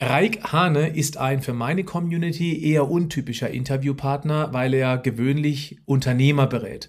Raik 0.00 0.52
Hane 0.52 0.90
ist 0.90 1.16
ein 1.16 1.42
für 1.42 1.54
meine 1.54 1.82
Community 1.82 2.64
eher 2.64 2.88
untypischer 2.88 3.50
Interviewpartner, 3.50 4.52
weil 4.52 4.72
er 4.72 4.96
gewöhnlich 4.96 5.78
Unternehmer 5.86 6.46
berät. 6.46 6.88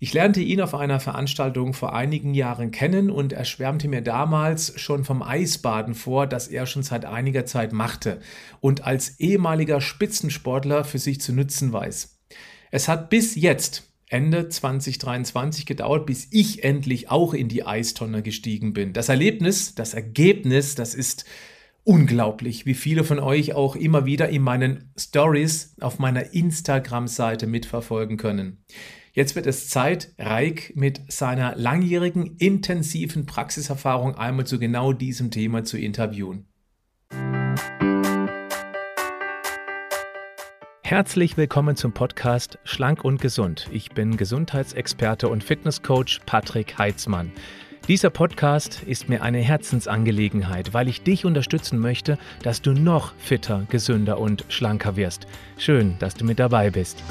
Ich 0.00 0.14
lernte 0.14 0.40
ihn 0.40 0.62
auf 0.62 0.74
einer 0.74 0.98
Veranstaltung 0.98 1.74
vor 1.74 1.94
einigen 1.94 2.32
Jahren 2.32 2.70
kennen 2.70 3.10
und 3.10 3.34
er 3.34 3.44
schwärmte 3.44 3.86
mir 3.86 4.00
damals 4.00 4.80
schon 4.80 5.04
vom 5.04 5.22
Eisbaden 5.22 5.94
vor, 5.94 6.26
das 6.26 6.48
er 6.48 6.64
schon 6.64 6.82
seit 6.82 7.04
einiger 7.04 7.44
Zeit 7.44 7.74
machte 7.74 8.18
und 8.60 8.82
als 8.82 9.20
ehemaliger 9.20 9.82
Spitzensportler 9.82 10.84
für 10.84 10.98
sich 10.98 11.20
zu 11.20 11.34
nützen 11.34 11.70
weiß. 11.70 12.18
Es 12.70 12.88
hat 12.88 13.10
bis 13.10 13.34
jetzt, 13.34 13.90
Ende 14.08 14.48
2023 14.48 15.66
gedauert, 15.66 16.06
bis 16.06 16.28
ich 16.30 16.64
endlich 16.64 17.10
auch 17.10 17.34
in 17.34 17.48
die 17.48 17.66
Eistonne 17.66 18.22
gestiegen 18.22 18.72
bin. 18.72 18.94
Das 18.94 19.10
Erlebnis, 19.10 19.74
das 19.74 19.92
Ergebnis, 19.92 20.74
das 20.74 20.94
ist 20.94 21.26
unglaublich, 21.88 22.66
wie 22.66 22.74
viele 22.74 23.02
von 23.02 23.18
euch 23.18 23.54
auch 23.54 23.74
immer 23.74 24.04
wieder 24.04 24.28
in 24.28 24.42
meinen 24.42 24.92
Stories 24.98 25.74
auf 25.80 25.98
meiner 25.98 26.34
Instagram-Seite 26.34 27.46
mitverfolgen 27.46 28.18
können. 28.18 28.62
Jetzt 29.14 29.34
wird 29.34 29.46
es 29.46 29.70
Zeit, 29.70 30.12
Reik 30.18 30.74
mit 30.76 31.10
seiner 31.10 31.56
langjährigen, 31.56 32.36
intensiven 32.36 33.24
Praxiserfahrung 33.24 34.16
einmal 34.16 34.46
zu 34.46 34.58
genau 34.58 34.92
diesem 34.92 35.30
Thema 35.30 35.64
zu 35.64 35.78
interviewen. 35.78 36.46
Herzlich 40.82 41.38
willkommen 41.38 41.74
zum 41.74 41.92
Podcast 41.92 42.58
Schlank 42.64 43.02
und 43.02 43.18
Gesund. 43.18 43.66
Ich 43.72 43.92
bin 43.92 44.18
Gesundheitsexperte 44.18 45.28
und 45.28 45.42
Fitnesscoach 45.42 46.20
Patrick 46.26 46.76
Heitzmann. 46.76 47.32
Dieser 47.88 48.10
Podcast 48.10 48.82
ist 48.86 49.08
mir 49.08 49.22
eine 49.22 49.38
Herzensangelegenheit, 49.38 50.74
weil 50.74 50.88
ich 50.88 51.00
dich 51.00 51.24
unterstützen 51.24 51.78
möchte, 51.78 52.18
dass 52.42 52.60
du 52.60 52.72
noch 52.72 53.14
fitter, 53.16 53.64
gesünder 53.70 54.20
und 54.20 54.44
schlanker 54.50 54.96
wirst. 54.96 55.26
Schön, 55.56 55.96
dass 55.98 56.14
du 56.14 56.26
mit 56.26 56.38
dabei 56.38 56.68
bist. 56.68 57.02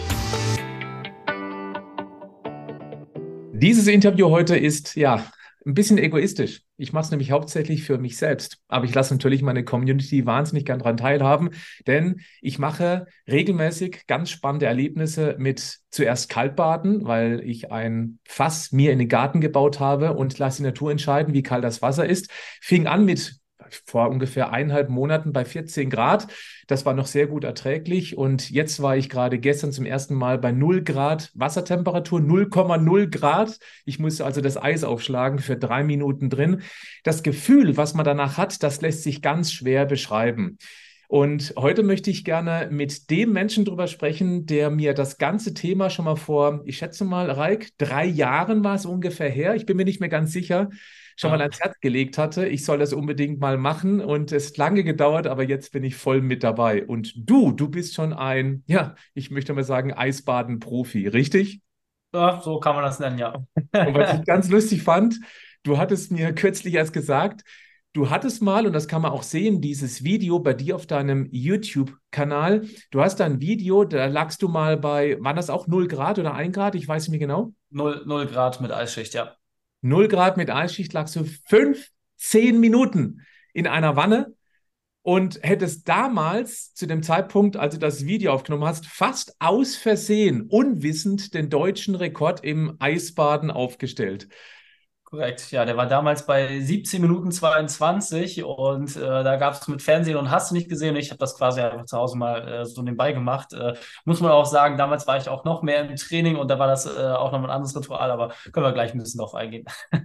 Dieses 3.54 3.88
Interview 3.88 4.30
heute 4.30 4.56
ist 4.56 4.96
ja 4.96 5.26
ein 5.66 5.74
bisschen 5.74 5.98
egoistisch. 5.98 6.62
Ich 6.80 6.94
mache 6.94 7.06
es 7.06 7.12
nämlich 7.12 7.32
hauptsächlich 7.32 7.84
für 7.84 7.98
mich 7.98 8.18
selbst. 8.18 8.60
Aber 8.68 8.86
ich 8.86 8.94
lasse 8.94 9.14
natürlich 9.14 9.42
meine 9.42 9.64
Community 9.64 10.26
wahnsinnig 10.28 10.66
gern 10.66 10.78
daran 10.78 10.98
teilhaben, 10.98 11.50
denn 11.88 12.22
ich 12.40 12.60
mache 12.60 13.08
regelmäßig 13.28 14.06
ganz 14.06 14.30
spannende 14.30 14.68
Erlebnisse 14.68 15.36
mit 15.40 15.80
zuerst 15.90 16.30
Kaltbaden, 16.30 17.06
weil 17.06 17.42
ich 17.44 17.72
ein 17.72 18.20
Fass 18.26 18.72
mir 18.72 18.92
in 18.92 19.00
den 19.00 19.08
Garten 19.10 19.42
gebaut 19.42 19.80
habe 19.80 20.14
und 20.14 20.38
lasse 20.38 20.58
die 20.58 20.68
Natur 20.68 20.92
entscheiden, 20.92 21.34
wie 21.34 21.44
kalt 21.44 21.64
das 21.64 21.82
Wasser 21.82 22.06
ist. 22.06 22.30
Fing 22.62 22.86
an 22.86 23.06
mit 23.06 23.37
vor 23.86 24.10
ungefähr 24.10 24.52
eineinhalb 24.52 24.90
Monaten 24.90 25.34
bei 25.34 25.46
14 25.46 25.90
Grad. 25.90 26.28
Das 26.68 26.86
war 26.86 26.94
noch 26.94 27.08
sehr 27.08 27.28
gut 27.28 27.44
erträglich. 27.44 28.18
Und 28.18 28.50
jetzt 28.50 28.82
war 28.82 28.98
ich 28.98 29.10
gerade 29.10 29.40
gestern 29.40 29.72
zum 29.72 29.86
ersten 29.86 30.16
Mal 30.16 30.38
bei 30.38 30.52
0 30.52 30.84
Grad 30.84 31.32
Wassertemperatur, 31.34 32.20
0,0 32.20 33.08
Grad. 33.08 33.60
Ich 33.86 34.00
musste 34.00 34.26
also 34.26 34.42
das 34.42 34.62
Eis 34.62 34.84
aufschlagen 34.84 35.40
für 35.40 35.58
drei 35.58 35.84
Minuten 35.84 36.30
drin. 36.30 36.62
Das 37.04 37.24
Gefühl, 37.24 37.78
was 37.78 37.94
man 37.94 38.06
danach 38.06 38.38
hat, 38.38 38.64
das 38.64 38.82
lässt 38.82 39.04
sich 39.04 39.22
ganz 39.22 39.52
schwer 39.52 39.86
beschreiben. 39.86 40.58
Und 41.10 41.54
heute 41.58 41.84
möchte 41.84 42.10
ich 42.12 42.26
gerne 42.26 42.68
mit 42.70 43.10
dem 43.10 43.32
Menschen 43.32 43.64
drüber 43.64 43.88
sprechen, 43.88 44.46
der 44.46 44.70
mir 44.70 44.94
das 44.94 45.18
ganze 45.18 45.54
Thema 45.54 45.90
schon 45.90 46.04
mal 46.04 46.18
vor, 46.18 46.62
ich 46.66 46.78
schätze 46.78 47.06
mal, 47.06 47.32
Reik, 47.32 47.70
drei 47.78 48.06
Jahren 48.06 48.64
war 48.66 48.76
es 48.76 48.86
ungefähr 48.86 49.30
her. 49.30 49.56
Ich 49.56 49.66
bin 49.66 49.78
mir 49.78 49.86
nicht 49.86 50.02
mehr 50.02 50.10
ganz 50.10 50.34
sicher 50.34 50.70
schon 51.20 51.32
mal 51.32 51.42
ans 51.42 51.60
Herz 51.60 51.80
gelegt 51.80 52.18
hatte. 52.18 52.48
Ich 52.48 52.64
soll 52.64 52.78
das 52.78 52.94
unbedingt 52.94 53.40
mal 53.40 53.58
machen 53.58 54.02
und 54.02 54.32
es 54.32 54.50
hat 54.50 54.58
lange 54.58 54.84
gedauert, 54.84 55.28
aber 55.28 55.44
jetzt 55.44 55.72
bin 55.72 55.84
ich 55.84 55.96
voll 55.96 56.22
mit 56.22 56.44
dabei. 56.44 56.86
Und 56.86 57.14
du, 57.16 57.52
du 57.52 57.70
bist 57.70 57.96
schon 57.96 58.14
ein, 58.14 58.64
ja, 58.68 58.96
ich 59.14 59.32
möchte 59.32 59.54
mal 59.54 59.64
sagen, 59.64 59.94
Eisbaden-Profi, 59.94 61.08
richtig? 61.08 61.62
Ja, 62.14 62.42
so 62.42 62.60
kann 62.60 62.76
man 62.76 62.84
das 62.84 63.00
nennen, 63.00 63.18
ja. 63.18 63.34
und 63.34 63.48
was 63.74 64.20
ich 64.20 64.26
ganz 64.26 64.50
lustig 64.50 64.84
fand, 64.84 65.20
du 65.64 65.78
hattest 65.78 66.12
mir 66.12 66.34
kürzlich 66.34 66.76
erst 66.76 66.94
gesagt, 66.94 67.44
Du 67.98 68.12
hattest 68.12 68.44
mal, 68.44 68.68
und 68.68 68.74
das 68.74 68.88
kann 68.88 69.02
man 69.02 69.12
auch 69.12 69.24
sehen, 69.24 69.60
dieses 69.60 70.04
Video 70.04 70.38
bei 70.38 70.54
dir 70.54 70.76
auf 70.76 70.86
deinem 70.86 71.28
YouTube-Kanal. 71.32 72.68
Du 72.92 73.02
hast 73.02 73.20
da 73.20 73.26
ein 73.26 73.42
Video, 73.42 73.86
da 73.86 74.06
lagst 74.06 74.44
du 74.44 74.50
mal 74.50 74.78
bei, 74.78 75.18
waren 75.20 75.36
das 75.36 75.50
auch 75.50 75.66
0 75.66 75.88
Grad 75.88 76.20
oder 76.20 76.36
1 76.36 76.54
Grad? 76.54 76.76
Ich 76.76 76.88
weiß 76.88 77.08
nicht 77.08 77.10
mehr 77.10 77.28
genau. 77.28 77.54
0, 77.72 78.04
0 78.06 78.28
Grad 78.28 78.62
mit 78.62 78.72
Eisschicht, 78.72 79.16
ja. 79.16 79.37
0 79.82 80.08
Grad 80.08 80.38
mit 80.38 80.50
Eisschicht 80.50 80.94
lagst 80.94 81.16
du 81.16 81.24
15 81.24 82.60
Minuten 82.60 83.22
in 83.54 83.68
einer 83.68 83.96
Wanne 83.96 84.34
und 85.02 85.40
hättest 85.42 85.88
damals 85.88 86.74
zu 86.74 86.86
dem 86.86 87.02
Zeitpunkt, 87.02 87.56
als 87.56 87.76
du 87.76 87.80
das 87.80 88.06
Video 88.06 88.34
aufgenommen 88.34 88.66
hast, 88.66 88.88
fast 88.88 89.36
aus 89.40 89.76
Versehen, 89.76 90.42
unwissend 90.50 91.34
den 91.34 91.50
deutschen 91.50 91.96
Rekord 91.96 92.44
im 92.44 92.76
Eisbaden 92.80 93.50
aufgestellt. 93.50 94.28
Korrekt, 95.10 95.52
ja, 95.52 95.64
der 95.64 95.78
war 95.78 95.88
damals 95.88 96.26
bei 96.26 96.60
17 96.60 97.02
Minuten 97.02 97.32
22 97.32 98.44
und 98.44 98.94
äh, 98.98 99.00
da 99.00 99.38
gab 99.38 99.54
es 99.54 99.66
mit 99.70 99.82
Fernsehen 99.82 100.18
und 100.18 100.30
hast 100.32 100.52
du 100.52 100.56
nicht 100.56 100.68
gesehen. 100.68 100.98
Ich 100.98 101.12
habe 101.12 101.18
das 101.18 101.38
quasi 101.38 101.62
einfach 101.62 101.86
zu 101.86 101.98
Hause 101.98 102.18
mal 102.18 102.46
äh, 102.46 102.66
so 102.66 102.82
nebenbei 102.82 103.14
gemacht. 103.14 103.54
Äh, 103.54 103.76
muss 104.04 104.20
man 104.20 104.32
auch 104.32 104.46
sagen, 104.46 104.78
damals 104.78 105.08
war 105.08 105.16
ich 105.16 105.30
auch 105.30 105.46
noch 105.46 105.62
mehr 105.62 105.90
im 105.90 105.96
Training 105.96 106.36
und 106.36 106.52
da 106.52 106.60
war 106.60 106.68
das 106.68 106.86
äh, 106.88 107.00
auch 107.00 107.32
noch 107.32 107.42
ein 107.42 107.50
anderes 107.50 107.74
Ritual, 107.74 108.12
aber 108.12 108.34
können 108.52 108.66
wir 108.66 108.74
gleich 108.74 108.94
ein 108.94 108.98
bisschen 108.98 109.20
drauf 109.20 109.34
eingehen. 109.34 109.64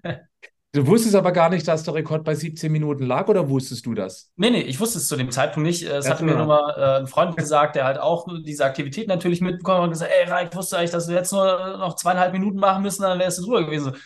Du 0.75 0.87
wusstest 0.87 1.15
aber 1.15 1.33
gar 1.33 1.51
nicht, 1.51 1.69
dass 1.69 1.83
der 1.83 1.93
Rekord 1.93 2.25
bei 2.25 2.35
17 2.35 2.73
Minuten 2.73 3.05
lag 3.05 3.29
oder 3.29 3.51
wusstest 3.51 3.85
du 3.85 3.93
das? 3.93 4.33
Nee, 4.37 4.49
nee, 4.49 4.63
ich 4.63 4.81
wusste 4.81 4.97
es 4.97 5.07
zu 5.07 5.17
dem 5.17 5.31
Zeitpunkt 5.31 5.67
nicht. 5.67 5.83
Es 5.83 6.09
hatte 6.09 6.25
mir 6.25 6.35
nur 6.35 6.47
mal 6.47 6.75
äh, 6.79 7.01
ein 7.01 7.07
Freund 7.07 7.37
gesagt, 7.37 7.77
der 7.77 7.85
halt 7.85 7.99
auch 7.99 8.27
diese 8.43 8.65
Aktivität 8.65 9.07
natürlich 9.07 9.43
mitbekommen 9.43 9.81
hat 9.81 9.85
und 9.85 9.91
gesagt, 9.91 10.11
ey, 10.19 10.31
Raik, 10.31 10.57
wusste 10.57 10.79
eigentlich, 10.79 10.91
dass 10.91 11.09
wir 11.09 11.17
jetzt 11.17 11.31
nur 11.31 11.77
noch 11.77 11.97
zweieinhalb 11.97 12.33
Minuten 12.33 12.59
machen 12.59 12.83
müssen, 12.83 13.03
dann 13.03 13.19
wäre 13.19 13.29
es 13.29 13.37
drüber 13.37 13.67
gewesen. 13.67 13.97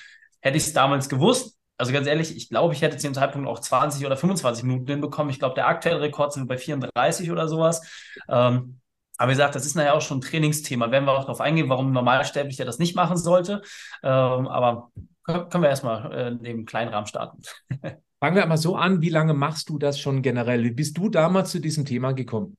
Hätte 0.41 0.57
ich 0.57 0.67
es 0.67 0.73
damals 0.73 1.09
gewusst, 1.09 1.57
also 1.79 1.93
ganz 1.93 2.07
ehrlich, 2.07 2.35
ich 2.37 2.49
glaube, 2.49 2.73
ich 2.73 2.83
hätte 2.83 2.97
zu 2.97 3.07
dem 3.07 3.15
Zeitpunkt 3.15 3.49
auch 3.49 3.59
20 3.59 4.07
oder 4.07 4.17
25 4.17 4.65
Minuten 4.65 4.87
hinbekommen. 4.87 5.31
Ich 5.31 5.39
glaube, 5.39 5.55
der 5.55 5.69
aktuelle 5.69 6.01
Rekord 6.01 6.33
sind 6.33 6.47
bei 6.47 6.57
34 6.57 7.31
oder 7.31 7.49
sowas. 7.49 7.83
Ähm, 8.29 8.81
aber 9.19 9.31
wie 9.31 9.35
gesagt, 9.35 9.55
das 9.55 9.67
ist 9.67 9.75
nachher 9.75 9.95
auch 9.95 10.01
schon 10.01 10.19
ein 10.19 10.23
Trainingsthema. 10.23 10.91
Werden 10.91 11.05
wir 11.05 11.13
auch 11.13 11.23
darauf 11.23 11.41
eingehen, 11.41 11.69
warum 11.69 11.89
ein 11.89 11.93
Normalsterblicher 11.93 12.65
das 12.65 12.79
nicht 12.79 12.97
machen 12.97 13.17
sollte. 13.17 13.63
Ähm, 14.03 14.49
aber 14.49 14.91
können 15.25 15.63
wir 15.63 15.69
erstmal 15.69 16.13
äh, 16.13 16.29
in 16.29 16.43
dem 16.43 16.67
kleinen 16.67 16.93
Rahmen 16.93 17.07
starten. 17.07 17.43
Fangen 18.21 18.37
wir 18.37 18.43
einmal 18.43 18.59
so 18.59 18.77
an, 18.77 19.03
wie 19.03 19.11
lange 19.11 19.35
machst 19.35 19.69
du 19.69 19.79
das 19.79 20.01
schon 20.01 20.23
generell? 20.23 20.65
Wie 20.65 20.71
bist 20.71 20.97
du 20.97 21.11
damals 21.11 21.51
zu 21.51 21.61
diesem 21.61 21.85
Thema 21.85 22.13
gekommen? 22.13 22.57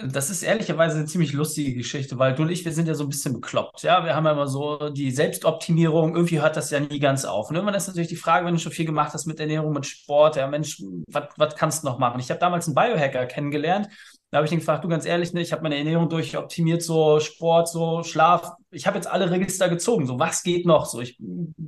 Das 0.00 0.30
ist 0.30 0.44
ehrlicherweise 0.44 0.96
eine 0.96 1.06
ziemlich 1.06 1.32
lustige 1.32 1.74
Geschichte, 1.74 2.20
weil 2.20 2.32
du 2.32 2.42
und 2.42 2.50
ich, 2.50 2.64
wir 2.64 2.70
sind 2.70 2.86
ja 2.86 2.94
so 2.94 3.02
ein 3.02 3.08
bisschen 3.08 3.32
bekloppt. 3.32 3.82
Ja, 3.82 4.04
wir 4.04 4.14
haben 4.14 4.26
ja 4.26 4.30
immer 4.30 4.46
so 4.46 4.90
die 4.90 5.10
Selbstoptimierung, 5.10 6.14
irgendwie 6.14 6.40
hört 6.40 6.56
das 6.56 6.70
ja 6.70 6.78
nie 6.78 7.00
ganz 7.00 7.24
auf. 7.24 7.50
Und 7.50 7.56
irgendwann 7.56 7.74
ist 7.74 7.88
natürlich 7.88 8.08
die 8.08 8.14
Frage, 8.14 8.46
wenn 8.46 8.54
du 8.54 8.60
schon 8.60 8.70
viel 8.70 8.86
gemacht 8.86 9.12
hast 9.12 9.26
mit 9.26 9.40
Ernährung, 9.40 9.72
mit 9.72 9.86
Sport, 9.86 10.36
ja 10.36 10.46
Mensch, 10.46 10.80
was 11.08 11.56
kannst 11.56 11.82
du 11.82 11.88
noch 11.88 11.98
machen? 11.98 12.20
Ich 12.20 12.30
habe 12.30 12.38
damals 12.38 12.66
einen 12.68 12.76
Biohacker 12.76 13.26
kennengelernt. 13.26 13.88
Da 14.30 14.38
habe 14.38 14.46
ich 14.46 14.52
ihn 14.52 14.60
gefragt, 14.60 14.84
du 14.84 14.88
ganz 14.88 15.04
ehrlich, 15.04 15.32
ne, 15.32 15.40
ich 15.40 15.52
habe 15.52 15.62
meine 15.62 15.78
Ernährung 15.78 16.08
durchoptimiert, 16.08 16.82
so 16.82 17.18
Sport, 17.18 17.68
so 17.68 18.04
Schlaf. 18.04 18.52
Ich 18.70 18.86
habe 18.86 18.98
jetzt 18.98 19.10
alle 19.10 19.30
Register 19.30 19.68
gezogen. 19.68 20.06
So, 20.06 20.20
was 20.20 20.44
geht 20.44 20.64
noch? 20.64 20.86
So, 20.86 21.00
ich 21.00 21.18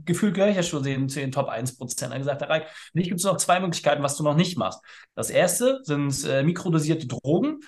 gefühlt 0.04 0.34
gehöre 0.34 0.50
ich 0.50 0.56
ja 0.56 0.62
schon 0.62 0.84
zu 1.08 1.20
den 1.20 1.32
Top 1.32 1.48
1 1.48 1.78
Prozent. 1.78 2.12
Er 2.12 2.16
hat 2.16 2.18
gesagt, 2.20 2.42
Reik, 2.42 2.68
für 2.68 3.00
gibt 3.00 3.18
es 3.18 3.24
noch 3.24 3.38
zwei 3.38 3.58
Möglichkeiten, 3.58 4.04
was 4.04 4.16
du 4.16 4.22
noch 4.22 4.36
nicht 4.36 4.56
machst. 4.56 4.80
Das 5.16 5.30
erste 5.30 5.80
sind 5.82 6.24
äh, 6.26 6.44
mikrodosierte 6.44 7.08
Drogen. 7.08 7.60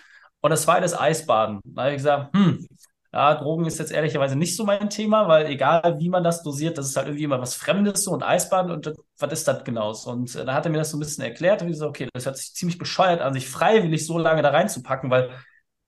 Und 0.43 0.51
das 0.51 0.63
zweite 0.63 0.85
ist 0.85 0.95
Eisbaden. 1.01 1.61
Da 1.65 1.83
habe 1.83 1.93
ich 1.93 1.99
gesagt, 1.99 2.35
hm, 2.35 2.67
ja, 3.13 3.35
Drogen 3.35 3.67
ist 3.67 3.79
jetzt 3.79 3.93
ehrlicherweise 3.93 4.37
nicht 4.37 4.57
so 4.57 4.65
mein 4.65 4.91
Thema, 4.91 5.29
weil 5.29 5.47
egal 5.47 5.99
wie 5.99 6.09
man 6.09 6.25
das 6.25 6.43
dosiert, 6.43 6.79
das 6.79 6.89
ist 6.89 6.97
halt 6.97 7.09
irgendwie 7.09 7.25
immer 7.25 7.41
was 7.41 7.55
Fremdes 7.55 8.05
so 8.05 8.13
und 8.13 8.23
Eisbaden 8.23 8.73
und 8.73 8.87
das, 8.87 8.97
was 9.19 9.33
ist 9.33 9.49
das 9.49 9.65
genau? 9.65 9.95
Und 10.07 10.35
äh, 10.35 10.45
da 10.45 10.55
hat 10.55 10.67
er 10.67 10.73
mir 10.73 10.79
das 10.79 10.91
so 10.91 10.97
ein 10.97 11.01
bisschen 11.01 11.25
erklärt 11.25 11.63
und 11.63 11.69
ich 11.69 11.79
so, 11.79 11.87
okay, 11.87 12.09
das 12.13 12.27
hört 12.27 12.39
sich 12.39 12.55
ziemlich 12.55 12.79
bescheuert 12.79 13.21
an, 13.21 13.35
sich 13.35 13.49
freiwillig 13.49 14.07
so 14.07 14.19
lange 14.19 14.43
da 14.43 14.51
reinzupacken, 14.51 15.11
weil 15.11 15.31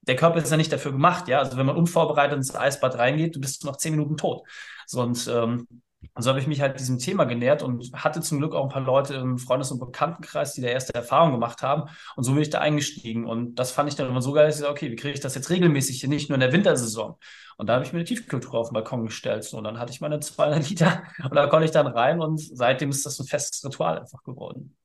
der 0.02 0.16
Körper 0.16 0.38
ist 0.38 0.50
ja 0.50 0.56
nicht 0.58 0.72
dafür 0.72 0.92
gemacht, 0.92 1.28
ja. 1.28 1.38
Also 1.38 1.56
wenn 1.56 1.66
man 1.66 1.76
unvorbereitet 1.76 2.36
ins 2.36 2.54
Eisbad 2.54 2.98
reingeht, 2.98 3.34
du 3.36 3.40
bist 3.40 3.64
noch 3.64 3.76
zehn 3.76 3.92
Minuten 3.96 4.16
tot. 4.18 4.46
So, 4.86 5.00
und 5.00 5.26
ähm, 5.28 5.66
und 6.14 6.22
so 6.22 6.30
habe 6.30 6.40
ich 6.40 6.46
mich 6.46 6.60
halt 6.60 6.78
diesem 6.78 6.98
Thema 6.98 7.24
genähert 7.24 7.62
und 7.62 7.92
hatte 7.94 8.20
zum 8.20 8.38
Glück 8.38 8.54
auch 8.54 8.64
ein 8.64 8.70
paar 8.70 8.82
Leute 8.82 9.14
im 9.14 9.38
Freundes- 9.38 9.70
und 9.70 9.78
Bekanntenkreis, 9.78 10.54
die 10.54 10.60
da 10.60 10.68
erste 10.68 10.94
Erfahrung 10.94 11.32
gemacht 11.32 11.62
haben. 11.62 11.90
Und 12.16 12.24
so 12.24 12.32
bin 12.32 12.42
ich 12.42 12.50
da 12.50 12.58
eingestiegen. 12.58 13.26
Und 13.26 13.56
das 13.56 13.70
fand 13.72 13.88
ich 13.88 13.96
dann 13.96 14.08
immer 14.08 14.22
so 14.22 14.32
geil, 14.32 14.46
dass 14.46 14.56
ich 14.56 14.60
gesagt 14.62 14.76
okay, 14.76 14.90
wie 14.90 14.96
kriege 14.96 15.14
ich 15.14 15.20
das 15.20 15.34
jetzt 15.34 15.50
regelmäßig 15.50 16.00
hier, 16.00 16.08
nicht 16.08 16.28
nur 16.28 16.36
in 16.36 16.40
der 16.40 16.52
Wintersaison? 16.52 17.16
Und 17.56 17.68
da 17.68 17.74
habe 17.74 17.84
ich 17.84 17.92
mir 17.92 18.00
eine 18.00 18.06
Tiefkühltruhe 18.06 18.60
auf 18.60 18.68
den 18.68 18.74
Balkon 18.74 19.04
gestellt. 19.04 19.44
So, 19.44 19.58
und 19.58 19.64
dann 19.64 19.78
hatte 19.78 19.92
ich 19.92 20.00
meine 20.00 20.20
200 20.20 20.68
Liter 20.68 21.02
und 21.22 21.34
da 21.34 21.46
konnte 21.46 21.64
ich 21.64 21.70
dann 21.70 21.86
rein 21.86 22.20
und 22.20 22.40
seitdem 22.40 22.90
ist 22.90 23.06
das 23.06 23.18
ein 23.18 23.26
festes 23.26 23.64
Ritual 23.64 23.98
einfach 23.98 24.22
geworden. 24.24 24.76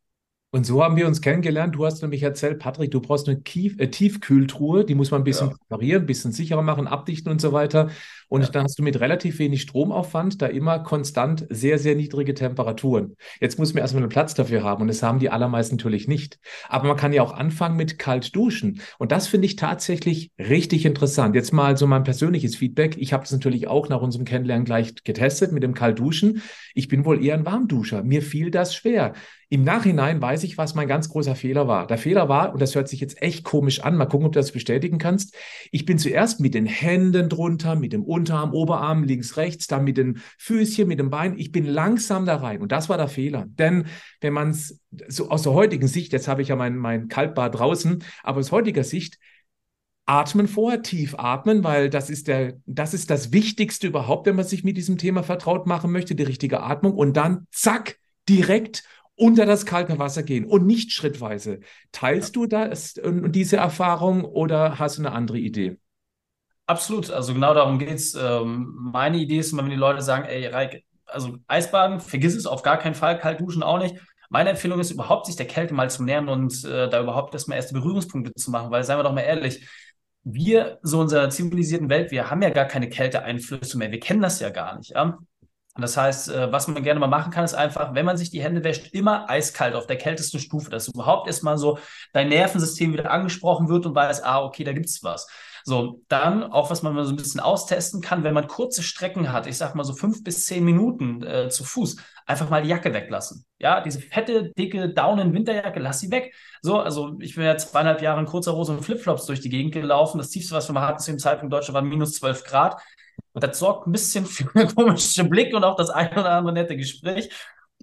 Und 0.51 0.65
so 0.65 0.83
haben 0.83 0.95
wir 0.95 1.05
uns 1.05 1.21
kennengelernt. 1.21 1.75
Du 1.75 1.85
hast 1.85 2.01
nämlich 2.01 2.23
erzählt, 2.23 2.57
Patrick, 2.57 2.89
du 2.89 3.01
brauchst 3.01 3.27
eine 3.27 3.39
Kief 3.39 3.79
äh, 3.79 3.87
Tiefkühltruhe, 3.87 4.83
die 4.83 4.95
muss 4.95 5.11
man 5.11 5.21
ein 5.21 5.23
bisschen 5.23 5.55
ja. 5.69 5.77
ein 5.97 6.05
bisschen 6.07 6.31
sicherer 6.31 6.63
machen, 6.63 6.87
abdichten 6.87 7.31
und 7.31 7.39
so 7.39 7.53
weiter. 7.53 7.89
Und 8.29 8.43
ja. 8.43 8.49
dann 8.49 8.63
hast 8.63 8.79
du 8.79 8.83
mit 8.83 8.99
relativ 8.99 9.39
wenig 9.39 9.61
Stromaufwand 9.63 10.41
da 10.41 10.45
immer 10.45 10.79
konstant 10.79 11.45
sehr, 11.49 11.79
sehr 11.79 11.95
niedrige 11.95 12.33
Temperaturen. 12.33 13.17
Jetzt 13.41 13.59
muss 13.59 13.73
man 13.73 13.81
erstmal 13.81 14.03
einen 14.03 14.09
Platz 14.09 14.35
dafür 14.35 14.63
haben 14.63 14.83
und 14.83 14.87
das 14.87 15.03
haben 15.03 15.19
die 15.19 15.29
allermeisten 15.29 15.75
natürlich 15.75 16.07
nicht. 16.07 16.39
Aber 16.69 16.87
man 16.87 16.97
kann 16.97 17.11
ja 17.11 17.23
auch 17.23 17.33
anfangen 17.33 17.75
mit 17.75 17.99
kalt 17.99 18.35
duschen. 18.35 18.81
Und 18.99 19.11
das 19.11 19.27
finde 19.27 19.47
ich 19.47 19.55
tatsächlich 19.55 20.31
richtig 20.37 20.85
interessant. 20.85 21.35
Jetzt 21.35 21.51
mal 21.51 21.75
so 21.75 21.87
mein 21.87 22.03
persönliches 22.03 22.55
Feedback. 22.55 22.95
Ich 22.97 23.13
habe 23.13 23.23
das 23.23 23.31
natürlich 23.31 23.67
auch 23.67 23.89
nach 23.89 24.01
unserem 24.01 24.25
Kennenlernen 24.25 24.65
gleich 24.65 24.93
getestet 25.03 25.51
mit 25.51 25.63
dem 25.63 25.73
Kaltduschen. 25.73 26.41
Ich 26.75 26.87
bin 26.87 27.05
wohl 27.05 27.23
eher 27.23 27.33
ein 27.33 27.45
Warmduscher. 27.45 28.03
Mir 28.03 28.21
fiel 28.21 28.51
das 28.51 28.75
schwer. 28.75 29.13
Im 29.51 29.63
Nachhinein 29.63 30.21
weiß 30.21 30.43
ich, 30.43 30.59
was 30.59 30.75
mein 30.75 30.87
ganz 30.87 31.09
großer 31.09 31.33
Fehler 31.33 31.67
war. 31.67 31.87
Der 31.87 31.97
Fehler 31.97 32.29
war, 32.29 32.53
und 32.53 32.61
das 32.61 32.75
hört 32.75 32.87
sich 32.87 32.99
jetzt 32.99 33.19
echt 33.23 33.43
komisch 33.43 33.79
an, 33.79 33.97
mal 33.97 34.05
gucken, 34.05 34.27
ob 34.27 34.33
du 34.33 34.39
das 34.39 34.51
bestätigen 34.51 34.99
kannst. 34.99 35.35
Ich 35.71 35.85
bin 35.85 35.97
zuerst 35.97 36.39
mit 36.39 36.53
den 36.53 36.67
Händen 36.67 37.29
drunter, 37.29 37.75
mit 37.75 37.91
dem 37.91 38.03
Unterarm, 38.19 38.53
Oberarm, 38.53 39.03
links, 39.03 39.37
rechts, 39.37 39.67
dann 39.67 39.85
mit 39.85 39.97
den 39.97 40.19
Füßchen, 40.37 40.87
mit 40.87 40.99
dem 40.99 41.09
Bein. 41.09 41.37
Ich 41.37 41.51
bin 41.51 41.65
langsam 41.65 42.25
da 42.25 42.35
rein. 42.35 42.61
Und 42.61 42.71
das 42.71 42.89
war 42.89 42.97
der 42.97 43.07
Fehler. 43.07 43.45
Denn 43.47 43.85
wenn 44.21 44.33
man 44.33 44.49
es 44.49 44.81
so 45.07 45.29
aus 45.29 45.43
der 45.43 45.53
heutigen 45.53 45.87
Sicht, 45.87 46.11
jetzt 46.11 46.27
habe 46.27 46.41
ich 46.41 46.49
ja 46.49 46.55
mein, 46.55 46.75
mein 46.75 47.07
Kaltbad 47.07 47.57
draußen, 47.57 48.03
aber 48.23 48.39
aus 48.39 48.51
heutiger 48.51 48.83
Sicht, 48.83 49.17
Atmen 50.05 50.47
vorher, 50.47 50.81
tief 50.81 51.13
atmen, 51.19 51.63
weil 51.63 51.87
das 51.87 52.09
ist 52.09 52.27
der, 52.27 52.57
das 52.65 52.95
ist 52.95 53.11
das 53.11 53.31
Wichtigste 53.31 53.85
überhaupt, 53.85 54.25
wenn 54.25 54.35
man 54.35 54.45
sich 54.45 54.63
mit 54.63 54.75
diesem 54.75 54.97
Thema 54.97 55.21
vertraut 55.21 55.67
machen 55.67 55.91
möchte, 55.91 56.15
die 56.15 56.23
richtige 56.23 56.63
Atmung 56.63 56.95
und 56.95 57.15
dann 57.15 57.45
zack, 57.51 57.99
direkt 58.27 58.83
unter 59.13 59.45
das 59.45 59.67
kalte 59.67 59.99
Wasser 59.99 60.23
gehen 60.23 60.45
und 60.45 60.65
nicht 60.65 60.93
schrittweise. 60.93 61.59
Teilst 61.91 62.35
du 62.35 62.47
das 62.47 62.95
diese 63.03 63.57
Erfahrung 63.57 64.25
oder 64.25 64.79
hast 64.79 64.97
du 64.97 65.03
eine 65.03 65.11
andere 65.11 65.37
Idee? 65.37 65.77
Absolut, 66.69 67.09
also 67.09 67.33
genau 67.33 67.55
darum 67.55 67.79
geht 67.79 67.89
es. 67.89 68.13
Ähm, 68.13 68.75
meine 68.93 69.17
Idee 69.17 69.39
ist 69.39 69.51
immer, 69.51 69.63
wenn 69.63 69.71
die 69.71 69.75
Leute 69.75 70.03
sagen, 70.03 70.25
ey, 70.25 70.45
Reik, 70.45 70.83
also 71.07 71.37
Eisbaden, 71.47 71.99
vergiss 71.99 72.35
es 72.35 72.45
auf 72.45 72.61
gar 72.61 72.77
keinen 72.77 72.93
Fall, 72.93 73.17
kalt 73.17 73.41
duschen 73.41 73.63
auch 73.63 73.79
nicht. 73.79 73.95
Meine 74.29 74.51
Empfehlung 74.51 74.79
ist 74.79 74.91
überhaupt, 74.91 75.25
sich 75.25 75.35
der 75.35 75.47
Kälte 75.47 75.73
mal 75.73 75.89
zu 75.89 76.03
nähern 76.03 76.29
und 76.29 76.63
äh, 76.65 76.87
da 76.87 77.01
überhaupt 77.01 77.33
erstmal 77.33 77.57
erste 77.57 77.73
Berührungspunkte 77.73 78.35
zu 78.35 78.51
machen, 78.51 78.69
weil, 78.69 78.83
seien 78.83 78.99
wir 78.99 79.03
doch 79.03 79.13
mal 79.13 79.21
ehrlich, 79.21 79.67
wir, 80.23 80.77
so 80.83 80.99
unserer 80.99 81.31
zivilisierten 81.31 81.89
Welt, 81.89 82.11
wir 82.11 82.29
haben 82.29 82.43
ja 82.43 82.51
gar 82.51 82.65
keine 82.65 82.87
Kälteeinflüsse 82.87 83.75
mehr. 83.79 83.91
Wir 83.91 83.99
kennen 83.99 84.21
das 84.21 84.39
ja 84.39 84.51
gar 84.51 84.77
nicht. 84.77 84.91
Ja? 84.91 85.17
Das 85.75 85.97
heißt, 85.97 86.29
äh, 86.29 86.51
was 86.51 86.67
man 86.67 86.83
gerne 86.83 86.99
mal 86.99 87.07
machen 87.07 87.31
kann, 87.31 87.45
ist 87.45 87.55
einfach, 87.55 87.95
wenn 87.95 88.05
man 88.05 88.17
sich 88.17 88.29
die 88.29 88.43
Hände 88.43 88.63
wäscht, 88.63 88.93
immer 88.93 89.27
eiskalt 89.27 89.73
auf 89.73 89.87
der 89.87 89.97
kältesten 89.97 90.39
Stufe, 90.39 90.69
dass 90.69 90.87
überhaupt 90.87 91.25
erstmal 91.25 91.57
so 91.57 91.79
dein 92.13 92.29
Nervensystem 92.29 92.93
wieder 92.93 93.09
angesprochen 93.09 93.69
wird 93.69 93.87
und 93.87 93.95
weiß, 93.95 94.21
ah, 94.21 94.43
okay, 94.43 94.63
da 94.63 94.73
gibt's 94.73 95.03
was. 95.03 95.27
So, 95.63 96.01
dann 96.07 96.43
auch, 96.43 96.69
was 96.69 96.81
man 96.81 96.93
mal 96.93 97.05
so 97.05 97.11
ein 97.11 97.15
bisschen 97.15 97.39
austesten 97.39 98.01
kann, 98.01 98.23
wenn 98.23 98.33
man 98.33 98.47
kurze 98.47 98.83
Strecken 98.83 99.31
hat, 99.31 99.47
ich 99.47 99.57
sag 99.57 99.75
mal 99.75 99.83
so 99.83 99.93
fünf 99.93 100.23
bis 100.23 100.45
zehn 100.45 100.63
Minuten 100.63 101.23
äh, 101.23 101.49
zu 101.49 101.63
Fuß, 101.63 101.97
einfach 102.25 102.49
mal 102.49 102.61
die 102.61 102.69
Jacke 102.69 102.93
weglassen. 102.93 103.45
Ja, 103.57 103.81
diese 103.81 103.99
fette, 103.99 104.51
dicke 104.57 104.89
Daunen-Winterjacke, 104.89 105.79
lass 105.79 105.99
sie 105.99 106.11
weg. 106.11 106.33
So, 106.61 106.79
also 106.79 107.17
ich 107.19 107.35
bin 107.35 107.43
ja 107.43 107.57
zweieinhalb 107.57 108.01
Jahre 108.01 108.19
in 108.19 108.25
kurzer 108.25 108.55
Hose 108.55 108.71
und 108.71 108.83
Flipflops 108.83 109.25
durch 109.25 109.41
die 109.41 109.49
Gegend 109.49 109.73
gelaufen. 109.73 110.17
Das 110.17 110.29
tiefste, 110.29 110.55
was 110.55 110.69
wir 110.69 110.73
mal 110.73 110.87
hatten 110.87 110.99
zu 110.99 111.11
dem 111.11 111.19
Zeitpunkt 111.19 111.45
in 111.45 111.49
Deutschland, 111.57 111.75
waren 111.75 111.89
minus 111.89 112.13
zwölf 112.13 112.43
Grad. 112.43 112.81
Und 113.33 113.43
das 113.43 113.59
sorgt 113.59 113.87
ein 113.87 113.91
bisschen 113.91 114.25
für 114.25 114.49
einen 114.55 114.73
komischen 114.73 115.29
Blick 115.29 115.53
und 115.53 115.63
auch 115.63 115.75
das 115.75 115.89
ein 115.89 116.11
oder 116.11 116.31
andere 116.31 116.53
nette 116.53 116.77
Gespräch. 116.77 117.29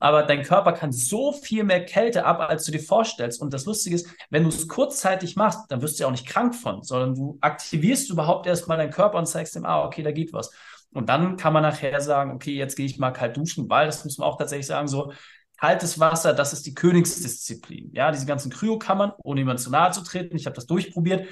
Aber 0.00 0.24
dein 0.24 0.42
Körper 0.42 0.72
kann 0.72 0.92
so 0.92 1.32
viel 1.32 1.64
mehr 1.64 1.84
Kälte 1.84 2.26
ab, 2.26 2.40
als 2.40 2.64
du 2.64 2.72
dir 2.72 2.80
vorstellst. 2.80 3.40
Und 3.40 3.54
das 3.54 3.64
Lustige 3.64 3.96
ist, 3.96 4.08
wenn 4.30 4.42
du 4.42 4.50
es 4.50 4.68
kurzzeitig 4.68 5.36
machst, 5.36 5.60
dann 5.68 5.80
wirst 5.80 5.98
du 5.98 6.02
ja 6.02 6.08
auch 6.08 6.12
nicht 6.12 6.26
krank 6.26 6.54
von, 6.54 6.82
sondern 6.82 7.14
du 7.14 7.38
aktivierst 7.40 8.10
überhaupt 8.10 8.46
erstmal 8.46 8.76
deinen 8.76 8.90
Körper 8.90 9.18
und 9.18 9.26
zeigst 9.26 9.56
ihm, 9.56 9.64
ah, 9.64 9.84
okay, 9.84 10.02
da 10.02 10.12
geht 10.12 10.32
was. 10.32 10.50
Und 10.92 11.08
dann 11.08 11.36
kann 11.36 11.52
man 11.52 11.62
nachher 11.62 12.00
sagen, 12.00 12.32
okay, 12.32 12.54
jetzt 12.54 12.76
gehe 12.76 12.86
ich 12.86 12.98
mal 12.98 13.10
kalt 13.10 13.36
duschen, 13.36 13.68
weil 13.70 13.86
das 13.86 14.04
muss 14.04 14.18
man 14.18 14.28
auch 14.28 14.38
tatsächlich 14.38 14.66
sagen, 14.66 14.88
so 14.88 15.12
kaltes 15.58 15.98
Wasser, 15.98 16.34
das 16.34 16.52
ist 16.52 16.66
die 16.66 16.74
Königsdisziplin. 16.74 17.90
Ja, 17.94 18.12
diese 18.12 18.26
ganzen 18.26 18.50
Kryokammern, 18.50 19.12
ohne 19.22 19.40
jemand 19.40 19.60
zu 19.60 19.70
nahe 19.70 19.92
zu 19.92 20.02
treten. 20.02 20.36
Ich 20.36 20.46
habe 20.46 20.54
das 20.54 20.66
durchprobiert 20.66 21.26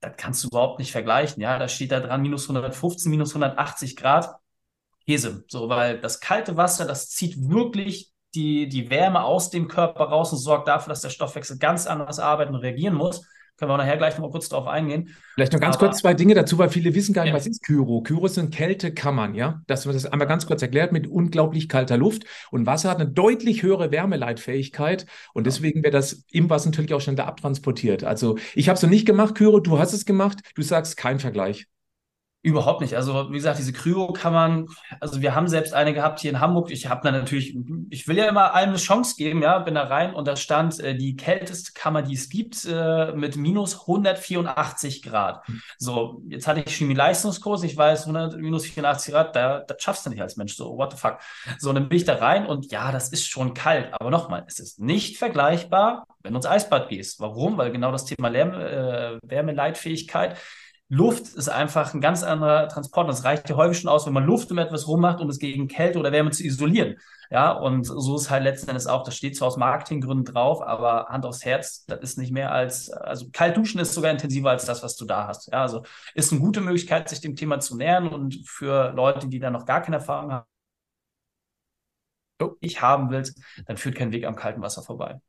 das 0.00 0.12
kannst 0.16 0.44
du 0.44 0.48
überhaupt 0.48 0.78
nicht 0.78 0.92
vergleichen. 0.92 1.42
Ja, 1.42 1.58
da 1.58 1.68
steht 1.68 1.92
da 1.92 2.00
dran 2.00 2.22
minus 2.22 2.44
115, 2.44 3.10
minus 3.10 3.30
180 3.30 3.96
Grad. 3.96 4.36
Käse. 5.08 5.44
So, 5.48 5.70
weil 5.70 5.98
das 5.98 6.20
kalte 6.20 6.58
Wasser, 6.58 6.84
das 6.84 7.08
zieht 7.08 7.48
wirklich 7.48 8.12
die, 8.34 8.68
die 8.68 8.90
Wärme 8.90 9.24
aus 9.24 9.48
dem 9.48 9.66
Körper 9.66 10.04
raus 10.04 10.32
und 10.32 10.38
sorgt 10.38 10.68
dafür, 10.68 10.90
dass 10.90 11.00
der 11.00 11.08
Stoffwechsel 11.08 11.56
ganz 11.56 11.86
anders 11.86 12.18
arbeiten 12.18 12.54
und 12.54 12.60
reagieren 12.60 12.94
muss. 12.94 13.22
Können 13.56 13.70
wir 13.70 13.78
nachher 13.78 13.96
gleich 13.96 14.14
noch 14.14 14.26
mal 14.26 14.30
kurz 14.30 14.50
darauf 14.50 14.68
eingehen. 14.68 15.16
Vielleicht 15.34 15.54
noch 15.54 15.60
ganz 15.60 15.76
Aber, 15.76 15.86
kurz 15.86 15.98
zwei 15.98 16.12
Dinge 16.12 16.34
dazu, 16.34 16.58
weil 16.58 16.68
viele 16.68 16.94
wissen 16.94 17.14
gar 17.14 17.22
nicht, 17.22 17.32
ja. 17.32 17.36
was 17.36 17.46
ist 17.46 17.64
Kyro. 17.64 18.02
Kyro 18.02 18.28
sind 18.28 18.54
Kältekammern, 18.54 19.34
ja. 19.34 19.62
Dass 19.66 19.86
man 19.86 19.94
das 19.94 20.04
einmal 20.04 20.28
ganz 20.28 20.46
kurz 20.46 20.60
erklärt 20.60 20.92
mit 20.92 21.08
unglaublich 21.08 21.68
kalter 21.70 21.96
Luft. 21.96 22.24
Und 22.50 22.66
Wasser 22.66 22.90
hat 22.90 23.00
eine 23.00 23.10
deutlich 23.10 23.62
höhere 23.62 23.90
Wärmeleitfähigkeit. 23.90 25.06
Und 25.32 25.46
deswegen 25.46 25.82
wird 25.82 25.94
das 25.94 26.24
im 26.30 26.50
Wasser 26.50 26.68
natürlich 26.68 26.92
auch 26.92 27.00
schneller 27.00 27.26
abtransportiert. 27.26 28.04
Also 28.04 28.36
ich 28.54 28.68
habe 28.68 28.76
es 28.76 28.82
noch 28.82 28.90
nicht 28.90 29.06
gemacht, 29.06 29.34
Kyro, 29.34 29.58
du 29.58 29.78
hast 29.78 29.94
es 29.94 30.04
gemacht. 30.04 30.38
Du 30.54 30.62
sagst 30.62 30.98
kein 30.98 31.18
Vergleich. 31.18 31.66
Überhaupt 32.40 32.82
nicht. 32.82 32.94
Also, 32.94 33.30
wie 33.30 33.34
gesagt, 33.34 33.58
diese 33.58 33.72
Kryo 33.72 34.12
kann 34.12 34.32
man, 34.32 34.66
also 35.00 35.20
wir 35.20 35.34
haben 35.34 35.48
selbst 35.48 35.74
eine 35.74 35.92
gehabt 35.92 36.20
hier 36.20 36.30
in 36.30 36.38
Hamburg. 36.38 36.70
Ich 36.70 36.88
habe 36.88 37.00
da 37.02 37.10
natürlich, 37.10 37.58
ich 37.90 38.06
will 38.06 38.16
ja 38.16 38.28
immer 38.28 38.54
allem 38.54 38.68
eine 38.68 38.78
Chance 38.78 39.16
geben, 39.16 39.42
ja, 39.42 39.58
bin 39.58 39.74
da 39.74 39.82
rein 39.82 40.14
und 40.14 40.28
da 40.28 40.36
stand 40.36 40.78
äh, 40.78 40.96
die 40.96 41.16
kälteste 41.16 41.72
Kammer, 41.72 42.02
die 42.02 42.14
es 42.14 42.28
gibt, 42.28 42.64
äh, 42.64 43.10
mit 43.12 43.34
minus 43.36 43.80
184 43.80 45.02
Grad. 45.02 45.44
So, 45.78 46.22
jetzt 46.28 46.46
hatte 46.46 46.62
ich 46.64 46.76
Chemie-Leistungskurs, 46.76 47.64
ich 47.64 47.76
weiß, 47.76 48.02
100, 48.02 48.36
minus 48.36 48.66
84 48.66 49.14
Grad, 49.14 49.34
da, 49.34 49.58
das 49.66 49.82
schaffst 49.82 50.06
du 50.06 50.10
nicht 50.10 50.22
als 50.22 50.36
Mensch, 50.36 50.54
so, 50.54 50.78
what 50.78 50.92
the 50.92 50.96
fuck. 50.96 51.18
So, 51.58 51.72
dann 51.72 51.88
bin 51.88 51.96
ich 51.96 52.04
da 52.04 52.14
rein 52.14 52.46
und 52.46 52.70
ja, 52.70 52.92
das 52.92 53.08
ist 53.08 53.26
schon 53.26 53.52
kalt, 53.52 53.92
aber 53.92 54.10
nochmal, 54.10 54.44
es 54.46 54.60
ist 54.60 54.78
nicht 54.78 55.18
vergleichbar, 55.18 56.06
wenn 56.22 56.34
du 56.34 56.38
ins 56.38 56.46
Eisbad 56.46 56.88
gehst. 56.88 57.18
Warum? 57.18 57.58
Weil 57.58 57.72
genau 57.72 57.90
das 57.90 58.04
Thema 58.04 58.28
Lärm, 58.28 58.54
äh, 58.54 59.18
Wärmeleitfähigkeit 59.22 60.36
Luft 60.90 61.34
ist 61.34 61.48
einfach 61.50 61.92
ein 61.92 62.00
ganz 62.00 62.22
anderer 62.22 62.66
Transport. 62.68 63.08
Das 63.08 63.24
reicht 63.24 63.48
ja 63.50 63.56
häufig 63.56 63.80
schon 63.80 63.90
aus, 63.90 64.06
wenn 64.06 64.14
man 64.14 64.24
Luft 64.24 64.50
um 64.50 64.58
etwas 64.58 64.88
rummacht, 64.88 65.20
um 65.20 65.28
es 65.28 65.38
gegen 65.38 65.68
Kälte 65.68 65.98
oder 65.98 66.12
Wärme 66.12 66.30
zu 66.30 66.42
isolieren. 66.44 66.96
Ja, 67.30 67.52
und 67.52 67.84
so 67.84 68.16
ist 68.16 68.30
halt 68.30 68.42
letzten 68.44 68.70
Endes 68.70 68.86
auch, 68.86 69.02
das 69.02 69.14
steht 69.14 69.36
zwar 69.36 69.48
aus 69.48 69.58
Marketinggründen 69.58 70.24
drauf, 70.24 70.62
aber 70.62 71.08
Hand 71.10 71.26
aufs 71.26 71.44
Herz, 71.44 71.84
das 71.84 72.00
ist 72.00 72.18
nicht 72.18 72.32
mehr 72.32 72.52
als, 72.52 72.90
also 72.90 73.26
kalt 73.30 73.54
duschen 73.58 73.80
ist 73.80 73.92
sogar 73.92 74.10
intensiver 74.10 74.48
als 74.48 74.64
das, 74.64 74.82
was 74.82 74.96
du 74.96 75.04
da 75.04 75.26
hast. 75.26 75.52
Ja, 75.52 75.60
also 75.60 75.82
ist 76.14 76.32
eine 76.32 76.40
gute 76.40 76.62
Möglichkeit, 76.62 77.08
sich 77.10 77.20
dem 77.20 77.36
Thema 77.36 77.60
zu 77.60 77.76
nähern 77.76 78.08
und 78.08 78.40
für 78.46 78.92
Leute, 78.92 79.28
die 79.28 79.40
da 79.40 79.50
noch 79.50 79.66
gar 79.66 79.82
keine 79.82 79.96
Erfahrung 79.96 80.32
haben, 80.32 80.46
ich 82.60 82.80
haben 82.82 83.10
willst, 83.10 83.40
dann 83.66 83.76
führt 83.76 83.96
kein 83.96 84.12
Weg 84.12 84.24
am 84.24 84.36
kalten 84.36 84.62
Wasser 84.62 84.82
vorbei. 84.82 85.20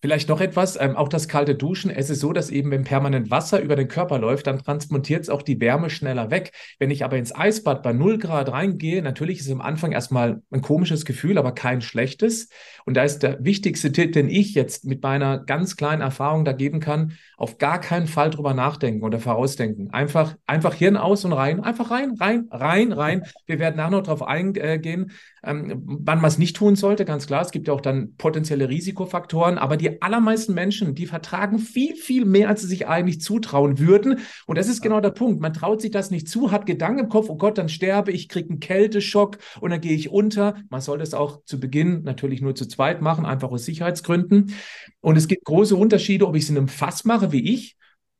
Vielleicht 0.00 0.28
noch 0.28 0.40
etwas, 0.40 0.80
ähm, 0.80 0.96
auch 0.96 1.08
das 1.08 1.26
kalte 1.26 1.56
Duschen. 1.56 1.90
Es 1.90 2.08
ist 2.08 2.20
so, 2.20 2.32
dass 2.32 2.50
eben, 2.50 2.70
wenn 2.70 2.84
permanent 2.84 3.32
Wasser 3.32 3.60
über 3.60 3.74
den 3.74 3.88
Körper 3.88 4.20
läuft, 4.20 4.46
dann 4.46 4.62
transportiert 4.62 5.22
es 5.22 5.28
auch 5.28 5.42
die 5.42 5.60
Wärme 5.60 5.90
schneller 5.90 6.30
weg. 6.30 6.52
Wenn 6.78 6.92
ich 6.92 7.04
aber 7.04 7.16
ins 7.16 7.34
Eisbad 7.34 7.82
bei 7.82 7.92
0 7.92 8.18
Grad 8.18 8.52
reingehe, 8.52 9.02
natürlich 9.02 9.40
ist 9.40 9.46
es 9.46 9.52
am 9.52 9.60
Anfang 9.60 9.90
erstmal 9.90 10.40
ein 10.52 10.62
komisches 10.62 11.04
Gefühl, 11.04 11.36
aber 11.36 11.50
kein 11.50 11.80
schlechtes. 11.80 12.48
Und 12.84 12.96
da 12.96 13.02
ist 13.02 13.24
der 13.24 13.44
wichtigste 13.44 13.90
Tipp, 13.90 14.12
den 14.12 14.28
ich 14.28 14.54
jetzt 14.54 14.84
mit 14.84 15.02
meiner 15.02 15.38
ganz 15.38 15.76
kleinen 15.76 16.00
Erfahrung 16.00 16.44
da 16.44 16.52
geben 16.52 16.78
kann, 16.78 17.18
auf 17.36 17.58
gar 17.58 17.80
keinen 17.80 18.06
Fall 18.06 18.30
drüber 18.30 18.54
nachdenken 18.54 19.04
oder 19.04 19.18
vorausdenken. 19.18 19.90
Einfach, 19.90 20.36
einfach 20.46 20.74
Hirn 20.74 20.96
aus 20.96 21.24
und 21.24 21.32
rein, 21.32 21.60
einfach 21.60 21.90
rein, 21.90 22.14
rein, 22.20 22.48
rein, 22.52 22.92
rein. 22.92 23.24
Wir 23.46 23.58
werden 23.58 23.76
nachher 23.76 23.90
noch 23.90 24.02
darauf 24.02 24.22
eingehen, 24.22 25.10
ähm, 25.42 25.82
wann 25.84 26.20
man 26.20 26.28
es 26.28 26.38
nicht 26.38 26.56
tun 26.56 26.76
sollte, 26.76 27.04
ganz 27.04 27.26
klar. 27.26 27.42
Es 27.42 27.50
gibt 27.50 27.68
ja 27.68 27.74
auch 27.74 27.80
dann 27.80 28.14
potenzielle 28.16 28.68
Risikofaktoren, 28.68 29.58
aber 29.58 29.76
die 29.76 30.02
allermeisten 30.02 30.54
Menschen, 30.54 30.94
die 30.94 31.06
vertragen 31.06 31.58
viel, 31.58 31.94
viel 31.94 32.24
mehr, 32.24 32.48
als 32.48 32.62
sie 32.62 32.68
sich 32.68 32.86
eigentlich 32.88 33.20
zutrauen 33.20 33.78
würden. 33.78 34.20
Und 34.46 34.58
das 34.58 34.68
ist 34.68 34.82
genau 34.82 35.00
der 35.00 35.10
Punkt. 35.10 35.40
Man 35.40 35.52
traut 35.52 35.80
sich 35.80 35.90
das 35.90 36.10
nicht 36.10 36.28
zu, 36.28 36.50
hat 36.50 36.66
Gedanken 36.66 37.00
im 37.00 37.08
Kopf, 37.08 37.28
oh 37.28 37.36
Gott, 37.36 37.58
dann 37.58 37.68
sterbe 37.68 38.12
ich, 38.12 38.28
kriege 38.28 38.50
einen 38.50 38.60
Kälteschock 38.60 39.38
und 39.60 39.70
dann 39.70 39.80
gehe 39.80 39.94
ich 39.94 40.10
unter. 40.10 40.56
Man 40.70 40.80
soll 40.80 40.98
das 40.98 41.14
auch 41.14 41.44
zu 41.44 41.60
Beginn 41.60 42.02
natürlich 42.02 42.40
nur 42.40 42.54
zu 42.54 42.66
zweit 42.66 43.02
machen, 43.02 43.26
einfach 43.26 43.50
aus 43.50 43.64
Sicherheitsgründen. 43.64 44.54
Und 45.00 45.16
es 45.16 45.28
gibt 45.28 45.44
große 45.44 45.76
Unterschiede, 45.76 46.26
ob 46.26 46.36
ich 46.36 46.44
es 46.44 46.50
in 46.50 46.56
einem 46.56 46.68
Fass 46.68 47.04
mache, 47.04 47.32
wie 47.32 47.52
ich, 47.52 47.76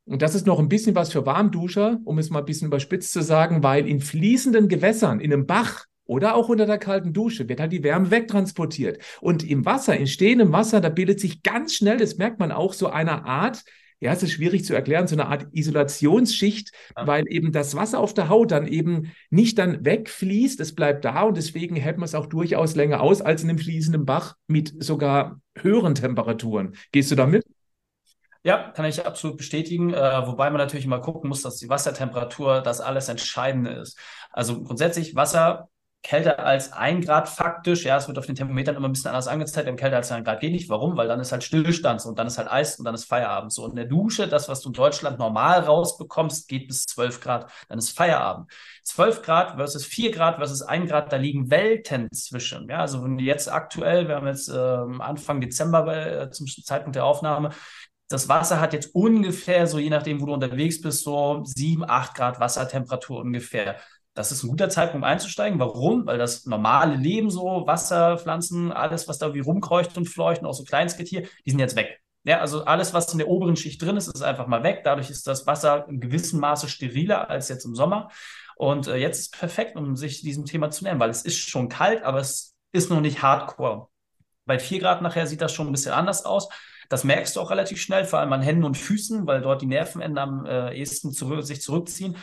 und 0.08 0.22
das 0.22 0.34
ist 0.34 0.46
noch 0.46 0.58
ein 0.58 0.70
bisschen 0.70 0.94
was 0.94 1.12
für 1.12 1.26
Warmduscher, 1.26 2.00
um 2.04 2.18
es 2.18 2.30
mal 2.30 2.38
ein 2.38 2.46
bisschen 2.46 2.68
überspitzt 2.68 3.12
zu 3.12 3.22
sagen, 3.22 3.62
weil 3.62 3.86
in 3.86 4.00
fließenden 4.00 4.68
Gewässern, 4.68 5.20
in 5.20 5.32
einem 5.32 5.46
Bach, 5.46 5.84
oder 6.08 6.34
auch 6.34 6.48
unter 6.48 6.66
der 6.66 6.78
kalten 6.78 7.12
Dusche 7.12 7.48
wird 7.48 7.60
halt 7.60 7.70
die 7.70 7.84
Wärme 7.84 8.10
wegtransportiert. 8.10 9.00
Und 9.20 9.48
im 9.48 9.64
Wasser, 9.64 9.96
in 9.96 10.08
stehendem 10.08 10.52
Wasser, 10.52 10.80
da 10.80 10.88
bildet 10.88 11.20
sich 11.20 11.44
ganz 11.44 11.74
schnell, 11.74 11.98
das 11.98 12.16
merkt 12.16 12.40
man 12.40 12.50
auch, 12.50 12.72
so 12.72 12.88
eine 12.88 13.24
Art 13.24 13.62
ja, 14.00 14.12
es 14.12 14.22
ist 14.22 14.32
schwierig 14.32 14.64
zu 14.64 14.74
erklären, 14.74 15.08
so 15.08 15.16
eine 15.16 15.26
Art 15.26 15.48
Isolationsschicht, 15.50 16.70
ja. 16.96 17.06
weil 17.06 17.24
eben 17.28 17.50
das 17.50 17.74
Wasser 17.74 17.98
auf 17.98 18.14
der 18.14 18.28
Haut 18.28 18.52
dann 18.52 18.68
eben 18.68 19.12
nicht 19.30 19.58
dann 19.58 19.84
wegfließt, 19.84 20.60
es 20.60 20.74
bleibt 20.74 21.04
da 21.04 21.22
und 21.22 21.36
deswegen 21.36 21.74
hält 21.74 21.98
man 21.98 22.04
es 22.04 22.14
auch 22.14 22.26
durchaus 22.26 22.76
länger 22.76 23.00
aus 23.00 23.20
als 23.20 23.42
in 23.42 23.50
einem 23.50 23.58
fließenden 23.58 24.04
Bach 24.04 24.36
mit 24.46 24.72
sogar 24.82 25.40
höheren 25.56 25.96
Temperaturen. 25.96 26.76
Gehst 26.92 27.10
du 27.10 27.16
damit? 27.16 27.44
Ja, 28.44 28.70
kann 28.70 28.84
ich 28.84 29.04
absolut 29.04 29.36
bestätigen, 29.36 29.92
äh, 29.92 30.26
wobei 30.26 30.48
man 30.50 30.58
natürlich 30.58 30.86
immer 30.86 31.00
gucken 31.00 31.28
muss, 31.28 31.42
dass 31.42 31.56
die 31.56 31.68
Wassertemperatur 31.68 32.60
das 32.60 32.80
alles 32.80 33.08
Entscheidende 33.08 33.72
ist. 33.72 33.98
Also 34.30 34.62
grundsätzlich 34.62 35.16
Wasser 35.16 35.68
kälter 36.02 36.38
als 36.38 36.72
ein 36.72 37.00
Grad 37.00 37.28
faktisch. 37.28 37.84
Ja, 37.84 37.96
es 37.96 38.06
wird 38.08 38.18
auf 38.18 38.26
den 38.26 38.34
Thermometern 38.36 38.76
immer 38.76 38.88
ein 38.88 38.92
bisschen 38.92 39.08
anders 39.08 39.28
angezeigt. 39.28 39.66
Wenn 39.66 39.76
kälter 39.76 39.96
als 39.96 40.12
ein 40.12 40.24
Grad 40.24 40.40
geht 40.40 40.52
nicht. 40.52 40.68
Warum? 40.68 40.96
Weil 40.96 41.08
dann 41.08 41.20
ist 41.20 41.32
halt 41.32 41.44
Stillstand 41.44 42.04
und 42.06 42.18
dann 42.18 42.26
ist 42.26 42.38
halt 42.38 42.50
Eis 42.50 42.78
und 42.78 42.84
dann 42.84 42.94
ist 42.94 43.04
Feierabend. 43.04 43.52
So 43.52 43.66
in 43.66 43.76
der 43.76 43.84
Dusche, 43.84 44.28
das, 44.28 44.48
was 44.48 44.60
du 44.60 44.68
in 44.68 44.74
Deutschland 44.74 45.18
normal 45.18 45.60
rausbekommst, 45.60 46.48
geht 46.48 46.68
bis 46.68 46.84
12 46.84 47.20
Grad. 47.20 47.50
Dann 47.68 47.78
ist 47.78 47.96
Feierabend. 47.96 48.50
12 48.84 49.22
Grad 49.22 49.56
versus 49.56 49.84
4 49.84 50.12
Grad 50.12 50.36
versus 50.36 50.62
1 50.62 50.88
Grad, 50.88 51.12
da 51.12 51.16
liegen 51.16 51.50
Welten 51.50 52.08
zwischen. 52.12 52.68
Ja, 52.68 52.78
also 52.78 53.04
wenn 53.04 53.18
jetzt 53.18 53.50
aktuell, 53.52 54.08
wir 54.08 54.16
haben 54.16 54.26
jetzt 54.26 54.48
äh, 54.48 54.56
Anfang 54.56 55.40
Dezember 55.40 56.22
äh, 56.22 56.30
zum 56.30 56.46
Zeitpunkt 56.46 56.96
der 56.96 57.04
Aufnahme, 57.04 57.50
das 58.08 58.28
Wasser 58.28 58.60
hat 58.60 58.72
jetzt 58.72 58.94
ungefähr, 58.94 59.66
so 59.66 59.78
je 59.78 59.90
nachdem, 59.90 60.20
wo 60.20 60.26
du 60.26 60.32
unterwegs 60.32 60.80
bist, 60.80 61.04
so 61.04 61.42
7, 61.44 61.84
8 61.88 62.14
Grad 62.14 62.40
Wassertemperatur 62.40 63.20
ungefähr. 63.20 63.76
Das 64.18 64.32
ist 64.32 64.42
ein 64.42 64.48
guter 64.48 64.68
Zeitpunkt 64.68 65.06
einzusteigen. 65.06 65.60
Warum? 65.60 66.04
Weil 66.04 66.18
das 66.18 66.44
normale 66.44 66.96
Leben 66.96 67.30
so, 67.30 67.68
Wasser, 67.68 68.18
Pflanzen, 68.18 68.72
alles, 68.72 69.06
was 69.06 69.18
da 69.18 69.32
wie 69.32 69.38
rumkreucht 69.38 69.96
und 69.96 70.06
fleucht 70.06 70.40
und 70.40 70.48
auch 70.48 70.54
so 70.54 70.64
Kleinstgetier, 70.64 71.28
die 71.46 71.50
sind 71.52 71.60
jetzt 71.60 71.76
weg. 71.76 72.00
Ja, 72.24 72.40
also 72.40 72.64
alles, 72.64 72.92
was 72.92 73.12
in 73.12 73.18
der 73.18 73.28
oberen 73.28 73.54
Schicht 73.54 73.80
drin 73.80 73.96
ist, 73.96 74.08
ist 74.08 74.22
einfach 74.22 74.48
mal 74.48 74.64
weg. 74.64 74.80
Dadurch 74.82 75.08
ist 75.08 75.28
das 75.28 75.46
Wasser 75.46 75.86
in 75.88 76.00
gewissem 76.00 76.40
Maße 76.40 76.68
steriler 76.68 77.30
als 77.30 77.48
jetzt 77.48 77.64
im 77.64 77.76
Sommer. 77.76 78.10
Und 78.56 78.88
äh, 78.88 78.96
jetzt 78.96 79.20
ist 79.20 79.38
perfekt, 79.38 79.76
um 79.76 79.94
sich 79.94 80.20
diesem 80.20 80.46
Thema 80.46 80.72
zu 80.72 80.82
nähern, 80.82 80.98
weil 80.98 81.10
es 81.10 81.22
ist 81.22 81.38
schon 81.38 81.68
kalt, 81.68 82.02
aber 82.02 82.18
es 82.18 82.56
ist 82.72 82.90
noch 82.90 83.00
nicht 83.00 83.22
hardcore. 83.22 83.86
Bei 84.46 84.58
4 84.58 84.80
Grad 84.80 85.00
nachher 85.00 85.28
sieht 85.28 85.42
das 85.42 85.54
schon 85.54 85.68
ein 85.68 85.72
bisschen 85.72 85.92
anders 85.92 86.24
aus. 86.24 86.48
Das 86.88 87.04
merkst 87.04 87.36
du 87.36 87.40
auch 87.40 87.52
relativ 87.52 87.80
schnell, 87.80 88.04
vor 88.04 88.18
allem 88.18 88.32
an 88.32 88.42
Händen 88.42 88.64
und 88.64 88.76
Füßen, 88.76 89.28
weil 89.28 89.42
dort 89.42 89.62
die 89.62 89.66
Nervenenden 89.66 90.18
am 90.18 90.44
äh, 90.44 90.74
ehesten 90.76 91.12
zurück, 91.12 91.44
sich 91.44 91.62
zurückziehen. 91.62 92.16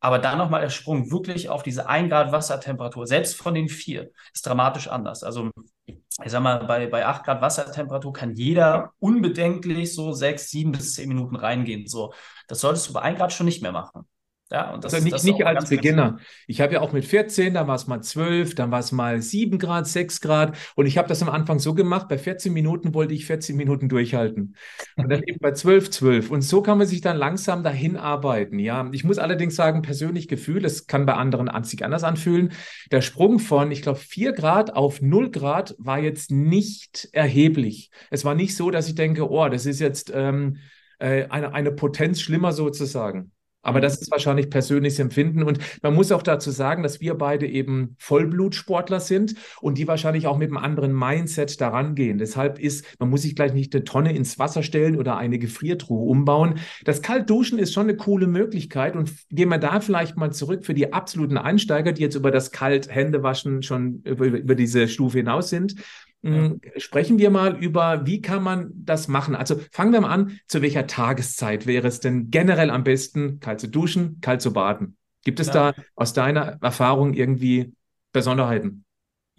Aber 0.00 0.18
dann 0.18 0.38
nochmal 0.38 0.60
der 0.60 0.70
Sprung 0.70 1.10
wirklich 1.10 1.48
auf 1.48 1.62
diese 1.62 1.88
1 1.88 2.08
Grad 2.08 2.30
Wassertemperatur, 2.30 3.06
selbst 3.06 3.36
von 3.36 3.54
den 3.54 3.68
vier, 3.68 4.10
ist 4.32 4.46
dramatisch 4.46 4.88
anders. 4.88 5.24
Also 5.24 5.50
ich 5.86 6.32
sag 6.32 6.42
mal, 6.42 6.64
bei, 6.66 6.86
bei 6.86 7.06
8 7.06 7.24
Grad 7.24 7.42
Wassertemperatur 7.42 8.12
kann 8.12 8.34
jeder 8.34 8.92
unbedenklich 8.98 9.94
so 9.94 10.12
6, 10.12 10.50
7 10.50 10.72
bis 10.72 10.94
10 10.94 11.08
Minuten 11.08 11.36
reingehen. 11.36 11.86
So, 11.86 12.12
das 12.48 12.60
solltest 12.60 12.88
du 12.88 12.92
bei 12.92 13.02
1 13.02 13.18
Grad 13.18 13.32
schon 13.32 13.46
nicht 13.46 13.62
mehr 13.62 13.72
machen. 13.72 14.08
Ja, 14.50 14.72
und 14.72 14.82
das, 14.82 14.94
also 14.94 15.04
nicht, 15.04 15.14
das 15.14 15.24
nicht 15.24 15.44
als 15.44 15.68
Beginner. 15.68 16.18
Ich 16.46 16.62
habe 16.62 16.72
ja 16.72 16.80
auch 16.80 16.92
mit 16.92 17.04
14, 17.04 17.52
dann 17.52 17.66
war 17.66 17.74
es 17.74 17.86
mal 17.86 18.00
12, 18.00 18.54
dann 18.54 18.70
war 18.70 18.80
es 18.80 18.92
mal 18.92 19.20
7 19.20 19.58
Grad, 19.58 19.86
6 19.86 20.22
Grad. 20.22 20.56
Und 20.74 20.86
ich 20.86 20.96
habe 20.96 21.06
das 21.06 21.22
am 21.22 21.28
Anfang 21.28 21.58
so 21.58 21.74
gemacht, 21.74 22.08
bei 22.08 22.16
14 22.16 22.52
Minuten 22.54 22.94
wollte 22.94 23.12
ich 23.12 23.26
14 23.26 23.56
Minuten 23.56 23.90
durchhalten. 23.90 24.56
Und 24.96 25.10
dann 25.10 25.22
eben 25.22 25.38
bei 25.38 25.52
12, 25.52 25.90
12. 25.90 26.30
Und 26.30 26.40
so 26.40 26.62
kann 26.62 26.78
man 26.78 26.86
sich 26.86 27.02
dann 27.02 27.18
langsam 27.18 27.62
dahin 27.62 27.98
arbeiten. 27.98 28.58
Ja, 28.58 28.88
ich 28.92 29.04
muss 29.04 29.18
allerdings 29.18 29.54
sagen, 29.54 29.82
persönlich 29.82 30.28
Gefühl, 30.28 30.64
es 30.64 30.86
kann 30.86 31.04
bei 31.04 31.14
anderen 31.14 31.50
sich 31.64 31.84
anders 31.84 32.04
anfühlen. 32.04 32.52
Der 32.90 33.02
Sprung 33.02 33.40
von, 33.40 33.70
ich 33.70 33.82
glaube, 33.82 33.98
4 33.98 34.32
Grad 34.32 34.74
auf 34.74 35.02
0 35.02 35.30
Grad 35.30 35.74
war 35.78 35.98
jetzt 35.98 36.30
nicht 36.30 37.10
erheblich. 37.12 37.90
Es 38.10 38.24
war 38.24 38.34
nicht 38.34 38.56
so, 38.56 38.70
dass 38.70 38.88
ich 38.88 38.94
denke, 38.94 39.28
oh, 39.30 39.48
das 39.50 39.66
ist 39.66 39.80
jetzt 39.80 40.10
ähm, 40.14 40.56
äh, 40.98 41.26
eine, 41.26 41.52
eine 41.52 41.70
Potenz 41.70 42.22
schlimmer 42.22 42.52
sozusagen. 42.52 43.32
Aber 43.62 43.80
das 43.80 44.00
ist 44.00 44.10
wahrscheinlich 44.10 44.50
persönliches 44.50 44.98
Empfinden. 44.98 45.42
Und 45.42 45.58
man 45.82 45.94
muss 45.94 46.12
auch 46.12 46.22
dazu 46.22 46.50
sagen, 46.50 46.82
dass 46.82 47.00
wir 47.00 47.14
beide 47.14 47.46
eben 47.46 47.96
Vollblutsportler 47.98 49.00
sind 49.00 49.34
und 49.60 49.78
die 49.78 49.88
wahrscheinlich 49.88 50.26
auch 50.26 50.38
mit 50.38 50.48
einem 50.48 50.58
anderen 50.58 50.96
Mindset 50.96 51.60
daran 51.60 51.94
gehen. 51.94 52.18
Deshalb 52.18 52.58
ist, 52.58 52.86
man 52.98 53.10
muss 53.10 53.22
sich 53.22 53.34
gleich 53.34 53.52
nicht 53.52 53.74
eine 53.74 53.84
Tonne 53.84 54.14
ins 54.14 54.38
Wasser 54.38 54.62
stellen 54.62 54.96
oder 54.96 55.16
eine 55.16 55.38
Gefriertruhe 55.38 56.08
umbauen. 56.08 56.60
Das 56.84 57.02
Kaltduschen 57.02 57.58
ist 57.58 57.74
schon 57.74 57.88
eine 57.88 57.96
coole 57.96 58.28
Möglichkeit. 58.28 58.94
Und 58.94 59.12
gehen 59.30 59.48
wir 59.48 59.58
da 59.58 59.80
vielleicht 59.80 60.16
mal 60.16 60.32
zurück 60.32 60.64
für 60.64 60.74
die 60.74 60.92
absoluten 60.92 61.36
Einsteiger, 61.36 61.92
die 61.92 62.02
jetzt 62.02 62.14
über 62.14 62.30
das 62.30 62.52
Kalt-Händewaschen 62.52 63.62
schon 63.62 64.02
über, 64.04 64.26
über 64.26 64.54
diese 64.54 64.86
Stufe 64.88 65.18
hinaus 65.18 65.50
sind. 65.50 65.74
Mhm. 66.22 66.60
Sprechen 66.76 67.18
wir 67.18 67.30
mal 67.30 67.56
über, 67.56 68.06
wie 68.06 68.20
kann 68.20 68.42
man 68.42 68.70
das 68.74 69.08
machen? 69.08 69.34
Also 69.34 69.60
fangen 69.70 69.92
wir 69.92 70.00
mal 70.00 70.10
an, 70.10 70.38
zu 70.46 70.62
welcher 70.62 70.86
Tageszeit 70.86 71.66
wäre 71.66 71.86
es 71.86 72.00
denn 72.00 72.30
generell 72.30 72.70
am 72.70 72.84
besten, 72.84 73.40
kalt 73.40 73.60
zu 73.60 73.68
duschen, 73.68 74.20
kalt 74.20 74.42
zu 74.42 74.52
baden? 74.52 74.96
Gibt 75.24 75.40
es 75.40 75.48
ja. 75.48 75.72
da 75.72 75.82
aus 75.94 76.12
deiner 76.12 76.58
Erfahrung 76.60 77.14
irgendwie 77.14 77.74
Besonderheiten? 78.12 78.84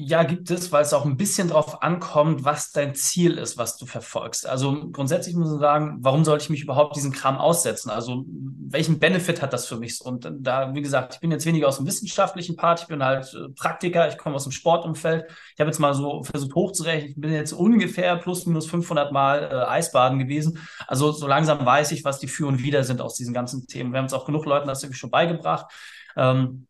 Ja, 0.01 0.23
gibt 0.23 0.49
es, 0.49 0.71
weil 0.71 0.83
es 0.83 0.93
auch 0.93 1.03
ein 1.05 1.17
bisschen 1.17 1.49
darauf 1.49 1.83
ankommt, 1.83 2.45
was 2.45 2.71
dein 2.71 2.95
Ziel 2.95 3.37
ist, 3.37 3.57
was 3.57 3.75
du 3.75 3.85
verfolgst. 3.85 4.47
Also 4.47 4.89
grundsätzlich 4.91 5.35
muss 5.35 5.49
man 5.49 5.59
sagen, 5.59 5.97
warum 5.99 6.23
sollte 6.23 6.45
ich 6.45 6.49
mich 6.49 6.61
überhaupt 6.63 6.95
diesen 6.95 7.11
Kram 7.11 7.37
aussetzen? 7.37 7.89
Also 7.89 8.23
welchen 8.29 8.99
Benefit 8.99 9.41
hat 9.41 9.51
das 9.51 9.67
für 9.67 9.75
mich? 9.75 9.99
Und 9.99 10.31
da, 10.39 10.73
wie 10.73 10.81
gesagt, 10.81 11.15
ich 11.15 11.19
bin 11.19 11.31
jetzt 11.31 11.45
weniger 11.45 11.67
aus 11.67 11.77
dem 11.77 11.85
wissenschaftlichen 11.85 12.55
Part, 12.55 12.83
ich 12.83 12.87
bin 12.87 13.03
halt 13.03 13.33
äh, 13.33 13.49
Praktiker, 13.49 14.07
ich 14.07 14.17
komme 14.17 14.37
aus 14.37 14.43
dem 14.43 14.53
Sportumfeld. 14.53 15.25
Ich 15.53 15.59
habe 15.59 15.69
jetzt 15.69 15.79
mal 15.79 15.93
so 15.93 16.23
versucht 16.23 16.55
hochzurechnen, 16.55 17.09
ich 17.09 17.15
bin 17.19 17.33
jetzt 17.33 17.51
ungefähr 17.51 18.15
plus 18.15 18.45
minus 18.45 18.67
500 18.67 19.11
Mal 19.11 19.49
äh, 19.51 19.69
Eisbaden 19.69 20.17
gewesen. 20.17 20.59
Also 20.87 21.11
so 21.11 21.27
langsam 21.27 21.65
weiß 21.65 21.91
ich, 21.91 22.05
was 22.05 22.19
die 22.19 22.29
Für 22.29 22.47
und 22.47 22.63
Wider 22.63 22.85
sind 22.85 23.01
aus 23.01 23.15
diesen 23.15 23.33
ganzen 23.33 23.67
Themen. 23.67 23.91
Wir 23.91 23.97
haben 23.99 24.05
es 24.05 24.13
auch 24.13 24.25
genug 24.25 24.45
Leuten 24.45 24.69
das 24.69 24.81
irgendwie 24.81 24.97
schon 24.99 25.11
beigebracht. 25.11 25.65
Ähm, 26.15 26.67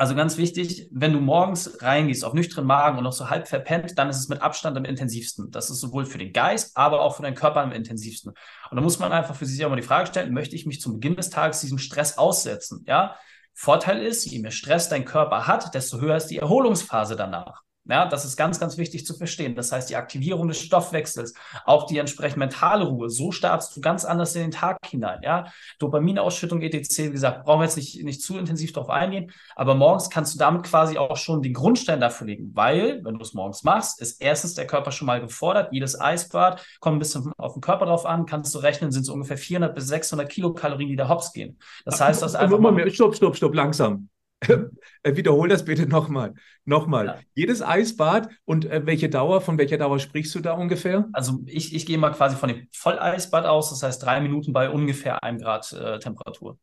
also 0.00 0.14
ganz 0.14 0.38
wichtig, 0.38 0.88
wenn 0.92 1.12
du 1.12 1.20
morgens 1.20 1.82
reingehst 1.82 2.24
auf 2.24 2.32
nüchternen 2.32 2.66
Magen 2.66 2.96
und 2.96 3.04
noch 3.04 3.12
so 3.12 3.28
halb 3.28 3.46
verpennt, 3.46 3.98
dann 3.98 4.08
ist 4.08 4.16
es 4.16 4.28
mit 4.28 4.40
Abstand 4.40 4.74
am 4.78 4.86
intensivsten. 4.86 5.50
Das 5.50 5.68
ist 5.68 5.78
sowohl 5.78 6.06
für 6.06 6.16
den 6.16 6.32
Geist, 6.32 6.74
aber 6.74 7.02
auch 7.02 7.16
für 7.16 7.22
deinen 7.22 7.34
Körper 7.34 7.60
am 7.60 7.70
intensivsten. 7.70 8.32
Und 8.70 8.76
da 8.76 8.80
muss 8.80 8.98
man 8.98 9.12
einfach 9.12 9.34
für 9.34 9.44
sich 9.44 9.62
auch 9.62 9.68
mal 9.68 9.76
die 9.76 9.82
Frage 9.82 10.06
stellen, 10.06 10.32
möchte 10.32 10.56
ich 10.56 10.64
mich 10.64 10.80
zum 10.80 10.94
Beginn 10.94 11.16
des 11.16 11.28
Tages 11.28 11.60
diesem 11.60 11.76
Stress 11.76 12.16
aussetzen? 12.16 12.82
Ja? 12.88 13.14
Vorteil 13.52 14.02
ist, 14.02 14.24
je 14.24 14.38
mehr 14.38 14.52
Stress 14.52 14.88
dein 14.88 15.04
Körper 15.04 15.46
hat, 15.46 15.74
desto 15.74 16.00
höher 16.00 16.16
ist 16.16 16.28
die 16.28 16.38
Erholungsphase 16.38 17.14
danach. 17.14 17.60
Ja, 17.86 18.06
das 18.06 18.24
ist 18.24 18.36
ganz, 18.36 18.60
ganz 18.60 18.76
wichtig 18.76 19.06
zu 19.06 19.14
verstehen. 19.14 19.54
Das 19.54 19.72
heißt, 19.72 19.88
die 19.88 19.96
Aktivierung 19.96 20.48
des 20.48 20.60
Stoffwechsels, 20.60 21.34
auch 21.64 21.86
die 21.86 21.98
entsprechend 21.98 22.36
mentale 22.36 22.84
Ruhe, 22.84 23.08
so 23.08 23.32
startest 23.32 23.74
du 23.74 23.80
ganz 23.80 24.04
anders 24.04 24.34
in 24.36 24.42
den 24.42 24.50
Tag 24.50 24.78
hinein. 24.86 25.20
Ja, 25.22 25.46
Dopaminausschüttung 25.78 26.60
etc. 26.60 26.98
Wie 26.98 27.10
gesagt, 27.10 27.44
brauchen 27.44 27.60
wir 27.60 27.64
jetzt 27.64 27.76
nicht, 27.76 28.04
nicht 28.04 28.22
zu 28.22 28.38
intensiv 28.38 28.72
darauf 28.72 28.90
eingehen, 28.90 29.32
aber 29.56 29.74
morgens 29.74 30.10
kannst 30.10 30.34
du 30.34 30.38
damit 30.38 30.64
quasi 30.64 30.98
auch 30.98 31.16
schon 31.16 31.42
den 31.42 31.54
Grundstein 31.54 32.00
dafür 32.00 32.26
legen, 32.26 32.50
weil, 32.54 33.02
wenn 33.02 33.14
du 33.14 33.22
es 33.22 33.34
morgens 33.34 33.64
machst, 33.64 34.00
ist 34.00 34.20
erstens 34.20 34.54
der 34.54 34.66
Körper 34.66 34.92
schon 34.92 35.06
mal 35.06 35.20
gefordert. 35.20 35.72
Jedes 35.72 35.98
Eisbad 35.98 36.64
kommt 36.80 36.96
ein 36.96 37.00
bisschen 37.00 37.32
auf 37.38 37.54
den 37.54 37.62
Körper 37.62 37.86
drauf 37.86 38.04
an, 38.04 38.26
kannst 38.26 38.54
du 38.54 38.58
rechnen, 38.58 38.92
sind 38.92 39.02
es 39.02 39.08
ungefähr 39.08 39.38
400 39.38 39.74
bis 39.74 39.88
600 39.88 40.28
Kilokalorien, 40.28 40.90
die 40.90 40.96
da 40.96 41.08
hops 41.08 41.32
gehen. 41.32 41.58
Das 41.84 42.00
heißt, 42.00 42.22
das 42.22 42.34
einfach. 42.34 42.58
Mal, 42.58 42.90
stopp, 42.90 43.16
stopp, 43.16 43.36
stopp, 43.36 43.54
langsam. 43.54 44.10
Äh, 45.02 45.16
wiederhol 45.16 45.48
das 45.48 45.64
bitte 45.64 45.86
nochmal. 45.86 46.34
Nochmal. 46.66 47.06
Ja. 47.06 47.18
Jedes 47.32 47.62
Eisbad 47.62 48.28
und 48.44 48.66
äh, 48.66 48.84
welche 48.84 49.08
Dauer, 49.08 49.40
von 49.40 49.56
welcher 49.56 49.78
Dauer 49.78 49.98
sprichst 49.98 50.34
du 50.34 50.40
da 50.40 50.52
ungefähr? 50.52 51.08
Also 51.14 51.40
ich, 51.46 51.74
ich 51.74 51.86
gehe 51.86 51.96
mal 51.96 52.10
quasi 52.10 52.36
von 52.36 52.50
dem 52.50 52.68
Volleisbad 52.70 53.46
aus, 53.46 53.70
das 53.70 53.82
heißt 53.82 54.02
drei 54.02 54.20
Minuten 54.20 54.52
bei 54.52 54.68
ungefähr 54.68 55.22
einem 55.22 55.38
Grad 55.38 55.72
äh, 55.72 55.98
Temperatur. 56.00 56.58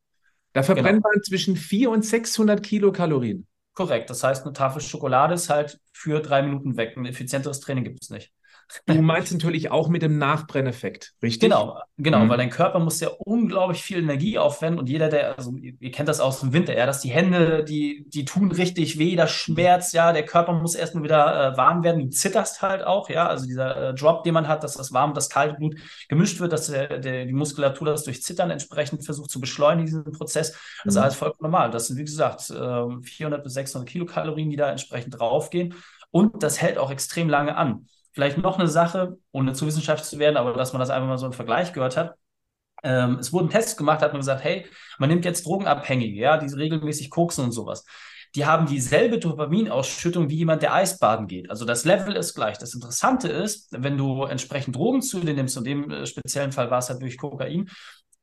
Da 0.54 0.62
verbrennt 0.62 1.04
genau. 1.04 1.10
man 1.12 1.24
zwischen 1.24 1.56
400 1.56 1.98
und 1.98 2.06
600 2.06 2.64
Kilokalorien. 2.64 3.48
Korrekt. 3.74 4.10
Das 4.10 4.24
heißt, 4.24 4.44
eine 4.44 4.54
Tafel 4.54 4.82
Schokolade 4.82 5.34
ist 5.34 5.50
halt 5.50 5.80
für 5.92 6.20
drei 6.20 6.42
Minuten 6.42 6.78
weg. 6.78 6.96
Ein 6.96 7.06
effizienteres 7.06 7.60
Training 7.60 7.84
gibt 7.84 8.04
es 8.04 8.10
nicht. 8.10 8.32
Du 8.86 9.02
meinst 9.02 9.32
natürlich 9.32 9.72
auch 9.72 9.88
mit 9.88 10.02
dem 10.02 10.18
Nachbrenneffekt, 10.18 11.14
richtig? 11.22 11.50
Genau, 11.50 11.80
genau, 11.98 12.20
mhm. 12.20 12.30
weil 12.30 12.38
dein 12.38 12.50
Körper 12.50 12.80
muss 12.80 13.00
ja 13.00 13.10
unglaublich 13.20 13.82
viel 13.82 14.00
Energie 14.00 14.38
aufwenden 14.38 14.80
und 14.80 14.90
jeder, 14.90 15.10
der, 15.10 15.38
also 15.38 15.56
ihr 15.56 15.92
kennt 15.92 16.10
das 16.10 16.20
aus 16.20 16.42
dem 16.42 16.54
Winter, 16.54 16.76
ja, 16.78 16.86
dass 16.86 17.02
die 17.02 17.10
Hände, 17.10 17.64
die, 17.64 18.06
die 18.10 18.26
tun 18.26 18.52
richtig 18.52 19.00
weh, 19.00 19.16
das 19.16 19.32
schmerzt, 19.32 19.94
ja, 19.94 20.12
der 20.12 20.26
Körper 20.26 20.54
muss 20.54 20.76
erstmal 20.76 21.04
wieder 21.04 21.54
äh, 21.54 21.58
warm 21.58 21.84
werden, 21.84 22.02
du 22.02 22.10
zitterst 22.10 22.62
halt 22.62 22.84
auch, 22.84 23.10
ja, 23.10 23.28
also 23.28 23.46
dieser 23.46 23.90
äh, 23.90 23.94
Drop, 23.94 24.24
den 24.24 24.34
man 24.34 24.48
hat, 24.48 24.64
dass 24.64 24.76
das 24.76 24.92
warme, 24.92 25.14
das 25.14 25.30
kalte 25.30 25.56
Blut 25.56 25.76
gemischt 26.10 26.40
wird, 26.40 26.52
dass 26.52 26.68
der, 26.68 27.00
der, 27.00 27.26
die 27.26 27.34
Muskulatur 27.34 27.88
das 27.88 28.04
durch 28.04 28.22
Zittern 28.22 28.52
entsprechend 28.52 29.06
versucht 29.06 29.32
zu 29.32 29.40
beschleunigen, 29.40 29.86
diesen 29.86 30.12
Prozess, 30.12 30.52
das 30.84 30.94
ist 30.94 30.96
mhm. 30.96 31.04
alles 31.04 31.16
vollkommen 31.16 31.52
normal. 31.52 31.72
Das 31.72 31.88
sind, 31.88 31.98
wie 31.98 32.06
gesagt, 32.06 32.50
äh, 32.50 33.02
400 33.02 33.44
bis 33.44 33.54
600 33.54 33.88
Kilokalorien, 33.88 34.50
die 34.50 34.58
da 34.58 34.70
entsprechend 34.70 35.18
draufgehen 35.18 35.74
und 36.12 36.44
das 36.44 36.62
hält 36.62 36.78
auch 36.78 36.92
extrem 36.92 37.30
lange 37.30 37.56
an. 37.56 37.88
Vielleicht 38.18 38.40
noch 38.40 38.58
eine 38.58 38.68
Sache, 38.68 39.20
ohne 39.32 39.54
zu 39.54 39.68
wissenschaftlich 39.68 40.10
zu 40.10 40.18
werden, 40.18 40.38
aber 40.38 40.54
dass 40.54 40.74
man 40.74 40.80
das 40.80 40.90
einfach 40.90 41.08
mal 41.08 41.20
so 41.20 41.28
im 41.28 41.34
Vergleich 41.34 41.72
gehört 41.72 41.98
hat. 41.98 42.16
Ähm, 42.82 43.20
es 43.20 43.32
wurden 43.32 43.52
Tests 43.52 43.78
gemacht, 43.78 44.02
hat 44.02 44.12
man 44.14 44.22
gesagt, 44.22 44.44
hey, 44.44 44.66
man 44.98 45.10
nimmt 45.10 45.24
jetzt 45.24 45.46
Drogenabhängige, 45.46 46.20
ja, 46.20 46.38
die 46.40 46.52
regelmäßig 46.52 47.12
koksen 47.12 47.44
und 47.44 47.52
sowas. 47.52 47.86
die 48.34 48.48
haben 48.48 48.66
dieselbe 48.66 49.20
Dopaminausschüttung 49.20 50.30
wie 50.30 50.38
jemand, 50.38 50.64
der 50.64 50.74
Eisbaden 50.74 51.28
geht. 51.28 51.52
Also 51.52 51.64
das 51.64 51.86
Level 51.86 52.16
ist 52.16 52.34
gleich. 52.34 52.58
Das 52.58 52.74
Interessante 52.74 53.28
ist, 53.28 53.68
wenn 53.72 53.98
du 53.98 54.24
entsprechend 54.24 54.76
Drogen 54.76 55.04
zu 55.04 55.20
dir 55.20 55.36
nimmst, 55.36 55.56
in 55.58 55.64
dem 55.64 55.92
äh, 55.92 56.06
speziellen 56.08 56.52
Fall 56.52 56.72
war 56.72 56.80
es 56.80 56.90
halt 56.90 57.04
durch 57.04 57.18
Kokain, 57.18 57.70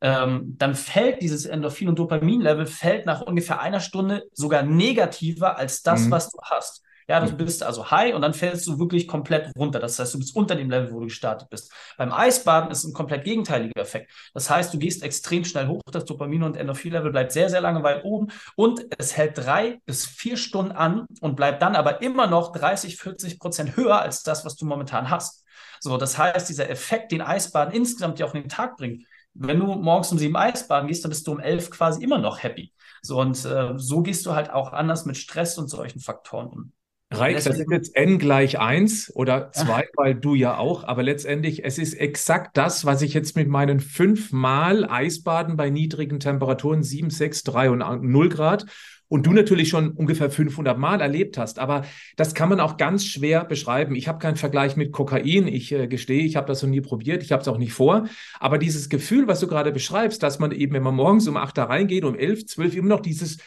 ähm, 0.01 0.57
dann 0.59 0.75
fällt 0.75 1.23
dieses 1.23 1.47
Endorphin- 1.47 1.89
und 1.89 2.01
Dopamin-Level 2.01 2.67
fällt 2.67 3.07
nach 3.07 3.23
ungefähr 3.23 3.61
einer 3.61 3.81
Stunde 3.81 4.25
sogar 4.33 4.65
negativer 4.65 5.57
als 5.57 5.83
das, 5.83 6.07
mhm. 6.07 6.11
was 6.11 6.31
du 6.31 6.39
hast. 6.43 6.84
Ja, 7.09 7.25
du 7.25 7.33
bist 7.37 7.63
also 7.63 7.91
high 7.91 8.15
und 8.15 8.23
dann 8.23 8.35
fällst 8.35 8.67
du 8.67 8.79
wirklich 8.79 9.07
komplett 9.07 9.53
runter. 9.57 9.79
Das 9.79 9.99
heißt, 9.99 10.15
du 10.15 10.19
bist 10.19 10.35
unter 10.35 10.55
dem 10.55 10.71
Level, 10.71 10.93
wo 10.93 11.01
du 11.01 11.07
gestartet 11.07 11.49
bist. 11.51 11.73
Beim 11.99 12.13
Eisbaden 12.13 12.71
ist 12.71 12.85
ein 12.85 12.93
komplett 12.93 13.25
gegenteiliger 13.25 13.81
Effekt. 13.81 14.11
Das 14.33 14.49
heißt, 14.49 14.73
du 14.73 14.79
gehst 14.79 15.03
extrem 15.03 15.45
schnell 15.45 15.69
hoch, 15.69 15.83
das 15.93 16.05
Dopamin- 16.05 16.43
und 16.43 16.57
Endorphin-Level 16.57 17.11
bleibt 17.11 17.33
sehr, 17.33 17.51
sehr 17.51 17.61
lange 17.61 17.83
weit 17.83 18.05
oben 18.05 18.29
und 18.57 18.81
es 18.99 19.17
hält 19.17 19.37
drei 19.39 19.81
bis 19.87 20.07
vier 20.07 20.37
Stunden 20.37 20.73
an 20.73 21.07
und 21.21 21.37
bleibt 21.37 21.63
dann 21.63 21.77
aber 21.77 22.01
immer 22.03 22.27
noch 22.27 22.53
30, 22.53 22.97
40 22.97 23.39
Prozent 23.39 23.77
höher 23.77 24.01
als 24.01 24.23
das, 24.23 24.45
was 24.45 24.57
du 24.57 24.65
momentan 24.67 25.11
hast. 25.11 25.45
So, 25.81 25.97
das 25.99 26.17
heißt, 26.19 26.49
dieser 26.49 26.71
Effekt, 26.71 27.13
den 27.13 27.21
Eisbaden 27.21 27.75
insgesamt 27.75 28.19
dir 28.19 28.25
auf 28.27 28.33
den 28.33 28.49
Tag 28.49 28.77
bringt, 28.77 29.05
wenn 29.35 29.59
du 29.59 29.67
morgens 29.67 30.13
um 30.13 30.19
sieben 30.19 30.37
Eisbaden 30.37 30.89
gehst, 30.89 31.05
dann 31.05 31.11
bist 31.11 31.27
du 31.27 31.33
um 31.33 31.41
elf 31.41 31.71
quasi 31.71 32.03
immer 32.03 32.19
noch 32.19 32.43
happy. 32.43 32.73
So, 33.03 33.21
und 33.21 33.45
äh, 33.45 33.73
so 33.77 34.01
gehst 34.03 34.25
du 34.27 34.35
halt 34.35 34.51
auch 34.51 34.73
anders 34.73 35.05
mit 35.07 35.17
Stress 35.17 35.59
und 35.59 35.69
solchen 35.69 36.01
Faktoren 36.01 36.47
um. 36.49 36.73
Reik, 37.18 37.37
das 37.37 37.47
ist 37.47 37.71
jetzt 37.71 37.97
n 37.97 38.18
gleich 38.18 38.59
1 38.59 39.12
oder 39.14 39.50
2, 39.52 39.88
weil 39.97 40.14
du 40.14 40.35
ja 40.35 40.59
auch, 40.59 40.85
aber 40.85 41.02
letztendlich, 41.02 41.64
es 41.64 41.78
ist 41.78 41.94
exakt 41.94 42.56
das, 42.56 42.85
was 42.85 43.02
ich 43.02 43.14
jetzt 43.14 43.37
mit 43.37 43.49
meinen 43.49 43.80
fünfmal 43.80 44.88
Eisbaden 44.88 45.56
bei 45.56 45.71
niedrigen 45.71 46.21
Temperaturen 46.21 46.83
7, 46.83 47.11
6, 47.11 47.42
3 47.44 47.71
und 47.71 48.02
0 48.02 48.28
Grad 48.28 48.66
und 49.09 49.26
du 49.26 49.33
natürlich 49.33 49.68
schon 49.68 49.92
ungefähr 49.92 50.30
500 50.30 50.78
Mal 50.78 51.00
erlebt 51.00 51.38
hast. 51.38 51.59
Aber 51.59 51.85
das 52.16 52.35
kann 52.35 52.49
man 52.49 52.61
auch 52.61 52.76
ganz 52.76 53.04
schwer 53.04 53.44
beschreiben. 53.44 53.94
Ich 53.94 54.09
habe 54.09 54.18
keinen 54.18 54.37
Vergleich 54.37 54.76
mit 54.76 54.92
Kokain. 54.92 55.47
Ich 55.47 55.73
äh, 55.73 55.87
gestehe, 55.87 56.25
ich 56.25 56.37
habe 56.37 56.47
das 56.49 56.62
noch 56.62 56.71
nie 56.71 56.80
probiert. 56.80 57.23
Ich 57.23 57.30
habe 57.30 57.42
es 57.42 57.49
auch 57.49 57.59
nicht 57.59 57.73
vor. 57.73 58.09
Aber 58.40 58.59
dieses 58.59 58.88
Gefühl, 58.88 59.28
was 59.28 59.40
du 59.40 59.47
gerade 59.47 59.73
beschreibst, 59.73 60.23
dass 60.23 60.38
man 60.38 60.52
eben, 60.52 60.73
wenn 60.73 60.83
man 60.83 60.94
morgens 60.94 61.28
um 61.28 61.37
8 61.37 61.56
da 61.56 61.64
reingeht, 61.64 62.04
um 62.04 62.16
11, 62.16 62.47
12 62.47 62.76
immer 62.76 62.88
noch 62.88 63.00
dieses 63.00 63.38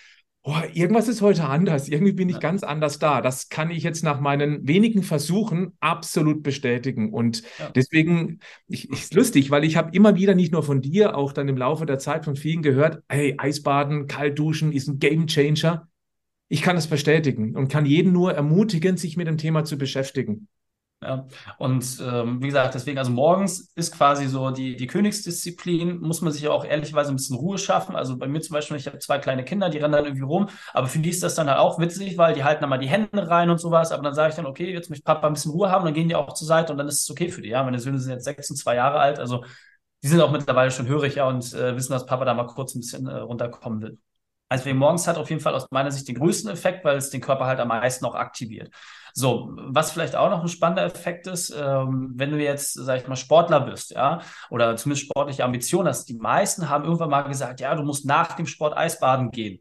oh, 0.47 0.55
irgendwas 0.73 1.09
ist 1.09 1.21
heute 1.21 1.43
anders, 1.43 1.89
irgendwie 1.89 2.13
bin 2.13 2.29
ich 2.29 2.39
ganz 2.39 2.63
anders 2.63 2.99
da. 2.99 3.21
Das 3.21 3.49
kann 3.49 3.69
ich 3.69 3.83
jetzt 3.83 4.01
nach 4.01 4.21
meinen 4.21 4.65
wenigen 4.65 5.03
Versuchen 5.03 5.73
absolut 5.81 6.41
bestätigen. 6.41 7.11
Und 7.11 7.43
ja. 7.59 7.69
deswegen 7.75 8.39
ich, 8.69 8.89
ist 8.89 9.13
lustig, 9.13 9.51
weil 9.51 9.65
ich 9.65 9.75
habe 9.75 9.93
immer 9.93 10.15
wieder 10.15 10.35
nicht 10.35 10.53
nur 10.53 10.63
von 10.63 10.81
dir, 10.81 11.17
auch 11.17 11.33
dann 11.33 11.49
im 11.49 11.57
Laufe 11.57 11.85
der 11.85 11.99
Zeit 11.99 12.23
von 12.23 12.37
vielen 12.37 12.61
gehört, 12.61 13.03
hey, 13.09 13.35
Eisbaden, 13.37 14.07
Kaltduschen 14.07 14.71
ist 14.71 14.87
ein 14.87 14.99
Game 14.99 15.27
Changer. 15.27 15.89
Ich 16.47 16.61
kann 16.61 16.77
das 16.77 16.87
bestätigen 16.87 17.57
und 17.57 17.67
kann 17.67 17.85
jeden 17.85 18.13
nur 18.13 18.33
ermutigen, 18.33 18.95
sich 18.95 19.17
mit 19.17 19.27
dem 19.27 19.37
Thema 19.37 19.65
zu 19.65 19.77
beschäftigen. 19.77 20.47
Ja, 20.99 21.27
und 21.59 21.85
ähm, 22.01 22.41
wie 22.41 22.47
gesagt, 22.47 22.73
deswegen, 22.73 22.97
also 22.97 23.11
morgens 23.11 23.71
ist 23.75 23.95
quasi 23.95 24.25
so 24.27 24.49
die, 24.49 24.75
die 24.75 24.87
Königsdisziplin, 24.87 25.99
muss 25.99 26.21
man 26.21 26.33
sich 26.33 26.47
auch 26.47 26.65
ehrlicherweise 26.65 27.11
ein 27.11 27.17
bisschen 27.17 27.35
Ruhe 27.37 27.59
schaffen. 27.59 27.95
Also 27.95 28.17
bei 28.17 28.27
mir 28.27 28.41
zum 28.41 28.55
Beispiel, 28.55 28.77
ich 28.77 28.87
habe 28.87 28.97
zwei 28.97 29.19
kleine 29.19 29.45
Kinder, 29.45 29.69
die 29.69 29.77
rennen 29.77 29.91
dann 29.93 30.05
irgendwie 30.05 30.23
rum, 30.25 30.49
aber 30.73 30.87
für 30.87 30.97
die 30.97 31.11
ist 31.11 31.21
das 31.21 31.35
dann 31.35 31.49
halt 31.49 31.59
auch 31.59 31.77
witzig, 31.77 32.17
weil 32.17 32.33
die 32.33 32.43
halten 32.43 32.61
dann 32.61 32.71
mal 32.71 32.79
die 32.79 32.87
Hände 32.89 33.29
rein 33.29 33.51
und 33.51 33.59
sowas, 33.59 33.91
aber 33.91 34.01
dann 34.01 34.15
sage 34.15 34.29
ich 34.31 34.35
dann, 34.35 34.47
okay, 34.47 34.73
jetzt 34.73 34.89
möchte 34.89 35.03
Papa 35.03 35.27
ein 35.27 35.33
bisschen 35.33 35.51
Ruhe 35.51 35.69
haben, 35.69 35.85
dann 35.85 35.93
gehen 35.93 36.09
die 36.09 36.15
auch 36.15 36.33
zur 36.33 36.47
Seite 36.47 36.71
und 36.71 36.79
dann 36.79 36.87
ist 36.87 37.03
es 37.03 37.09
okay 37.11 37.29
für 37.29 37.43
die. 37.43 37.49
Ja, 37.49 37.63
meine 37.63 37.79
Söhne 37.79 37.99
sind 37.99 38.11
jetzt 38.13 38.23
sechs 38.25 38.49
und 38.49 38.55
zwei 38.55 38.73
Jahre 38.75 38.97
alt, 38.99 39.19
also 39.19 39.45
die 40.03 40.07
sind 40.07 40.21
auch 40.21 40.31
mittlerweile 40.31 40.71
schon 40.71 40.87
hörig, 40.87 41.15
ja, 41.15 41.27
und 41.27 41.53
äh, 41.53 41.75
wissen, 41.75 41.91
dass 41.93 42.05
Papa 42.07 42.25
da 42.25 42.33
mal 42.33 42.47
kurz 42.47 42.75
ein 42.75 42.79
bisschen 42.81 43.05
äh, 43.07 43.17
runterkommen 43.19 43.81
will. 43.81 43.99
Also 44.49 44.65
wegen 44.65 44.77
morgens 44.77 45.07
hat 45.07 45.17
auf 45.17 45.29
jeden 45.29 45.41
Fall 45.41 45.53
aus 45.53 45.67
meiner 45.71 45.91
Sicht 45.91 46.07
den 46.07 46.15
größten 46.15 46.49
Effekt, 46.49 46.85
weil 46.85 46.97
es 46.97 47.09
den 47.09 47.21
Körper 47.21 47.45
halt 47.45 47.59
am 47.59 47.67
meisten 47.67 48.05
auch 48.05 48.15
aktiviert. 48.15 48.73
So, 49.13 49.51
was 49.57 49.91
vielleicht 49.91 50.15
auch 50.15 50.29
noch 50.29 50.41
ein 50.41 50.47
spannender 50.47 50.85
Effekt 50.85 51.27
ist, 51.27 51.49
ähm, 51.49 52.11
wenn 52.15 52.31
du 52.31 52.37
jetzt, 52.41 52.73
sag 52.73 53.01
ich 53.01 53.07
mal, 53.07 53.15
Sportler 53.15 53.61
bist, 53.61 53.91
ja, 53.91 54.21
oder 54.49 54.75
zumindest 54.77 55.07
sportliche 55.07 55.43
Ambitionen 55.43 55.87
hast, 55.89 56.07
die 56.07 56.17
meisten 56.17 56.69
haben 56.69 56.85
irgendwann 56.85 57.09
mal 57.09 57.23
gesagt, 57.23 57.59
ja, 57.59 57.73
du 57.75 57.83
musst 57.83 58.05
nach 58.05 58.33
dem 58.35 58.45
Sport 58.45 58.77
Eisbaden 58.77 59.31
gehen. 59.31 59.59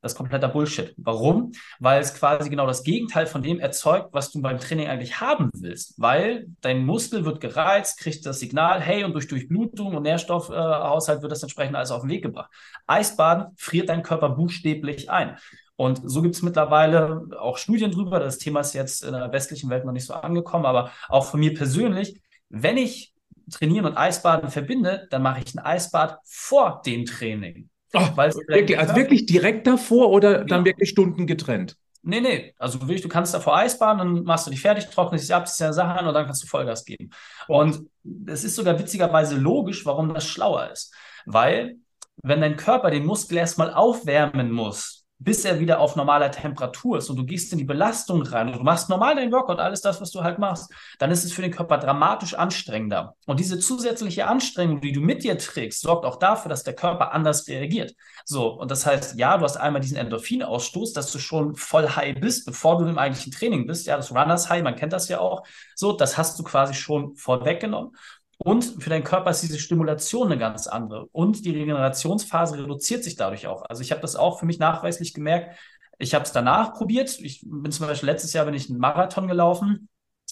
Das 0.00 0.12
ist 0.12 0.18
kompletter 0.18 0.48
Bullshit. 0.48 0.94
Warum? 0.96 1.52
Weil 1.80 2.00
es 2.00 2.14
quasi 2.14 2.48
genau 2.48 2.66
das 2.66 2.84
Gegenteil 2.84 3.26
von 3.26 3.42
dem 3.42 3.58
erzeugt, 3.58 4.10
was 4.12 4.30
du 4.30 4.40
beim 4.40 4.60
Training 4.60 4.86
eigentlich 4.86 5.20
haben 5.20 5.50
willst. 5.54 5.94
Weil 6.00 6.46
dein 6.60 6.86
Muskel 6.86 7.24
wird 7.24 7.40
gereizt, 7.40 7.98
kriegt 7.98 8.24
das 8.24 8.38
Signal, 8.38 8.80
hey, 8.80 9.02
und 9.02 9.12
durch 9.12 9.26
Durchblutung 9.26 9.96
und 9.96 10.04
Nährstoffhaushalt 10.04 11.18
äh, 11.18 11.22
wird 11.22 11.32
das 11.32 11.42
entsprechend 11.42 11.74
alles 11.74 11.90
auf 11.90 12.02
den 12.02 12.10
Weg 12.10 12.22
gebracht. 12.22 12.50
Eisbaden 12.86 13.54
friert 13.56 13.88
dein 13.88 14.04
Körper 14.04 14.28
buchstäblich 14.30 15.10
ein. 15.10 15.36
Und 15.74 16.00
so 16.04 16.22
gibt 16.22 16.34
es 16.34 16.42
mittlerweile 16.42 17.28
auch 17.38 17.58
Studien 17.58 17.90
drüber. 17.90 18.20
Das 18.20 18.38
Thema 18.38 18.60
ist 18.60 18.74
jetzt 18.74 19.02
in 19.04 19.12
der 19.12 19.32
westlichen 19.32 19.70
Welt 19.70 19.84
noch 19.84 19.92
nicht 19.92 20.06
so 20.06 20.14
angekommen, 20.14 20.66
aber 20.66 20.90
auch 21.08 21.24
von 21.24 21.40
mir 21.40 21.54
persönlich, 21.54 22.20
wenn 22.48 22.76
ich 22.76 23.14
Trainieren 23.50 23.86
und 23.86 23.96
Eisbaden 23.96 24.50
verbinde, 24.50 25.06
dann 25.10 25.22
mache 25.22 25.40
ich 25.42 25.54
ein 25.54 25.58
Eisbad 25.60 26.18
vor 26.24 26.82
dem 26.84 27.06
Training. 27.06 27.70
Oh, 27.94 28.16
wirklich, 28.16 28.78
also 28.78 28.94
wirklich 28.94 29.26
direkt 29.26 29.66
davor 29.66 30.10
oder 30.10 30.44
dann 30.44 30.60
ja. 30.60 30.66
wirklich 30.66 30.90
Stunden 30.90 31.26
getrennt? 31.26 31.76
Nee, 32.02 32.20
nee. 32.20 32.54
Also 32.58 32.80
wirklich, 32.80 33.02
du 33.02 33.08
kannst 33.08 33.34
davor 33.34 33.56
Eisbaden, 33.56 33.98
dann 33.98 34.24
machst 34.24 34.46
du 34.46 34.50
dich 34.50 34.60
fertig, 34.60 34.86
trocknest 34.86 35.24
dich 35.24 35.34
ab, 35.34 35.46
ziehst 35.46 35.60
deine 35.60 35.72
Sache 35.72 35.98
an 35.98 36.06
und 36.06 36.14
dann 36.14 36.26
kannst 36.26 36.42
du 36.42 36.46
Vollgas 36.46 36.84
geben. 36.84 37.10
Und 37.48 37.86
es 38.26 38.44
ist 38.44 38.56
sogar 38.56 38.78
witzigerweise 38.78 39.36
logisch, 39.36 39.84
warum 39.84 40.14
das 40.14 40.26
schlauer 40.26 40.70
ist. 40.70 40.94
Weil, 41.26 41.76
wenn 42.22 42.40
dein 42.40 42.56
Körper 42.56 42.90
den 42.90 43.04
Muskel 43.04 43.38
erstmal 43.38 43.72
aufwärmen 43.72 44.50
muss, 44.50 44.97
bis 45.18 45.44
er 45.44 45.58
wieder 45.58 45.80
auf 45.80 45.96
normaler 45.96 46.30
Temperatur 46.30 46.98
ist 46.98 47.10
und 47.10 47.16
du 47.16 47.24
gehst 47.24 47.52
in 47.52 47.58
die 47.58 47.64
Belastung 47.64 48.22
rein 48.22 48.48
und 48.48 48.56
du 48.56 48.62
machst 48.62 48.88
normal 48.88 49.16
dein 49.16 49.32
Workout, 49.32 49.58
alles 49.58 49.80
das, 49.80 50.00
was 50.00 50.12
du 50.12 50.22
halt 50.22 50.38
machst, 50.38 50.72
dann 50.98 51.10
ist 51.10 51.24
es 51.24 51.32
für 51.32 51.42
den 51.42 51.50
Körper 51.50 51.78
dramatisch 51.78 52.34
anstrengender. 52.34 53.16
Und 53.26 53.40
diese 53.40 53.58
zusätzliche 53.58 54.26
Anstrengung, 54.26 54.80
die 54.80 54.92
du 54.92 55.00
mit 55.00 55.24
dir 55.24 55.36
trägst, 55.36 55.80
sorgt 55.80 56.04
auch 56.04 56.16
dafür, 56.16 56.48
dass 56.48 56.62
der 56.62 56.74
Körper 56.74 57.12
anders 57.12 57.48
reagiert. 57.48 57.94
So, 58.24 58.48
und 58.52 58.70
das 58.70 58.86
heißt, 58.86 59.18
ja, 59.18 59.36
du 59.36 59.44
hast 59.44 59.56
einmal 59.56 59.80
diesen 59.80 59.96
Endorphinausstoß, 59.96 60.92
dass 60.92 61.10
du 61.10 61.18
schon 61.18 61.56
voll 61.56 61.88
high 61.88 62.18
bist, 62.20 62.46
bevor 62.46 62.78
du 62.78 62.86
im 62.86 62.98
eigentlichen 62.98 63.32
Training 63.32 63.66
bist. 63.66 63.86
Ja, 63.86 63.96
das 63.96 64.12
Runners 64.12 64.48
High, 64.48 64.62
man 64.62 64.76
kennt 64.76 64.92
das 64.92 65.08
ja 65.08 65.18
auch. 65.18 65.42
So, 65.74 65.92
das 65.92 66.16
hast 66.16 66.38
du 66.38 66.44
quasi 66.44 66.74
schon 66.74 67.16
vorweggenommen. 67.16 67.92
Und 68.38 68.82
für 68.82 68.88
deinen 68.88 69.04
Körper 69.04 69.30
ist 69.30 69.42
diese 69.42 69.58
Stimulation 69.58 70.28
eine 70.28 70.38
ganz 70.38 70.68
andere. 70.68 71.06
Und 71.06 71.44
die 71.44 71.50
Regenerationsphase 71.50 72.58
reduziert 72.62 73.02
sich 73.02 73.16
dadurch 73.16 73.46
auch. 73.48 73.62
Also 73.68 73.82
ich 73.82 73.90
habe 73.90 74.00
das 74.00 74.16
auch 74.16 74.38
für 74.38 74.46
mich 74.46 74.60
nachweislich 74.60 75.12
gemerkt. 75.12 75.58
Ich 75.98 76.14
habe 76.14 76.24
es 76.24 76.32
danach 76.32 76.74
probiert. 76.74 77.18
Ich 77.20 77.42
bin 77.44 77.72
zum 77.72 77.88
Beispiel 77.88 78.08
letztes 78.08 78.32
Jahr 78.32 78.44
bin 78.44 78.54
ich 78.54 78.70
einen 78.70 78.78
Marathon 78.78 79.26
gelaufen. 79.26 79.88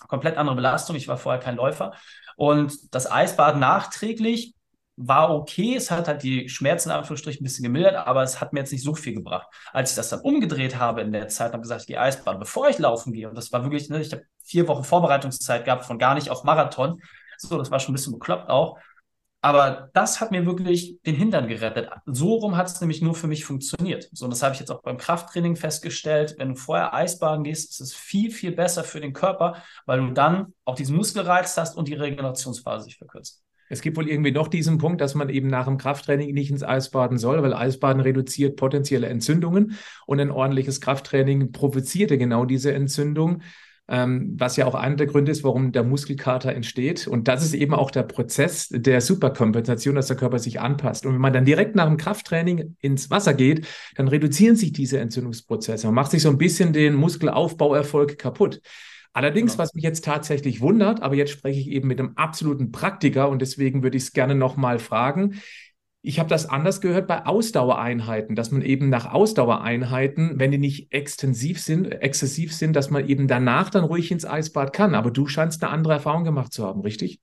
Komplett 0.07 0.37
andere 0.37 0.55
Belastung. 0.55 0.95
Ich 0.95 1.09
war 1.09 1.17
vorher 1.17 1.41
kein 1.41 1.57
Läufer. 1.57 1.95
Und 2.37 2.95
das 2.95 3.11
Eisbad 3.11 3.57
nachträglich 3.57 4.55
war 4.97 5.35
okay. 5.35 5.75
Es 5.75 5.91
hat 5.91 6.07
halt 6.07 6.23
die 6.23 6.49
Schmerzen 6.49 6.91
in 6.91 6.95
Anführungsstrichen 6.95 7.43
ein 7.43 7.45
bisschen 7.45 7.65
gemildert, 7.65 7.97
aber 7.97 8.23
es 8.23 8.41
hat 8.41 8.53
mir 8.53 8.61
jetzt 8.61 8.73
nicht 8.73 8.85
so 8.85 8.95
viel 8.95 9.15
gebracht. 9.15 9.49
Als 9.73 9.91
ich 9.91 9.97
das 9.97 10.11
dann 10.11 10.21
umgedreht 10.21 10.79
habe 10.79 11.03
in 11.03 11.13
der 11.13 11.29
Zeit, 11.29 11.53
habe 11.53 11.63
gesagt, 11.63 11.83
ich 11.83 11.87
gehe 11.87 12.01
Eisbaden, 12.01 12.39
bevor 12.39 12.69
ich 12.69 12.79
laufen 12.79 13.13
gehe. 13.13 13.29
Und 13.29 13.35
das 13.37 13.53
war 13.53 13.63
wirklich, 13.63 13.89
ne, 13.91 14.01
ich 14.01 14.13
habe 14.13 14.23
vier 14.43 14.69
Wochen 14.69 14.85
Vorbereitungszeit 14.85 15.65
gehabt 15.65 15.85
von 15.85 15.99
gar 15.99 16.15
nicht 16.15 16.31
auf 16.31 16.45
Marathon. 16.45 17.03
So, 17.39 17.59
das 17.59 17.71
war 17.71 17.81
schon 17.81 17.93
ein 17.93 17.97
bisschen 17.97 18.13
bekloppt 18.15 18.49
auch. 18.49 18.79
Aber 19.43 19.91
das 19.93 20.21
hat 20.21 20.33
mir 20.33 20.45
wirklich 20.45 21.01
den 21.07 21.15
Hintern 21.15 21.47
gerettet. 21.47 21.89
So 22.07 22.35
rum 22.35 22.57
hat 22.57 22.67
es 22.67 22.81
nämlich 22.81 23.01
nur 23.01 23.15
für 23.15 23.29
mich 23.29 23.45
funktioniert. 23.45 24.09
So, 24.13 24.25
und 24.25 24.33
das 24.33 24.43
habe 24.43 24.55
ich 24.55 24.61
jetzt 24.61 24.71
auch 24.71 24.83
beim 24.83 24.97
Krafttraining 24.97 25.55
festgestellt. 25.55 26.35
Wenn 26.39 26.51
du 26.51 26.55
vorher 26.57 26.95
Eisbaden 26.95 27.45
gehst, 27.45 27.71
ist 27.71 27.81
es 27.81 27.95
viel, 27.95 28.33
viel 28.33 28.53
besser 28.53 28.83
für 28.83 29.01
den 29.01 29.13
Körper, 29.13 29.63
weil 29.85 30.01
du 30.01 30.11
dann 30.13 30.55
auch 30.65 30.75
diesen 30.75 30.97
Muskelreiz 30.97 31.57
hast 31.57 31.77
und 31.77 31.87
die 31.87 31.95
Regenerationsphase 31.95 32.87
sich 32.87 32.97
verkürzt. 32.97 33.45
Es 33.69 33.83
gibt 33.83 33.97
wohl 33.97 34.09
irgendwie 34.09 34.33
noch 34.33 34.49
diesen 34.49 34.79
Punkt, 34.79 35.01
dass 35.01 35.15
man 35.15 35.29
eben 35.29 35.49
nach 35.49 35.67
dem 35.67 35.79
Krafttraining 35.79 36.33
nicht 36.33 36.51
ins 36.51 36.63
Eisbaden 36.63 37.19
soll, 37.19 37.43
weil 37.43 37.53
Eisbaden 37.53 38.01
reduziert 38.01 38.57
potenzielle 38.57 39.09
Entzündungen 39.09 39.77
und 40.07 40.21
ein 40.21 40.31
ordentliches 40.31 40.81
Krafttraining 40.81 41.53
provoziert 41.53 42.11
ja 42.11 42.17
genau 42.17 42.45
diese 42.45 42.73
Entzündung 42.73 43.43
ähm, 43.89 44.35
was 44.39 44.57
ja 44.57 44.67
auch 44.67 44.75
einer 44.75 44.97
der 44.97 45.07
Gründe 45.07 45.31
ist, 45.31 45.45
warum 45.45 45.73
der 45.73 45.85
Muskelkater 45.85 46.53
entsteht. 46.55 47.07
Und 47.07 47.29
das 47.29 47.45
ist 47.45 47.55
eben 47.55 47.75
auch 47.75 47.91
der 47.91 48.03
Prozess 48.03 48.69
der 48.71 49.01
Superkompensation, 49.01 49.95
dass 49.95 50.09
der 50.09 50.17
Körper 50.17 50.39
sich 50.39 50.61
anpasst. 50.61 51.07
Und 51.07 51.15
wenn 51.15 51.21
man 51.21 51.33
dann 51.33 51.45
direkt 51.45 51.77
nach 51.77 51.87
dem 51.87 51.97
Krafttraining 51.97 52.77
ins 52.81 53.11
Wasser 53.11 53.35
geht, 53.35 53.67
dann 53.95 54.09
reduzieren 54.09 54.57
sich 54.57 54.73
diese 54.73 54.99
Entzündungsprozesse. 54.99 55.87
Man 55.87 55.95
macht 55.95 56.11
sich 56.11 56.23
so 56.23 56.31
ein 56.31 56.39
bisschen 56.39 56.73
den 56.73 56.95
Muskelaufbauerfolg 56.95 58.19
kaputt. 58.19 58.61
Allerdings, 59.13 59.53
genau. 59.53 59.63
was 59.63 59.73
mich 59.73 59.83
jetzt 59.83 60.05
tatsächlich 60.05 60.61
wundert, 60.61 61.01
aber 61.01 61.15
jetzt 61.15 61.31
spreche 61.31 61.59
ich 61.59 61.71
eben 61.71 61.89
mit 61.89 61.99
einem 61.99 62.13
absoluten 62.17 62.71
Praktiker 62.71 63.31
und 63.31 63.41
deswegen 63.41 63.83
würde 63.83 63.97
ich 63.97 64.03
es 64.03 64.13
gerne 64.13 64.35
nochmal 64.35 64.79
fragen. 64.79 65.41
Ich 66.09 66.21
habe 66.21 66.29
das 66.29 66.49
anders 66.49 66.81
gehört 66.81 67.09
bei 67.09 67.27
Ausdauereinheiten, 67.27 68.37
dass 68.37 68.53
man 68.53 68.63
eben 68.63 68.91
nach 68.91 69.13
Ausdauereinheiten, 69.13 70.39
wenn 70.39 70.53
die 70.53 70.59
nicht 70.59 70.93
extensiv 70.93 71.61
sind, 71.61 71.87
exzessiv 71.87 72.55
sind, 72.55 72.77
dass 72.77 72.91
man 72.91 73.09
eben 73.09 73.27
danach 73.27 73.71
dann 73.71 73.83
ruhig 73.83 74.13
ins 74.13 74.25
Eisbad 74.25 74.73
kann. 74.73 74.95
Aber 74.95 75.11
du 75.11 75.27
scheinst 75.27 75.65
eine 75.65 75.73
andere 75.73 75.95
Erfahrung 75.95 76.23
gemacht 76.23 76.53
zu 76.53 76.65
haben, 76.65 76.83
richtig? 76.83 77.19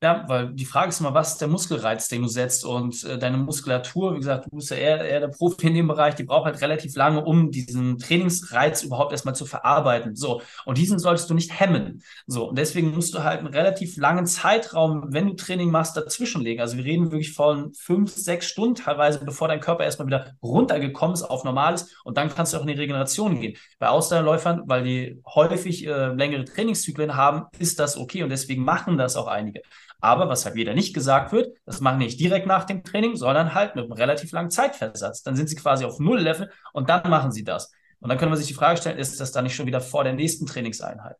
Ja, 0.00 0.24
weil 0.28 0.52
die 0.54 0.64
Frage 0.64 0.90
ist 0.90 1.00
immer, 1.00 1.12
was 1.12 1.32
ist 1.32 1.40
der 1.40 1.48
Muskelreiz, 1.48 2.06
den 2.06 2.22
du 2.22 2.28
setzt 2.28 2.64
und 2.64 3.02
äh, 3.02 3.18
deine 3.18 3.36
Muskulatur, 3.36 4.14
wie 4.14 4.18
gesagt, 4.18 4.46
du 4.46 4.54
bist 4.54 4.70
ja 4.70 4.76
eher, 4.76 5.04
eher 5.04 5.18
der 5.18 5.26
Profi 5.26 5.66
in 5.66 5.74
dem 5.74 5.88
Bereich, 5.88 6.14
die 6.14 6.22
braucht 6.22 6.44
halt 6.44 6.60
relativ 6.60 6.94
lange, 6.94 7.24
um 7.24 7.50
diesen 7.50 7.98
Trainingsreiz 7.98 8.84
überhaupt 8.84 9.10
erstmal 9.10 9.34
zu 9.34 9.44
verarbeiten. 9.44 10.14
So, 10.14 10.40
und 10.66 10.78
diesen 10.78 11.00
solltest 11.00 11.28
du 11.30 11.34
nicht 11.34 11.58
hemmen. 11.58 12.04
So, 12.28 12.50
und 12.50 12.56
deswegen 12.56 12.94
musst 12.94 13.12
du 13.12 13.24
halt 13.24 13.40
einen 13.40 13.48
relativ 13.48 13.96
langen 13.96 14.26
Zeitraum, 14.26 15.06
wenn 15.08 15.26
du 15.26 15.34
Training 15.34 15.72
machst, 15.72 15.96
dazwischenlegen. 15.96 16.60
Also 16.60 16.76
wir 16.76 16.84
reden 16.84 17.10
wirklich 17.10 17.32
von 17.32 17.74
fünf, 17.74 18.14
sechs 18.14 18.46
Stunden 18.46 18.76
teilweise, 18.76 19.24
bevor 19.24 19.48
dein 19.48 19.58
Körper 19.58 19.82
erstmal 19.82 20.06
wieder 20.06 20.32
runtergekommen 20.40 21.14
ist 21.14 21.24
auf 21.24 21.42
Normales 21.42 21.96
und 22.04 22.16
dann 22.16 22.32
kannst 22.32 22.52
du 22.52 22.58
auch 22.58 22.62
in 22.62 22.68
die 22.68 22.74
Regeneration 22.74 23.40
gehen. 23.40 23.56
Bei 23.80 23.88
Ausdauerläufern, 23.88 24.62
weil 24.66 24.84
die 24.84 25.20
häufig 25.26 25.84
äh, 25.84 26.12
längere 26.14 26.44
Trainingszyklen 26.44 27.16
haben, 27.16 27.46
ist 27.58 27.80
das 27.80 27.96
okay 27.96 28.22
und 28.22 28.28
deswegen 28.28 28.62
machen 28.62 28.96
das 28.96 29.16
auch 29.16 29.26
einige. 29.26 29.60
Aber 30.00 30.28
was 30.28 30.44
halt 30.44 30.54
wieder 30.54 30.74
nicht 30.74 30.94
gesagt 30.94 31.32
wird, 31.32 31.56
das 31.66 31.80
machen 31.80 31.98
nicht 31.98 32.20
direkt 32.20 32.46
nach 32.46 32.64
dem 32.64 32.84
Training, 32.84 33.16
sondern 33.16 33.54
halt 33.54 33.74
mit 33.74 33.84
einem 33.84 33.92
relativ 33.92 34.32
langen 34.32 34.50
Zeitversatz. 34.50 35.22
Dann 35.22 35.36
sind 35.36 35.48
sie 35.48 35.56
quasi 35.56 35.84
auf 35.84 35.98
Null-Level 35.98 36.50
und 36.72 36.88
dann 36.88 37.08
machen 37.10 37.32
sie 37.32 37.44
das. 37.44 37.72
Und 38.00 38.08
dann 38.08 38.18
können 38.18 38.30
wir 38.30 38.36
sich 38.36 38.46
die 38.46 38.54
Frage 38.54 38.78
stellen, 38.78 38.98
ist 38.98 39.20
das 39.20 39.32
dann 39.32 39.44
nicht 39.44 39.56
schon 39.56 39.66
wieder 39.66 39.80
vor 39.80 40.04
der 40.04 40.12
nächsten 40.12 40.46
Trainingseinheit? 40.46 41.16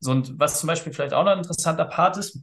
So, 0.00 0.10
und 0.10 0.38
was 0.38 0.60
zum 0.60 0.68
Beispiel 0.68 0.92
vielleicht 0.92 1.12
auch 1.12 1.24
noch 1.24 1.32
ein 1.32 1.38
interessanter 1.38 1.84
Part 1.84 2.16
ist, 2.16 2.40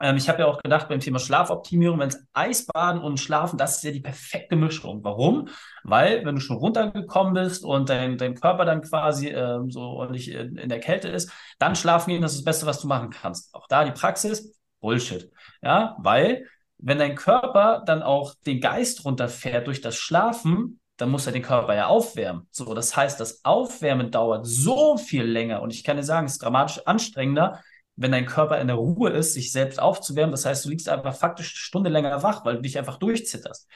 ähm, 0.00 0.16
ich 0.16 0.28
habe 0.28 0.40
ja 0.40 0.46
auch 0.46 0.62
gedacht 0.62 0.88
beim 0.88 1.00
Thema 1.00 1.18
Schlafoptimierung, 1.18 1.98
wenn 1.98 2.08
es 2.08 2.26
Eisbaden 2.32 3.02
und 3.02 3.20
Schlafen, 3.20 3.58
das 3.58 3.76
ist 3.76 3.84
ja 3.84 3.90
die 3.90 4.00
perfekte 4.00 4.56
Mischung. 4.56 5.04
Warum? 5.04 5.48
Weil, 5.84 6.24
wenn 6.24 6.34
du 6.34 6.40
schon 6.40 6.56
runtergekommen 6.56 7.34
bist 7.34 7.64
und 7.64 7.88
dein, 7.90 8.16
dein 8.16 8.34
Körper 8.34 8.64
dann 8.64 8.80
quasi 8.80 9.28
ähm, 9.28 9.70
so 9.70 9.80
ordentlich 9.80 10.30
in, 10.30 10.56
in 10.56 10.68
der 10.70 10.80
Kälte 10.80 11.08
ist, 11.08 11.30
dann 11.58 11.76
schlafen 11.76 12.10
gehen, 12.10 12.22
das 12.22 12.32
ist 12.32 12.38
das 12.38 12.44
Beste, 12.44 12.66
was 12.66 12.80
du 12.80 12.88
machen 12.88 13.10
kannst. 13.10 13.54
Auch 13.54 13.66
da 13.68 13.84
die 13.84 13.92
Praxis, 13.92 14.59
Bullshit. 14.80 15.30
Ja, 15.62 15.96
weil 15.98 16.46
wenn 16.78 16.98
dein 16.98 17.14
Körper 17.14 17.82
dann 17.86 18.02
auch 18.02 18.34
den 18.46 18.60
Geist 18.60 19.04
runterfährt 19.04 19.66
durch 19.66 19.80
das 19.80 19.96
Schlafen, 19.96 20.80
dann 20.96 21.10
muss 21.10 21.26
er 21.26 21.32
den 21.32 21.42
Körper 21.42 21.74
ja 21.74 21.86
aufwärmen. 21.86 22.46
So, 22.50 22.74
das 22.74 22.96
heißt, 22.96 23.20
das 23.20 23.44
Aufwärmen 23.44 24.10
dauert 24.10 24.46
so 24.46 24.96
viel 24.96 25.24
länger 25.24 25.62
und 25.62 25.72
ich 25.72 25.84
kann 25.84 25.96
dir 25.96 26.02
sagen, 26.02 26.26
es 26.26 26.32
ist 26.32 26.42
dramatisch 26.42 26.80
anstrengender, 26.86 27.60
wenn 27.96 28.12
dein 28.12 28.26
Körper 28.26 28.58
in 28.60 28.66
der 28.66 28.76
Ruhe 28.76 29.10
ist, 29.10 29.34
sich 29.34 29.52
selbst 29.52 29.80
aufzuwärmen. 29.80 30.30
Das 30.30 30.46
heißt, 30.46 30.64
du 30.64 30.70
liegst 30.70 30.88
einfach 30.88 31.14
faktisch 31.14 31.48
eine 31.48 31.56
Stunde 31.56 31.90
länger 31.90 32.22
wach, 32.22 32.44
weil 32.44 32.56
du 32.56 32.62
dich 32.62 32.78
einfach 32.78 32.96
durchzitterst. 32.96 33.68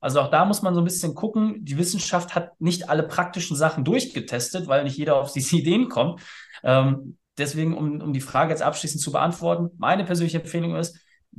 Also 0.00 0.20
auch 0.20 0.30
da 0.30 0.44
muss 0.44 0.62
man 0.62 0.74
so 0.74 0.80
ein 0.80 0.84
bisschen 0.84 1.14
gucken. 1.14 1.64
Die 1.64 1.78
Wissenschaft 1.78 2.34
hat 2.34 2.60
nicht 2.60 2.88
alle 2.88 3.02
praktischen 3.02 3.56
Sachen 3.56 3.84
durchgetestet, 3.84 4.66
weil 4.66 4.84
nicht 4.84 4.96
jeder 4.96 5.16
auf 5.16 5.32
diese 5.32 5.56
Ideen 5.58 5.88
kommt. 5.88 6.20
Ähm, 6.62 7.18
deswegen, 7.38 7.76
um, 7.76 8.00
um 8.00 8.12
die 8.12 8.20
Frage 8.20 8.50
jetzt 8.50 8.62
abschließend 8.62 9.02
zu 9.02 9.12
beantworten, 9.12 9.70
meine 9.78 10.04
persönliche 10.04 10.38
Empfehlung 10.40 10.76
ist, 10.76 10.98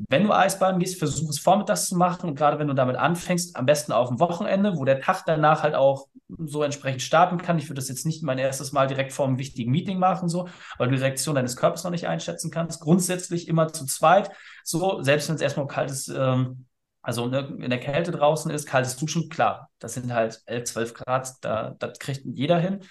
wenn 0.10 0.24
du 0.24 0.32
Eisbaden 0.32 0.80
gehst, 0.80 1.00
versuch 1.00 1.30
es 1.30 1.40
vormittags 1.40 1.88
zu 1.88 1.98
machen 1.98 2.30
und 2.30 2.36
gerade 2.36 2.60
wenn 2.60 2.68
du 2.68 2.76
damit 2.76 2.98
anfängst, 2.98 3.56
am 3.56 3.66
besten 3.66 3.92
auf 3.92 4.10
dem 4.10 4.20
Wochenende, 4.20 4.78
wo 4.78 4.86
der 4.86 5.00
Tag 5.00 5.24
danach 5.26 5.64
halt 5.64 5.74
auch 5.74 6.08
so 6.46 6.62
entsprechend 6.62 7.02
starten 7.02 7.40
kann. 7.40 7.58
Ich 7.58 7.66
würde 7.66 7.80
das 7.80 7.90
jetzt 7.90 8.06
nicht 8.06 8.22
mein 8.22 8.38
erstes 8.38 8.72
Mal 8.72 8.86
direkt 8.86 9.12
vor 9.12 9.26
einem 9.26 9.40
wichtigen 9.40 9.72
Meeting 9.72 9.98
machen, 9.98 10.30
so, 10.30 10.50
weil 10.78 10.90
du 10.90 10.96
die 10.96 11.02
Reaktion 11.02 11.36
deines 11.36 11.56
Körpers 11.56 11.84
noch 11.84 11.92
nicht 11.92 12.08
einschätzen 12.08 12.52
kannst. 12.52 12.80
Grundsätzlich 12.82 13.48
immer 13.48 13.70
zu 13.74 13.86
zweit, 13.86 14.30
so, 14.64 15.02
selbst 15.02 15.30
wenn 15.30 15.36
es 15.36 15.42
erstmal 15.42 15.68
kalt 15.68 15.90
ist, 15.90 16.10
ähm, 16.10 16.66
also 17.02 17.26
in 17.26 17.70
der 17.70 17.80
Kälte 17.80 18.12
draußen 18.12 18.52
ist, 18.52 18.68
kaltes 18.68 18.98
Duschen, 18.98 19.30
klar, 19.30 19.70
das 19.80 19.94
sind 19.94 20.14
halt 20.14 20.42
11, 20.46 20.66
12 20.66 20.94
Grad, 20.94 21.36
da, 21.42 21.74
das 21.80 22.00
kriegt 22.00 22.26
jeder 22.26 22.60
hin. 22.60 22.82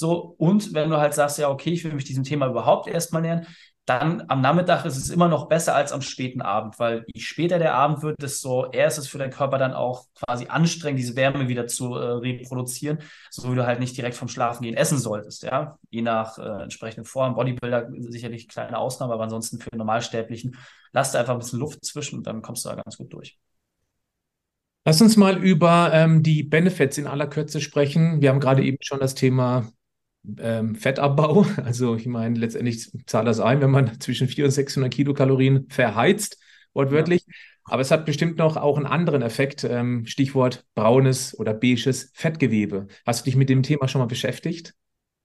So, 0.00 0.34
und 0.38 0.72
wenn 0.72 0.88
du 0.88 0.96
halt 0.96 1.12
sagst, 1.12 1.38
ja, 1.38 1.50
okay, 1.50 1.68
ich 1.72 1.84
will 1.84 1.92
mich 1.92 2.04
diesem 2.04 2.24
Thema 2.24 2.46
überhaupt 2.46 2.88
erstmal 2.88 3.20
nähern, 3.20 3.46
dann 3.84 4.24
am 4.28 4.40
Nachmittag 4.40 4.86
ist 4.86 4.96
es 4.96 5.10
immer 5.10 5.28
noch 5.28 5.46
besser 5.46 5.74
als 5.74 5.92
am 5.92 6.00
späten 6.00 6.40
Abend, 6.40 6.78
weil 6.78 7.04
je 7.12 7.20
später 7.20 7.58
der 7.58 7.74
Abend 7.74 8.02
wird, 8.02 8.22
desto 8.22 8.70
eher 8.70 8.86
ist 8.86 8.96
es 8.96 9.08
für 9.08 9.18
deinen 9.18 9.30
Körper 9.30 9.58
dann 9.58 9.74
auch 9.74 10.06
quasi 10.14 10.46
anstrengend, 10.46 11.00
diese 11.00 11.16
Wärme 11.16 11.48
wieder 11.48 11.66
zu 11.66 11.96
äh, 11.96 12.12
reproduzieren, 12.12 13.00
so 13.30 13.52
wie 13.52 13.56
du 13.56 13.66
halt 13.66 13.78
nicht 13.78 13.94
direkt 13.94 14.16
vom 14.16 14.28
Schlafen 14.28 14.62
gehen 14.62 14.74
essen 14.74 14.96
solltest, 14.96 15.42
ja. 15.42 15.78
Je 15.90 16.00
nach 16.00 16.38
äh, 16.38 16.62
entsprechenden 16.62 17.04
Form. 17.04 17.34
Bodybuilder 17.34 17.90
sicherlich 17.98 18.48
kleine 18.48 18.78
Ausnahme, 18.78 19.12
aber 19.12 19.24
ansonsten 19.24 19.60
für 19.60 19.76
Normalsterblichen, 19.76 20.56
lass 20.92 21.12
da 21.12 21.20
einfach 21.20 21.34
ein 21.34 21.40
bisschen 21.40 21.58
Luft 21.58 21.84
zwischen 21.84 22.20
und 22.20 22.26
dann 22.26 22.40
kommst 22.40 22.64
du 22.64 22.70
da 22.70 22.76
ganz 22.76 22.96
gut 22.96 23.12
durch. 23.12 23.38
Lass 24.86 25.02
uns 25.02 25.18
mal 25.18 25.36
über 25.36 25.90
ähm, 25.92 26.22
die 26.22 26.42
Benefits 26.42 26.96
in 26.96 27.06
aller 27.06 27.26
Kürze 27.26 27.60
sprechen. 27.60 28.22
Wir 28.22 28.30
haben 28.30 28.40
gerade 28.40 28.64
eben 28.64 28.78
schon 28.80 28.98
das 28.98 29.14
Thema 29.14 29.70
ähm, 30.38 30.74
Fettabbau. 30.74 31.46
Also 31.64 31.94
ich 31.96 32.06
meine, 32.06 32.38
letztendlich 32.38 32.90
zahlt 33.06 33.26
das 33.26 33.40
ein, 33.40 33.60
wenn 33.60 33.70
man 33.70 34.00
zwischen 34.00 34.28
400 34.28 34.48
und 34.48 34.54
600 34.54 34.92
Kilokalorien 34.92 35.66
verheizt, 35.68 36.38
wortwörtlich. 36.72 37.24
Ja. 37.26 37.34
Aber 37.64 37.82
es 37.82 37.90
hat 37.90 38.06
bestimmt 38.06 38.38
noch 38.38 38.56
auch 38.56 38.76
einen 38.76 38.86
anderen 38.86 39.22
Effekt, 39.22 39.64
ähm, 39.64 40.04
Stichwort 40.06 40.64
braunes 40.74 41.38
oder 41.38 41.54
beiges 41.54 42.10
Fettgewebe. 42.14 42.88
Hast 43.06 43.20
du 43.20 43.24
dich 43.26 43.36
mit 43.36 43.48
dem 43.48 43.62
Thema 43.62 43.86
schon 43.86 44.00
mal 44.00 44.06
beschäftigt? 44.06 44.74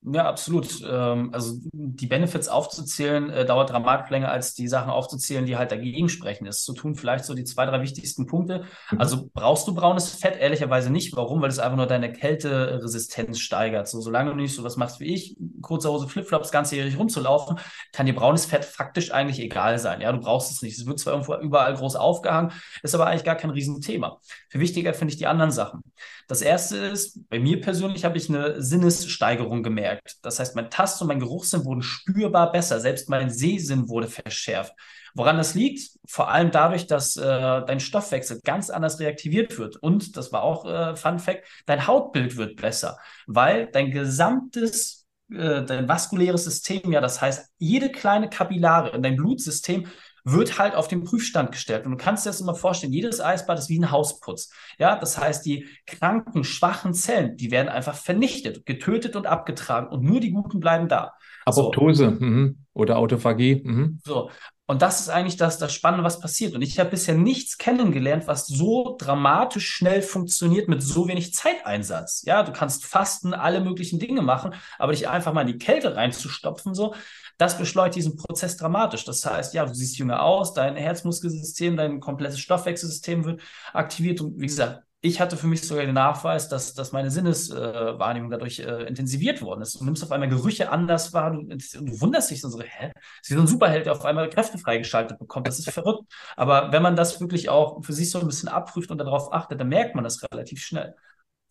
Ja, 0.07 0.27
absolut. 0.27 0.83
Ähm, 0.87 1.31
also 1.33 1.57
die 1.73 2.05
Benefits 2.05 2.47
aufzuzählen, 2.47 3.31
äh, 3.31 3.43
dauert 3.43 3.71
dramatisch 3.71 4.11
länger, 4.11 4.29
als 4.29 4.53
die 4.53 4.67
Sachen 4.67 4.91
aufzuzählen, 4.91 5.47
die 5.47 5.57
halt 5.57 5.71
dagegen 5.71 6.09
sprechen. 6.09 6.45
Das 6.45 6.63
zu 6.63 6.73
tun 6.73 6.93
vielleicht 6.95 7.25
so 7.25 7.33
die 7.33 7.43
zwei, 7.43 7.65
drei 7.65 7.81
wichtigsten 7.81 8.27
Punkte. 8.27 8.65
Mhm. 8.91 8.99
Also 8.99 9.29
brauchst 9.33 9.67
du 9.67 9.73
braunes 9.73 10.09
Fett? 10.09 10.37
Ehrlicherweise 10.37 10.91
nicht. 10.91 11.15
Warum? 11.15 11.41
Weil 11.41 11.49
es 11.49 11.57
einfach 11.57 11.77
nur 11.77 11.87
deine 11.87 12.11
Kälteresistenz 12.13 13.39
steigert. 13.39 13.87
So, 13.87 13.99
solange 13.99 14.29
du 14.29 14.35
nicht 14.35 14.53
so 14.53 14.63
was 14.63 14.77
machst 14.77 14.99
wie 14.99 15.11
ich, 15.11 15.37
kurze 15.61 15.89
Hose, 15.89 16.07
Flipflops, 16.07 16.51
ganzjährig 16.51 16.99
rumzulaufen, 16.99 17.57
kann 17.91 18.05
dir 18.05 18.13
braunes 18.13 18.45
Fett 18.45 18.63
faktisch 18.63 19.11
eigentlich 19.11 19.39
egal 19.39 19.79
sein. 19.79 20.01
Ja, 20.01 20.11
du 20.11 20.19
brauchst 20.19 20.51
es 20.51 20.61
nicht. 20.61 20.77
Es 20.77 20.85
wird 20.85 20.99
zwar 20.99 21.13
irgendwo 21.13 21.35
überall 21.35 21.73
groß 21.73 21.95
aufgehangen, 21.95 22.51
ist 22.83 22.93
aber 22.93 23.07
eigentlich 23.07 23.23
gar 23.23 23.35
kein 23.35 23.49
Riesenthema. 23.49 24.19
Für 24.49 24.59
wichtiger 24.59 24.93
finde 24.93 25.13
ich 25.13 25.17
die 25.17 25.25
anderen 25.27 25.51
Sachen. 25.51 25.81
Das 26.27 26.41
erste 26.41 26.77
ist, 26.77 27.27
bei 27.29 27.39
mir 27.39 27.61
persönlich 27.61 28.05
habe 28.05 28.17
ich 28.17 28.29
eine 28.29 28.61
Sinnessteigerung 28.61 29.63
gemerkt 29.63 29.94
verstärkt. 30.01 30.25
Das 30.25 30.39
heißt, 30.39 30.55
mein 30.55 30.69
Tast- 30.69 31.01
und 31.01 31.07
mein 31.07 31.19
Geruchssinn 31.19 31.65
wurden 31.65 31.81
spürbar 31.81 32.51
besser. 32.51 32.79
Selbst 32.79 33.09
mein 33.09 33.29
Sehsinn 33.29 33.89
wurde 33.89 34.07
verschärft. 34.07 34.73
Woran 35.13 35.37
das 35.37 35.55
liegt? 35.55 35.97
Vor 36.07 36.29
allem 36.29 36.51
dadurch, 36.51 36.87
dass 36.87 37.15
äh, 37.15 37.23
dein 37.23 37.79
Stoffwechsel 37.79 38.41
ganz 38.43 38.69
anders 38.69 38.99
reaktiviert 38.99 39.57
wird. 39.57 39.77
Und, 39.77 40.17
das 40.17 40.31
war 40.31 40.43
auch 40.43 40.65
äh, 40.65 40.95
Fun 40.95 41.19
Fact, 41.19 41.43
dein 41.65 41.87
Hautbild 41.87 42.35
wird 42.35 42.61
besser, 42.61 42.97
weil 43.25 43.67
dein 43.67 43.91
gesamtes 43.91 45.05
äh, 45.31 45.63
dein 45.63 45.87
vaskuläres 45.87 46.43
System, 46.43 46.91
ja, 46.91 47.01
das 47.01 47.19
heißt, 47.19 47.49
jede 47.57 47.91
kleine 47.91 48.29
Kapillare 48.29 48.89
in 48.89 49.01
deinem 49.01 49.15
Blutsystem 49.15 49.87
wird 50.25 50.57
halt 50.57 50.75
auf 50.75 50.87
den 50.87 51.03
Prüfstand 51.03 51.51
gestellt. 51.51 51.85
Und 51.85 51.91
du 51.91 51.97
kannst 51.97 52.25
dir 52.25 52.29
das 52.29 52.41
immer 52.41 52.55
vorstellen, 52.55 52.91
jedes 52.91 53.21
Eisbad 53.21 53.59
ist 53.59 53.69
wie 53.69 53.79
ein 53.79 53.91
Hausputz. 53.91 54.49
Ja, 54.79 54.97
das 54.97 55.17
heißt, 55.17 55.45
die 55.45 55.67
kranken, 55.85 56.43
schwachen 56.43 56.93
Zellen, 56.93 57.37
die 57.37 57.51
werden 57.51 57.69
einfach 57.69 57.95
vernichtet, 57.95 58.65
getötet 58.65 59.15
und 59.15 59.27
abgetragen 59.27 59.87
und 59.87 60.03
nur 60.03 60.19
die 60.19 60.31
guten 60.31 60.59
bleiben 60.59 60.87
da. 60.87 61.13
Apoptose 61.45 62.17
so. 62.19 62.25
mhm. 62.25 62.57
oder 62.73 62.97
Autophagie. 62.97 63.61
Mhm. 63.63 63.99
So. 64.03 64.31
Und 64.67 64.81
das 64.81 64.99
ist 64.99 65.09
eigentlich 65.09 65.37
das, 65.37 65.59
das 65.59 65.73
Spannende, 65.73 66.03
was 66.03 66.19
passiert. 66.19 66.55
Und 66.55 66.63
ich 66.63 66.79
habe 66.79 66.89
bisher 66.89 67.13
nichts 67.13 67.59
kennengelernt, 67.59 68.25
was 68.25 68.47
so 68.47 68.95
dramatisch 68.97 69.69
schnell 69.69 70.01
funktioniert 70.01 70.67
mit 70.67 70.81
so 70.81 71.07
wenig 71.07 71.35
Zeiteinsatz. 71.35 72.23
Ja, 72.25 72.41
du 72.41 72.51
kannst 72.51 72.83
fasten, 72.83 73.35
alle 73.35 73.61
möglichen 73.61 73.99
Dinge 73.99 74.23
machen, 74.23 74.55
aber 74.79 74.93
dich 74.93 75.07
einfach 75.07 75.33
mal 75.33 75.41
in 75.41 75.47
die 75.47 75.59
Kälte 75.59 75.95
reinzustopfen, 75.95 76.73
so, 76.73 76.95
das 77.37 77.57
beschleunigt 77.57 77.95
diesen 77.95 78.15
Prozess 78.15 78.57
dramatisch. 78.57 79.05
Das 79.05 79.25
heißt, 79.25 79.53
ja, 79.53 79.65
du 79.65 79.73
siehst 79.73 79.97
jünger 79.97 80.23
aus, 80.23 80.53
dein 80.53 80.75
Herzmuskelsystem, 80.75 81.75
dein 81.77 81.99
komplettes 81.99 82.39
Stoffwechselsystem 82.39 83.25
wird 83.25 83.41
aktiviert. 83.73 84.21
Und 84.21 84.39
wie 84.39 84.47
gesagt, 84.47 84.83
ich 85.05 85.21
hatte 85.21 85.37
für 85.37 85.45
mich 85.45 85.61
sogar 85.61 85.85
den 85.85 85.93
Nachweis, 85.93 86.49
dass, 86.49 86.73
dass 86.73 86.91
meine 86.91 87.11
Sinneswahrnehmung 87.11 88.31
dadurch 88.31 88.59
äh, 88.59 88.83
intensiviert 88.87 89.41
worden 89.41 89.61
ist. 89.61 89.79
Du 89.79 89.85
nimmst 89.85 90.03
auf 90.03 90.11
einmal 90.11 90.29
Gerüche 90.29 90.71
anders 90.71 91.13
wahr, 91.13 91.31
du, 91.31 91.43
du 91.43 92.01
wunderst 92.01 92.31
dich 92.31 92.41
so, 92.41 92.59
hä? 92.59 92.91
Das 92.95 93.29
ist 93.29 93.35
so 93.35 93.41
ein 93.41 93.47
Superheld, 93.47 93.85
der 93.85 93.93
auf 93.93 94.03
einmal 94.03 94.29
Kräfte 94.29 94.57
freigeschaltet 94.57 95.19
bekommt. 95.19 95.47
Das 95.47 95.59
ist 95.59 95.69
verrückt. 95.69 96.11
Aber 96.35 96.71
wenn 96.71 96.81
man 96.81 96.95
das 96.95 97.19
wirklich 97.21 97.49
auch 97.49 97.83
für 97.83 97.93
sich 97.93 98.09
so 98.09 98.19
ein 98.19 98.25
bisschen 98.25 98.49
abprüft 98.49 98.89
und 98.89 98.97
darauf 98.97 99.31
achtet, 99.31 99.59
dann 99.59 99.69
merkt 99.69 99.93
man 99.93 100.03
das 100.03 100.23
relativ 100.31 100.61
schnell. 100.63 100.95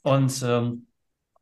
Und 0.03 0.42
ähm, 0.42 0.88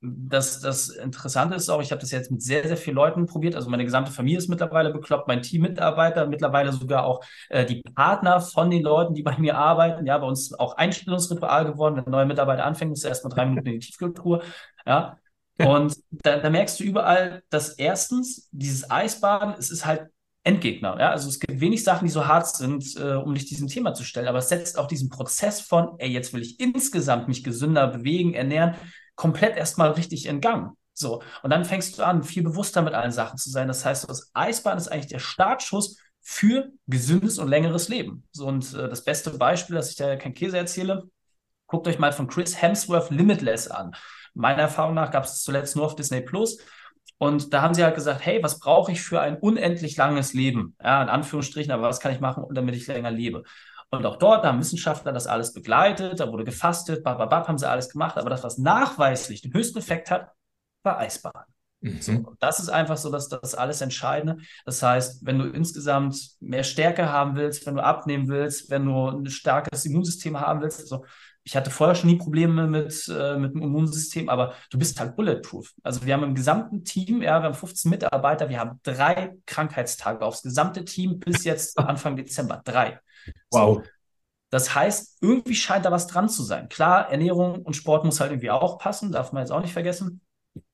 das, 0.03 0.61
das 0.61 0.88
Interessante 0.88 1.55
ist 1.55 1.69
auch, 1.69 1.81
ich 1.81 1.93
habe 1.93 2.01
das 2.01 2.11
jetzt 2.11 2.31
mit 2.31 2.43
sehr, 2.43 2.67
sehr 2.67 2.77
vielen 2.77 2.97
Leuten 2.97 3.27
probiert. 3.27 3.55
Also 3.55 3.71
meine 3.71 3.85
gesamte 3.85 4.11
Familie 4.11 4.38
ist 4.38 4.49
mittlerweile 4.49 4.93
bekloppt, 4.93 5.29
mein 5.29 5.43
Teammitarbeiter, 5.43 6.27
mittlerweile 6.27 6.73
sogar 6.73 7.05
auch 7.05 7.25
äh, 7.49 7.65
die 7.65 7.83
Partner 7.95 8.41
von 8.41 8.71
den 8.71 8.83
Leuten, 8.83 9.15
die 9.15 9.23
bei 9.23 9.38
mir 9.38 9.57
arbeiten. 9.57 10.05
Ja, 10.05 10.19
bei 10.19 10.27
uns 10.27 10.53
auch 10.59 10.77
Einstellungsritual 10.77 11.65
geworden. 11.65 11.97
Wenn 11.97 12.07
ein 12.07 12.11
neuer 12.11 12.25
Mitarbeiter 12.25 12.65
anfängt, 12.65 12.91
muss 12.91 13.05
er 13.05 13.11
erstmal 13.11 13.33
drei 13.33 13.47
Minuten 13.47 13.69
in 13.69 13.75
die 13.75 13.87
Tiefkultur. 13.87 14.43
Ja. 14.85 15.19
Und 15.59 15.97
da, 16.11 16.38
da 16.38 16.51
merkst 16.51 16.81
du 16.81 16.85
überall, 16.85 17.45
dass 17.51 17.71
erstens 17.71 18.49
dieses 18.51 18.91
Eisbaden, 18.91 19.55
es 19.57 19.71
ist 19.71 19.87
halt 19.87 20.09
Endgegner. 20.43 20.99
Ja? 20.99 21.11
Also 21.11 21.29
es 21.29 21.38
gibt 21.38 21.61
wenig 21.61 21.85
Sachen, 21.85 22.07
die 22.07 22.12
so 22.12 22.27
hart 22.27 22.49
sind, 22.49 22.97
äh, 22.97 23.15
um 23.15 23.35
dich 23.35 23.47
diesem 23.47 23.69
Thema 23.69 23.95
zu 23.95 24.03
stellen, 24.03 24.27
aber 24.27 24.38
es 24.38 24.49
setzt 24.49 24.79
auch 24.79 24.88
diesen 24.88 25.09
Prozess 25.09 25.61
von, 25.61 25.95
ey, 25.99 26.11
jetzt 26.11 26.33
will 26.33 26.43
ich 26.43 26.59
insgesamt 26.59 27.29
mich 27.29 27.45
gesünder 27.45 27.87
bewegen, 27.87 28.35
ernähren, 28.35 28.75
komplett 29.14 29.57
erstmal 29.57 29.92
richtig 29.92 30.27
in 30.27 30.40
Gang. 30.40 30.77
So, 30.94 31.22
und 31.42 31.51
dann 31.51 31.64
fängst 31.64 31.98
du 31.98 32.03
an, 32.05 32.22
viel 32.22 32.42
bewusster 32.42 32.83
mit 32.83 32.94
allen 32.94 33.12
Sachen 33.12 33.38
zu 33.38 33.51
sein. 33.51 33.68
Das 33.68 33.85
heißt, 33.85 34.09
das 34.09 34.31
Eisbahn 34.35 34.79
ist 34.79 34.88
eigentlich 34.88 35.09
der 35.09 35.20
Startschuss 35.20 35.98
für 36.20 36.70
gesündes 36.87 37.38
und 37.38 37.48
längeres 37.48 37.88
Leben. 37.88 38.25
So, 38.33 38.46
und 38.46 38.75
äh, 38.75 38.88
das 38.88 39.05
beste 39.05 39.31
Beispiel, 39.31 39.77
dass 39.77 39.90
ich 39.90 39.96
da 39.96 40.16
kein 40.16 40.35
Käse 40.35 40.59
erzähle, 40.59 41.05
guckt 41.66 41.88
euch 41.88 41.98
mal 41.98 42.12
von 42.12 42.29
Chris 42.29 42.61
Hemsworth 42.61 43.11
Limitless 43.11 43.68
an. 43.68 43.94
Meiner 44.35 44.62
Erfahrung 44.62 44.94
nach 44.94 45.11
gab 45.11 45.25
es 45.25 45.42
zuletzt 45.42 45.77
nur 45.77 45.87
auf 45.87 45.96
Disney 45.96 46.20
Plus. 46.20 46.59
Und 47.18 47.53
da 47.53 47.62
haben 47.62 47.75
sie 47.75 47.85
halt 47.85 47.94
gesagt, 47.94 48.25
hey, 48.25 48.42
was 48.42 48.59
brauche 48.59 48.92
ich 48.92 49.01
für 49.01 49.20
ein 49.20 49.37
unendlich 49.37 49.96
langes 49.96 50.33
Leben? 50.33 50.77
Ja, 50.83 51.03
in 51.03 51.09
Anführungsstrichen, 51.09 51.72
aber 51.72 51.85
was 51.85 52.01
kann 52.01 52.12
ich 52.12 52.20
machen, 52.20 52.44
damit 52.53 52.75
ich 52.75 52.87
länger 52.87 53.11
lebe? 53.11 53.44
Und 53.93 54.07
auch 54.07 54.17
dort 54.17 54.45
haben 54.45 54.59
Wissenschaftler 54.59 55.13
das 55.13 55.27
alles 55.27 55.53
begleitet, 55.53 56.19
da 56.19 56.33
wurde 56.33 56.45
gefastet, 56.45 57.05
bababab, 57.05 57.47
haben 57.47 57.59
sie 57.59 57.69
alles 57.69 57.91
gemacht. 57.91 58.17
Aber 58.17 58.31
das, 58.31 58.43
was 58.43 58.57
nachweislich 58.57 59.43
den 59.43 59.53
höchsten 59.53 59.79
Effekt 59.79 60.11
hat, 60.11 60.33
war 60.83 60.99
Eisbaden. 60.99 61.53
Mhm. 61.81 62.01
So, 62.01 62.35
das 62.41 62.59
ist 62.59 62.71
einfach 62.71 62.97
so 62.97 63.11
dass 63.11 63.29
das 63.29 63.55
alles 63.55 63.83
Entscheidende. 63.83 64.43
Das 64.65 64.83
heißt, 64.83 65.27
wenn 65.27 65.39
du 65.39 65.45
insgesamt 65.45 66.17
mehr 66.41 66.65
Stärke 66.65 67.11
haben 67.11 67.37
willst, 67.37 67.67
wenn 67.67 67.75
du 67.75 67.85
abnehmen 67.85 68.29
willst, 68.29 68.71
wenn 68.71 68.87
du 68.87 69.09
ein 69.09 69.27
starkes 69.27 69.85
Immunsystem 69.85 70.41
haben 70.41 70.63
willst, 70.63 70.81
also 70.81 71.05
ich 71.45 71.57
hatte 71.57 71.71
vorher 71.71 71.95
schon 71.95 72.09
nie 72.09 72.17
Probleme 72.17 72.69
mit, 72.69 73.09
äh, 73.09 73.37
mit 73.37 73.53
dem 73.53 73.63
Immunsystem, 73.63 74.29
aber 74.29 74.55
du 74.71 74.79
bist 74.79 74.99
halt 75.01 75.17
bulletproof. 75.17 75.73
Also 75.83 76.07
wir 76.07 76.15
haben 76.15 76.23
im 76.23 76.35
gesamten 76.35 76.85
Team, 76.85 77.21
ja, 77.21 77.41
wir 77.41 77.47
haben 77.47 77.55
15 77.55 77.91
Mitarbeiter, 77.91 78.49
wir 78.49 78.61
haben 78.61 78.81
drei 78.85 79.35
Krankheitstage 79.45 80.25
aufs 80.25 80.43
gesamte 80.43 80.85
Team 80.85 81.19
bis 81.19 81.45
jetzt 81.45 81.79
Anfang 81.79 82.17
Dezember. 82.17 82.63
Drei. 82.65 83.01
Wow. 83.51 83.77
So. 83.77 83.91
Das 84.51 84.75
heißt, 84.75 85.19
irgendwie 85.23 85.55
scheint 85.55 85.87
da 85.87 85.91
was 85.91 86.07
dran 86.07 86.29
zu 86.29 86.43
sein. 86.43 86.69
Klar, 86.69 87.11
Ernährung 87.11 87.63
und 87.63 87.75
Sport 87.75 88.05
muss 88.05 88.21
halt 88.21 88.33
irgendwie 88.33 88.51
auch 88.51 88.79
passen, 88.79 89.11
darf 89.11 89.33
man 89.33 89.43
jetzt 89.43 89.51
auch 89.51 89.63
nicht 89.63 89.73
vergessen. 89.73 90.21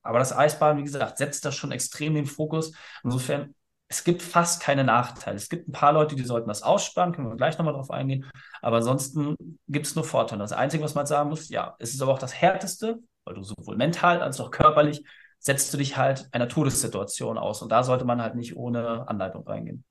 Aber 0.03 0.19
das 0.19 0.37
Eisbaden, 0.37 0.79
wie 0.79 0.85
gesagt, 0.85 1.19
setzt 1.19 1.45
da 1.45 1.53
schon 1.53 1.71
extrem 1.71 2.15
den 2.15 2.27
Fokus. 2.27 2.73
Insofern, 3.05 3.55
es 3.87 4.03
gibt 4.03 4.23
fast 4.23 4.61
keine 4.61 4.83
Nachteile. 4.83 5.37
Es 5.37 5.49
gibt 5.49 5.69
ein 5.69 5.73
paar 5.73 5.93
Leute, 5.93 6.17
die 6.17 6.25
sollten 6.25 6.49
das 6.49 6.63
ausspannen, 6.63 7.15
können 7.15 7.29
wir 7.29 7.37
gleich 7.37 7.57
nochmal 7.57 7.75
drauf 7.75 7.91
eingehen. 7.91 8.29
Aber 8.63 8.79
ansonsten 8.79 9.37
gibt 9.69 9.87
es 9.87 9.95
nur 9.95 10.05
Vorteile. 10.05 10.41
Das 10.41 10.53
Einzige, 10.53 10.83
was 10.83 10.97
man 10.97 11.07
sagen 11.07 11.31
muss, 11.31 11.49
ja, 11.49 11.77
es 11.79 11.95
ist 11.95 12.03
aber 12.03 12.13
auch 12.13 12.19
das 12.19 12.35
Härteste, 12.35 12.99
weil 13.25 13.35
du 13.35 13.45
sowohl 13.45 13.77
mental 13.77 14.21
als 14.23 14.41
auch 14.41 14.51
körperlich 14.51 15.05
setzt 15.39 15.73
du 15.73 15.79
dich 15.79 15.97
halt 15.97 16.29
einer 16.33 16.49
Todessituation 16.49 17.39
aus. 17.39 17.63
Und 17.63 17.71
da 17.71 17.85
sollte 17.85 18.05
man 18.05 18.21
halt 18.21 18.35
nicht 18.35 18.57
ohne 18.57 19.09
Anleitung 19.09 19.47
reingehen. 19.47 19.85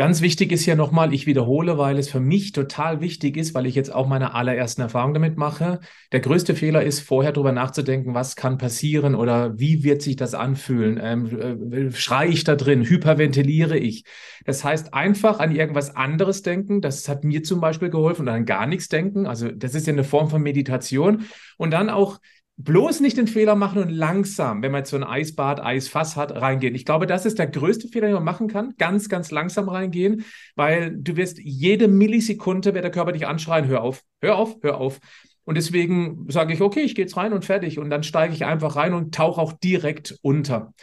Ganz 0.00 0.22
wichtig 0.22 0.50
ist 0.50 0.64
ja 0.64 0.76
nochmal, 0.76 1.12
ich 1.12 1.26
wiederhole, 1.26 1.76
weil 1.76 1.98
es 1.98 2.08
für 2.08 2.20
mich 2.20 2.52
total 2.52 3.02
wichtig 3.02 3.36
ist, 3.36 3.52
weil 3.52 3.66
ich 3.66 3.74
jetzt 3.74 3.94
auch 3.94 4.08
meine 4.08 4.32
allerersten 4.32 4.80
Erfahrungen 4.80 5.12
damit 5.12 5.36
mache. 5.36 5.80
Der 6.10 6.20
größte 6.20 6.54
Fehler 6.54 6.82
ist, 6.82 7.00
vorher 7.00 7.32
darüber 7.32 7.52
nachzudenken, 7.52 8.14
was 8.14 8.34
kann 8.34 8.56
passieren 8.56 9.14
oder 9.14 9.58
wie 9.58 9.84
wird 9.84 10.00
sich 10.00 10.16
das 10.16 10.32
anfühlen? 10.32 10.98
Ähm, 11.02 11.70
äh, 11.70 11.92
schreie 11.92 12.30
ich 12.30 12.44
da 12.44 12.56
drin? 12.56 12.82
Hyperventiliere 12.82 13.76
ich? 13.76 14.04
Das 14.46 14.64
heißt, 14.64 14.94
einfach 14.94 15.38
an 15.38 15.54
irgendwas 15.54 15.94
anderes 15.94 16.40
denken. 16.40 16.80
Das 16.80 17.06
hat 17.06 17.22
mir 17.22 17.42
zum 17.42 17.60
Beispiel 17.60 17.90
geholfen 17.90 18.22
und 18.22 18.28
an 18.30 18.46
gar 18.46 18.66
nichts 18.66 18.88
denken. 18.88 19.26
Also 19.26 19.50
das 19.50 19.74
ist 19.74 19.86
ja 19.86 19.92
eine 19.92 20.04
Form 20.04 20.30
von 20.30 20.40
Meditation. 20.40 21.26
Und 21.58 21.72
dann 21.72 21.90
auch 21.90 22.20
bloß 22.64 23.00
nicht 23.00 23.16
den 23.16 23.26
Fehler 23.26 23.54
machen 23.54 23.82
und 23.82 23.90
langsam, 23.90 24.62
wenn 24.62 24.72
man 24.72 24.80
jetzt 24.80 24.90
so 24.90 24.96
ein 24.96 25.04
Eisbad, 25.04 25.60
Eisfass 25.60 26.16
hat, 26.16 26.32
reingehen. 26.32 26.74
Ich 26.74 26.84
glaube, 26.84 27.06
das 27.06 27.26
ist 27.26 27.38
der 27.38 27.46
größte 27.46 27.88
Fehler, 27.88 28.08
den 28.08 28.14
man 28.14 28.24
machen 28.24 28.48
kann. 28.48 28.74
Ganz, 28.78 29.08
ganz 29.08 29.30
langsam 29.30 29.68
reingehen, 29.68 30.24
weil 30.56 30.96
du 30.96 31.16
wirst 31.16 31.38
jede 31.38 31.88
Millisekunde, 31.88 32.74
wird 32.74 32.84
der 32.84 32.90
Körper 32.90 33.12
dich 33.12 33.26
anschreien, 33.26 33.66
hör 33.66 33.82
auf, 33.82 34.02
hör 34.20 34.36
auf, 34.36 34.56
hör 34.62 34.78
auf. 34.78 35.00
Und 35.44 35.56
deswegen 35.56 36.26
sage 36.28 36.52
ich, 36.52 36.60
okay, 36.60 36.80
ich 36.80 36.94
gehe 36.94 37.04
jetzt 37.04 37.16
rein 37.16 37.32
und 37.32 37.44
fertig. 37.44 37.78
Und 37.78 37.90
dann 37.90 38.02
steige 38.02 38.34
ich 38.34 38.44
einfach 38.44 38.76
rein 38.76 38.94
und 38.94 39.14
tauche 39.14 39.40
auch 39.40 39.52
direkt 39.52 40.18
unter. 40.22 40.74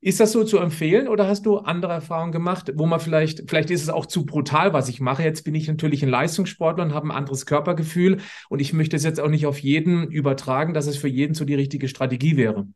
Ist 0.00 0.20
das 0.20 0.30
so 0.30 0.44
zu 0.44 0.58
empfehlen 0.58 1.08
oder 1.08 1.26
hast 1.26 1.44
du 1.44 1.58
andere 1.58 1.92
Erfahrungen 1.92 2.30
gemacht, 2.30 2.72
wo 2.76 2.86
man 2.86 3.00
vielleicht, 3.00 3.48
vielleicht 3.50 3.70
ist 3.70 3.82
es 3.82 3.90
auch 3.90 4.06
zu 4.06 4.24
brutal, 4.24 4.72
was 4.72 4.88
ich 4.88 5.00
mache. 5.00 5.24
Jetzt 5.24 5.42
bin 5.42 5.56
ich 5.56 5.66
natürlich 5.66 6.04
ein 6.04 6.08
Leistungssportler 6.08 6.84
und 6.84 6.94
habe 6.94 7.08
ein 7.08 7.16
anderes 7.16 7.46
Körpergefühl 7.46 8.18
und 8.48 8.60
ich 8.60 8.72
möchte 8.72 8.94
es 8.94 9.02
jetzt 9.02 9.20
auch 9.20 9.28
nicht 9.28 9.46
auf 9.46 9.58
jeden 9.58 10.08
übertragen, 10.08 10.72
dass 10.72 10.86
es 10.86 10.96
für 10.96 11.08
jeden 11.08 11.34
so 11.34 11.44
die 11.44 11.56
richtige 11.56 11.88
Strategie 11.88 12.36
wäre. 12.36 12.68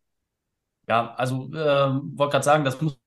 Ja, 0.89 1.15
also 1.15 1.49
äh, 1.55 1.57
wollte 1.57 2.33
gerade 2.33 2.45
sagen, 2.45 2.65
das 2.65 2.81
muss 2.81 2.99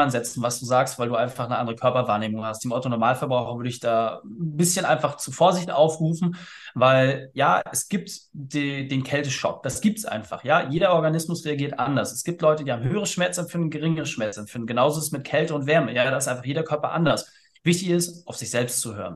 ansetzen, 0.00 0.42
was 0.42 0.58
du 0.58 0.66
sagst, 0.66 0.98
weil 0.98 1.08
du 1.08 1.14
einfach 1.14 1.44
eine 1.44 1.58
andere 1.58 1.76
Körperwahrnehmung 1.76 2.44
hast. 2.44 2.64
Im 2.64 2.72
Otto-Normalverbraucher 2.72 3.56
würde 3.56 3.68
ich 3.68 3.80
da 3.80 4.20
ein 4.24 4.56
bisschen 4.56 4.84
einfach 4.84 5.16
zu 5.16 5.32
Vorsicht 5.32 5.70
aufrufen, 5.70 6.36
weil 6.74 7.30
ja, 7.34 7.62
es 7.70 7.88
gibt 7.88 8.10
die, 8.32 8.88
den 8.88 9.04
Kälteschock. 9.04 9.62
Das 9.62 9.80
gibt 9.80 9.98
es 9.98 10.04
einfach. 10.04 10.44
Ja, 10.44 10.68
jeder 10.68 10.92
Organismus 10.94 11.44
reagiert 11.44 11.78
anders. 11.78 12.12
Es 12.12 12.24
gibt 12.24 12.42
Leute, 12.42 12.64
die 12.64 12.72
haben 12.72 12.82
höheres 12.82 13.10
Schmerzempfinden, 13.10 13.70
geringeres 13.70 14.10
Schmerzempfinden. 14.10 14.66
Genauso 14.66 14.98
ist 14.98 15.06
es 15.06 15.12
mit 15.12 15.24
Kälte 15.24 15.54
und 15.54 15.66
Wärme. 15.66 15.94
Ja, 15.94 16.10
da 16.10 16.16
ist 16.16 16.28
einfach 16.28 16.44
jeder 16.44 16.64
Körper 16.64 16.92
anders. 16.92 17.32
Wichtig 17.62 17.90
ist, 17.90 18.26
auf 18.26 18.36
sich 18.36 18.50
selbst 18.50 18.80
zu 18.80 18.96
hören 18.96 19.14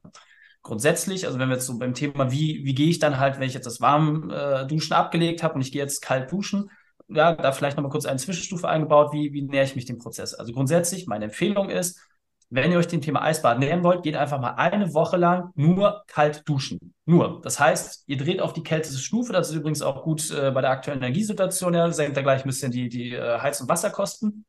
grundsätzlich, 0.64 1.27
also 1.27 1.38
wenn 1.38 1.49
wir 1.51 1.57
jetzt 1.57 1.66
so 1.66 1.79
beim 1.79 1.94
Thema, 1.94 2.33
wie, 2.33 2.64
wie 2.64 2.75
gehe 2.75 2.88
ich 2.88 2.99
dann 2.99 3.18
halt, 3.20 3.38
wenn 3.38 3.47
ich 3.47 3.55
jetzt 3.55 3.66
das 3.66 3.81
warme 3.81 4.35
äh, 4.35 4.66
Duschen 4.66 4.94
abgelegt 4.94 5.42
habe 5.42 5.55
und 5.55 5.61
ich 5.61 5.70
gehe 5.70 5.83
jetzt 5.83 6.01
kalt 6.01 6.33
duschen, 6.33 6.70
ja, 7.09 7.35
da 7.35 7.53
vielleicht 7.53 7.77
nochmal 7.77 7.93
kurz 7.93 8.07
eine 8.07 8.19
Zwischenstufe 8.19 8.69
eingebaut, 8.69 9.12
wie, 9.12 9.33
wie 9.33 9.43
nähere 9.43 9.64
ich 9.64 9.77
mich 9.77 9.85
dem 9.85 9.99
Prozess. 9.99 10.35
Also 10.35 10.53
grundsätzlich, 10.53 11.07
meine 11.07 11.27
Empfehlung 11.27 11.71
ist, 11.71 12.01
wenn 12.51 12.71
ihr 12.71 12.79
euch 12.79 12.87
dem 12.87 13.01
Thema 13.01 13.23
Eisbad 13.23 13.59
nähern 13.59 13.83
wollt, 13.83 14.03
geht 14.03 14.17
einfach 14.17 14.40
mal 14.40 14.55
eine 14.55 14.95
Woche 14.95 15.17
lang 15.17 15.51
nur 15.57 16.05
kalt 16.07 16.49
duschen. 16.49 16.95
Nur. 17.05 17.40
Das 17.43 17.59
heißt, 17.59 18.05
ihr 18.07 18.17
dreht 18.17 18.40
auf 18.40 18.53
die 18.53 18.62
kälteste 18.62 18.99
Stufe. 18.99 19.33
Das 19.33 19.51
ist 19.51 19.57
übrigens 19.57 19.83
auch 19.83 20.05
gut 20.05 20.31
äh, 20.31 20.51
bei 20.53 20.61
der 20.61 20.71
aktuellen 20.71 21.01
Energiesituation. 21.01 21.75
Ja, 21.75 21.90
senkt 21.90 22.17
da 22.17 22.23
gleich 22.23 22.45
ein 22.45 22.49
bisschen 22.49 22.71
die, 22.71 22.88
die 22.88 23.12
äh, 23.12 23.40
Heiz- 23.40 23.61
und 23.61 23.69
Wasserkosten. 23.69 24.45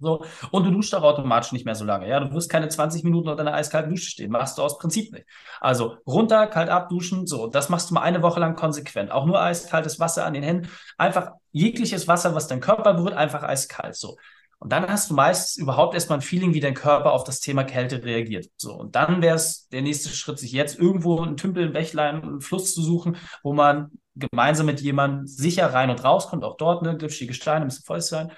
So. 0.00 0.24
Und 0.50 0.64
du 0.64 0.70
duschst 0.70 0.94
auch 0.94 1.02
automatisch 1.02 1.52
nicht 1.52 1.64
mehr 1.64 1.74
so 1.74 1.84
lange. 1.84 2.08
Ja, 2.08 2.20
du 2.20 2.32
wirst 2.34 2.50
keine 2.50 2.68
20 2.68 3.04
Minuten 3.04 3.28
unter 3.28 3.42
einer 3.42 3.54
eiskalten 3.54 3.90
Dusche 3.90 4.10
stehen. 4.10 4.30
Machst 4.30 4.58
du 4.58 4.62
aus 4.62 4.78
Prinzip 4.78 5.12
nicht. 5.12 5.26
Also 5.60 5.96
runter, 6.06 6.46
kalt 6.48 6.68
abduschen. 6.68 7.26
So. 7.26 7.46
Das 7.46 7.68
machst 7.68 7.90
du 7.90 7.94
mal 7.94 8.02
eine 8.02 8.22
Woche 8.22 8.40
lang 8.40 8.56
konsequent. 8.56 9.12
Auch 9.12 9.24
nur 9.24 9.40
eiskaltes 9.40 10.00
Wasser 10.00 10.26
an 10.26 10.34
den 10.34 10.42
Händen. 10.42 10.68
Einfach 10.98 11.30
jegliches 11.52 12.08
Wasser, 12.08 12.34
was 12.34 12.48
dein 12.48 12.60
Körper 12.60 12.94
berührt, 12.94 13.14
einfach 13.14 13.44
eiskalt. 13.44 13.94
So. 13.94 14.16
Und 14.58 14.72
dann 14.72 14.88
hast 14.88 15.10
du 15.10 15.14
meistens 15.14 15.56
überhaupt 15.56 15.94
erstmal 15.94 16.18
ein 16.18 16.22
Feeling, 16.22 16.54
wie 16.54 16.60
dein 16.60 16.74
Körper 16.74 17.12
auf 17.12 17.22
das 17.22 17.40
Thema 17.40 17.64
Kälte 17.64 18.02
reagiert. 18.02 18.46
So. 18.56 18.74
Und 18.74 18.96
dann 18.96 19.22
wäre 19.22 19.36
es 19.36 19.68
der 19.68 19.82
nächste 19.82 20.08
Schritt, 20.08 20.38
sich 20.40 20.52
jetzt 20.52 20.78
irgendwo 20.78 21.20
einen 21.20 21.36
Tümpel, 21.36 21.66
ein 21.66 21.72
Bächlein, 21.72 22.22
einen 22.22 22.40
Fluss 22.40 22.74
zu 22.74 22.82
suchen, 22.82 23.16
wo 23.44 23.52
man 23.52 23.92
gemeinsam 24.16 24.66
mit 24.66 24.80
jemandem 24.80 25.26
sicher 25.26 25.72
rein 25.72 25.90
und 25.90 26.02
rauskommt. 26.02 26.44
Auch 26.44 26.56
dort, 26.56 26.82
ne, 26.82 26.96
glitschige 26.96 27.34
Steine 27.34 27.64
müssen 27.64 27.84
voll 27.84 28.00
sein 28.00 28.32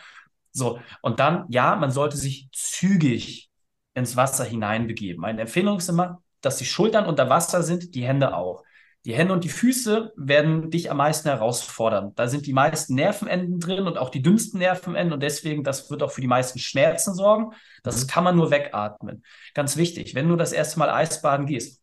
so, 0.56 0.80
und 1.02 1.20
dann, 1.20 1.44
ja, 1.50 1.76
man 1.76 1.90
sollte 1.90 2.16
sich 2.16 2.48
zügig 2.50 3.50
ins 3.92 4.16
Wasser 4.16 4.44
hineinbegeben. 4.44 5.20
Meine 5.20 5.42
Empfehlung 5.42 5.76
ist 5.76 5.90
immer, 5.90 6.22
dass 6.40 6.56
die 6.56 6.64
Schultern 6.64 7.04
unter 7.04 7.28
Wasser 7.28 7.62
sind, 7.62 7.94
die 7.94 8.04
Hände 8.04 8.34
auch. 8.34 8.62
Die 9.04 9.14
Hände 9.14 9.34
und 9.34 9.44
die 9.44 9.50
Füße 9.50 10.14
werden 10.16 10.70
dich 10.70 10.90
am 10.90 10.96
meisten 10.96 11.28
herausfordern. 11.28 12.12
Da 12.16 12.26
sind 12.26 12.46
die 12.46 12.54
meisten 12.54 12.94
Nervenenden 12.94 13.60
drin 13.60 13.86
und 13.86 13.98
auch 13.98 14.08
die 14.08 14.22
dünnsten 14.22 14.58
Nervenenden 14.58 15.12
und 15.12 15.22
deswegen, 15.22 15.62
das 15.62 15.90
wird 15.90 16.02
auch 16.02 16.10
für 16.10 16.22
die 16.22 16.26
meisten 16.26 16.58
Schmerzen 16.58 17.14
sorgen. 17.14 17.52
Das 17.84 18.02
mhm. 18.02 18.06
kann 18.08 18.24
man 18.24 18.36
nur 18.36 18.50
wegatmen. 18.50 19.22
Ganz 19.54 19.76
wichtig, 19.76 20.14
wenn 20.14 20.28
du 20.28 20.36
das 20.36 20.52
erste 20.52 20.78
Mal 20.78 20.90
Eisbaden 20.90 21.46
gehst, 21.46 21.82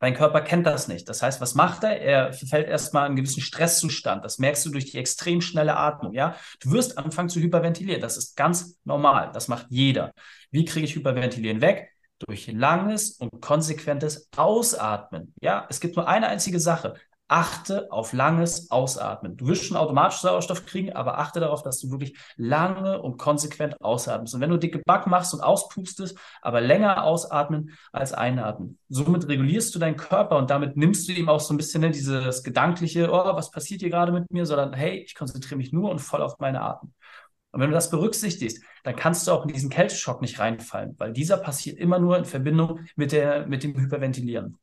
Dein 0.00 0.14
Körper 0.14 0.40
kennt 0.40 0.66
das 0.66 0.88
nicht. 0.88 1.08
Das 1.10 1.22
heißt, 1.22 1.42
was 1.42 1.54
macht 1.54 1.84
er? 1.84 2.00
Er 2.00 2.32
verfällt 2.32 2.68
erstmal 2.68 3.02
in 3.02 3.06
einen 3.08 3.16
gewissen 3.16 3.42
Stresszustand. 3.42 4.24
Das 4.24 4.38
merkst 4.38 4.64
du 4.64 4.70
durch 4.70 4.90
die 4.90 4.98
extrem 4.98 5.42
schnelle 5.42 5.76
Atmung. 5.76 6.14
Ja, 6.14 6.36
du 6.60 6.72
wirst 6.72 6.96
anfangen 6.96 7.28
zu 7.28 7.38
hyperventilieren. 7.38 8.00
Das 8.00 8.16
ist 8.16 8.34
ganz 8.34 8.78
normal. 8.84 9.30
Das 9.34 9.48
macht 9.48 9.66
jeder. 9.68 10.12
Wie 10.50 10.64
kriege 10.64 10.86
ich 10.86 10.94
Hyperventilieren 10.94 11.60
weg? 11.60 11.90
Durch 12.18 12.50
langes 12.50 13.12
und 13.12 13.40
konsequentes 13.42 14.28
Ausatmen. 14.36 15.34
Ja, 15.40 15.66
es 15.68 15.80
gibt 15.80 15.96
nur 15.96 16.08
eine 16.08 16.28
einzige 16.28 16.60
Sache 16.60 16.94
achte 17.30 17.92
auf 17.92 18.12
langes 18.12 18.72
Ausatmen. 18.72 19.36
Du 19.36 19.46
wirst 19.46 19.64
schon 19.64 19.76
automatisch 19.76 20.18
Sauerstoff 20.18 20.66
kriegen, 20.66 20.92
aber 20.92 21.18
achte 21.18 21.38
darauf, 21.38 21.62
dass 21.62 21.78
du 21.78 21.90
wirklich 21.92 22.18
lange 22.36 23.00
und 23.00 23.18
konsequent 23.18 23.80
ausatmest. 23.80 24.34
Und 24.34 24.40
wenn 24.40 24.50
du 24.50 24.56
dicke 24.56 24.82
Back 24.84 25.06
machst 25.06 25.32
und 25.32 25.40
auspustest, 25.40 26.18
aber 26.42 26.60
länger 26.60 27.04
ausatmen 27.04 27.78
als 27.92 28.12
einatmen. 28.12 28.78
Somit 28.88 29.28
regulierst 29.28 29.72
du 29.74 29.78
deinen 29.78 29.96
Körper 29.96 30.38
und 30.38 30.50
damit 30.50 30.76
nimmst 30.76 31.08
du 31.08 31.12
ihm 31.12 31.28
auch 31.28 31.38
so 31.38 31.54
ein 31.54 31.56
bisschen 31.56 31.82
ne, 31.82 31.90
dieses 31.92 32.42
gedankliche, 32.42 33.08
oh, 33.12 33.36
was 33.36 33.52
passiert 33.52 33.80
hier 33.80 33.90
gerade 33.90 34.10
mit 34.10 34.28
mir, 34.32 34.44
sondern 34.44 34.72
hey, 34.72 34.98
ich 34.98 35.14
konzentriere 35.14 35.56
mich 35.56 35.72
nur 35.72 35.88
und 35.88 36.00
voll 36.00 36.22
auf 36.22 36.40
meine 36.40 36.60
Atmung. 36.60 36.92
Und 37.52 37.60
wenn 37.60 37.70
du 37.70 37.74
das 37.74 37.90
berücksichtigst, 37.90 38.62
dann 38.82 38.96
kannst 38.96 39.26
du 39.26 39.32
auch 39.32 39.44
in 39.44 39.52
diesen 39.52 39.70
Kälteschock 39.70 40.20
nicht 40.20 40.40
reinfallen, 40.40 40.96
weil 40.98 41.12
dieser 41.12 41.36
passiert 41.36 41.78
immer 41.78 42.00
nur 42.00 42.18
in 42.18 42.24
Verbindung 42.24 42.80
mit, 42.96 43.12
der, 43.12 43.46
mit 43.46 43.62
dem 43.62 43.76
Hyperventilieren. 43.76 44.58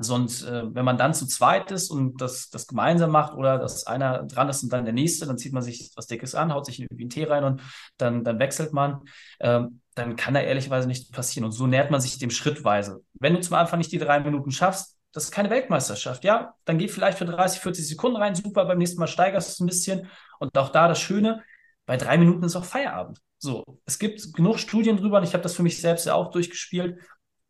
Sonst, 0.00 0.42
äh, 0.42 0.62
wenn 0.74 0.84
man 0.84 0.98
dann 0.98 1.14
zu 1.14 1.26
zweit 1.26 1.70
ist 1.70 1.90
und 1.90 2.20
das, 2.20 2.50
das 2.50 2.66
gemeinsam 2.66 3.10
macht 3.10 3.34
oder 3.34 3.58
dass 3.58 3.86
einer 3.86 4.24
dran 4.24 4.48
ist 4.48 4.62
und 4.62 4.72
dann 4.72 4.84
der 4.84 4.94
nächste, 4.94 5.26
dann 5.26 5.38
zieht 5.38 5.52
man 5.52 5.62
sich 5.62 5.92
was 5.96 6.06
Dickes 6.06 6.34
an, 6.34 6.52
haut 6.52 6.66
sich 6.66 6.80
irgendwie 6.80 7.04
einen 7.04 7.10
Tee 7.10 7.24
rein 7.24 7.44
und 7.44 7.62
dann, 7.96 8.24
dann 8.24 8.38
wechselt 8.38 8.72
man, 8.72 9.02
ähm, 9.40 9.80
dann 9.94 10.16
kann 10.16 10.34
da 10.34 10.40
ehrlicherweise 10.40 10.88
nichts 10.88 11.10
passieren. 11.10 11.44
Und 11.44 11.52
so 11.52 11.66
nähert 11.66 11.90
man 11.90 12.00
sich 12.00 12.18
dem 12.18 12.30
schrittweise. 12.30 13.02
Wenn 13.14 13.34
du 13.34 13.40
zum 13.40 13.54
Anfang 13.54 13.78
nicht 13.78 13.92
die 13.92 13.98
drei 13.98 14.20
Minuten 14.20 14.50
schaffst, 14.50 14.96
das 15.12 15.24
ist 15.24 15.30
keine 15.30 15.50
Weltmeisterschaft, 15.50 16.22
ja, 16.24 16.54
dann 16.64 16.78
geh 16.78 16.88
vielleicht 16.88 17.18
für 17.18 17.24
30, 17.24 17.60
40 17.60 17.88
Sekunden 17.88 18.18
rein, 18.18 18.34
super, 18.34 18.64
beim 18.66 18.78
nächsten 18.78 19.00
Mal 19.00 19.06
steigerst 19.06 19.48
du 19.48 19.52
es 19.52 19.60
ein 19.60 19.66
bisschen. 19.66 20.08
Und 20.38 20.56
auch 20.56 20.68
da 20.68 20.86
das 20.86 21.00
Schöne, 21.00 21.42
bei 21.86 21.96
drei 21.96 22.18
Minuten 22.18 22.44
ist 22.44 22.56
auch 22.56 22.64
Feierabend. 22.64 23.18
So, 23.38 23.64
es 23.86 23.98
gibt 23.98 24.34
genug 24.34 24.58
Studien 24.58 24.96
drüber 24.96 25.18
und 25.18 25.24
ich 25.24 25.32
habe 25.32 25.42
das 25.42 25.54
für 25.54 25.62
mich 25.62 25.80
selbst 25.80 26.06
ja 26.06 26.14
auch 26.14 26.30
durchgespielt. 26.30 26.98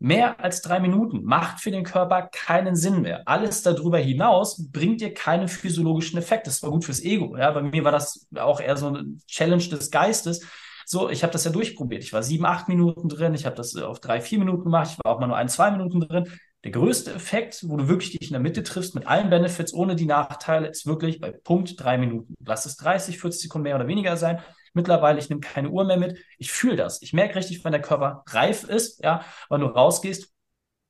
Mehr 0.00 0.38
als 0.38 0.62
drei 0.62 0.78
Minuten 0.78 1.24
macht 1.24 1.60
für 1.60 1.72
den 1.72 1.82
Körper 1.82 2.28
keinen 2.30 2.76
Sinn 2.76 3.02
mehr. 3.02 3.22
Alles 3.26 3.62
darüber 3.62 3.98
hinaus 3.98 4.70
bringt 4.70 5.00
dir 5.00 5.12
keine 5.12 5.48
physiologischen 5.48 6.18
Effekte. 6.18 6.50
Das 6.50 6.62
war 6.62 6.70
gut 6.70 6.84
fürs 6.84 7.02
Ego. 7.02 7.36
Ja, 7.36 7.50
bei 7.50 7.62
mir 7.62 7.82
war 7.82 7.90
das 7.90 8.28
auch 8.36 8.60
eher 8.60 8.76
so 8.76 8.88
eine 8.88 9.16
Challenge 9.26 9.64
des 9.64 9.90
Geistes. 9.90 10.46
So, 10.86 11.10
ich 11.10 11.22
habe 11.24 11.32
das 11.32 11.44
ja 11.44 11.50
durchprobiert. 11.50 12.04
Ich 12.04 12.12
war 12.12 12.22
sieben, 12.22 12.46
acht 12.46 12.68
Minuten 12.68 13.08
drin. 13.08 13.34
Ich 13.34 13.44
habe 13.44 13.56
das 13.56 13.74
auf 13.76 13.98
drei, 14.00 14.20
vier 14.20 14.38
Minuten 14.38 14.64
gemacht. 14.64 14.90
Ich 14.92 15.04
war 15.04 15.12
auch 15.12 15.20
mal 15.20 15.26
nur 15.26 15.36
ein, 15.36 15.48
zwei 15.48 15.70
Minuten 15.72 16.00
drin. 16.00 16.30
Der 16.64 16.70
größte 16.70 17.12
Effekt, 17.12 17.64
wo 17.68 17.76
du 17.76 17.88
wirklich 17.88 18.12
dich 18.12 18.28
in 18.28 18.32
der 18.32 18.40
Mitte 18.40 18.62
triffst 18.62 18.94
mit 18.94 19.06
allen 19.06 19.30
Benefits, 19.30 19.74
ohne 19.74 19.96
die 19.96 20.06
Nachteile, 20.06 20.68
ist 20.68 20.86
wirklich 20.86 21.20
bei 21.20 21.30
Punkt 21.30 21.74
drei 21.76 21.98
Minuten. 21.98 22.34
Lass 22.44 22.66
es 22.66 22.76
30, 22.76 23.18
40 23.18 23.42
Sekunden 23.42 23.64
mehr 23.64 23.76
oder 23.76 23.88
weniger 23.88 24.16
sein. 24.16 24.40
Mittlerweile, 24.78 25.18
ich 25.18 25.28
nehme 25.28 25.40
keine 25.40 25.70
Uhr 25.70 25.84
mehr 25.84 25.96
mit. 25.96 26.18
Ich 26.38 26.52
fühle 26.52 26.76
das. 26.76 27.02
Ich 27.02 27.12
merke 27.12 27.34
richtig, 27.34 27.64
wenn 27.64 27.72
der 27.72 27.82
Körper 27.82 28.22
reif 28.28 28.62
ist, 28.62 29.02
ja, 29.02 29.24
wenn 29.50 29.60
du 29.60 29.66
rausgehst. 29.66 30.32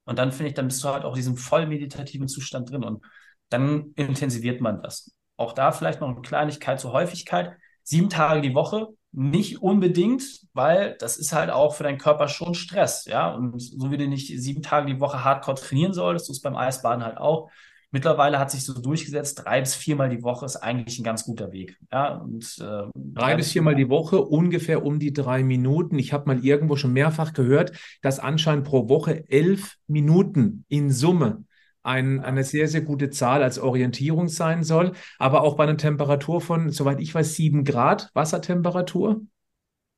Und 0.05 0.19
dann 0.19 0.31
finde 0.31 0.49
ich, 0.51 0.55
dann 0.55 0.69
bist 0.69 0.85
du 0.85 0.89
halt 0.89 1.05
auch 1.05 1.13
in 1.13 1.17
diesem 1.17 1.37
voll 1.37 1.67
meditativen 1.67 2.29
Zustand 2.29 2.71
drin. 2.71 2.85
Und 2.85 3.03
dann 3.49 3.93
intensiviert 3.97 4.61
man 4.61 4.83
das. 4.83 5.15
Auch 5.39 5.53
da 5.55 5.73
vielleicht 5.73 6.01
noch 6.01 6.09
eine 6.09 6.21
Kleinigkeit 6.21 6.81
zur 6.81 6.93
Häufigkeit. 6.93 7.57
Sieben 7.83 8.11
Tage 8.11 8.43
die 8.43 8.55
Woche, 8.55 8.89
nicht 9.13 9.63
unbedingt, 9.63 10.23
weil 10.53 10.97
das 10.99 11.17
ist 11.17 11.33
halt 11.33 11.51
auch 11.51 11.75
für 11.75 11.85
deinen 11.85 11.99
Körper 11.99 12.29
schon 12.29 12.55
Stress, 12.55 13.07
ja. 13.07 13.33
Und 13.33 13.59
so 13.59 13.91
wie 13.91 13.97
du 13.97 14.07
nicht 14.07 14.29
sieben 14.41 14.63
Tage 14.63 14.87
die 14.87 15.01
Woche 15.01 15.25
hardcore 15.25 15.57
trainieren 15.57 15.95
solltest, 15.95 16.29
du 16.29 16.33
es 16.33 16.43
beim 16.43 16.57
Eisbaden 16.57 17.03
halt 17.03 17.17
auch, 17.17 17.51
Mittlerweile 17.91 18.39
hat 18.39 18.51
sich 18.51 18.65
so 18.65 18.79
durchgesetzt, 18.79 19.43
drei 19.45 19.61
bis 19.61 19.75
viermal 19.75 20.11
die 20.11 20.23
Woche 20.23 20.45
ist 20.45 20.57
eigentlich 20.57 20.99
ein 20.99 21.05
ganz 21.05 21.25
guter 21.25 21.53
Weg. 21.53 21.79
Ja, 21.91 22.17
und, 22.17 22.59
äh, 22.61 22.83
drei, 22.95 23.35
bis 23.35 23.53
viermal 23.53 23.75
die 23.75 23.89
Woche, 23.89 24.21
ungefähr 24.21 24.85
um 24.85 24.99
die 24.99 25.13
drei 25.13 25.43
Minuten. 25.43 25.99
Ich 25.99 26.13
habe 26.13 26.27
mal 26.27 26.45
irgendwo 26.45 26.77
schon 26.77 26.93
mehrfach 26.93 27.33
gehört, 27.33 27.73
dass 28.03 28.19
anscheinend 28.19 28.65
pro 28.65 28.91
Woche 28.91 29.25
elf 29.29 29.77
Minuten 29.87 30.67
in 30.69 30.91
Summe 30.91 31.45
ein, 31.83 32.21
eine 32.21 32.45
sehr, 32.45 32.69
sehr 32.69 32.83
gute 32.83 33.09
Zahl 33.09 33.43
als 33.43 33.59
Orientierung 33.59 34.29
sein 34.29 34.63
soll. 34.65 34.93
Aber 35.19 35.43
auch 35.43 35.57
bei 35.57 35.65
einer 35.65 35.79
Temperatur 35.79 36.43
von, 36.43 36.71
soweit 36.71 37.01
ich 37.01 37.15
weiß, 37.15 37.35
sieben 37.35 37.65
Grad 37.65 38.11
Wassertemperatur. 38.13 39.23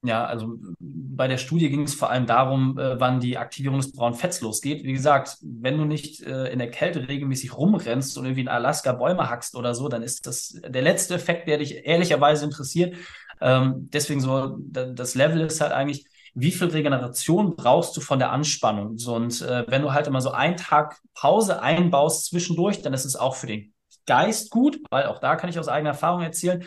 Ja, 0.03 0.25
also 0.25 0.57
bei 0.79 1.29
der 1.29 1.37
Studie 1.37 1.69
ging 1.69 1.83
es 1.83 1.93
vor 1.95 2.09
allem 2.09 2.25
darum, 2.25 2.79
äh, 2.79 2.99
wann 2.99 3.21
die 3.21 3.37
Aktivierung 3.37 3.79
des 3.79 3.93
braunen 3.93 4.15
Fetts 4.19 4.41
losgeht. 4.41 4.83
Wie 4.83 4.95
gesagt, 4.95 5.37
wenn 5.43 5.77
du 5.77 5.85
nicht 5.85 6.23
äh, 6.23 6.51
in 6.51 6.59
der 6.59 6.71
Kälte 6.71 7.07
regelmäßig 7.07 7.55
rumrennst 7.55 8.17
und 8.17 8.25
irgendwie 8.25 8.41
in 8.41 8.49
Alaska 8.49 8.93
Bäume 8.93 9.29
hackst 9.29 9.55
oder 9.57 9.75
so, 9.75 9.89
dann 9.89 10.03
ist 10.03 10.27
das 10.27 10.59
der 10.67 10.81
letzte 10.81 11.15
Effekt, 11.15 11.49
der 11.49 11.59
dich 11.59 11.85
ehrlicherweise 11.85 12.47
interessiert. 12.47 12.97
Ähm, 13.43 13.91
deswegen 13.93 14.23
so, 14.23 14.57
das 14.59 15.15
Level 15.15 15.43
ist 15.43 15.61
halt 15.61 15.73
eigentlich, 15.73 16.07
wie 16.35 16.51
viel 16.53 16.69
Regeneration 16.69 17.57
brauchst 17.57 17.95
du 17.97 18.01
von 18.01 18.19
der 18.19 18.33
Anspannung? 18.33 18.97
So, 18.97 19.15
und 19.17 19.43
äh, 19.43 19.65
wenn 19.69 19.83
du 19.83 19.93
halt 19.93 20.07
immer 20.07 20.23
so 20.23 20.31
einen 20.31 20.57
Tag 20.57 20.99
Pause 21.15 21.61
einbaust 21.61 22.27
zwischendurch, 22.27 22.81
dann 22.81 22.95
ist 22.95 23.05
es 23.05 23.17
auch 23.17 23.37
für 23.37 23.49
den 23.49 23.75
Geist 24.07 24.51
gut, 24.51 24.81
weil 24.91 25.07
auch 25.07 25.19
da 25.19 25.37
kann 25.37 25.51
ich 25.51 25.59
aus 25.59 25.69
eigener 25.69 25.91
Erfahrung 25.91 26.23
erzählen, 26.23 26.65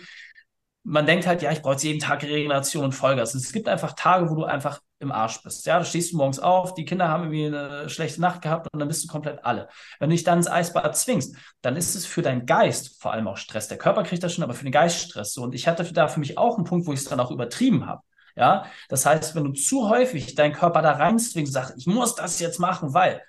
man 0.84 1.06
denkt 1.06 1.26
halt, 1.26 1.42
ja, 1.42 1.52
ich 1.52 1.62
brauche 1.62 1.74
jetzt 1.74 1.84
jeden 1.84 2.00
Tag 2.00 2.24
Regeneration 2.24 2.84
und 2.84 2.92
Vollgas. 2.92 3.34
Und 3.34 3.42
es 3.42 3.54
gibt 3.54 3.70
einfach 3.70 3.94
Tage, 3.94 4.30
wo 4.30 4.36
du 4.36 4.44
einfach 4.44 4.82
im 5.00 5.12
Arsch 5.12 5.42
bist. 5.42 5.66
Ja, 5.66 5.80
da 5.80 5.86
stehst 5.86 6.12
du 6.12 6.18
morgens 6.18 6.40
auf, 6.40 6.74
die 6.74 6.86
Kinder 6.86 7.08
haben 7.08 7.24
irgendwie 7.32 7.46
eine 7.46 7.90
schlechte 7.90 8.22
Nacht 8.22 8.42
gehabt 8.42 8.68
und 8.72 8.80
dann 8.80 8.88
bist 8.88 9.04
du 9.04 9.08
komplett 9.08 9.44
alle. 9.46 9.70
Wenn 10.00 10.10
du 10.10 10.16
dich 10.16 10.24
dann 10.24 10.40
ins 10.40 10.50
Eisbad 10.50 10.98
zwingst, 10.98 11.36
dann 11.62 11.76
ist 11.76 11.96
es 11.96 12.06
für 12.06 12.22
deinen 12.22 12.46
Geist 12.46 13.02
vor 13.02 13.14
allem 13.14 13.28
auch 13.28 13.38
Stress. 13.38 13.68
Der 13.68 13.78
Körper 13.78 14.04
kriegt 14.04 14.24
das 14.24 14.34
schon, 14.34 14.44
aber 14.44 14.54
für 14.54 14.64
den 14.64 14.72
Geist 14.72 15.00
Stress. 15.00 15.34
So, 15.34 15.44
und 15.44 15.56
ich 15.56 15.68
hatte 15.68 15.92
da 15.94 16.08
für 16.08 16.20
mich 16.20 16.38
auch 16.38 16.58
einen 16.58 16.66
Punkt, 16.66 16.86
wo 16.88 16.94
ich 16.94 17.00
es 17.00 17.06
dann 17.06 17.20
auch 17.20 17.32
übertrieben 17.32 17.86
habe. 17.86 18.02
Ja, 18.36 18.66
das 18.90 19.06
heißt, 19.06 19.36
wenn 19.36 19.44
du 19.44 19.54
zu 19.54 19.90
häufig 19.90 20.36
deinen 20.36 20.54
Körper 20.54 20.82
da 20.82 20.94
reinzwingst, 20.94 21.54
sagst, 21.54 21.76
ich 21.78 21.86
muss 21.86 22.16
das 22.16 22.40
jetzt 22.40 22.60
machen, 22.60 22.94
weil, 22.94 23.22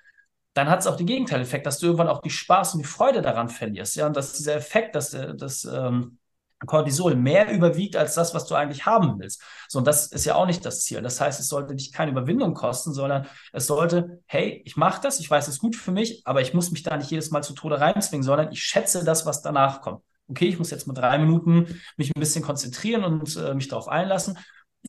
dann 0.55 0.69
hat 0.69 0.79
es 0.79 0.87
auch 0.87 0.95
den 0.95 1.05
Gegenteileffekt, 1.05 1.65
dass 1.65 1.79
du 1.79 1.87
irgendwann 1.87 2.07
auch 2.07 2.21
die 2.21 2.29
Spaß 2.29 2.73
und 2.73 2.79
die 2.79 2.87
Freude 2.87 3.21
daran 3.21 3.49
verlierst. 3.49 3.97
Ja, 3.97 4.07
und 4.07 4.15
dass 4.15 4.33
dieser 4.33 4.55
Effekt, 4.55 4.95
dass, 4.95 5.11
dass 5.11 5.65
ähm, 5.65 6.17
Cortisol 6.65 7.15
mehr 7.15 7.51
überwiegt 7.51 7.95
als 7.95 8.15
das, 8.15 8.33
was 8.33 8.47
du 8.47 8.55
eigentlich 8.55 8.85
haben 8.85 9.19
willst. 9.19 9.41
So, 9.67 9.79
und 9.79 9.87
das 9.87 10.07
ist 10.07 10.25
ja 10.25 10.35
auch 10.35 10.45
nicht 10.45 10.65
das 10.65 10.81
Ziel. 10.81 11.01
Das 11.01 11.19
heißt, 11.19 11.39
es 11.39 11.47
sollte 11.47 11.75
dich 11.75 11.91
keine 11.91 12.11
Überwindung 12.11 12.53
kosten, 12.53 12.93
sondern 12.93 13.27
es 13.51 13.67
sollte, 13.67 14.21
hey, 14.25 14.61
ich 14.65 14.77
mache 14.77 15.01
das, 15.01 15.19
ich 15.19 15.29
weiß, 15.29 15.47
es 15.47 15.55
ist 15.55 15.59
gut 15.59 15.75
für 15.75 15.91
mich, 15.91 16.21
aber 16.25 16.41
ich 16.41 16.53
muss 16.53 16.71
mich 16.71 16.83
da 16.83 16.95
nicht 16.97 17.11
jedes 17.11 17.29
Mal 17.31 17.43
zu 17.43 17.53
Tode 17.53 17.79
reinzwingen, 17.79 18.23
sondern 18.23 18.51
ich 18.51 18.63
schätze 18.63 19.03
das, 19.03 19.25
was 19.25 19.41
danach 19.41 19.81
kommt. 19.81 20.01
Okay, 20.27 20.47
ich 20.47 20.57
muss 20.57 20.71
jetzt 20.71 20.87
mal 20.87 20.93
drei 20.93 21.17
Minuten 21.19 21.79
mich 21.97 22.15
ein 22.15 22.19
bisschen 22.19 22.43
konzentrieren 22.43 23.03
und 23.03 23.35
äh, 23.35 23.53
mich 23.53 23.67
darauf 23.67 23.87
einlassen. 23.87 24.37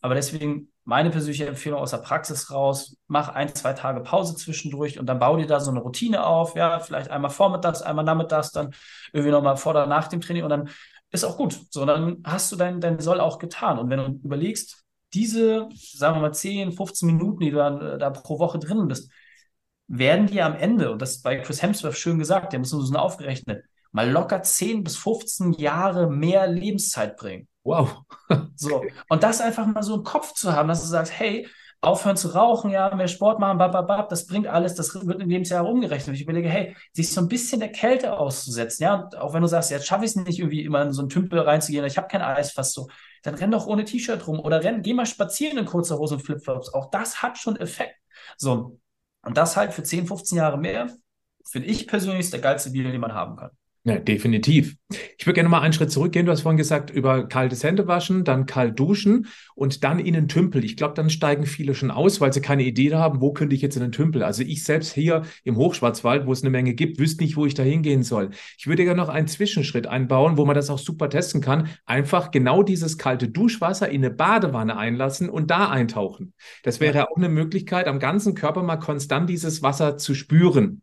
Aber 0.02 0.14
deswegen 0.14 0.68
meine 0.84 1.10
persönliche 1.10 1.46
Empfehlung 1.46 1.80
aus 1.80 1.90
der 1.90 1.98
Praxis 1.98 2.50
raus, 2.50 2.96
mach 3.08 3.28
ein, 3.28 3.54
zwei 3.54 3.72
Tage 3.72 4.00
Pause 4.00 4.36
zwischendurch 4.36 4.98
und 4.98 5.06
dann 5.06 5.18
bau 5.18 5.36
dir 5.36 5.46
da 5.46 5.58
so 5.58 5.70
eine 5.70 5.80
Routine 5.80 6.24
auf, 6.24 6.54
ja, 6.54 6.78
vielleicht 6.80 7.10
einmal 7.10 7.30
vormittags, 7.30 7.82
einmal 7.82 8.04
nachmittags, 8.04 8.52
dann 8.52 8.72
irgendwie 9.12 9.32
nochmal 9.32 9.56
vor 9.56 9.72
oder 9.72 9.86
nach 9.86 10.08
dem 10.08 10.20
Training 10.20 10.44
und 10.44 10.50
dann 10.50 10.68
ist 11.10 11.24
auch 11.24 11.36
gut. 11.36 11.58
So, 11.70 11.84
dann 11.84 12.22
hast 12.24 12.52
du 12.52 12.56
dein, 12.56 12.80
dein 12.80 12.98
Soll 13.00 13.20
auch 13.20 13.38
getan. 13.38 13.78
Und 13.78 13.90
wenn 13.90 13.98
du 13.98 14.20
überlegst, 14.24 14.84
diese, 15.14 15.68
sagen 15.76 16.16
wir 16.16 16.20
mal, 16.22 16.34
10, 16.34 16.72
15 16.72 17.06
Minuten, 17.06 17.40
die 17.40 17.50
du 17.50 17.56
dann 17.58 17.80
äh, 17.80 17.98
da 17.98 18.10
pro 18.10 18.38
Woche 18.38 18.58
drin 18.58 18.88
bist, 18.88 19.10
werden 19.88 20.26
dir 20.26 20.46
am 20.46 20.56
Ende, 20.56 20.90
und 20.90 21.00
das 21.00 21.12
ist 21.12 21.22
bei 21.22 21.36
Chris 21.36 21.62
Hemsworth 21.62 21.96
schön 21.96 22.18
gesagt, 22.18 22.52
der 22.52 22.58
muss 22.58 22.72
nur 22.72 22.84
so 22.84 22.94
aufgerechnet, 22.94 23.64
mal 23.92 24.10
locker 24.10 24.42
10 24.42 24.82
bis 24.82 24.96
15 24.96 25.54
Jahre 25.54 26.10
mehr 26.10 26.46
Lebenszeit 26.48 27.16
bringen. 27.16 27.48
Wow. 27.62 28.02
so. 28.56 28.84
Und 29.08 29.22
das 29.22 29.40
einfach 29.40 29.66
mal 29.66 29.82
so 29.82 29.96
im 29.96 30.02
Kopf 30.02 30.34
zu 30.34 30.52
haben, 30.52 30.68
dass 30.68 30.82
du 30.82 30.88
sagst, 30.88 31.12
hey, 31.12 31.48
aufhören 31.80 32.16
zu 32.16 32.28
rauchen, 32.28 32.70
ja, 32.70 32.94
mehr 32.94 33.08
Sport 33.08 33.38
machen, 33.38 33.58
bababab, 33.58 34.08
das 34.08 34.26
bringt 34.26 34.46
alles, 34.46 34.74
das 34.74 34.94
wird 34.94 35.20
in 35.20 35.28
Lebensjahr 35.28 35.66
umgerechnet. 35.66 36.16
Ich 36.16 36.22
überlege, 36.22 36.48
hey, 36.48 36.76
sich 36.92 37.12
so 37.12 37.20
ein 37.20 37.28
bisschen 37.28 37.60
der 37.60 37.70
Kälte 37.70 38.18
auszusetzen, 38.18 38.82
ja, 38.82 38.94
und 38.94 39.16
auch 39.16 39.34
wenn 39.34 39.42
du 39.42 39.48
sagst, 39.48 39.70
jetzt 39.70 39.86
schaffe 39.86 40.04
ich 40.04 40.10
es 40.10 40.16
nicht 40.16 40.38
irgendwie 40.38 40.64
immer 40.64 40.82
in 40.82 40.92
so 40.92 41.02
einen 41.02 41.08
Tümpel 41.08 41.38
reinzugehen, 41.40 41.84
ich 41.84 41.96
habe 41.96 42.08
kein 42.08 42.22
Eis 42.22 42.52
fast 42.52 42.72
so, 42.72 42.88
dann 43.22 43.34
renn 43.34 43.50
doch 43.50 43.66
ohne 43.66 43.84
T-Shirt 43.84 44.26
rum 44.26 44.40
oder 44.40 44.62
renn, 44.64 44.82
geh 44.82 44.94
mal 44.94 45.06
spazieren 45.06 45.58
in 45.58 45.64
kurzer 45.66 45.98
Hose 45.98 46.14
und 46.14 46.20
Flipflops. 46.22 46.72
Auch 46.72 46.90
das 46.90 47.22
hat 47.22 47.38
schon 47.38 47.56
Effekt. 47.56 47.96
So. 48.36 48.78
Und 49.22 49.36
das 49.36 49.56
halt 49.56 49.74
für 49.74 49.82
10, 49.82 50.06
15 50.06 50.38
Jahre 50.38 50.58
mehr, 50.58 50.88
finde 51.44 51.68
ich 51.68 51.86
persönlich 51.86 52.20
ist 52.20 52.32
der 52.32 52.40
geilste 52.40 52.70
Deal, 52.70 52.90
den 52.92 53.00
man 53.00 53.14
haben 53.14 53.36
kann. 53.36 53.50
Ja, 53.88 54.00
definitiv. 54.00 54.74
Ich 55.16 55.26
würde 55.26 55.34
gerne 55.34 55.48
mal 55.48 55.60
einen 55.60 55.72
Schritt 55.72 55.92
zurückgehen. 55.92 56.26
Du 56.26 56.32
hast 56.32 56.40
vorhin 56.40 56.56
gesagt, 56.56 56.90
über 56.90 57.28
kaltes 57.28 57.62
Händewaschen, 57.62 58.24
dann 58.24 58.44
kalt 58.44 58.80
duschen 58.80 59.28
und 59.54 59.84
dann 59.84 60.00
in 60.00 60.14
den 60.14 60.26
Tümpel. 60.26 60.64
Ich 60.64 60.76
glaube, 60.76 60.94
dann 60.94 61.08
steigen 61.08 61.46
viele 61.46 61.72
schon 61.72 61.92
aus, 61.92 62.20
weil 62.20 62.32
sie 62.32 62.40
keine 62.40 62.64
Idee 62.64 62.92
haben, 62.94 63.20
wo 63.20 63.32
könnte 63.32 63.54
ich 63.54 63.62
jetzt 63.62 63.76
in 63.76 63.82
den 63.82 63.92
Tümpel. 63.92 64.24
Also 64.24 64.42
ich 64.42 64.64
selbst 64.64 64.92
hier 64.92 65.22
im 65.44 65.56
Hochschwarzwald, 65.56 66.26
wo 66.26 66.32
es 66.32 66.42
eine 66.42 66.50
Menge 66.50 66.74
gibt, 66.74 66.98
wüsste 66.98 67.22
nicht, 67.22 67.36
wo 67.36 67.46
ich 67.46 67.54
da 67.54 67.62
hingehen 67.62 68.02
soll. 68.02 68.30
Ich 68.58 68.66
würde 68.66 68.82
gerne 68.82 69.00
noch 69.00 69.08
einen 69.08 69.28
Zwischenschritt 69.28 69.86
einbauen, 69.86 70.36
wo 70.36 70.44
man 70.44 70.56
das 70.56 70.68
auch 70.68 70.80
super 70.80 71.08
testen 71.08 71.40
kann. 71.40 71.68
Einfach 71.84 72.32
genau 72.32 72.64
dieses 72.64 72.98
kalte 72.98 73.28
Duschwasser 73.28 73.88
in 73.88 74.04
eine 74.04 74.12
Badewanne 74.12 74.76
einlassen 74.76 75.30
und 75.30 75.52
da 75.52 75.70
eintauchen. 75.70 76.32
Das 76.64 76.80
wäre 76.80 77.08
auch 77.08 77.16
eine 77.16 77.28
Möglichkeit, 77.28 77.86
am 77.86 78.00
ganzen 78.00 78.34
Körper 78.34 78.64
mal 78.64 78.78
konstant 78.78 79.30
dieses 79.30 79.62
Wasser 79.62 79.96
zu 79.96 80.16
spüren. 80.16 80.82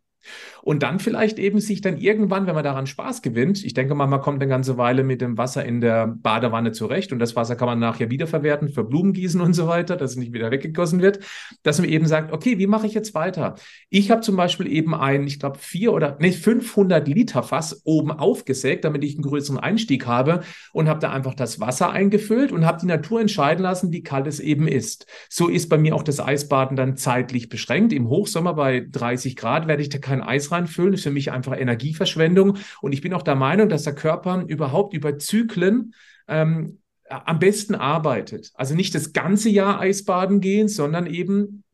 Und 0.64 0.82
dann 0.82 0.98
vielleicht 0.98 1.38
eben 1.38 1.60
sich 1.60 1.82
dann 1.82 1.98
irgendwann, 1.98 2.46
wenn 2.46 2.54
man 2.54 2.64
daran 2.64 2.86
Spaß 2.86 3.20
gewinnt, 3.20 3.62
ich 3.62 3.74
denke 3.74 3.94
mal, 3.94 4.06
man 4.06 4.22
kommt 4.22 4.40
eine 4.40 4.48
ganze 4.48 4.78
Weile 4.78 5.04
mit 5.04 5.20
dem 5.20 5.36
Wasser 5.36 5.62
in 5.62 5.82
der 5.82 6.06
Badewanne 6.06 6.72
zurecht 6.72 7.12
und 7.12 7.18
das 7.18 7.36
Wasser 7.36 7.54
kann 7.54 7.66
man 7.66 7.78
nachher 7.78 8.10
wiederverwerten 8.10 8.70
für 8.70 8.82
Blumengießen 8.82 9.42
und 9.42 9.52
so 9.52 9.66
weiter, 9.66 9.96
dass 9.96 10.12
es 10.12 10.16
nicht 10.16 10.32
wieder 10.32 10.50
weggegossen 10.50 11.02
wird, 11.02 11.18
dass 11.64 11.80
man 11.80 11.90
eben 11.90 12.06
sagt, 12.06 12.32
okay, 12.32 12.56
wie 12.56 12.66
mache 12.66 12.86
ich 12.86 12.94
jetzt 12.94 13.14
weiter? 13.14 13.56
Ich 13.90 14.10
habe 14.10 14.22
zum 14.22 14.36
Beispiel 14.36 14.66
eben 14.66 14.94
ein, 14.94 15.26
ich 15.26 15.38
glaube, 15.38 15.58
vier 15.58 15.92
oder 15.92 16.16
nee, 16.18 16.32
500 16.32 17.06
Liter 17.08 17.42
Fass 17.42 17.82
oben 17.84 18.10
aufgesägt, 18.10 18.86
damit 18.86 19.04
ich 19.04 19.16
einen 19.16 19.24
größeren 19.24 19.58
Einstieg 19.58 20.06
habe 20.06 20.40
und 20.72 20.88
habe 20.88 21.00
da 21.00 21.10
einfach 21.10 21.34
das 21.34 21.60
Wasser 21.60 21.90
eingefüllt 21.90 22.52
und 22.52 22.64
habe 22.64 22.80
die 22.80 22.86
Natur 22.86 23.20
entscheiden 23.20 23.62
lassen, 23.62 23.92
wie 23.92 24.02
kalt 24.02 24.26
es 24.26 24.40
eben 24.40 24.66
ist. 24.66 25.04
So 25.28 25.48
ist 25.48 25.68
bei 25.68 25.76
mir 25.76 25.94
auch 25.94 26.04
das 26.04 26.20
Eisbaden 26.20 26.74
dann 26.74 26.96
zeitlich 26.96 27.50
beschränkt. 27.50 27.92
Im 27.92 28.08
Hochsommer 28.08 28.54
bei 28.54 28.86
30 28.90 29.36
Grad 29.36 29.68
werde 29.68 29.82
ich 29.82 29.90
da 29.90 29.98
kein 29.98 30.22
Eis 30.22 30.53
reinfüllen, 30.54 30.94
ist 30.94 31.02
für 31.02 31.10
mich 31.10 31.32
einfach 31.32 31.58
Energieverschwendung. 31.58 32.58
Und 32.80 32.92
ich 32.92 33.00
bin 33.00 33.12
auch 33.12 33.22
der 33.22 33.34
Meinung, 33.34 33.68
dass 33.68 33.82
der 33.82 33.94
Körper 33.94 34.44
überhaupt 34.46 34.94
über 34.94 35.18
Zyklen 35.18 35.94
ähm, 36.28 36.78
am 37.08 37.38
besten 37.38 37.74
arbeitet. 37.74 38.50
Also 38.54 38.74
nicht 38.74 38.94
das 38.94 39.12
ganze 39.12 39.50
Jahr 39.50 39.80
Eisbaden 39.80 40.40
gehen, 40.40 40.68
sondern 40.68 41.06
eben, 41.06 41.64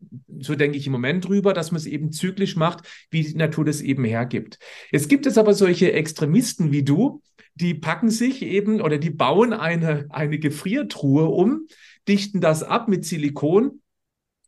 so 0.40 0.54
denke 0.54 0.76
ich 0.76 0.86
im 0.86 0.92
Moment 0.92 1.28
drüber, 1.28 1.52
dass 1.52 1.70
man 1.70 1.78
es 1.78 1.86
eben 1.86 2.12
zyklisch 2.12 2.56
macht, 2.56 2.86
wie 3.10 3.22
die 3.22 3.36
Natur 3.36 3.64
das 3.64 3.80
eben 3.80 4.04
hergibt. 4.04 4.58
Jetzt 4.90 5.08
gibt 5.08 5.26
es 5.26 5.38
aber 5.38 5.54
solche 5.54 5.92
Extremisten 5.92 6.72
wie 6.72 6.82
du, 6.82 7.22
die 7.54 7.74
packen 7.74 8.10
sich 8.10 8.42
eben 8.42 8.80
oder 8.80 8.98
die 8.98 9.10
bauen 9.10 9.52
eine, 9.52 10.06
eine 10.10 10.38
Gefriertruhe 10.38 11.26
um, 11.26 11.66
dichten 12.08 12.40
das 12.40 12.62
ab 12.62 12.88
mit 12.88 13.04
Silikon 13.04 13.80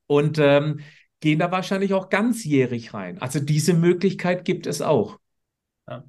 und 0.07 0.38
ähm, 0.40 0.81
gehen 1.23 1.39
da 1.39 1.51
wahrscheinlich 1.51 1.95
auch 1.95 2.11
ganzjährig 2.11 2.93
rein. 2.93 3.21
Also 3.23 3.41
diese 3.41 3.73
Möglichkeit 3.73 4.45
gibt 4.45 4.67
es 4.67 4.83
auch. 4.83 5.19
Ja. 5.89 6.05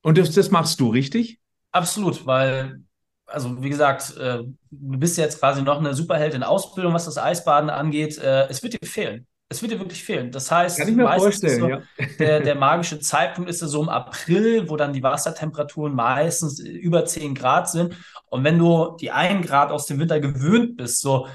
Und 0.00 0.16
das, 0.16 0.32
das 0.32 0.50
machst 0.50 0.80
du, 0.80 0.88
richtig? 0.88 1.38
Absolut, 1.72 2.24
weil 2.26 2.82
also 3.26 3.62
wie 3.62 3.68
gesagt, 3.68 4.16
äh, 4.16 4.38
du 4.70 4.98
bist 4.98 5.18
jetzt 5.18 5.40
quasi 5.40 5.62
noch 5.62 5.78
eine 5.78 5.94
Superheldin 5.94 6.42
Ausbildung, 6.42 6.94
was 6.94 7.06
das 7.06 7.18
Eisbaden 7.18 7.70
angeht. 7.70 8.18
Äh, 8.18 8.48
es 8.48 8.62
wird 8.62 8.74
dir 8.74 8.86
fehlen. 8.86 9.26
Es 9.48 9.60
wird 9.60 9.72
dir 9.72 9.78
wirklich 9.78 10.02
fehlen. 10.02 10.30
Das 10.30 10.50
heißt, 10.50 10.78
Kann 10.78 10.88
ich 10.88 10.96
mir 10.96 11.12
vorstellen, 11.12 11.60
so, 11.60 11.68
ja. 11.68 11.82
der, 12.18 12.40
der 12.40 12.54
magische 12.54 13.00
Zeitpunkt 13.00 13.50
ist 13.50 13.60
so 13.60 13.82
im 13.82 13.88
April, 13.88 14.68
wo 14.68 14.76
dann 14.76 14.92
die 14.92 15.02
Wassertemperaturen 15.02 15.94
meistens 15.94 16.58
über 16.58 17.04
10 17.04 17.34
Grad 17.34 17.68
sind. 17.70 17.96
Und 18.26 18.44
wenn 18.44 18.58
du 18.58 18.96
die 19.00 19.10
1 19.10 19.46
Grad 19.46 19.70
aus 19.70 19.86
dem 19.86 19.98
Winter 19.98 20.20
gewöhnt 20.20 20.76
bist, 20.76 21.00
so 21.00 21.26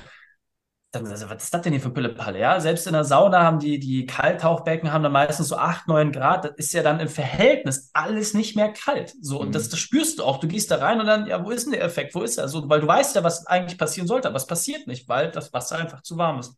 also, 1.06 1.30
was 1.30 1.43
ist 1.43 1.54
das 1.54 1.62
denn 1.62 1.74
hier 1.74 1.82
für 1.82 1.89
Pillepalle? 1.89 2.39
Ja, 2.39 2.60
selbst 2.60 2.88
in 2.88 2.93
der 2.93 3.04
Sauna 3.04 3.43
haben 3.43 3.60
die, 3.60 3.80
die 3.80 4.06
Kalttauchbecken 4.06 4.91
haben 4.91 5.04
dann 5.04 5.12
meistens 5.12 5.50
so 5.50 5.58
8, 5.58 5.88
9 5.88 6.12
Grad. 6.12 6.45
Das 6.45 6.54
ist 6.58 6.74
ja 6.74 6.84
dann 6.84 7.00
im 7.00 7.08
Verhältnis 7.08 7.89
alles 7.93 8.34
nicht 8.34 8.56
mehr 8.56 8.72
kalt. 8.72 9.14
So, 9.22 9.39
und 9.39 9.54
das, 9.54 9.68
mhm. 9.68 9.72
das 9.72 9.80
spürst 9.80 10.20
du 10.20 10.24
auch. 10.24 10.39
Du 10.39 10.48
gehst 10.48 10.72
da 10.72 10.78
rein 10.78 11.00
und 11.00 11.06
dann, 11.06 11.28
ja, 11.28 11.43
wo 11.43 11.52
ist 11.52 11.66
denn 11.66 11.74
der 11.74 11.84
Effekt? 11.84 12.16
Wo 12.16 12.22
ist 12.22 12.38
er? 12.38 12.48
So, 12.48 12.68
weil 12.70 12.82
du 12.82 12.88
weißt 12.88 13.16
ja, 13.16 13.24
was 13.24 13.45
eigentlich 13.48 13.78
passieren 13.78 14.08
sollte, 14.08 14.28
aber 14.28 14.38
es 14.38 14.48
passiert 14.48 14.88
nicht, 14.88 15.08
weil 15.08 15.32
das 15.32 15.54
Wasser 15.54 15.78
einfach 15.78 16.02
zu 16.02 16.18
warm 16.18 16.39
ist. 16.39 16.56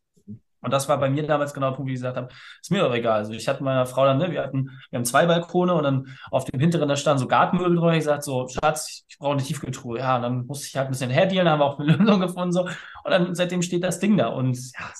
Und 0.61 0.71
das 0.73 0.89
war 0.89 0.97
bei 0.97 1.09
mir 1.09 1.25
damals 1.25 1.53
genau 1.53 1.69
der 1.69 1.75
Punkt, 1.75 1.89
wie 1.89 1.93
ich 1.93 1.99
gesagt 1.99 2.17
habe, 2.17 2.27
ist 2.61 2.71
mir 2.71 2.83
aber 2.83 2.95
egal. 2.95 3.19
Also 3.19 3.33
ich 3.33 3.47
hatte 3.47 3.63
meiner 3.63 3.85
Frau 3.85 4.05
dann, 4.05 4.17
ne, 4.17 4.31
wir 4.31 4.43
hatten, 4.43 4.69
wir 4.89 4.97
haben 4.97 5.05
zwei 5.05 5.25
Balkone 5.25 5.73
und 5.73 5.83
dann 5.83 6.17
auf 6.31 6.45
dem 6.45 6.59
hinteren, 6.59 6.89
da 6.89 6.95
standen 6.95 7.19
so 7.19 7.27
Gartenmöbel 7.27 7.77
drin. 7.77 7.93
Ich 7.95 8.03
sagte 8.03 8.23
so, 8.23 8.47
Schatz, 8.47 9.05
ich 9.07 9.17
brauche 9.17 9.33
eine 9.33 9.43
Tiefkühltruhe. 9.43 9.99
Ja, 9.99 10.17
und 10.17 10.21
dann 10.23 10.45
musste 10.45 10.67
ich 10.67 10.75
halt 10.75 10.87
ein 10.87 10.91
bisschen 10.91 11.09
herdealen, 11.09 11.49
haben 11.49 11.59
wir 11.59 11.65
auch 11.65 11.79
eine 11.79 11.95
Lösung 11.95 12.19
gefunden 12.19 12.51
so. 12.51 12.61
Und 12.63 12.71
dann 13.11 13.35
seitdem 13.35 13.61
steht 13.61 13.83
das 13.83 13.99
Ding 13.99 14.17
da. 14.17 14.27
Und 14.27 14.57
ja, 14.77 14.91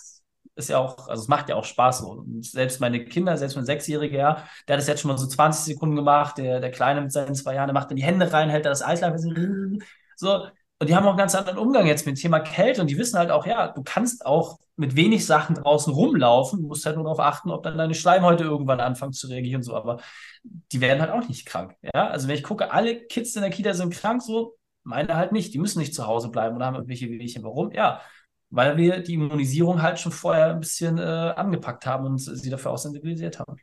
ist 0.60 0.70
ja 0.70 0.78
auch, 0.78 1.08
also 1.08 1.24
es 1.24 1.28
macht 1.28 1.50
ja 1.50 1.56
auch 1.56 1.66
Spaß 1.66 2.00
so. 2.00 2.10
Und 2.12 2.46
selbst 2.46 2.82
meine 2.82 3.04
Kinder, 3.06 3.36
selbst 3.38 3.56
mein 3.56 3.66
Sechsjähriger, 3.66 4.18
ja, 4.18 4.44
der 4.68 4.76
hat 4.76 4.82
das 4.82 4.88
jetzt 4.88 5.02
schon 5.02 5.10
mal 5.10 5.18
so 5.18 5.28
20 5.28 5.64
Sekunden 5.74 5.96
gemacht. 5.96 6.38
Der, 6.38 6.60
der 6.60 6.72
Kleine 6.72 7.02
mit 7.02 7.12
seinen 7.12 7.36
zwei 7.36 7.56
Jahren, 7.56 7.68
der 7.68 7.74
macht 7.74 7.90
dann 7.90 7.98
die 7.98 8.04
Hände 8.04 8.32
rein, 8.32 8.50
hält 8.50 8.66
da 8.66 8.70
das 8.70 8.84
Eis 8.84 9.02
lang. 9.02 9.18
So, 10.16 10.48
und 10.80 10.90
die 10.90 10.96
haben 10.96 11.06
auch 11.06 11.10
einen 11.10 11.18
ganz 11.18 11.36
anderen 11.36 11.58
Umgang 11.60 11.88
jetzt 11.88 12.06
mit 12.06 12.18
dem 12.18 12.22
Thema 12.22 12.40
Kälte 12.40 12.82
und 12.82 12.90
die 12.90 12.98
wissen 12.98 13.20
halt 13.20 13.32
auch, 13.32 13.46
ja, 13.46 13.68
du 13.68 13.84
kannst 13.84 14.26
auch 14.26 14.60
mit 14.78 14.96
wenig 14.96 15.26
Sachen 15.26 15.56
draußen 15.56 15.94
rumlaufen, 15.94 16.62
du 16.62 16.68
musst 16.68 16.86
halt 16.86 16.96
nur 16.96 17.04
darauf 17.04 17.20
achten, 17.20 17.52
ob 17.52 17.64
dann 17.64 17.78
deine 17.78 17.94
Schleimhäute 17.94 18.46
irgendwann 18.46 18.80
anfangen 18.80 19.12
zu 19.12 19.28
reagieren, 19.28 19.62
so, 19.62 19.76
aber 19.76 20.00
die 20.44 20.80
werden 20.80 21.02
halt 21.02 21.12
auch 21.12 21.28
nicht 21.28 21.46
krank, 21.46 21.76
ja. 21.94 22.08
Also 22.08 22.28
wenn 22.28 22.36
ich 22.36 22.44
gucke, 22.44 22.72
alle 22.72 23.06
Kids 23.08 23.36
in 23.36 23.42
der 23.42 23.52
Kita 23.52 23.74
sind 23.74 23.94
krank, 23.94 24.22
so, 24.22 24.56
meine 24.84 25.16
halt 25.16 25.34
nicht, 25.34 25.54
die 25.54 25.60
müssen 25.60 25.80
nicht 25.80 25.94
zu 25.94 26.08
Hause 26.08 26.30
bleiben 26.30 26.56
oder 26.56 26.66
haben 26.66 26.76
irgendwelche 26.76 27.10
Wehwehchen. 27.10 27.44
Warum? 27.44 27.72
Ja, 27.72 28.02
weil 28.50 28.78
wir 28.78 29.00
die 29.02 29.14
Immunisierung 29.16 29.82
halt 29.82 30.00
schon 30.00 30.12
vorher 30.12 30.52
ein 30.52 30.60
bisschen 30.60 30.98
äh, 30.98 31.02
angepackt 31.02 31.86
haben 31.86 32.06
und 32.06 32.18
sie 32.18 32.50
dafür 32.50 32.72
auch 32.72 32.84
haben. 32.84 33.60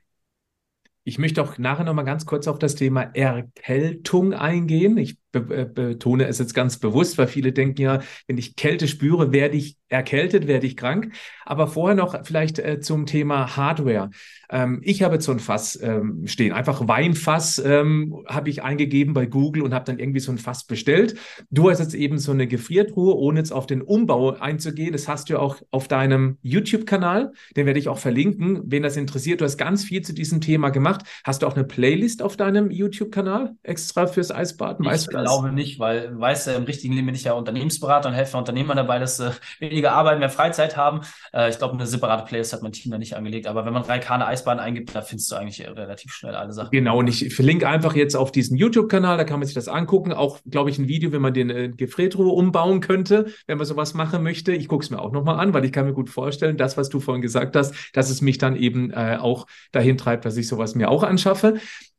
Ich 1.03 1.19
möchte 1.19 1.43
auch 1.43 1.57
nachher 1.59 1.85
noch 1.85 1.95
mal 1.95 2.03
ganz 2.03 2.27
kurz 2.27 2.49
auf 2.49 2.59
das 2.59 2.75
Thema 2.75 3.03
Erkältung 3.03 4.35
eingehen. 4.35 4.99
Ich 4.99 5.19
be 5.41 5.63
äh, 5.63 5.65
betone 5.65 6.27
es 6.27 6.39
jetzt 6.39 6.55
ganz 6.55 6.79
bewusst, 6.79 7.19
weil 7.19 7.27
viele 7.27 7.53
denken 7.53 7.83
ja, 7.83 8.01
wenn 8.27 8.39
ich 8.39 8.57
Kälte 8.57 8.89
spüre, 8.89 9.33
werde 9.33 9.57
ich 9.57 9.77
erkältet, 9.89 10.47
werde 10.47 10.67
ich 10.67 10.77
krank. 10.77 11.13
Aber 11.45 11.69
vorher 11.69 11.95
noch 11.95 12.25
vielleicht 12.25 12.59
äh, 12.59 12.81
zum 12.81 13.07
Thema 13.07 13.57
Hardware. 13.57 14.11
Ähm, 14.51 14.81
ich 14.83 15.03
habe 15.03 15.15
jetzt 15.15 15.25
so 15.25 15.33
ein 15.33 15.39
Fass 15.39 15.79
ähm, 15.81 16.27
stehen, 16.27 16.53
einfach 16.53 16.89
Weinfass 16.89 17.59
ähm, 17.65 18.25
habe 18.27 18.51
ich 18.51 18.63
eingegeben 18.63 19.15
bei 19.15 19.27
Google 19.27 19.63
und 19.63 19.75
habe 19.75 19.85
dann 19.85 19.99
irgendwie 19.99 20.21
so 20.21 20.33
ein 20.33 20.39
Fass 20.39 20.65
bestellt. 20.65 21.17
Du 21.51 21.71
hast 21.71 21.79
jetzt 21.79 21.95
eben 21.95 22.19
so 22.19 22.33
eine 22.33 22.47
Gefriertruhe, 22.47 23.15
ohne 23.17 23.39
jetzt 23.39 23.53
auf 23.53 23.67
den 23.67 23.83
Umbau 23.83 24.33
einzugehen. 24.33 24.93
Das 24.93 25.09
hast 25.09 25.31
du 25.31 25.41
auch 25.41 25.61
auf 25.71 25.89
deinem 25.89 26.39
YouTube-Kanal. 26.43 27.33
Den 27.57 27.67
werde 27.67 27.79
ich 27.79 27.89
auch 27.89 27.99
verlinken, 27.99 28.63
wen 28.65 28.83
das 28.83 28.97
interessiert. 28.97 29.41
Du 29.41 29.45
hast 29.45 29.57
ganz 29.57 29.85
viel 29.85 30.03
zu 30.03 30.13
diesem 30.15 30.41
Thema 30.41 30.71
gemacht. 30.71 31.03
Hast 31.25 31.43
du 31.43 31.47
auch 31.47 31.55
eine 31.55 31.65
Playlist 31.65 32.23
auf 32.23 32.37
deinem 32.37 32.71
YouTube-Kanal 32.71 33.55
extra 33.63 34.07
fürs 34.07 34.31
Eisbaden? 34.31 34.85
Weißt 34.85 35.09
ich 35.11 35.17
glaube 35.27 35.53
nicht, 35.53 35.79
weil 35.79 36.19
weißt 36.19 36.47
du, 36.47 36.51
im 36.53 36.65
richtigen 36.65 36.95
Leben 36.95 37.07
bin 37.07 37.15
ich 37.15 37.25
ja 37.25 37.33
Unternehmensberater 37.33 38.09
und 38.09 38.15
helfe 38.15 38.37
Unternehmern 38.37 38.77
dabei, 38.77 38.99
dass 38.99 39.17
sie 39.17 39.31
weniger 39.59 39.93
Arbeit, 39.93 40.19
mehr 40.19 40.31
Freizeit 40.31 40.77
haben. 40.77 41.01
Äh, 41.33 41.51
ich 41.51 41.59
glaube, 41.59 41.75
eine 41.75 41.87
separate 41.87 42.25
Playlist 42.25 42.53
hat 42.53 42.63
mein 42.63 42.73
Team 42.73 42.93
da 42.93 42.99
nicht 42.99 43.17
angelegt. 43.17 43.47
Aber 43.47 43.67
wenn 43.67 43.73
man 43.73 43.83
Raikane 43.83 44.27
Eisbahn 44.27 44.59
eingibt, 44.59 44.95
da 44.95 45.03
findest 45.03 45.31
du 45.31 45.37
eigentlich 45.37 45.67
relativ 45.67 46.13
schnell 46.13 46.35
alle 46.35 46.53
Sachen. 46.53 46.71
Genau, 46.71 46.99
und 46.99 47.09
ich 47.09 47.35
verlinke 47.35 47.69
einfach 47.69 47.95
jetzt 47.95 48.17
auf 48.17 48.33
diesen 48.33 48.57
YouTube-Kanal, 48.57 49.17
da 49.17 49.25
kann 49.25 49.39
man 49.39 49.47
sich 49.47 49.55
das 49.55 49.69
angucken. 49.69 50.13
Auch, 50.13 50.39
glaube 50.49 50.71
ich, 50.71 50.79
ein 50.79 50.89
Video, 50.89 51.13
wenn 51.13 51.23
man 51.23 51.35
den 51.35 51.51
äh, 51.51 51.69
Gefriertruhe 51.69 52.33
umbauen 52.33 52.81
könnte, 52.81 53.27
wenn 53.47 53.59
man 53.59 53.67
sowas 53.67 53.95
machen 53.95 54.23
möchte. 54.23 54.53
Ich 54.53 54.69
gucke 54.69 54.85
es 54.85 54.91
mir 54.91 55.01
auch 55.01 55.13
nochmal 55.13 55.39
an, 55.39 55.55
weil 55.55 55.65
ich 55.65 55.73
kann 55.73 55.87
mir 55.87 55.93
gut 55.93 56.11
vorstellen, 56.11 56.57
das, 56.57 56.77
was 56.77 56.89
du 56.89 57.01
vorhin 57.01 57.23
gesagt 57.23 57.57
hast, 57.57 57.75
dass 57.93 58.11
es 58.11 58.21
mich 58.21 58.39
dann 58.39 58.57
eben 58.57 58.91
äh, 58.91 59.19
auch 59.21 59.47
dahin 59.73 59.99
treibt, 59.99 60.25
dass 60.25 60.37
ich 60.37 60.49
sowas 60.49 60.75
mir 60.75 60.91
auch 60.91 61.03
anschaffe. 61.03 61.55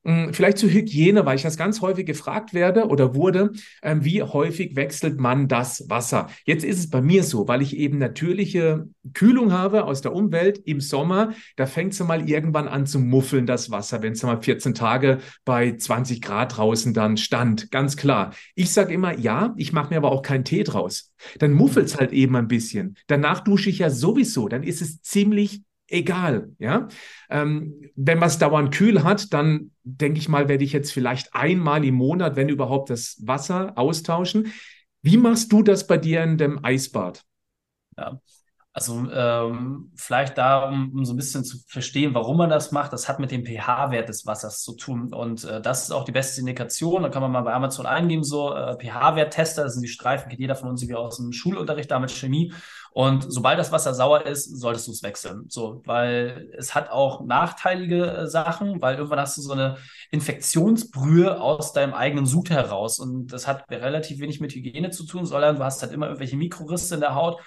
Hm, 0.07 0.34
vielleicht 0.34 0.57
zur 0.57 0.69
Hygiene, 0.69 1.25
weil 1.25 1.36
ich 1.36 1.41
das 1.41 1.57
ganz 1.57 1.82
häufig 1.82 2.05
gefragt 2.05 2.53
werde 2.53 2.88
oder 2.88 3.13
wurde, 3.18 3.51
ähm, 3.82 4.05
wie 4.05 4.24
häufig 4.24 4.78
wechselt 4.78 5.20
man 5.20 5.49
das 5.49 5.89
Wasser? 5.89 6.28
Jetzt 6.45 6.63
ist 6.63 6.80
es 6.80 6.89
bei 6.89 7.01
mir 7.01 7.24
so, 7.24 7.47
weil 7.49 7.61
ich 7.61 7.76
eben 7.76 7.97
natürliche 7.97 8.88
Kühlung 9.13 9.51
habe 9.51 9.84
aus 9.84 10.01
der 10.01 10.13
Umwelt 10.13 10.59
im 10.65 10.80
Sommer, 10.80 11.34
da 11.55 11.65
fängt 11.65 11.93
es 11.93 11.99
mal 11.99 12.30
irgendwann 12.30 12.68
an 12.68 12.86
zu 12.86 12.99
muffeln, 12.99 13.45
das 13.45 13.72
Wasser, 13.72 14.01
wenn 14.01 14.13
es 14.13 14.24
mal 14.24 14.41
14 14.41 14.74
Tage 14.74 15.20
bei 15.43 15.76
20 15.76 16.22
Grad 16.22 16.57
draußen 16.57 16.93
dann 16.93 17.18
stand. 17.18 17.72
Ganz 17.72 17.97
klar. 17.97 18.34
Ich 18.55 18.72
sage 18.72 18.93
immer, 18.93 19.18
ja, 19.18 19.53
ich 19.57 19.74
mache 19.74 19.89
mir 19.89 19.97
aber 19.97 20.11
auch 20.11 20.22
keinen 20.22 20.45
Tee 20.45 20.63
draus. 20.63 21.11
Dann 21.39 21.53
muffelt 21.53 21.88
es 21.88 21.97
halt 21.97 22.13
eben 22.13 22.36
ein 22.36 22.47
bisschen. 22.47 22.95
Danach 23.07 23.41
dusche 23.41 23.70
ich 23.70 23.80
ja 23.80 23.89
sowieso, 23.89 24.47
dann 24.47 24.63
ist 24.63 24.82
es 24.82 25.01
ziemlich 25.01 25.61
egal. 25.88 26.51
Ja, 26.59 26.88
ähm, 27.29 27.81
wenn 27.95 28.19
man 28.19 28.27
es 28.27 28.38
dauernd 28.38 28.73
kühl 28.73 29.03
hat, 29.03 29.33
dann 29.33 29.71
denke 29.83 30.19
ich 30.19 30.29
mal, 30.29 30.47
werde 30.47 30.63
ich 30.63 30.73
jetzt 30.73 30.91
vielleicht 30.91 31.33
einmal 31.33 31.83
im 31.85 31.95
Monat, 31.95 32.35
wenn 32.35 32.49
überhaupt, 32.49 32.89
das 32.89 33.17
Wasser 33.25 33.73
austauschen. 33.77 34.53
Wie 35.01 35.17
machst 35.17 35.51
du 35.51 35.63
das 35.63 35.88
bei 35.88 35.97
dir 35.97 36.23
in 36.23 36.38
dem 36.38 36.63
Eisbad? 36.63 37.23
Ja, 37.97 38.19
also 38.77 39.09
ähm, 39.11 39.91
vielleicht 39.95 40.38
da, 40.38 40.69
um, 40.69 41.03
so 41.03 41.13
ein 41.13 41.15
bisschen 41.15 41.43
zu 41.43 41.57
verstehen, 41.67 42.13
warum 42.13 42.38
man 42.38 42.51
das 42.51 42.71
macht, 42.71 42.93
das 42.93 43.09
hat 43.09 43.19
mit 43.19 43.31
dem 43.31 43.43
pH-Wert 43.43 44.07
des 44.07 44.27
Wassers 44.27 44.61
zu 44.61 44.75
tun. 44.75 45.11
Und 45.11 45.45
äh, 45.45 45.59
das 45.61 45.81
ist 45.81 45.91
auch 45.91 46.05
die 46.05 46.11
beste 46.11 46.41
Indikation. 46.41 47.01
Da 47.01 47.09
kann 47.09 47.23
man 47.23 47.31
mal 47.31 47.41
bei 47.41 47.53
Amazon 47.53 47.88
eingeben, 47.88 48.23
so 48.23 48.53
äh, 48.53 48.77
pH-Wert-Tester, 48.77 49.63
das 49.63 49.73
sind 49.73 49.81
die 49.81 49.88
Streifen, 49.88 50.29
kennt 50.29 50.41
jeder 50.41 50.55
von 50.55 50.69
uns 50.69 50.88
wie 50.88 50.93
aus 50.93 51.17
dem 51.17 51.31
Schulunterricht 51.31 51.89
damit 51.89 52.11
Chemie. 52.11 52.53
Und 52.97 53.31
sobald 53.31 53.59
das 53.59 53.71
Wasser 53.71 53.93
sauer 53.93 54.25
ist, 54.25 54.59
solltest 54.59 54.87
du 54.87 54.91
es 54.91 55.03
wechseln. 55.03 55.45
So, 55.49 55.83
weil 55.85 56.49
es 56.57 56.73
hat 56.73 56.89
auch 56.89 57.23
nachteilige 57.23 58.07
äh, 58.07 58.27
Sachen, 58.27 58.81
weil 58.81 58.95
irgendwann 58.95 59.19
hast 59.19 59.37
du 59.37 59.43
so 59.43 59.53
eine 59.53 59.77
Infektionsbrühe 60.09 61.39
aus 61.39 61.73
deinem 61.73 61.93
eigenen 61.93 62.25
Sud 62.25 62.49
heraus. 62.49 62.97
Und 62.97 63.27
das 63.27 63.45
hat 63.45 63.69
relativ 63.69 64.19
wenig 64.19 64.39
mit 64.39 64.51
Hygiene 64.51 64.89
zu 64.89 65.05
tun, 65.05 65.27
sondern 65.27 65.57
du 65.57 65.63
hast 65.63 65.83
halt 65.83 65.91
immer 65.91 66.07
irgendwelche 66.07 66.37
Mikrorisse 66.37 66.95
in 66.95 67.01
der 67.01 67.13
Haut 67.13 67.39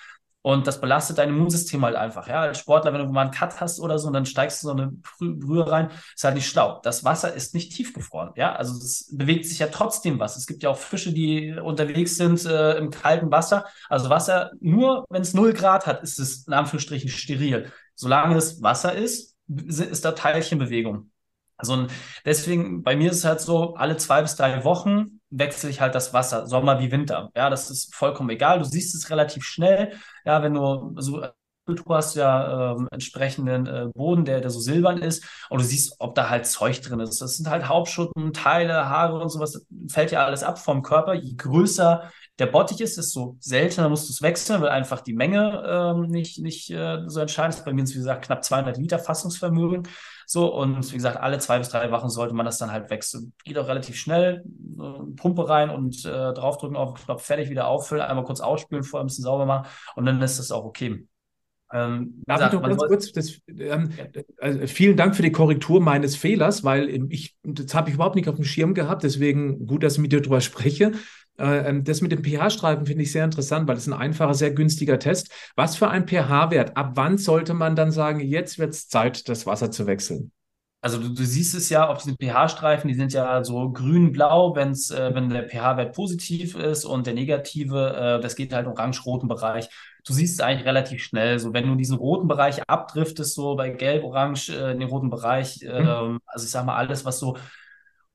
und 0.43 0.67
das 0.67 0.81
belastet 0.81 1.19
dein 1.19 1.29
Immunsystem 1.29 1.85
halt 1.85 1.97
einfach. 1.97 2.27
Ja, 2.27 2.41
als 2.41 2.59
Sportler, 2.59 2.93
wenn 2.95 3.07
du 3.07 3.13
mal 3.13 3.23
einen 3.23 3.31
Cut 3.31 3.61
hast 3.61 3.79
oder 3.79 3.99
so 3.99 4.07
und 4.07 4.15
dann 4.15 4.25
steigst 4.25 4.63
du 4.63 4.69
so 4.69 4.73
eine 4.73 4.93
Brühe 5.19 5.71
rein, 5.71 5.91
ist 6.15 6.25
halt 6.25 6.35
nicht 6.35 6.49
schlau. 6.49 6.81
Das 6.83 7.05
Wasser 7.05 7.35
ist 7.35 7.55
nicht 7.55 7.75
tiefgefroren. 7.75 8.31
Ja, 8.37 8.55
also 8.55 8.75
es 8.75 9.09
bewegt 9.13 9.45
sich 9.45 9.59
ja 9.59 9.67
trotzdem 9.67 10.19
was. 10.19 10.37
Es 10.39 10.47
gibt 10.47 10.63
ja 10.63 10.71
auch 10.71 10.79
Fische, 10.79 11.13
die 11.13 11.53
unterwegs 11.53 12.17
sind 12.17 12.45
äh, 12.47 12.79
im 12.79 12.91
kalten 12.91 13.31
Wasser. 13.31 13.67
Also 13.91 14.09
Wasser, 14.09 14.51
nur 14.61 15.05
wenn 15.11 15.23
es 15.23 15.35
0 15.35 15.53
Grad 15.53 15.87
hat, 15.87 16.03
ist 16.03 16.19
es 16.19 16.47
in 16.47 16.55
Anführungsstrichen 16.55 17.11
steril. 17.11 17.71
Solange 17.95 18.37
es 18.37 18.63
Wasser 18.63 18.95
ist, 18.95 19.37
ist 19.47 20.05
da 20.05 20.13
Teilchenbewegung. 20.13 21.11
Also 21.59 21.87
deswegen, 22.25 22.83
bei 22.83 22.97
mir 22.97 23.11
ist 23.11 23.19
es 23.19 23.25
halt 23.27 23.41
so, 23.43 23.75
alle 23.75 23.99
zwei 23.99 24.23
bis 24.23 24.37
drei 24.37 24.65
Wochen 24.65 25.20
wechsle 25.31 25.71
ich 25.71 25.81
halt 25.81 25.95
das 25.95 26.13
Wasser, 26.13 26.47
Sommer 26.47 26.81
wie 26.81 26.91
Winter. 26.93 27.31
Ja, 27.37 27.51
das 27.51 27.71
ist 27.71 27.95
vollkommen 27.95 28.31
egal. 28.31 28.59
Du 28.59 28.65
siehst 28.65 28.95
es 28.95 29.11
relativ 29.11 29.45
schnell. 29.45 29.93
Ja, 30.25 30.43
wenn 30.43 30.55
du 30.55 30.95
so 30.99 31.23
du 31.75 31.95
hast 31.95 32.15
ja 32.17 32.73
ähm, 32.73 32.89
entsprechenden 32.91 33.67
äh, 33.67 33.87
Boden, 33.95 34.25
der, 34.25 34.41
der 34.41 34.51
so 34.51 34.61
silbern 34.61 34.99
ist, 34.99 35.25
und 35.51 35.61
du 35.61 35.65
siehst, 35.65 35.97
ob 35.99 36.15
da 36.15 36.29
halt 36.29 36.47
Zeug 36.47 36.81
drin 36.81 37.01
ist. 37.01 37.21
Das 37.21 37.37
sind 37.37 37.49
halt 37.49 37.69
Hauptschutten, 37.69 38.33
Teile, 38.33 38.89
Haare 38.89 39.19
und 39.21 39.29
sowas. 39.29 39.53
Das 39.53 39.67
fällt 39.93 40.11
ja 40.13 40.25
alles 40.25 40.43
ab 40.43 40.59
vom 40.59 40.83
Körper. 40.83 41.15
Je 41.15 41.35
größer 41.37 42.11
der 42.39 42.47
Bottich 42.47 42.81
ist, 42.81 42.97
desto 42.97 43.37
seltener 43.41 43.89
musst 43.89 44.09
du 44.09 44.13
es 44.13 44.23
wechseln, 44.23 44.63
weil 44.63 44.71
einfach 44.71 45.01
die 45.03 45.13
Menge 45.13 45.63
ähm, 45.67 46.07
nicht, 46.07 46.39
nicht 46.39 46.71
äh, 46.71 47.03
so 47.07 47.21
entscheidend 47.21 47.57
ist. 47.57 47.65
Bei 47.65 47.73
mir 47.73 47.85
ist, 47.85 47.95
wie 47.95 47.99
gesagt, 47.99 48.25
knapp 48.25 48.45
200 48.45 48.77
Liter 48.79 48.99
Fassungsvermögen. 48.99 49.87
So, 50.33 50.55
und 50.55 50.93
wie 50.93 50.95
gesagt, 50.95 51.17
alle 51.17 51.41
zwei 51.41 51.59
bis 51.59 51.71
drei 51.71 51.91
Wochen 51.91 52.09
sollte 52.09 52.35
man 52.35 52.47
das 52.47 52.57
dann 52.57 52.71
halt 52.71 52.89
wechseln. 52.89 53.33
Geht 53.45 53.59
auch 53.59 53.67
relativ 53.67 53.97
schnell. 53.97 54.45
Pumpe 55.17 55.49
rein 55.49 55.71
und 55.71 56.05
äh, 56.05 56.33
draufdrücken 56.33 56.77
auf 56.77 56.95
den 56.95 57.05
Knopf, 57.05 57.25
fertig, 57.25 57.51
wieder 57.51 57.67
auffüllen, 57.67 58.05
einmal 58.05 58.25
kurz 58.25 58.41
ausspülen, 58.41 58.85
vorher 58.85 59.03
ein 59.03 59.09
bisschen 59.09 59.25
sauber 59.25 59.45
machen 59.45 59.67
und 59.97 60.07
dann 60.07 60.23
ist 60.23 60.39
das 60.39 60.53
auch 60.53 60.65
okay. 60.65 61.05
Ähm, 61.73 62.23
Darf 62.27 62.47
ich 62.47 62.53
noch 62.53 62.63
ganz 62.63 62.81
kurz, 62.81 63.11
das, 63.11 63.41
ähm, 63.49 63.91
also 64.39 64.67
vielen 64.69 64.97
Dank 64.97 65.17
für 65.17 65.23
die 65.23 65.33
Korrektur 65.33 65.81
meines 65.81 66.15
Fehlers, 66.15 66.63
weil 66.63 66.89
ich, 67.11 67.35
das 67.43 67.75
habe 67.75 67.89
ich 67.89 67.97
überhaupt 67.97 68.15
nicht 68.15 68.29
auf 68.29 68.37
dem 68.37 68.45
Schirm 68.45 68.73
gehabt, 68.75 69.03
deswegen 69.03 69.67
gut, 69.67 69.83
dass 69.83 69.95
ich 69.95 70.01
mit 70.01 70.13
dir 70.13 70.21
darüber 70.21 70.41
spreche. 70.41 70.93
Äh, 71.39 71.69
ähm, 71.69 71.85
das 71.85 72.01
mit 72.01 72.13
dem 72.13 72.23
pH-Streifen 72.23 72.87
finde 72.87 73.03
ich 73.03 73.13
sehr 73.13 73.25
interessant, 73.25 73.69
weil 73.69 73.77
es 73.77 73.87
ein 73.87 73.93
einfacher, 73.93 74.35
sehr 74.35 74.51
günstiger 74.51 74.99
Test. 74.99 75.31
Was 75.57 75.77
für 75.77 75.89
ein 75.89 76.07
pH-Wert? 76.07 76.77
Ab 76.77 76.93
wann 76.95 77.19
sollte 77.19 77.55
man 77.55 77.77
dann 77.77 77.93
sagen, 77.93 78.21
jetzt 78.21 78.59
wird 78.59 78.71
es 78.71 78.89
Zeit, 78.89 79.29
das 79.29 79.47
Wasser 79.47 79.71
zu 79.71 79.87
wechseln? 79.87 80.33
Also 80.83 80.99
du, 80.99 81.11
du, 81.11 81.25
siehst 81.25 81.55
es 81.55 81.69
ja 81.69 81.87
auf 81.89 81.99
diesen 82.03 82.17
pH-Streifen, 82.17 82.89
die 82.89 82.95
sind 82.95 83.13
ja 83.13 83.45
so 83.45 83.71
grün-blau, 83.71 84.57
wenn's, 84.57 84.91
äh, 84.91 85.15
wenn 85.15 85.29
der 85.29 85.47
pH-Wert 85.47 85.95
positiv 85.95 86.55
ist 86.55 86.87
und 86.87 87.07
der 87.07 87.13
negative, 87.13 88.19
äh, 88.19 88.23
das 88.23 88.35
geht 88.35 88.55
halt 88.55 88.67
orange-roten 88.67 89.29
Bereich. 89.29 89.69
Du 90.07 90.15
siehst 90.15 90.35
es 90.35 90.41
eigentlich 90.41 90.67
relativ 90.67 91.03
schnell. 91.03 91.39
So, 91.39 91.53
wenn 91.53 91.67
du 91.67 91.75
diesen 91.75 91.99
roten 91.99 92.29
Bereich 92.29 92.63
abdriftest, 92.67 93.35
so 93.35 93.57
bei 93.57 93.69
gelb-orange 93.69 94.49
äh, 94.49 94.73
in 94.73 94.81
den 94.81 94.89
roten 94.89 95.11
Bereich, 95.11 95.61
mhm. 95.63 96.21
also 96.27 96.45
ich 96.47 96.51
sag 96.51 96.65
mal, 96.65 96.77
alles, 96.77 97.05
was 97.05 97.19
so 97.19 97.37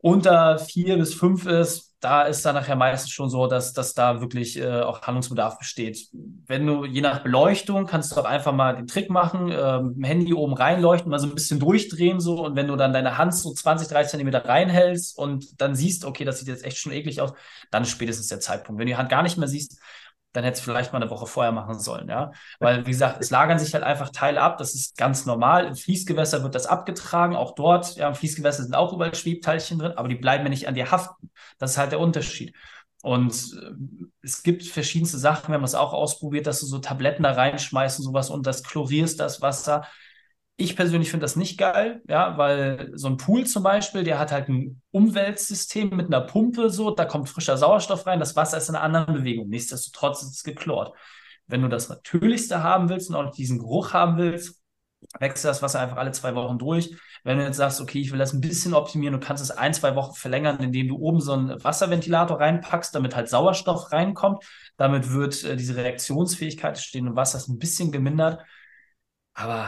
unter 0.06 0.60
vier 0.60 0.98
bis 1.00 1.16
fünf 1.16 1.48
ist, 1.48 1.96
da 2.00 2.22
ist 2.26 2.46
dann 2.46 2.54
nachher 2.54 2.76
meistens 2.76 3.10
schon 3.10 3.28
so, 3.28 3.48
dass, 3.48 3.74
dass 3.74 3.96
da 3.96 4.22
wirklich 4.22 4.56
äh, 4.56 4.82
auch 4.82 5.02
Handlungsbedarf 5.02 5.58
besteht. 5.58 6.10
Wenn 6.46 6.68
du 6.68 6.86
je 6.86 7.02
nach 7.02 7.24
Beleuchtung 7.24 7.88
kannst 7.88 8.12
du 8.12 8.22
auch 8.22 8.26
einfach 8.26 8.54
mal 8.54 8.76
den 8.76 8.86
Trick 8.86 9.10
machen, 9.10 9.50
äh, 9.50 10.06
Handy 10.06 10.36
oben 10.36 10.54
reinleuchten, 10.54 11.10
mal 11.10 11.18
so 11.18 11.26
ein 11.26 11.34
bisschen 11.34 11.60
durchdrehen 11.60 12.20
so 12.20 12.46
und 12.46 12.56
wenn 12.56 12.68
du 12.68 12.76
dann 12.76 12.94
deine 12.94 13.18
Hand 13.18 13.34
so 13.34 13.52
20, 13.52 13.88
30 13.88 14.12
Zentimeter 14.12 14.46
reinhältst 14.46 15.18
und 15.18 15.60
dann 15.60 15.74
siehst, 15.74 16.06
okay, 16.06 16.24
das 16.24 16.38
sieht 16.38 16.50
jetzt 16.50 16.66
echt 16.66 16.78
schon 16.78 16.92
eklig 16.92 17.20
aus, 17.20 17.34
dann 17.72 17.86
spätestens 17.86 18.28
der 18.28 18.40
Zeitpunkt. 18.40 18.78
Wenn 18.80 18.86
du 18.86 18.92
die 18.92 18.98
Hand 18.98 19.10
gar 19.10 19.24
nicht 19.24 19.40
mehr 19.40 19.48
siehst, 19.48 19.80
dann 20.36 20.44
hätte 20.44 20.58
es 20.58 20.64
vielleicht 20.64 20.92
mal 20.92 21.02
eine 21.02 21.10
Woche 21.10 21.28
vorher 21.28 21.52
machen 21.52 21.80
sollen, 21.80 22.10
ja. 22.10 22.32
Weil, 22.60 22.86
wie 22.86 22.92
gesagt, 22.92 23.22
es 23.22 23.30
lagern 23.30 23.60
sich 23.60 23.74
halt 23.74 23.84
einfach 23.84 24.10
Teile 24.10 24.42
ab, 24.42 24.58
das 24.58 24.76
ist 24.76 24.98
ganz 24.98 25.26
normal. 25.26 25.66
Im 25.66 25.76
Fließgewässer 25.76 26.44
wird 26.44 26.56
das 26.56 26.66
abgetragen, 26.66 27.36
auch 27.36 27.56
dort, 27.56 27.96
ja, 27.96 28.08
im 28.08 28.16
Fließgewässer 28.16 28.64
sind 28.64 28.76
auch 28.76 28.94
überall 28.94 29.16
Schwebteilchen 29.16 29.80
drin, 29.80 29.94
aber 29.96 30.08
die 30.08 30.16
bleiben 30.16 30.44
ja 30.44 30.50
nicht 30.50 30.68
an 30.68 30.76
dir 30.76 30.92
haften. 30.92 31.32
Das 31.58 31.72
ist 31.72 31.78
halt 31.78 31.92
der 31.92 32.00
Unterschied. 32.00 32.54
Und 33.02 33.34
äh, 33.34 33.72
es 34.24 34.44
gibt 34.44 34.64
verschiedenste 34.64 35.18
Sachen, 35.18 35.50
wir 35.50 35.56
haben 35.56 35.62
das 35.62 35.76
auch 35.76 35.94
ausprobiert, 35.94 36.48
dass 36.48 36.60
du 36.60 36.66
so 36.66 36.80
Tabletten 36.80 37.24
da 37.24 37.32
reinschmeißt 37.32 38.00
und 38.00 38.06
sowas 38.06 38.30
und 38.30 38.46
das 38.48 38.64
chlorierst 38.64 39.20
das 39.20 39.42
Wasser. 39.42 39.86
Ich 40.58 40.78
persönlich 40.78 41.12
finde 41.12 41.26
das 41.26 41.36
nicht 41.36 41.58
geil, 41.58 42.02
ja, 42.08 42.38
weil 42.38 42.92
so 42.96 43.08
ein 43.08 43.18
Pool 43.18 43.46
zum 43.46 43.64
Beispiel, 43.64 44.06
der 44.06 44.20
hat 44.20 44.32
halt 44.32 44.48
ein 44.48 44.82
Umweltsystem 44.92 45.90
mit 45.90 46.08
einer 46.08 46.22
Pumpe, 46.22 46.70
so, 46.70 46.92
da 46.92 47.04
kommt 47.04 47.28
frischer 47.28 47.58
Sauerstoff 47.58 48.08
rein, 48.08 48.22
das 48.22 48.38
Wasser 48.38 48.58
ist 48.58 48.70
in 48.70 48.76
einer 48.76 48.84
anderen 48.84 49.16
Bewegung. 49.16 49.50
Nichtsdestotrotz 49.50 50.22
ist 50.22 50.36
es 50.36 50.44
geklort. 50.44 50.96
Wenn 51.48 51.62
du 51.62 51.68
das 51.68 51.90
Natürlichste 51.90 52.64
haben 52.64 52.88
willst 52.88 53.10
und 53.10 53.16
auch 53.16 53.32
diesen 53.36 53.60
Geruch 53.60 53.92
haben 53.92 54.18
willst, 54.18 54.62
wechsel 55.20 55.48
das 55.50 55.62
Wasser 55.62 55.82
einfach 55.82 55.98
alle 55.98 56.12
zwei 56.12 56.36
Wochen 56.36 56.58
durch. 56.58 56.96
Wenn 57.24 57.38
du 57.38 57.44
jetzt 57.44 57.58
sagst, 57.58 57.82
okay, 57.82 58.00
ich 58.00 58.12
will 58.12 58.20
das 58.20 58.34
ein 58.34 58.42
bisschen 58.42 58.74
optimieren, 58.74 59.14
du 59.14 59.20
kannst 59.20 59.44
es 59.44 59.52
ein, 59.52 59.74
zwei 59.74 59.96
Wochen 59.96 60.14
verlängern, 60.14 60.60
indem 60.60 60.88
du 60.88 60.98
oben 60.98 61.20
so 61.20 61.34
einen 61.34 61.64
Wasserventilator 61.64 62.40
reinpackst, 62.40 62.96
damit 62.96 63.16
halt 63.16 63.30
Sauerstoff 63.30 63.92
reinkommt. 63.92 64.44
Damit 64.78 65.12
wird 65.12 65.44
äh, 65.44 65.56
diese 65.58 65.76
Reaktionsfähigkeit 65.76 66.78
des 66.78 66.84
stehenden 66.86 67.16
Wassers 67.16 67.48
ein 67.48 67.60
bisschen 67.60 67.92
gemindert. 67.92 68.42
Aber 69.34 69.68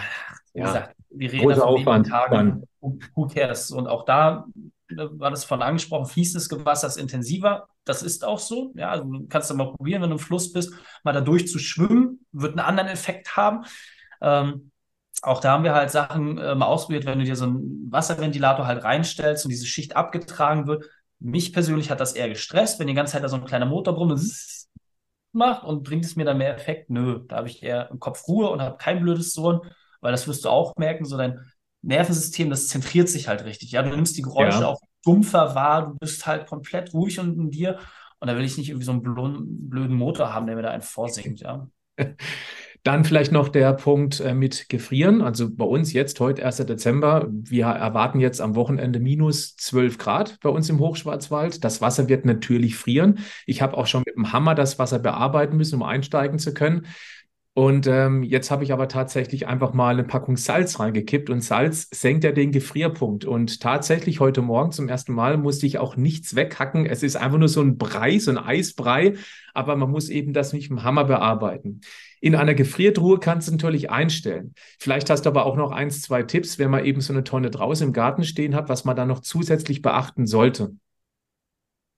wie 0.57 0.61
ja. 0.61 0.67
gesagt, 0.67 0.95
wir 1.11 1.31
reden 1.31 1.43
Großer 1.45 1.65
Aufwand 1.65 2.07
Tagen, 2.07 2.63
who, 2.81 2.97
who 3.13 3.27
cares? 3.27 3.69
Und 3.69 3.87
auch 3.87 4.05
da 4.05 4.47
war 4.89 5.29
das 5.29 5.45
von 5.45 5.61
angesprochen, 5.61 6.07
fließendes 6.07 6.49
Gewasser 6.49 6.87
ist 6.87 6.97
intensiver. 6.97 7.67
Das 7.83 8.01
ist 8.01 8.25
auch 8.25 8.39
so. 8.39 8.73
Ja, 8.75 8.89
also 8.89 9.03
du 9.03 9.27
kannst 9.27 9.51
da 9.51 9.53
mal 9.53 9.71
probieren, 9.71 10.01
wenn 10.01 10.09
du 10.09 10.15
im 10.15 10.19
Fluss 10.19 10.51
bist, 10.51 10.73
mal 11.03 11.13
da 11.13 11.21
durch 11.21 11.47
zu 11.47 11.59
schwimmen, 11.59 12.25
wird 12.31 12.53
einen 12.53 12.67
anderen 12.67 12.89
Effekt 12.89 13.37
haben. 13.37 13.65
Ähm, 14.19 14.71
auch 15.21 15.41
da 15.41 15.51
haben 15.51 15.63
wir 15.63 15.75
halt 15.75 15.91
Sachen 15.91 16.39
äh, 16.39 16.55
mal 16.55 16.65
ausprobiert, 16.65 17.05
wenn 17.05 17.19
du 17.19 17.25
dir 17.25 17.35
so 17.35 17.45
einen 17.45 17.91
Wasserventilator 17.91 18.65
halt 18.65 18.83
reinstellst 18.83 19.45
und 19.45 19.49
diese 19.49 19.67
Schicht 19.67 19.95
abgetragen 19.95 20.65
wird. 20.65 20.85
Mich 21.19 21.53
persönlich 21.53 21.91
hat 21.91 21.99
das 21.99 22.13
eher 22.13 22.29
gestresst, 22.29 22.79
wenn 22.79 22.87
die 22.87 22.93
ganze 22.95 23.13
Zeit 23.13 23.23
da 23.23 23.29
so 23.29 23.35
ein 23.35 23.45
kleiner 23.45 23.65
Motor 23.67 23.93
brummt 23.93 24.19
macht 25.33 25.63
und 25.63 25.83
bringt 25.83 26.05
es 26.05 26.15
mir 26.15 26.25
dann 26.25 26.39
mehr 26.39 26.55
Effekt? 26.55 26.89
Nö, 26.89 27.25
da 27.27 27.37
habe 27.37 27.47
ich 27.47 27.61
eher 27.61 27.91
im 27.91 27.99
Kopf 27.99 28.27
Ruhe 28.27 28.49
und 28.49 28.61
habe 28.61 28.77
kein 28.77 29.01
blödes 29.01 29.33
Sohn 29.33 29.61
weil 30.01 30.11
das 30.11 30.27
wirst 30.27 30.45
du 30.45 30.49
auch 30.49 30.75
merken, 30.77 31.05
so 31.05 31.17
dein 31.17 31.39
Nervensystem, 31.81 32.49
das 32.49 32.67
zentriert 32.67 33.09
sich 33.09 33.27
halt 33.27 33.43
richtig. 33.45 33.71
Ja, 33.71 33.81
du 33.83 33.89
nimmst 33.89 34.17
die 34.17 34.21
Geräusche 34.21 34.61
ja. 34.61 34.67
auch 34.67 34.79
dumpfer 35.05 35.55
wahr, 35.55 35.87
du 35.87 35.95
bist 35.99 36.25
halt 36.25 36.47
komplett 36.47 36.93
ruhig 36.93 37.19
und 37.19 37.37
in 37.37 37.51
dir. 37.51 37.79
Und 38.19 38.27
da 38.27 38.35
will 38.35 38.45
ich 38.45 38.57
nicht 38.57 38.69
irgendwie 38.69 38.85
so 38.85 38.91
einen 38.91 39.03
blöden 39.03 39.95
Motor 39.95 40.33
haben, 40.33 40.47
der 40.47 40.55
mir 40.55 40.63
da 40.63 40.71
einen 40.71 40.81
vorsingt, 40.81 41.39
ja. 41.39 41.67
Dann 42.83 43.03
vielleicht 43.03 43.33
noch 43.33 43.49
der 43.49 43.73
Punkt 43.73 44.21
äh, 44.21 44.33
mit 44.33 44.69
Gefrieren. 44.69 45.21
Also 45.21 45.53
bei 45.53 45.65
uns 45.65 45.91
jetzt, 45.91 46.19
heute 46.21 46.45
1. 46.45 46.57
Dezember, 46.57 47.27
wir 47.29 47.65
erwarten 47.65 48.21
jetzt 48.21 48.39
am 48.39 48.55
Wochenende 48.55 48.99
minus 48.99 49.57
12 49.57 49.97
Grad 49.97 50.39
bei 50.41 50.49
uns 50.49 50.69
im 50.69 50.79
Hochschwarzwald. 50.79 51.65
Das 51.65 51.81
Wasser 51.81 52.07
wird 52.07 52.23
natürlich 52.23 52.77
frieren. 52.77 53.19
Ich 53.45 53.61
habe 53.61 53.75
auch 53.75 53.87
schon 53.87 54.03
mit 54.05 54.15
dem 54.15 54.31
Hammer 54.31 54.55
das 54.55 54.79
Wasser 54.79 54.99
bearbeiten 54.99 55.57
müssen, 55.57 55.75
um 55.75 55.83
einsteigen 55.83 56.39
zu 56.39 56.53
können. 56.53 56.85
Und 57.57 57.87
ähm, 57.87 58.21
jetzt 58.21 58.51
habe 58.51 58.63
ich 58.63 58.71
aber 58.71 58.87
tatsächlich 58.87 59.47
einfach 59.47 59.73
mal 59.73 59.89
eine 59.89 60.03
Packung 60.03 60.37
Salz 60.37 60.79
reingekippt 60.79 61.31
und 61.31 61.41
Salz 61.41 61.87
senkt 61.91 62.23
ja 62.23 62.31
den 62.31 62.51
Gefrierpunkt. 62.51 63.25
Und 63.25 63.61
tatsächlich 63.61 64.19
heute 64.19 64.43
Morgen 64.43 64.71
zum 64.71 64.87
ersten 64.87 65.11
Mal 65.11 65.37
musste 65.37 65.65
ich 65.65 65.79
auch 65.79 65.95
nichts 65.95 66.35
weghacken. 66.35 66.85
Es 66.85 67.01
ist 67.01 67.15
einfach 67.15 67.39
nur 67.39 67.47
so 67.47 67.61
ein 67.61 67.79
Brei, 67.79 68.19
so 68.19 68.29
ein 68.29 68.37
Eisbrei, 68.37 69.15
aber 69.55 69.75
man 69.75 69.89
muss 69.89 70.09
eben 70.09 70.33
das 70.33 70.53
nicht 70.53 70.69
mit 70.69 70.81
dem 70.81 70.83
Hammer 70.83 71.05
bearbeiten. 71.05 71.81
In 72.21 72.35
einer 72.35 72.53
Gefriertruhe 72.53 73.17
kannst 73.17 73.47
du 73.47 73.53
natürlich 73.53 73.89
einstellen. 73.89 74.53
Vielleicht 74.77 75.09
hast 75.09 75.23
du 75.23 75.29
aber 75.31 75.47
auch 75.47 75.55
noch 75.55 75.71
eins, 75.71 76.03
zwei 76.03 76.21
Tipps, 76.21 76.59
wenn 76.59 76.69
man 76.69 76.85
eben 76.85 77.01
so 77.01 77.11
eine 77.11 77.23
Tonne 77.23 77.49
draußen 77.49 77.87
im 77.87 77.93
Garten 77.93 78.23
stehen 78.23 78.53
hat, 78.53 78.69
was 78.69 78.85
man 78.85 78.95
da 78.95 79.07
noch 79.07 79.21
zusätzlich 79.21 79.81
beachten 79.81 80.27
sollte. 80.27 80.75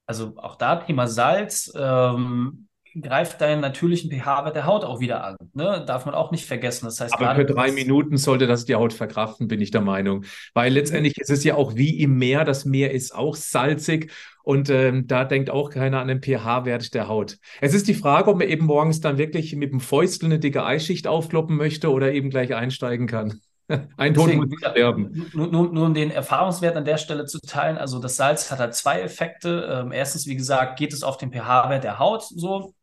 Also 0.05 0.38
auch 0.38 0.55
da 0.55 0.78
Thema 0.78 1.07
Salz. 1.07 1.70
Ähm 1.76 2.68
greift 3.02 3.41
deinen 3.41 3.62
natürlichen 3.62 4.12
pH-Wert 4.12 4.56
der 4.56 4.66
Haut 4.66 4.84
auch 4.84 5.00
wieder 5.00 5.24
an. 5.24 5.36
Ne? 5.54 5.84
Darf 5.86 6.06
man 6.06 6.16
auch 6.16 6.32
nicht 6.32 6.45
vergessen. 6.45 6.86
Das 6.86 7.00
heißt, 7.00 7.14
Aber 7.14 7.36
für 7.36 7.45
drei 7.45 7.72
Minuten 7.72 8.18
sollte 8.18 8.47
das 8.47 8.66
die 8.66 8.76
Haut 8.76 8.93
verkraften, 8.93 9.47
bin 9.47 9.62
ich 9.62 9.72
der 9.72 9.82
Meinung. 9.82 10.26
Weil 10.54 10.74
letztendlich 10.74 11.18
ist 11.18 11.30
es 11.30 11.43
ja 11.43 11.56
auch 11.56 11.76
wie 11.76 12.00
im 12.00 12.18
Meer. 12.18 12.45
Das 12.45 12.66
Meer 12.66 12.91
ist 12.91 13.16
auch 13.16 13.36
salzig 13.36 14.12
und 14.43 14.70
ähm, 14.70 15.06
da 15.06 15.26
denkt 15.26 15.50
auch 15.50 15.70
keiner 15.70 16.00
an 16.00 16.08
den 16.08 16.22
pH-Wert 16.22 16.93
der 16.93 17.08
Haut. 17.08 17.38
Es 17.62 17.74
ist 17.74 17.88
die 17.88 17.93
Frage, 17.93 18.32
ob 18.32 18.39
man 18.39 18.47
eben 18.47 18.66
morgens 18.66 19.00
dann 19.00 19.18
wirklich 19.18 19.56
mit 19.56 19.72
dem 19.72 19.80
Fäustel 19.80 20.26
eine 20.26 20.39
dicke 20.39 20.66
Eisschicht 20.66 21.08
aufkloppen 21.08 21.56
möchte 21.56 21.91
oder 21.91 22.12
eben 22.14 22.30
gleich 22.30 22.56
einsteigen 22.56 23.06
kann. 23.06 23.41
Ein 23.97 24.16
Tod 24.16 24.34
muss 24.34 24.47
sterben. 24.58 25.30
Nur, 25.34 25.47
nur, 25.47 25.72
nur, 25.72 25.86
um 25.86 25.93
den 25.93 26.10
Erfahrungswert 26.10 26.76
an 26.76 26.86
der 26.86 26.97
Stelle 26.97 27.26
zu 27.26 27.39
teilen, 27.39 27.78
also 27.78 28.00
das 28.00 28.16
Salz 28.16 28.50
hat 28.50 28.60
halt 28.60 28.74
zwei 28.74 29.02
Effekte. 29.02 29.84
Ähm, 29.84 29.91
erstens, 29.91 30.26
wie 30.26 30.36
gesagt, 30.36 30.80
geht 30.80 30.93
es 30.93 31.04
auf 31.04 31.18
den 31.18 31.32
pH-Wert 31.32 31.84
der 31.84 32.00
Haut 32.00 32.24
so 32.24 32.74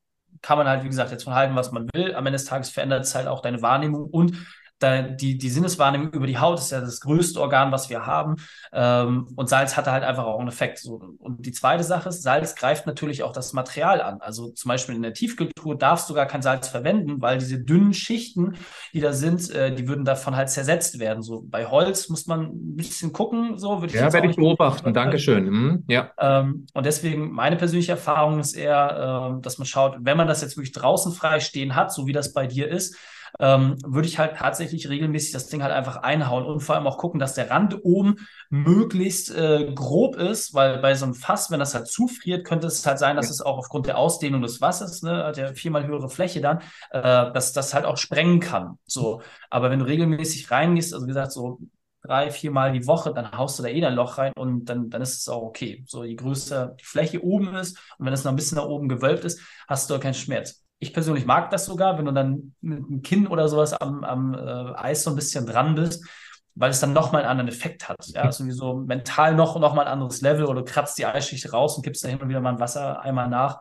kann 0.46 0.58
man 0.58 0.68
halt, 0.68 0.84
wie 0.84 0.88
gesagt, 0.88 1.10
jetzt 1.10 1.24
von 1.24 1.34
halten, 1.34 1.56
was 1.56 1.72
man 1.72 1.88
will. 1.92 2.14
Am 2.14 2.24
Ende 2.24 2.36
des 2.36 2.44
Tages 2.44 2.70
verändert 2.70 3.02
es 3.02 3.16
halt 3.16 3.26
auch 3.26 3.42
deine 3.42 3.62
Wahrnehmung 3.62 4.04
und 4.08 4.46
die, 4.82 5.38
die 5.38 5.48
Sinneswahrnehmung 5.48 6.10
über 6.10 6.26
die 6.26 6.38
Haut 6.38 6.58
ist 6.58 6.70
ja 6.70 6.80
das 6.80 7.00
größte 7.00 7.40
Organ, 7.40 7.72
was 7.72 7.88
wir 7.88 8.04
haben. 8.04 8.36
Ähm, 8.72 9.26
und 9.34 9.48
Salz 9.48 9.76
hatte 9.76 9.90
halt 9.90 10.04
einfach 10.04 10.24
auch 10.24 10.38
einen 10.38 10.48
Effekt. 10.48 10.84
Und 10.84 11.46
die 11.46 11.52
zweite 11.52 11.82
Sache 11.82 12.10
ist, 12.10 12.22
Salz 12.22 12.54
greift 12.54 12.86
natürlich 12.86 13.22
auch 13.22 13.32
das 13.32 13.52
Material 13.54 14.02
an. 14.02 14.20
Also 14.20 14.50
zum 14.50 14.68
Beispiel 14.68 14.94
in 14.94 15.02
der 15.02 15.14
Tiefkultur 15.14 15.78
darfst 15.78 16.10
du 16.10 16.14
gar 16.14 16.26
kein 16.26 16.42
Salz 16.42 16.68
verwenden, 16.68 17.22
weil 17.22 17.38
diese 17.38 17.58
dünnen 17.58 17.94
Schichten, 17.94 18.56
die 18.92 19.00
da 19.00 19.12
sind, 19.12 19.50
äh, 19.50 19.74
die 19.74 19.88
würden 19.88 20.04
davon 20.04 20.36
halt 20.36 20.50
zersetzt 20.50 20.98
werden. 20.98 21.22
So 21.22 21.42
bei 21.46 21.66
Holz 21.66 22.10
muss 22.10 22.26
man 22.26 22.42
ein 22.42 22.76
bisschen 22.76 23.12
gucken. 23.14 23.58
So 23.58 23.80
würde 23.80 23.94
ich 23.94 23.94
ja, 23.94 24.12
werde 24.12 24.28
ich 24.28 24.36
beobachten. 24.36 24.92
Dankeschön. 24.92 25.48
Mhm, 25.48 25.84
ja. 25.88 26.10
Ähm, 26.18 26.66
und 26.74 26.84
deswegen 26.84 27.32
meine 27.32 27.56
persönliche 27.56 27.92
Erfahrung 27.92 28.40
ist 28.40 28.54
eher, 28.54 29.30
ähm, 29.30 29.42
dass 29.42 29.56
man 29.56 29.66
schaut, 29.66 29.96
wenn 30.00 30.18
man 30.18 30.28
das 30.28 30.42
jetzt 30.42 30.58
wirklich 30.58 30.72
draußen 30.72 31.12
frei 31.12 31.40
stehen 31.40 31.74
hat, 31.74 31.92
so 31.92 32.06
wie 32.06 32.12
das 32.12 32.34
bei 32.34 32.46
dir 32.46 32.68
ist, 32.68 32.96
ähm, 33.40 33.76
würde 33.84 34.08
ich 34.08 34.18
halt 34.18 34.36
tatsächlich 34.36 34.88
regelmäßig 34.88 35.32
das 35.32 35.48
Ding 35.48 35.62
halt 35.62 35.72
einfach 35.72 35.98
einhauen 35.98 36.44
und 36.44 36.60
vor 36.60 36.74
allem 36.74 36.86
auch 36.86 36.98
gucken, 36.98 37.20
dass 37.20 37.34
der 37.34 37.50
Rand 37.50 37.84
oben 37.84 38.16
möglichst 38.50 39.34
äh, 39.34 39.72
grob 39.74 40.16
ist, 40.16 40.54
weil 40.54 40.78
bei 40.78 40.94
so 40.94 41.04
einem 41.04 41.14
Fass, 41.14 41.50
wenn 41.50 41.60
das 41.60 41.74
halt 41.74 41.88
zufriert, 41.88 42.46
könnte 42.46 42.66
es 42.66 42.86
halt 42.86 42.98
sein, 42.98 43.16
dass 43.16 43.26
ja. 43.26 43.32
es 43.32 43.40
auch 43.40 43.58
aufgrund 43.58 43.86
der 43.86 43.98
Ausdehnung 43.98 44.42
des 44.42 44.60
Wassers, 44.60 45.02
ne, 45.02 45.24
hat 45.24 45.36
ja 45.36 45.52
viermal 45.54 45.86
höhere 45.86 46.08
Fläche 46.08 46.40
dann, 46.40 46.58
äh, 46.90 47.02
dass 47.02 47.52
das 47.52 47.74
halt 47.74 47.84
auch 47.84 47.96
sprengen 47.96 48.40
kann. 48.40 48.78
So, 48.86 49.22
aber 49.50 49.70
wenn 49.70 49.80
du 49.80 49.86
regelmäßig 49.86 50.50
reingehst, 50.50 50.94
also 50.94 51.06
wie 51.06 51.10
gesagt, 51.10 51.32
so 51.32 51.58
drei, 52.06 52.30
viermal 52.30 52.72
die 52.72 52.86
Woche, 52.86 53.12
dann 53.12 53.32
haust 53.32 53.58
du 53.58 53.62
da 53.62 53.68
eh 53.68 53.84
ein 53.84 53.94
Loch 53.94 54.18
rein 54.18 54.32
und 54.36 54.66
dann, 54.66 54.90
dann 54.90 55.02
ist 55.02 55.20
es 55.20 55.28
auch 55.28 55.42
okay. 55.42 55.84
So, 55.86 56.04
je 56.04 56.14
größer 56.14 56.76
die 56.80 56.84
Fläche 56.84 57.22
oben 57.22 57.54
ist 57.54 57.78
und 57.98 58.06
wenn 58.06 58.12
es 58.12 58.24
noch 58.24 58.32
ein 58.32 58.36
bisschen 58.36 58.58
nach 58.58 58.66
oben 58.66 58.88
gewölbt 58.88 59.24
ist, 59.24 59.40
hast 59.68 59.90
du 59.90 59.98
keinen 59.98 60.14
Schmerz 60.14 60.66
ich 60.78 60.92
persönlich 60.92 61.24
mag 61.26 61.50
das 61.50 61.66
sogar, 61.66 61.96
wenn 61.98 62.04
du 62.04 62.12
dann 62.12 62.54
mit 62.60 62.78
dem 62.78 63.02
Kinn 63.02 63.26
oder 63.26 63.48
sowas 63.48 63.72
am, 63.72 64.04
am 64.04 64.34
äh, 64.34 64.74
Eis 64.76 65.04
so 65.04 65.10
ein 65.10 65.16
bisschen 65.16 65.46
dran 65.46 65.74
bist, 65.74 66.06
weil 66.54 66.70
es 66.70 66.80
dann 66.80 66.92
nochmal 66.92 67.22
einen 67.22 67.30
anderen 67.30 67.48
Effekt 67.48 67.88
hat. 67.88 67.96
Ja, 68.08 68.30
sowieso 68.30 68.76
mental 68.76 69.34
noch, 69.34 69.58
noch 69.58 69.74
mal 69.74 69.82
ein 69.82 69.92
anderes 69.92 70.20
Level 70.20 70.46
oder 70.46 70.60
du 70.60 70.70
kratzt 70.70 70.98
die 70.98 71.06
Eisschicht 71.06 71.52
raus 71.52 71.76
und 71.76 71.82
gibst 71.82 72.04
da 72.04 72.08
hin 72.08 72.20
und 72.20 72.28
wieder 72.28 72.40
mal 72.40 72.54
ein 72.54 72.60
Wasser 72.60 73.00
einmal 73.00 73.28
nach. 73.28 73.60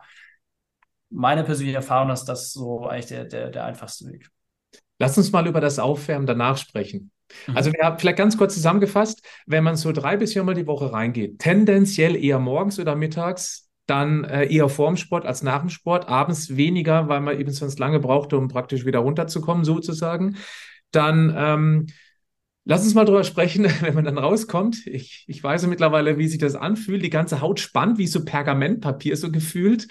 Meine 1.09 1.43
persönliche 1.43 1.77
Erfahrung 1.77 2.09
ist 2.09 2.25
das 2.25 2.51
so 2.51 2.87
eigentlich 2.87 3.07
der, 3.07 3.25
der, 3.25 3.49
der 3.49 3.63
einfachste 3.63 4.07
Weg. 4.07 4.29
Lass 4.99 5.17
uns 5.17 5.31
mal 5.31 5.47
über 5.47 5.61
das 5.61 5.79
Aufwärmen 5.79 6.25
danach 6.25 6.57
sprechen. 6.57 7.11
Mhm. 7.47 7.57
Also 7.57 7.71
wir 7.73 7.83
haben 7.83 7.99
vielleicht 7.99 8.17
ganz 8.17 8.37
kurz 8.37 8.53
zusammengefasst, 8.53 9.21
wenn 9.45 9.63
man 9.63 9.75
so 9.75 9.91
drei 9.91 10.17
bis 10.17 10.33
viermal 10.33 10.55
die 10.55 10.67
Woche 10.67 10.91
reingeht, 10.91 11.39
tendenziell 11.39 12.15
eher 12.15 12.39
morgens 12.39 12.79
oder 12.79 12.95
mittags, 12.95 13.69
dann 13.87 14.23
äh, 14.23 14.45
eher 14.45 14.67
vorm 14.69 14.97
Sport 14.97 15.25
als 15.25 15.43
nach 15.43 15.61
dem 15.61 15.69
Sport, 15.69 16.07
abends 16.07 16.55
weniger, 16.55 17.07
weil 17.07 17.21
man 17.21 17.39
eben 17.39 17.51
sonst 17.51 17.77
lange 17.79 17.99
brauchte, 17.99 18.37
um 18.37 18.47
praktisch 18.47 18.85
wieder 18.85 18.99
runterzukommen, 18.99 19.63
sozusagen. 19.63 20.37
Dann 20.91 21.33
ähm, 21.37 21.87
Lass 22.67 22.83
uns 22.83 22.95
mal 22.95 23.05
drüber 23.05 23.23
sprechen, 23.23 23.65
wenn 23.81 23.93
man 23.93 24.05
dann 24.05 24.17
rauskommt. 24.17 24.87
Ich, 24.87 25.23
ich 25.27 25.41
weiß 25.41 25.67
mittlerweile, 25.67 26.17
wie 26.17 26.27
sich 26.27 26.39
das 26.39 26.55
anfühlt. 26.55 27.03
Die 27.03 27.11
ganze 27.11 27.41
Haut 27.41 27.59
spannt 27.59 27.99
wie 27.99 28.07
so 28.07 28.25
Pergamentpapier 28.25 29.15
so 29.15 29.31
gefühlt. 29.31 29.87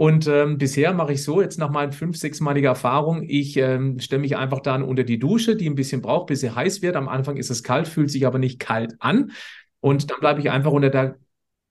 Und 0.00 0.26
ähm, 0.28 0.56
bisher 0.56 0.94
mache 0.94 1.12
ich 1.12 1.22
so, 1.22 1.42
jetzt 1.42 1.58
nach 1.58 1.68
meinen 1.68 1.92
fünf, 1.92 2.16
sechsmaliger 2.16 2.70
Erfahrung, 2.70 3.22
ich 3.28 3.58
ähm, 3.58 3.98
stelle 3.98 4.22
mich 4.22 4.34
einfach 4.34 4.60
dann 4.60 4.82
unter 4.82 5.04
die 5.04 5.18
Dusche, 5.18 5.56
die 5.56 5.68
ein 5.68 5.74
bisschen 5.74 6.00
braucht, 6.00 6.28
bis 6.28 6.40
sie 6.40 6.54
heiß 6.54 6.80
wird. 6.80 6.96
Am 6.96 7.06
Anfang 7.06 7.36
ist 7.36 7.50
es 7.50 7.62
kalt, 7.62 7.86
fühlt 7.86 8.10
sich 8.10 8.26
aber 8.26 8.38
nicht 8.38 8.58
kalt 8.58 8.96
an. 8.98 9.32
Und 9.80 10.10
dann 10.10 10.18
bleibe 10.20 10.40
ich 10.40 10.50
einfach 10.50 10.72
unter 10.72 10.88
der 10.88 11.18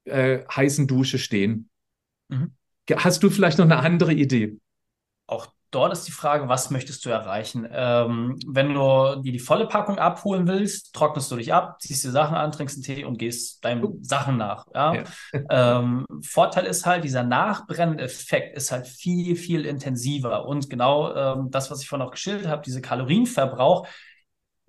äh, 0.04 0.46
heißen 0.48 0.86
Dusche 0.86 1.18
stehen. 1.18 1.72
Mhm. 2.28 2.52
Hast 2.98 3.24
du 3.24 3.32
vielleicht 3.32 3.58
noch 3.58 3.66
eine 3.66 3.78
andere 3.78 4.14
Idee? 4.14 4.60
Auch 5.26 5.52
dort 5.72 5.94
ist 5.94 6.08
die 6.08 6.12
Frage, 6.12 6.48
was 6.48 6.70
möchtest 6.70 7.06
du 7.06 7.10
erreichen? 7.10 7.68
Ähm, 7.72 8.38
wenn 8.48 8.74
du 8.74 9.22
dir 9.22 9.32
die 9.32 9.40
volle 9.40 9.68
Packung 9.68 10.00
abholen 10.00 10.48
willst, 10.48 10.94
trocknest 10.94 11.32
du 11.32 11.36
dich 11.36 11.54
ab, 11.54 11.82
ziehst 11.82 12.04
dir 12.04 12.12
Sachen 12.12 12.36
an, 12.36 12.52
trinkst 12.52 12.78
einen 12.78 12.84
Tee 12.84 13.06
und 13.06 13.18
gehst 13.18 13.64
deinen 13.64 13.84
uh. 13.84 13.98
Sachen 14.02 14.38
nach. 14.38 14.66
Ja? 14.74 14.96
ja. 14.96 15.04
ähm, 15.80 16.06
Vorteil 16.22 16.66
ist 16.66 16.86
halt, 16.86 17.04
dieser 17.04 17.24
Nachbrenneffekt 17.24 18.56
ist 18.58 18.72
halt 18.72 18.88
viel, 18.88 19.36
viel 19.36 19.66
intensiver. 19.66 20.46
Und 20.46 20.70
genau 20.70 21.14
ähm, 21.14 21.52
das, 21.52 21.70
was 21.70 21.82
ich 21.82 21.90
vorhin 21.90 22.08
auch 22.08 22.12
geschildert 22.12 22.48
habe, 22.48 22.64
diese 22.66 22.82
Kalorienverbrauch, 22.82 23.88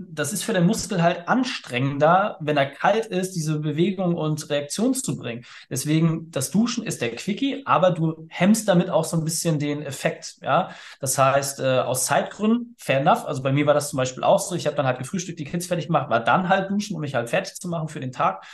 das 0.09 0.33
ist 0.33 0.45
für 0.45 0.53
den 0.53 0.67
Muskel 0.67 1.03
halt 1.03 1.29
anstrengender, 1.29 2.39
wenn 2.41 2.57
er 2.57 2.67
kalt 2.67 3.07
ist, 3.07 3.33
diese 3.33 3.59
Bewegung 3.59 4.15
und 4.15 4.49
Reaktion 4.49 4.95
zu 4.95 5.17
bringen. 5.17 5.45
Deswegen, 5.69 6.31
das 6.31 6.51
Duschen 6.51 6.85
ist 6.85 7.03
der 7.03 7.15
Quickie, 7.15 7.63
aber 7.67 7.91
du 7.91 8.27
hemmst 8.31 8.67
damit 8.69 8.89
auch 8.89 9.05
so 9.05 9.17
ein 9.17 9.25
bisschen 9.25 9.59
den 9.59 9.83
Effekt. 9.83 10.39
Ja, 10.43 10.71
das 11.01 11.19
heißt, 11.19 11.61
äh, 11.61 11.81
aus 11.81 12.07
Zeitgründen, 12.07 12.75
fair 12.79 13.01
enough. 13.01 13.27
Also 13.27 13.43
bei 13.43 13.53
mir 13.53 13.67
war 13.67 13.75
das 13.75 13.91
zum 13.91 13.99
Beispiel 13.99 14.25
auch 14.25 14.41
so. 14.41 14.55
Ich 14.55 14.67
habe 14.67 14.77
dann 14.77 14.87
halt 14.87 14.99
gefrühstückt, 14.99 15.39
die 15.39 15.45
Kids 15.45 15.67
fertig 15.67 15.89
gemacht, 15.89 16.09
war 16.09 16.21
dann 16.21 16.49
halt 16.49 16.71
duschen, 16.71 16.95
um 16.95 17.03
mich 17.03 17.15
halt 17.15 17.29
fertig 17.29 17.55
zu 17.55 17.69
machen 17.69 17.89
für 17.89 18.01
den 18.01 18.13
Tag. 18.13 18.45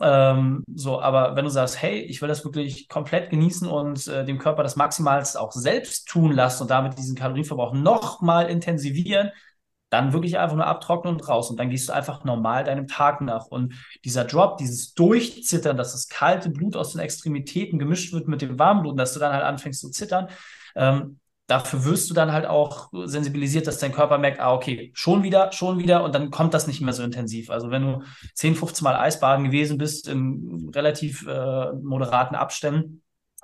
Ähm, 0.00 0.64
so, 0.74 1.00
aber 1.00 1.36
wenn 1.36 1.44
du 1.44 1.50
sagst, 1.50 1.80
hey, 1.80 2.00
ich 2.00 2.20
will 2.20 2.28
das 2.28 2.44
wirklich 2.44 2.88
komplett 2.88 3.30
genießen 3.30 3.68
und 3.68 4.06
äh, 4.08 4.24
dem 4.24 4.38
Körper 4.38 4.62
das 4.62 4.76
Maximalste 4.76 5.40
auch 5.40 5.52
selbst 5.52 6.08
tun 6.08 6.32
lassen 6.32 6.62
und 6.62 6.70
damit 6.70 6.98
diesen 6.98 7.16
Kalorienverbrauch 7.16 7.72
nochmal 7.72 8.48
intensivieren, 8.50 9.30
dann 9.90 10.12
wirklich 10.12 10.38
einfach 10.38 10.56
nur 10.56 10.66
abtrocknen 10.66 11.14
und 11.14 11.28
raus. 11.28 11.50
Und 11.50 11.58
dann 11.58 11.70
gehst 11.70 11.88
du 11.88 11.92
einfach 11.92 12.24
normal 12.24 12.64
deinem 12.64 12.88
Tag 12.88 13.20
nach. 13.20 13.46
Und 13.46 13.74
dieser 14.04 14.24
Drop, 14.24 14.58
dieses 14.58 14.94
Durchzittern, 14.94 15.76
dass 15.76 15.92
das 15.92 16.08
kalte 16.08 16.50
Blut 16.50 16.76
aus 16.76 16.92
den 16.92 17.00
Extremitäten 17.00 17.78
gemischt 17.78 18.12
wird 18.12 18.26
mit 18.28 18.42
dem 18.42 18.58
warmen 18.58 18.82
Blut, 18.82 18.98
dass 18.98 19.14
du 19.14 19.20
dann 19.20 19.32
halt 19.32 19.44
anfängst 19.44 19.80
zu 19.80 19.90
zittern, 19.90 20.28
ähm, 20.74 21.20
dafür 21.46 21.84
wirst 21.84 22.10
du 22.10 22.14
dann 22.14 22.32
halt 22.32 22.46
auch 22.46 22.90
sensibilisiert, 23.04 23.66
dass 23.66 23.78
dein 23.78 23.92
Körper 23.92 24.18
merkt, 24.18 24.40
ah, 24.40 24.52
okay, 24.52 24.90
schon 24.94 25.22
wieder, 25.22 25.52
schon 25.52 25.78
wieder 25.78 26.02
und 26.02 26.14
dann 26.14 26.30
kommt 26.30 26.54
das 26.54 26.66
nicht 26.66 26.80
mehr 26.80 26.92
so 26.92 27.02
intensiv. 27.02 27.50
Also 27.50 27.70
wenn 27.70 27.82
du 27.82 28.02
10, 28.34 28.56
15 28.56 28.84
Mal 28.84 28.96
Eisbaden 28.96 29.44
gewesen 29.44 29.78
bist 29.78 30.08
in 30.08 30.70
relativ 30.74 31.26
äh, 31.26 31.72
moderaten 31.72 32.34
Abständen, 32.34 33.02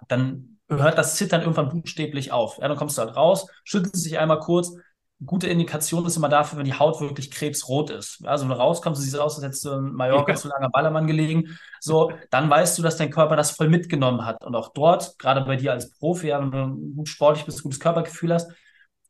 dann 0.08 0.58
hört 0.68 0.98
das 0.98 1.16
Zittern 1.16 1.42
irgendwann 1.42 1.68
buchstäblich 1.68 2.32
auf. 2.32 2.58
Ja, 2.58 2.66
dann 2.66 2.76
kommst 2.76 2.98
du 2.98 3.02
halt 3.02 3.14
raus, 3.16 3.46
schüttelst 3.64 4.04
dich 4.04 4.18
einmal 4.18 4.40
kurz, 4.40 4.74
gute 5.24 5.48
Indikation 5.48 6.06
ist 6.06 6.16
immer 6.16 6.28
dafür, 6.28 6.58
wenn 6.58 6.64
die 6.64 6.78
Haut 6.78 7.00
wirklich 7.00 7.30
krebsrot 7.30 7.90
ist. 7.90 8.26
Also 8.26 8.44
wenn 8.44 8.56
du 8.56 8.58
rauskommst, 8.58 9.00
du 9.00 9.04
siehst 9.04 9.18
aus, 9.18 9.36
als 9.36 9.44
hättest 9.44 9.64
du 9.64 9.72
in 9.72 9.92
Mallorca 9.92 10.32
ja. 10.32 10.38
zu 10.38 10.48
lange 10.48 10.68
Ballermann 10.70 11.06
gelegen. 11.06 11.58
So, 11.80 12.12
dann 12.30 12.48
weißt 12.50 12.78
du, 12.78 12.82
dass 12.82 12.96
dein 12.96 13.10
Körper 13.10 13.36
das 13.36 13.52
voll 13.52 13.68
mitgenommen 13.68 14.24
hat. 14.24 14.44
Und 14.44 14.54
auch 14.54 14.72
dort, 14.72 15.18
gerade 15.18 15.42
bei 15.42 15.56
dir 15.56 15.72
als 15.72 15.90
Profi, 15.90 16.28
wenn 16.28 16.50
du 16.50 16.94
gut 16.96 17.08
sportlich 17.08 17.44
bist, 17.44 17.62
gutes 17.62 17.80
Körpergefühl 17.80 18.32
hast, 18.34 18.50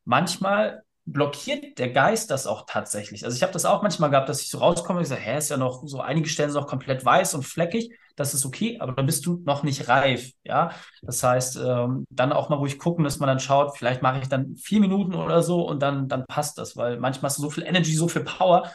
manchmal 0.05 0.83
blockiert 1.05 1.77
der 1.79 1.89
Geist 1.89 2.31
das 2.31 2.47
auch 2.47 2.65
tatsächlich. 2.67 3.25
Also 3.25 3.35
ich 3.35 3.43
habe 3.43 3.53
das 3.53 3.65
auch 3.65 3.81
manchmal 3.81 4.09
gehabt, 4.09 4.29
dass 4.29 4.41
ich 4.41 4.49
so 4.49 4.59
rauskomme 4.59 4.99
und 4.99 5.03
ich 5.03 5.09
sage, 5.09 5.21
hä, 5.21 5.37
ist 5.37 5.49
ja 5.49 5.57
noch 5.57 5.83
so, 5.85 5.99
einige 5.99 6.29
Stellen 6.29 6.51
sind 6.51 6.61
noch 6.61 6.69
komplett 6.69 7.03
weiß 7.03 7.33
und 7.33 7.43
fleckig 7.43 7.91
das 8.15 8.33
ist 8.33 8.45
okay, 8.45 8.77
aber 8.79 8.93
dann 8.93 9.05
bist 9.05 9.25
du 9.25 9.41
noch 9.45 9.63
nicht 9.63 9.87
reif. 9.87 10.31
Ja, 10.43 10.71
das 11.01 11.23
heißt, 11.23 11.57
ähm, 11.57 12.05
dann 12.09 12.31
auch 12.33 12.49
mal 12.49 12.55
ruhig 12.57 12.77
gucken, 12.79 13.03
dass 13.03 13.19
man 13.19 13.27
dann 13.27 13.39
schaut, 13.39 13.77
vielleicht 13.77 14.01
mache 14.01 14.19
ich 14.19 14.29
dann 14.29 14.55
vier 14.55 14.79
Minuten 14.79 15.15
oder 15.15 15.41
so 15.43 15.67
und 15.67 15.81
dann, 15.81 16.07
dann 16.07 16.25
passt 16.27 16.57
das, 16.57 16.77
weil 16.77 16.99
manchmal 16.99 17.29
hast 17.29 17.37
du 17.39 17.43
so 17.43 17.49
viel 17.49 17.63
Energy, 17.63 17.95
so 17.95 18.07
viel 18.07 18.23
Power, 18.23 18.69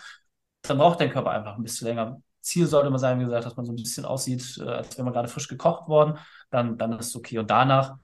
dann 0.63 0.79
braucht 0.79 1.01
dein 1.01 1.11
Körper 1.11 1.31
einfach 1.31 1.57
ein 1.57 1.63
bisschen 1.63 1.89
länger. 1.89 2.21
Ziel 2.41 2.67
sollte 2.67 2.89
immer 2.89 2.99
sein, 2.99 3.21
wie 3.21 3.25
gesagt, 3.25 3.45
dass 3.47 3.57
man 3.57 3.67
so 3.67 3.73
ein 3.73 3.77
bisschen 3.77 4.05
aussieht, 4.05 4.59
äh, 4.59 4.69
als 4.69 4.97
wäre 4.97 5.05
man 5.05 5.13
gerade 5.13 5.29
frisch 5.29 5.49
gekocht 5.49 5.89
worden, 5.89 6.19
dann, 6.51 6.79
dann 6.79 6.93
ist 6.99 7.09
es 7.09 7.17
okay. 7.17 7.39
Und 7.39 7.51
danach 7.51 7.97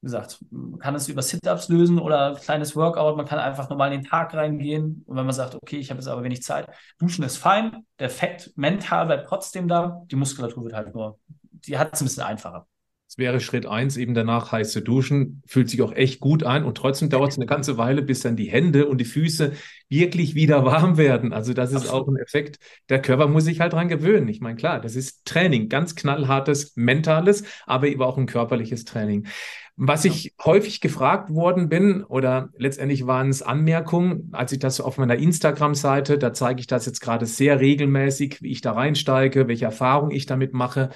wie 0.00 0.06
gesagt, 0.06 0.38
man 0.50 0.78
kann 0.78 0.94
es 0.94 1.08
über 1.08 1.22
Sit-Ups 1.22 1.68
lösen 1.68 1.98
oder 1.98 2.28
ein 2.28 2.36
kleines 2.36 2.76
Workout. 2.76 3.16
Man 3.16 3.26
kann 3.26 3.40
einfach 3.40 3.68
normal 3.68 3.92
in 3.92 4.02
den 4.02 4.08
Tag 4.08 4.32
reingehen. 4.32 5.02
Und 5.06 5.16
wenn 5.16 5.26
man 5.26 5.34
sagt, 5.34 5.56
okay, 5.56 5.76
ich 5.76 5.90
habe 5.90 5.98
jetzt 5.98 6.06
aber 6.06 6.22
wenig 6.22 6.42
Zeit, 6.42 6.68
duschen 6.98 7.24
ist 7.24 7.36
fein. 7.36 7.84
Der 7.98 8.06
Effekt 8.06 8.52
mental 8.56 9.06
bleibt 9.06 9.26
trotzdem 9.26 9.66
da. 9.66 10.02
Die 10.10 10.16
Muskulatur 10.16 10.64
wird 10.64 10.74
halt 10.74 10.94
nur, 10.94 11.18
die 11.50 11.78
hat 11.78 11.94
es 11.94 12.00
ein 12.00 12.04
bisschen 12.04 12.22
einfacher. 12.22 12.66
Es 13.10 13.16
wäre 13.16 13.40
Schritt 13.40 13.64
eins, 13.64 13.96
eben 13.96 14.12
danach 14.12 14.52
heiß 14.52 14.70
zu 14.70 14.82
duschen. 14.82 15.42
Fühlt 15.46 15.70
sich 15.70 15.80
auch 15.80 15.92
echt 15.92 16.20
gut 16.20 16.42
an 16.44 16.64
und 16.64 16.76
trotzdem 16.76 17.08
dauert 17.08 17.30
es 17.30 17.38
eine 17.38 17.46
ganze 17.46 17.78
Weile, 17.78 18.02
bis 18.02 18.20
dann 18.20 18.36
die 18.36 18.50
Hände 18.50 18.86
und 18.86 18.98
die 18.98 19.06
Füße 19.06 19.52
wirklich 19.88 20.34
wieder 20.34 20.64
warm 20.66 20.98
werden. 20.98 21.32
Also 21.32 21.54
das 21.54 21.70
ist 21.70 21.86
Absolut. 21.86 22.02
auch 22.02 22.08
ein 22.08 22.16
Effekt. 22.18 22.58
Der 22.90 23.00
Körper 23.00 23.26
muss 23.26 23.44
sich 23.44 23.60
halt 23.60 23.72
dran 23.72 23.88
gewöhnen. 23.88 24.28
Ich 24.28 24.42
meine, 24.42 24.56
klar, 24.56 24.78
das 24.78 24.94
ist 24.94 25.24
Training, 25.24 25.70
ganz 25.70 25.96
knallhartes 25.96 26.76
mentales, 26.76 27.44
aber 27.66 27.88
eben 27.88 28.02
auch 28.02 28.18
ein 28.18 28.26
körperliches 28.26 28.84
Training. 28.84 29.26
Was 29.80 30.04
ich 30.04 30.34
häufig 30.44 30.80
gefragt 30.80 31.32
worden 31.32 31.68
bin, 31.68 32.02
oder 32.02 32.48
letztendlich 32.58 33.06
waren 33.06 33.28
es 33.28 33.42
Anmerkungen, 33.42 34.28
als 34.32 34.50
ich 34.50 34.58
das 34.58 34.80
auf 34.80 34.98
meiner 34.98 35.14
Instagram-Seite, 35.14 36.18
da 36.18 36.32
zeige 36.32 36.58
ich 36.58 36.66
das 36.66 36.84
jetzt 36.86 36.98
gerade 37.00 37.26
sehr 37.26 37.60
regelmäßig, 37.60 38.42
wie 38.42 38.50
ich 38.50 38.60
da 38.60 38.72
reinsteige, 38.72 39.46
welche 39.46 39.66
Erfahrungen 39.66 40.10
ich 40.10 40.26
damit 40.26 40.52
mache. 40.52 40.90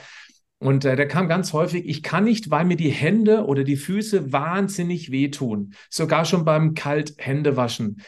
Und 0.58 0.84
äh, 0.84 0.96
da 0.96 1.04
kam 1.04 1.28
ganz 1.28 1.52
häufig, 1.52 1.88
ich 1.88 2.02
kann 2.02 2.24
nicht, 2.24 2.50
weil 2.50 2.64
mir 2.64 2.76
die 2.76 2.90
Hände 2.90 3.44
oder 3.44 3.62
die 3.62 3.76
Füße 3.76 4.32
wahnsinnig 4.32 5.12
wehtun. 5.12 5.74
Sogar 5.88 6.24
schon 6.24 6.44
beim 6.44 6.74
Kalthändewaschen. 6.74 8.02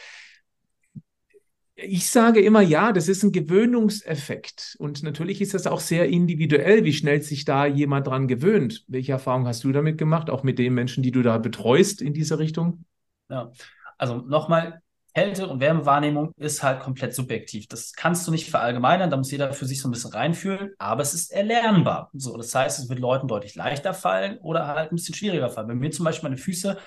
Ich 1.77 2.09
sage 2.09 2.39
immer, 2.39 2.61
ja, 2.61 2.93
das 2.93 3.09
ist 3.09 3.23
ein 3.23 3.33
Gewöhnungseffekt. 3.33 4.77
Und 4.79 5.03
natürlich 5.03 5.41
ist 5.41 5.53
das 5.53 5.67
auch 5.67 5.81
sehr 5.81 6.07
individuell, 6.07 6.85
wie 6.85 6.93
schnell 6.93 7.21
sich 7.21 7.43
da 7.43 7.65
jemand 7.65 8.07
dran 8.07 8.27
gewöhnt. 8.27 8.85
Welche 8.87 9.11
Erfahrung 9.11 9.45
hast 9.45 9.65
du 9.65 9.73
damit 9.73 9.97
gemacht, 9.97 10.29
auch 10.29 10.43
mit 10.43 10.57
den 10.57 10.73
Menschen, 10.73 11.03
die 11.03 11.11
du 11.11 11.21
da 11.21 11.37
betreust 11.37 12.01
in 12.01 12.13
diese 12.13 12.39
Richtung? 12.39 12.85
Ja, 13.29 13.51
also 13.97 14.17
nochmal, 14.17 14.81
Kälte- 15.13 15.47
und 15.47 15.59
Wärmewahrnehmung 15.59 16.31
ist 16.37 16.63
halt 16.63 16.81
komplett 16.81 17.13
subjektiv. 17.13 17.67
Das 17.67 17.93
kannst 17.93 18.27
du 18.27 18.31
nicht 18.31 18.49
verallgemeinern, 18.49 19.09
da 19.09 19.17
muss 19.17 19.31
jeder 19.31 19.51
für 19.53 19.65
sich 19.65 19.81
so 19.81 19.87
ein 19.87 19.91
bisschen 19.91 20.11
reinfühlen, 20.11 20.71
aber 20.77 21.01
es 21.01 21.13
ist 21.13 21.31
erlernbar. 21.31 22.09
So, 22.13 22.35
das 22.35 22.53
heißt, 22.53 22.79
es 22.79 22.89
wird 22.89 22.99
Leuten 22.99 23.27
deutlich 23.27 23.55
leichter 23.55 23.93
fallen 23.93 24.37
oder 24.39 24.67
halt 24.67 24.91
ein 24.91 24.95
bisschen 24.95 25.15
schwieriger 25.15 25.49
fallen. 25.49 25.67
Bei 25.67 25.75
mir 25.75 25.91
zum 25.91 26.03
Beispiel 26.03 26.29
meine 26.29 26.41
Füße, 26.41 26.77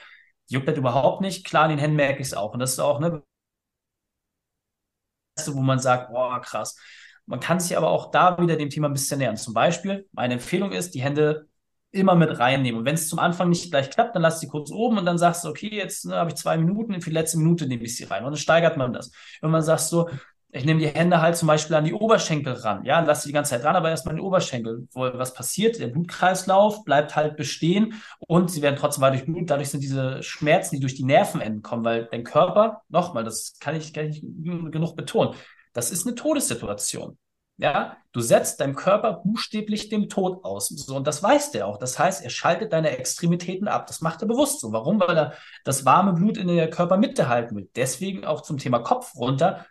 juckt 0.48 0.68
das 0.68 0.76
überhaupt 0.76 1.22
nicht. 1.22 1.46
Klar, 1.46 1.64
in 1.64 1.70
den 1.70 1.78
Händen 1.78 1.96
merke 1.96 2.20
ich 2.20 2.28
es 2.28 2.34
auch. 2.34 2.52
Und 2.52 2.60
das 2.60 2.72
ist 2.72 2.80
auch, 2.80 3.00
ne, 3.00 3.22
wo 5.46 5.60
man 5.60 5.78
sagt, 5.78 6.10
boah, 6.10 6.40
krass. 6.40 6.76
Man 7.26 7.40
kann 7.40 7.60
sich 7.60 7.76
aber 7.76 7.90
auch 7.90 8.10
da 8.10 8.38
wieder 8.38 8.56
dem 8.56 8.70
Thema 8.70 8.88
ein 8.88 8.94
bisschen 8.94 9.18
nähern. 9.18 9.36
Zum 9.36 9.54
Beispiel, 9.54 10.08
meine 10.12 10.34
Empfehlung 10.34 10.72
ist, 10.72 10.94
die 10.94 11.02
Hände 11.02 11.46
immer 11.90 12.14
mit 12.14 12.38
reinnehmen. 12.38 12.80
Und 12.80 12.86
wenn 12.86 12.94
es 12.94 13.08
zum 13.08 13.18
Anfang 13.18 13.48
nicht 13.48 13.70
gleich 13.70 13.90
klappt, 13.90 14.14
dann 14.14 14.22
lass 14.22 14.40
sie 14.40 14.48
kurz 14.48 14.70
oben 14.70 14.98
und 14.98 15.06
dann 15.06 15.18
sagst 15.18 15.44
du, 15.44 15.48
okay, 15.48 15.70
jetzt 15.74 16.04
ne, 16.04 16.16
habe 16.16 16.30
ich 16.30 16.36
zwei 16.36 16.56
Minuten, 16.58 17.00
für 17.00 17.10
die 17.10 17.14
letzte 17.14 17.38
Minute 17.38 17.66
nehme 17.66 17.84
ich 17.84 17.96
sie 17.96 18.04
rein. 18.04 18.24
Und 18.24 18.32
dann 18.32 18.38
steigert 18.38 18.76
man 18.76 18.92
das. 18.92 19.10
Wenn 19.40 19.50
man 19.50 19.62
sagt 19.62 19.80
so, 19.80 20.08
ich 20.50 20.64
nehme 20.64 20.80
die 20.80 20.88
Hände 20.88 21.20
halt 21.20 21.36
zum 21.36 21.46
Beispiel 21.46 21.76
an 21.76 21.84
die 21.84 21.92
Oberschenkel 21.92 22.54
ran, 22.54 22.84
ja, 22.84 23.00
lass 23.00 23.22
sie 23.22 23.28
die 23.28 23.34
ganze 23.34 23.50
Zeit 23.50 23.64
ran, 23.64 23.76
aber 23.76 23.90
erstmal 23.90 24.12
an 24.12 24.16
die 24.16 24.22
Oberschenkel. 24.22 24.88
Wo, 24.92 25.00
was 25.00 25.34
passiert? 25.34 25.78
Der 25.78 25.88
Blutkreislauf 25.88 26.84
bleibt 26.84 27.16
halt 27.16 27.36
bestehen 27.36 28.00
und 28.18 28.50
sie 28.50 28.62
werden 28.62 28.76
trotzdem 28.76 29.02
weiter 29.02 29.16
durchblutet. 29.16 29.50
Dadurch 29.50 29.68
sind 29.68 29.82
diese 29.82 30.22
Schmerzen, 30.22 30.76
die 30.76 30.80
durch 30.80 30.94
die 30.94 31.04
Nervenenden 31.04 31.62
kommen, 31.62 31.84
weil 31.84 32.08
dein 32.10 32.24
Körper, 32.24 32.82
nochmal, 32.88 33.24
das 33.24 33.58
kann 33.60 33.76
ich, 33.76 33.92
kann 33.92 34.06
ich 34.06 34.22
genug 34.22 34.96
betonen, 34.96 35.34
das 35.74 35.90
ist 35.90 36.06
eine 36.06 36.14
Todessituation. 36.14 37.18
Ja, 37.60 37.96
du 38.12 38.20
setzt 38.20 38.60
deinem 38.60 38.76
Körper 38.76 39.14
buchstäblich 39.24 39.88
dem 39.88 40.08
Tod 40.08 40.44
aus. 40.44 40.68
So, 40.68 40.94
und 40.94 41.08
das 41.08 41.24
weiß 41.24 41.50
der 41.50 41.66
auch. 41.66 41.76
Das 41.76 41.98
heißt, 41.98 42.22
er 42.22 42.30
schaltet 42.30 42.72
deine 42.72 42.96
Extremitäten 42.96 43.66
ab. 43.66 43.88
Das 43.88 44.00
macht 44.00 44.22
er 44.22 44.28
bewusst 44.28 44.60
so. 44.60 44.70
Warum? 44.72 45.00
Weil 45.00 45.18
er 45.18 45.32
das 45.64 45.84
warme 45.84 46.12
Blut 46.12 46.36
in 46.36 46.46
der 46.46 46.70
Körpermitte 46.70 47.28
halten 47.28 47.56
will. 47.56 47.68
Deswegen 47.74 48.24
auch 48.24 48.42
zum 48.42 48.58
Thema 48.58 48.78
Kopf 48.78 49.16
runter 49.16 49.66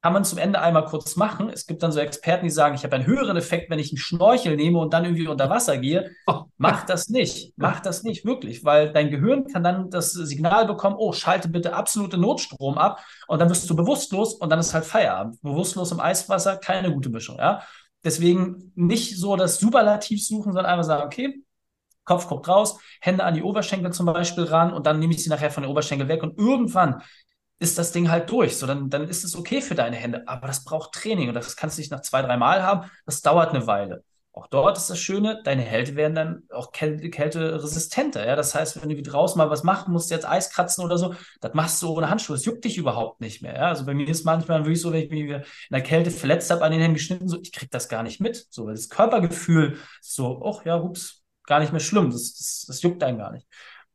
kann 0.00 0.12
man 0.12 0.24
zum 0.24 0.38
Ende 0.38 0.60
einmal 0.60 0.84
kurz 0.84 1.16
machen. 1.16 1.50
Es 1.50 1.66
gibt 1.66 1.82
dann 1.82 1.90
so 1.90 1.98
Experten, 1.98 2.44
die 2.44 2.50
sagen, 2.50 2.76
ich 2.76 2.84
habe 2.84 2.94
einen 2.94 3.06
höheren 3.06 3.36
Effekt, 3.36 3.68
wenn 3.68 3.80
ich 3.80 3.90
einen 3.90 3.98
Schnorchel 3.98 4.54
nehme 4.56 4.78
und 4.78 4.92
dann 4.92 5.04
irgendwie 5.04 5.26
unter 5.26 5.50
Wasser 5.50 5.78
gehe. 5.78 6.12
Mach 6.56 6.84
das 6.86 7.08
nicht. 7.08 7.52
Mach 7.56 7.80
das 7.80 8.04
nicht 8.04 8.24
wirklich, 8.24 8.64
weil 8.64 8.92
dein 8.92 9.10
Gehirn 9.10 9.46
kann 9.46 9.64
dann 9.64 9.90
das 9.90 10.12
Signal 10.12 10.66
bekommen, 10.66 10.96
oh, 10.98 11.12
schalte 11.12 11.48
bitte 11.48 11.74
absolute 11.74 12.16
Notstrom 12.16 12.78
ab 12.78 13.04
und 13.26 13.40
dann 13.40 13.48
wirst 13.48 13.68
du 13.68 13.74
bewusstlos 13.74 14.34
und 14.34 14.50
dann 14.50 14.60
ist 14.60 14.72
halt 14.72 14.84
Feierabend. 14.84 15.42
Bewusstlos 15.42 15.90
im 15.90 16.00
Eiswasser, 16.00 16.56
keine 16.56 16.92
gute 16.92 17.10
Mischung, 17.10 17.38
ja. 17.38 17.62
Deswegen 18.04 18.72
nicht 18.76 19.18
so 19.18 19.34
das 19.34 19.58
Superlativ 19.58 20.24
suchen, 20.24 20.52
sondern 20.52 20.66
einfach 20.66 20.84
sagen, 20.84 21.02
okay, 21.02 21.42
Kopf 22.04 22.28
guckt 22.28 22.48
raus, 22.48 22.78
Hände 23.00 23.24
an 23.24 23.34
die 23.34 23.42
Oberschenkel 23.42 23.92
zum 23.92 24.06
Beispiel 24.06 24.44
ran 24.44 24.72
und 24.72 24.86
dann 24.86 24.98
nehme 24.98 25.12
ich 25.12 25.22
sie 25.22 25.28
nachher 25.28 25.50
von 25.50 25.64
den 25.64 25.70
Oberschenkel 25.70 26.08
weg 26.08 26.22
und 26.22 26.38
irgendwann 26.38 27.02
ist 27.58 27.78
das 27.78 27.92
Ding 27.92 28.10
halt 28.10 28.30
durch. 28.30 28.56
So, 28.56 28.66
dann, 28.66 28.90
dann 28.90 29.08
ist 29.08 29.24
es 29.24 29.36
okay 29.36 29.60
für 29.60 29.74
deine 29.74 29.96
Hände. 29.96 30.22
Aber 30.26 30.46
das 30.46 30.64
braucht 30.64 30.92
Training 30.92 31.28
und 31.28 31.34
das 31.34 31.56
kannst 31.56 31.76
du 31.76 31.80
nicht 31.80 31.90
nach 31.90 32.02
zwei, 32.02 32.22
drei 32.22 32.36
Mal 32.36 32.62
haben. 32.62 32.90
Das 33.06 33.22
dauert 33.22 33.50
eine 33.50 33.66
Weile. 33.66 34.04
Auch 34.38 34.46
dort 34.46 34.76
ist 34.76 34.88
das 34.88 35.00
Schöne, 35.00 35.40
deine 35.42 35.62
Hände 35.62 35.96
werden 35.96 36.14
dann 36.14 36.42
auch 36.50 36.70
kälte, 36.70 37.10
kälteresistenter. 37.10 38.24
Ja? 38.24 38.36
Das 38.36 38.54
heißt, 38.54 38.80
wenn 38.80 38.88
du 38.88 39.02
draußen 39.02 39.36
mal 39.36 39.50
was 39.50 39.64
machen 39.64 39.92
musst, 39.92 40.12
jetzt 40.12 40.28
Eis 40.28 40.50
kratzen 40.50 40.84
oder 40.84 40.96
so, 40.96 41.16
das 41.40 41.54
machst 41.54 41.82
du 41.82 41.88
ohne 41.88 42.08
Handschuhe. 42.08 42.36
Das 42.36 42.44
juckt 42.44 42.64
dich 42.64 42.76
überhaupt 42.76 43.20
nicht 43.20 43.42
mehr. 43.42 43.54
Ja? 43.54 43.66
Also 43.66 43.84
bei 43.84 43.94
mir 43.94 44.06
ist 44.08 44.24
manchmal 44.24 44.60
wirklich 44.60 44.80
so, 44.80 44.92
wenn 44.92 45.02
ich 45.02 45.10
mich 45.10 45.22
in 45.22 45.42
der 45.72 45.82
Kälte 45.82 46.12
verletzt 46.12 46.52
habe, 46.52 46.64
an 46.64 46.70
den 46.70 46.80
Händen 46.80 46.94
geschnitten, 46.94 47.26
so, 47.26 47.40
ich 47.42 47.50
krieg 47.50 47.70
das 47.72 47.88
gar 47.88 48.04
nicht 48.04 48.20
mit. 48.20 48.46
So, 48.50 48.66
weil 48.66 48.74
das 48.74 48.88
Körpergefühl 48.88 49.78
ist 50.00 50.14
so, 50.14 50.40
ach 50.44 50.64
ja, 50.64 50.76
ups, 50.76 51.24
gar 51.42 51.58
nicht 51.58 51.72
mehr 51.72 51.80
schlimm. 51.80 52.12
Das, 52.12 52.34
das, 52.34 52.64
das 52.68 52.82
juckt 52.82 53.02
einen 53.02 53.18
gar 53.18 53.32
nicht. 53.32 53.48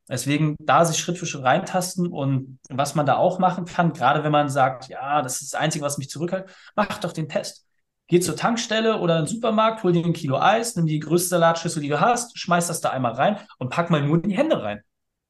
Deswegen 0.10 0.58
da 0.60 0.84
sich 0.84 0.98
Schritt 0.98 1.18
für 1.18 1.26
Schritt 1.26 1.44
reintasten 1.44 2.08
und 2.08 2.60
was 2.70 2.96
man 2.96 3.06
da 3.06 3.18
auch 3.18 3.40
machen 3.40 3.66
kann, 3.66 3.94
gerade 3.94 4.24
wenn 4.24 4.32
man 4.32 4.50
sagt, 4.50 4.90
ja, 4.90 5.22
das 5.22 5.42
ist 5.42 5.54
das 5.54 5.60
Einzige, 5.60 5.86
was 5.86 5.98
mich 5.98 6.10
zurückhält, 6.10 6.50
mach 6.76 6.98
doch 7.00 7.14
den 7.14 7.30
Test. 7.30 7.66
Geh 8.08 8.20
zur 8.20 8.36
Tankstelle 8.36 9.00
oder 9.00 9.18
in 9.18 9.24
den 9.24 9.30
Supermarkt, 9.30 9.84
hol 9.84 9.94
dir 9.94 10.06
ein 10.06 10.14
Kilo 10.14 10.38
Eis, 10.38 10.76
nimm 10.76 10.86
die 10.86 11.00
größte 11.00 11.30
Salatschüssel, 11.30 11.82
die 11.82 11.88
du 11.88 12.02
hast, 12.02 12.38
schmeiß 12.38 12.68
das 12.68 12.82
da 12.82 12.90
einmal 12.90 13.14
rein 13.14 13.38
und 13.60 13.70
pack 13.70 13.90
mal 13.90 14.02
nur 14.02 14.22
die 14.22 14.36
Hände 14.36 14.62
rein. 14.62 14.82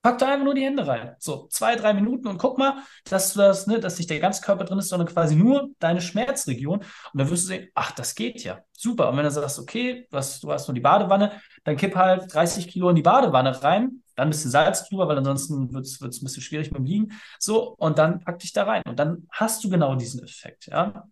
Pack 0.03 0.17
da 0.17 0.33
einfach 0.33 0.43
nur 0.43 0.53
die 0.53 0.65
Hände 0.65 0.85
rein. 0.85 1.15
So 1.17 1.47
zwei, 1.49 1.77
drei 1.77 1.93
Minuten 1.93 2.27
und 2.27 2.37
guck 2.37 2.57
mal, 2.57 2.83
dass 3.09 3.33
du 3.33 3.39
das, 3.39 3.67
ne, 3.67 3.79
dass 3.79 3.97
nicht 3.97 4.09
der 4.09 4.19
ganze 4.19 4.41
Körper 4.41 4.65
drin 4.65 4.79
ist, 4.79 4.89
sondern 4.89 5.07
quasi 5.07 5.33
nur 5.33 5.69
deine 5.79 6.01
Schmerzregion. 6.01 6.79
Und 6.79 6.85
dann 7.13 7.29
wirst 7.29 7.43
du 7.43 7.47
sehen, 7.47 7.69
ach, 7.73 7.91
das 7.91 8.13
geht 8.13 8.43
ja. 8.43 8.59
Super. 8.73 9.09
Und 9.09 9.15
wenn 9.15 9.23
du 9.23 9.31
sagst, 9.31 9.59
okay, 9.59 10.05
du 10.11 10.17
hast, 10.17 10.43
du 10.43 10.51
hast 10.51 10.67
nur 10.67 10.75
die 10.75 10.81
Badewanne, 10.81 11.39
dann 11.63 11.77
kipp 11.77 11.95
halt 11.95 12.33
30 12.33 12.67
Kilo 12.67 12.89
in 12.89 12.97
die 12.97 13.01
Badewanne 13.01 13.63
rein, 13.63 14.02
dann 14.15 14.27
ein 14.27 14.31
bisschen 14.31 14.51
Salz 14.51 14.87
drüber, 14.87 15.07
weil 15.07 15.17
ansonsten 15.17 15.73
wird 15.73 15.85
es 15.85 16.01
ein 16.01 16.09
bisschen 16.09 16.41
schwierig 16.41 16.71
mit 16.71 16.79
dem 16.79 16.85
Liegen. 16.85 17.11
So, 17.39 17.75
und 17.77 17.97
dann 17.97 18.19
pack 18.19 18.39
dich 18.39 18.53
da 18.53 18.63
rein. 18.63 18.83
Und 18.85 18.97
dann 18.99 19.27
hast 19.31 19.63
du 19.63 19.69
genau 19.69 19.95
diesen 19.95 20.23
Effekt, 20.23 20.67
ja. 20.67 21.07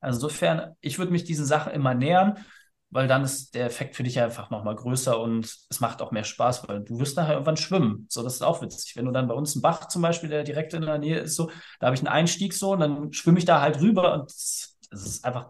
Also 0.00 0.18
insofern, 0.18 0.74
ich 0.80 0.98
würde 0.98 1.12
mich 1.12 1.24
diesen 1.24 1.46
Sachen 1.46 1.72
immer 1.72 1.94
nähern, 1.94 2.38
weil 2.90 3.08
dann 3.08 3.24
ist 3.24 3.54
der 3.54 3.66
Effekt 3.66 3.96
für 3.96 4.02
dich 4.02 4.20
einfach 4.20 4.50
nochmal 4.50 4.76
größer 4.76 5.18
und 5.18 5.46
es 5.70 5.80
macht 5.80 6.02
auch 6.02 6.10
mehr 6.10 6.24
Spaß, 6.24 6.68
weil 6.68 6.80
du 6.82 6.98
wirst 6.98 7.16
nachher 7.16 7.32
irgendwann 7.34 7.56
schwimmen. 7.56 8.06
So, 8.10 8.22
das 8.22 8.34
ist 8.34 8.42
auch 8.42 8.60
witzig. 8.60 8.96
Wenn 8.96 9.06
du 9.06 9.12
dann 9.12 9.28
bei 9.28 9.34
uns 9.34 9.54
ein 9.54 9.62
Bach 9.62 9.88
zum 9.88 10.02
Beispiel, 10.02 10.28
der 10.28 10.44
direkt 10.44 10.74
in 10.74 10.82
der 10.82 10.98
Nähe 10.98 11.20
ist, 11.20 11.36
so, 11.36 11.50
da 11.80 11.86
habe 11.86 11.94
ich 11.94 12.00
einen 12.00 12.08
Einstieg 12.08 12.52
so 12.52 12.72
und 12.72 12.80
dann 12.80 13.12
schwimme 13.14 13.38
ich 13.38 13.46
da 13.46 13.62
halt 13.62 13.80
rüber 13.80 14.12
und 14.12 14.30
es 14.30 14.76
ist 14.90 15.24
einfach, 15.24 15.48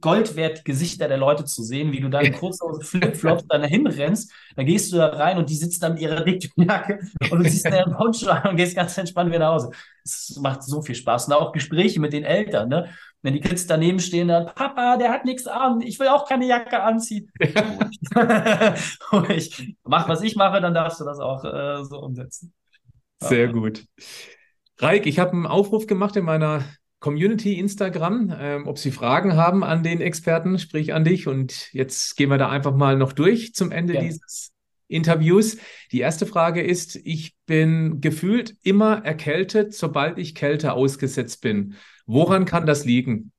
Gold 0.00 0.34
wert, 0.34 0.64
Gesichter 0.64 1.06
der 1.06 1.18
Leute 1.18 1.44
zu 1.44 1.62
sehen, 1.62 1.92
wie 1.92 2.00
du 2.00 2.08
dann 2.08 2.32
kurz 2.32 2.60
aus 2.60 2.84
Flipflops 2.86 3.46
dann 3.46 3.62
hinrennst. 3.62 4.32
Da 4.56 4.64
gehst 4.64 4.92
du 4.92 4.96
da 4.96 5.06
rein 5.06 5.38
und 5.38 5.48
die 5.48 5.54
sitzen 5.54 5.80
dann 5.80 5.94
mit 5.94 6.02
ihrer 6.02 6.24
Dickjacke 6.24 6.98
und 7.30 7.44
du 7.44 7.48
siehst 7.48 7.66
einen 7.66 7.94
Poncho 7.94 8.28
an 8.28 8.50
und 8.50 8.56
gehst 8.56 8.74
ganz 8.74 8.98
entspannt 8.98 9.30
wieder 9.30 9.38
nach 9.38 9.52
Hause. 9.52 9.70
Es 10.04 10.36
macht 10.40 10.64
so 10.64 10.82
viel 10.82 10.96
Spaß. 10.96 11.28
Und 11.28 11.34
auch 11.34 11.52
Gespräche 11.52 12.00
mit 12.00 12.12
den 12.12 12.24
Eltern, 12.24 12.68
ne? 12.68 12.90
Wenn 13.22 13.34
die 13.34 13.40
Kids 13.40 13.66
daneben 13.66 13.98
stehen, 14.00 14.28
dann, 14.28 14.46
Papa, 14.46 14.96
der 14.96 15.10
hat 15.10 15.24
nichts 15.24 15.46
an, 15.46 15.80
ich 15.80 15.98
will 15.98 16.08
auch 16.08 16.28
keine 16.28 16.46
Jacke 16.46 16.82
anziehen. 16.82 17.30
ich 19.28 19.76
mach, 19.82 20.08
was 20.08 20.22
ich 20.22 20.36
mache, 20.36 20.60
dann 20.60 20.74
darfst 20.74 21.00
du 21.00 21.04
das 21.04 21.18
auch 21.18 21.44
äh, 21.44 21.84
so 21.84 21.98
umsetzen. 22.00 22.52
Sehr 23.20 23.48
gut. 23.48 23.84
Reik, 24.78 25.06
ich 25.06 25.18
habe 25.18 25.32
einen 25.32 25.46
Aufruf 25.46 25.88
gemacht 25.88 26.14
in 26.14 26.24
meiner 26.24 26.62
Community 27.00 27.58
Instagram, 27.58 28.34
ähm, 28.38 28.66
ob 28.66 28.78
Sie 28.78 28.90
Fragen 28.90 29.36
haben 29.36 29.62
an 29.62 29.82
den 29.82 30.00
Experten, 30.00 30.58
sprich 30.58 30.92
an 30.92 31.04
dich. 31.04 31.28
Und 31.28 31.72
jetzt 31.72 32.16
gehen 32.16 32.30
wir 32.30 32.38
da 32.38 32.48
einfach 32.48 32.74
mal 32.74 32.96
noch 32.96 33.12
durch 33.12 33.54
zum 33.54 33.70
Ende 33.70 33.94
ja. 33.94 34.00
dieses 34.00 34.52
Interviews. 34.88 35.58
Die 35.92 36.00
erste 36.00 36.26
Frage 36.26 36.62
ist, 36.62 36.96
ich 36.96 37.36
bin 37.46 38.00
gefühlt 38.00 38.56
immer 38.62 39.04
erkältet, 39.04 39.74
sobald 39.74 40.18
ich 40.18 40.34
Kälte 40.34 40.72
ausgesetzt 40.72 41.40
bin. 41.40 41.74
Woran 42.06 42.46
kann 42.46 42.66
das 42.66 42.84
liegen? 42.84 43.32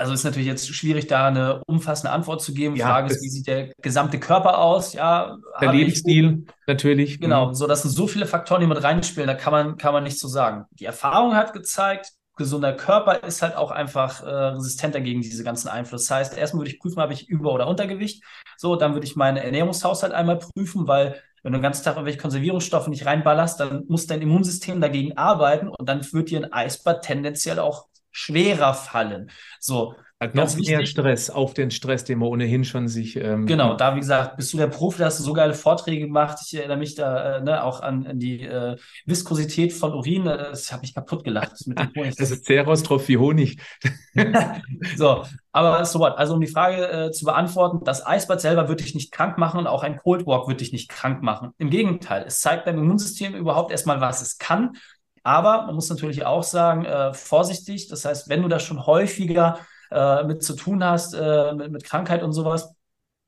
Also 0.00 0.14
ist 0.14 0.24
natürlich 0.24 0.48
jetzt 0.48 0.66
schwierig, 0.74 1.08
da 1.08 1.28
eine 1.28 1.62
umfassende 1.66 2.10
Antwort 2.10 2.40
zu 2.40 2.54
geben. 2.54 2.74
Die 2.74 2.80
ja, 2.80 2.86
Frage 2.86 3.12
ist, 3.12 3.22
wie 3.22 3.28
sieht 3.28 3.46
der 3.46 3.68
gesamte 3.82 4.18
Körper 4.18 4.58
aus? 4.58 4.94
Ja, 4.94 5.36
der 5.60 5.72
Lebensstil 5.72 6.46
natürlich. 6.66 7.20
Genau, 7.20 7.48
mhm. 7.48 7.54
so 7.54 7.66
das 7.66 7.82
sind 7.82 7.90
so 7.90 8.06
viele 8.06 8.24
Faktoren, 8.24 8.62
die 8.62 8.66
mit 8.66 8.82
reinspielen, 8.82 9.26
da 9.26 9.34
kann 9.34 9.52
man, 9.52 9.76
kann 9.76 9.92
man 9.92 10.02
nichts 10.02 10.20
so 10.20 10.28
sagen. 10.28 10.64
Die 10.70 10.86
Erfahrung 10.86 11.34
hat 11.34 11.52
gezeigt, 11.52 12.12
gesunder 12.36 12.72
Körper 12.72 13.22
ist 13.22 13.42
halt 13.42 13.56
auch 13.56 13.70
einfach 13.70 14.22
äh, 14.22 14.26
resistenter 14.26 15.02
gegen 15.02 15.20
diese 15.20 15.44
ganzen 15.44 15.68
Einflüsse. 15.68 16.08
Das 16.08 16.16
heißt, 16.16 16.38
erstmal 16.38 16.62
würde 16.62 16.70
ich 16.70 16.80
prüfen, 16.80 17.02
habe 17.02 17.12
ich 17.12 17.28
Über- 17.28 17.52
oder 17.52 17.68
Untergewicht. 17.68 18.24
So, 18.56 18.76
dann 18.76 18.94
würde 18.94 19.06
ich 19.06 19.16
meinen 19.16 19.36
Ernährungshaushalt 19.36 20.14
einmal 20.14 20.38
prüfen, 20.38 20.88
weil 20.88 21.20
wenn 21.42 21.52
du 21.52 21.58
den 21.58 21.62
ganzen 21.62 21.84
Tag 21.84 21.96
irgendwelche 21.96 22.18
Konservierungsstoffe 22.18 22.88
nicht 22.88 23.04
reinballerst, 23.04 23.60
dann 23.60 23.84
muss 23.88 24.06
dein 24.06 24.22
Immunsystem 24.22 24.80
dagegen 24.80 25.18
arbeiten 25.18 25.68
und 25.68 25.86
dann 25.86 26.00
wird 26.12 26.30
dir 26.30 26.38
ein 26.38 26.52
Eisbad 26.52 27.02
tendenziell 27.02 27.58
auch 27.58 27.89
schwerer 28.12 28.74
fallen. 28.74 29.30
So. 29.58 29.94
Hat 30.22 30.34
noch 30.34 30.54
mehr 30.54 30.84
Stress 30.84 31.30
auf 31.30 31.54
den 31.54 31.70
Stress, 31.70 32.04
den 32.04 32.18
man 32.18 32.28
ohnehin 32.28 32.62
schon 32.62 32.88
sich. 32.88 33.16
Ähm, 33.16 33.46
genau, 33.46 33.72
da 33.74 33.96
wie 33.96 34.00
gesagt, 34.00 34.36
bist 34.36 34.52
du 34.52 34.58
der 34.58 34.66
Profi, 34.66 34.98
da 34.98 35.06
hast 35.06 35.18
du 35.18 35.24
so 35.24 35.32
geile 35.32 35.54
Vorträge 35.54 36.06
gemacht. 36.06 36.36
Ich 36.44 36.52
erinnere 36.52 36.76
mich 36.76 36.94
da 36.94 37.38
äh, 37.38 37.40
ne, 37.40 37.64
auch 37.64 37.80
an, 37.80 38.06
an 38.06 38.18
die 38.18 38.42
äh, 38.42 38.76
Viskosität 39.06 39.72
von 39.72 39.94
Urin. 39.94 40.26
Das 40.26 40.70
habe 40.72 40.84
ich 40.84 40.94
kaputt 40.94 41.24
gelacht. 41.24 41.52
Honig. 41.96 42.16
das 42.18 42.32
ist 42.32 42.44
Ceros 42.44 42.82
wie 43.08 43.16
Honig. 43.16 43.62
so, 44.98 45.24
aber 45.52 45.86
so 45.86 46.00
what? 46.00 46.18
Also 46.18 46.34
um 46.34 46.40
die 46.42 46.48
Frage 46.48 46.86
äh, 46.90 47.10
zu 47.12 47.24
beantworten, 47.24 47.82
das 47.86 48.06
Eisbad 48.06 48.42
selber 48.42 48.68
wird 48.68 48.80
dich 48.80 48.94
nicht 48.94 49.12
krank 49.12 49.38
machen 49.38 49.58
und 49.58 49.66
auch 49.66 49.82
ein 49.82 49.96
Cold 49.96 50.26
Walk 50.26 50.48
wird 50.48 50.60
dich 50.60 50.72
nicht 50.72 50.90
krank 50.90 51.22
machen. 51.22 51.52
Im 51.56 51.70
Gegenteil, 51.70 52.24
es 52.26 52.40
zeigt 52.40 52.66
deinem 52.66 52.80
Immunsystem 52.80 53.34
überhaupt 53.34 53.70
erstmal, 53.70 54.02
was 54.02 54.20
es 54.20 54.36
kann 54.36 54.76
aber 55.22 55.66
man 55.66 55.74
muss 55.74 55.90
natürlich 55.90 56.24
auch 56.24 56.42
sagen, 56.42 56.84
äh, 56.84 57.12
vorsichtig. 57.14 57.88
Das 57.88 58.04
heißt, 58.04 58.28
wenn 58.28 58.42
du 58.42 58.48
da 58.48 58.58
schon 58.58 58.86
häufiger 58.86 59.58
äh, 59.90 60.24
mit 60.24 60.42
zu 60.42 60.54
tun 60.54 60.82
hast, 60.84 61.14
äh, 61.14 61.54
mit, 61.54 61.72
mit 61.72 61.84
Krankheit 61.84 62.22
und 62.22 62.32
sowas, 62.32 62.74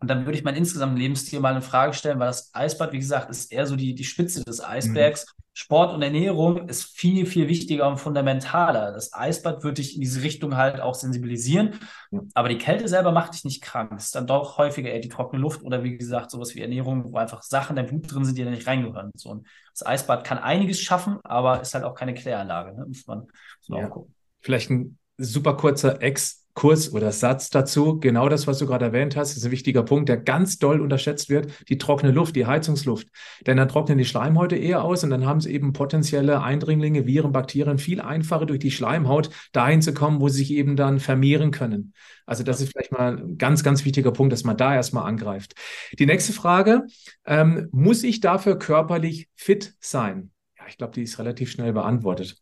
und 0.03 0.09
dann 0.09 0.27
würde 0.27 0.37
ich 0.37 0.43
mein 0.43 0.57
insgesamt 0.57 0.99
Lebensstil 0.99 1.39
mal 1.39 1.55
in 1.55 1.63
Frage 1.63 1.95
stellen, 1.95 2.19
weil 2.19 2.27
das 2.27 2.53
Eisbad, 2.53 2.93
wie 2.93 2.99
gesagt, 2.99 3.31
ist 3.31 3.53
eher 3.53 3.67
so 3.67 3.77
die, 3.77 3.95
die 3.95 4.05
Spitze 4.05 4.43
des 4.43 4.63
Eisbergs. 4.63 5.27
Mhm. 5.27 5.43
Sport 5.55 5.95
und 5.95 6.03
Ernährung 6.03 6.69
ist 6.69 6.83
viel, 6.83 7.25
viel 7.25 7.47
wichtiger 7.47 7.87
und 7.87 7.99
fundamentaler. 7.99 8.91
Das 8.91 9.13
Eisbad 9.13 9.63
würde 9.63 9.75
dich 9.75 9.95
in 9.95 10.01
diese 10.01 10.23
Richtung 10.23 10.57
halt 10.57 10.81
auch 10.81 10.95
sensibilisieren. 10.95 11.79
Ja. 12.11 12.21
Aber 12.35 12.49
die 12.49 12.59
Kälte 12.59 12.89
selber 12.89 13.13
macht 13.13 13.35
dich 13.35 13.45
nicht 13.45 13.63
krank. 13.63 13.93
Es 13.97 14.07
ist 14.07 14.15
dann 14.17 14.27
doch 14.27 14.59
häufiger 14.59 14.91
eher 14.91 14.99
die 14.99 15.11
trockene 15.11 15.41
Luft 15.41 15.63
oder 15.63 15.85
wie 15.85 15.97
gesagt, 15.97 16.33
sowas 16.33 16.57
wie 16.57 16.63
Ernährung, 16.63 17.13
wo 17.13 17.19
einfach 17.19 17.43
Sachen 17.43 17.77
in 17.77 17.85
deinem 17.85 18.01
Blut 18.01 18.13
drin 18.13 18.25
sind, 18.25 18.39
die 18.39 18.45
da 18.45 18.51
nicht 18.51 18.67
reingehören. 18.67 19.13
So, 19.15 19.29
und 19.31 19.47
das 19.73 19.87
Eisbad 19.87 20.25
kann 20.25 20.39
einiges 20.39 20.81
schaffen, 20.81 21.19
aber 21.23 21.61
ist 21.61 21.75
halt 21.75 21.85
auch 21.85 21.95
keine 21.95 22.15
Kläranlage. 22.15 22.77
Ne? 22.77 22.87
Muss 22.89 23.07
man, 23.07 23.21
muss 23.21 23.69
man 23.69 23.81
ja. 23.81 23.87
auch 23.87 23.91
gucken. 23.91 24.15
Vielleicht 24.41 24.71
ein 24.71 24.99
super 25.19 25.57
kurzer 25.57 26.03
Ex 26.03 26.41
Kurs 26.55 26.93
oder 26.93 27.13
Satz 27.13 27.51
dazu. 27.51 27.99
Genau 27.99 28.29
das, 28.29 28.47
was 28.47 28.59
du 28.59 28.67
gerade 28.67 28.87
erwähnt 28.87 29.17
hast, 29.17 29.37
ist 29.37 29.45
ein 29.45 29.51
wichtiger 29.51 29.83
Punkt, 29.83 30.09
der 30.09 30.19
ganz 30.19 30.59
doll 30.59 30.81
unterschätzt 30.81 31.31
wird. 31.31 31.51
Die 31.69 31.79
trockene 31.79 32.13
Luft, 32.13 32.37
die 32.37 32.47
Heizungsluft. 32.47 33.09
Denn 33.47 33.57
dann 33.57 33.69
trocknen 33.69 33.99
die 33.99 34.05
Schleimhäute 34.05 34.57
eher 34.57 34.85
aus 34.85 35.03
und 35.03 35.11
dann 35.11 35.27
haben 35.27 35.41
sie 35.41 35.53
eben 35.53 35.73
potenzielle 35.73 36.43
Eindringlinge, 36.43 37.07
Viren, 37.07 37.33
Bakterien 37.33 37.79
viel 37.79 38.01
einfacher 38.01 38.47
durch 38.47 38.59
die 38.59 38.71
Schleimhaut 38.71 39.31
dahin 39.53 39.81
zu 39.81 39.95
kommen, 39.95 40.21
wo 40.21 40.29
sie 40.29 40.39
sich 40.39 40.53
eben 40.53 40.77
dann 40.77 41.01
vermehren 41.01 41.51
können. 41.51 41.95
Also 42.27 42.45
das 42.45 42.61
ist 42.61 42.73
vielleicht 42.73 42.93
mal 42.93 43.19
ein 43.19 43.39
ganz, 43.39 43.63
ganz 43.63 43.85
wichtiger 43.85 44.13
Punkt, 44.13 44.33
dass 44.33 44.45
man 44.45 44.57
da 44.57 44.75
erstmal 44.75 45.07
angreift. 45.07 45.55
Die 45.99 46.07
nächste 46.07 46.33
Frage, 46.33 46.87
ähm, 47.25 47.69
muss 47.73 48.03
ich 48.03 48.21
dafür 48.21 48.59
körperlich 48.59 49.29
fit 49.35 49.75
sein? 49.81 50.31
Ja, 50.59 50.65
ich 50.69 50.77
glaube, 50.77 50.93
die 50.93 51.03
ist 51.03 51.19
relativ 51.19 51.51
schnell 51.51 51.73
beantwortet 51.73 52.37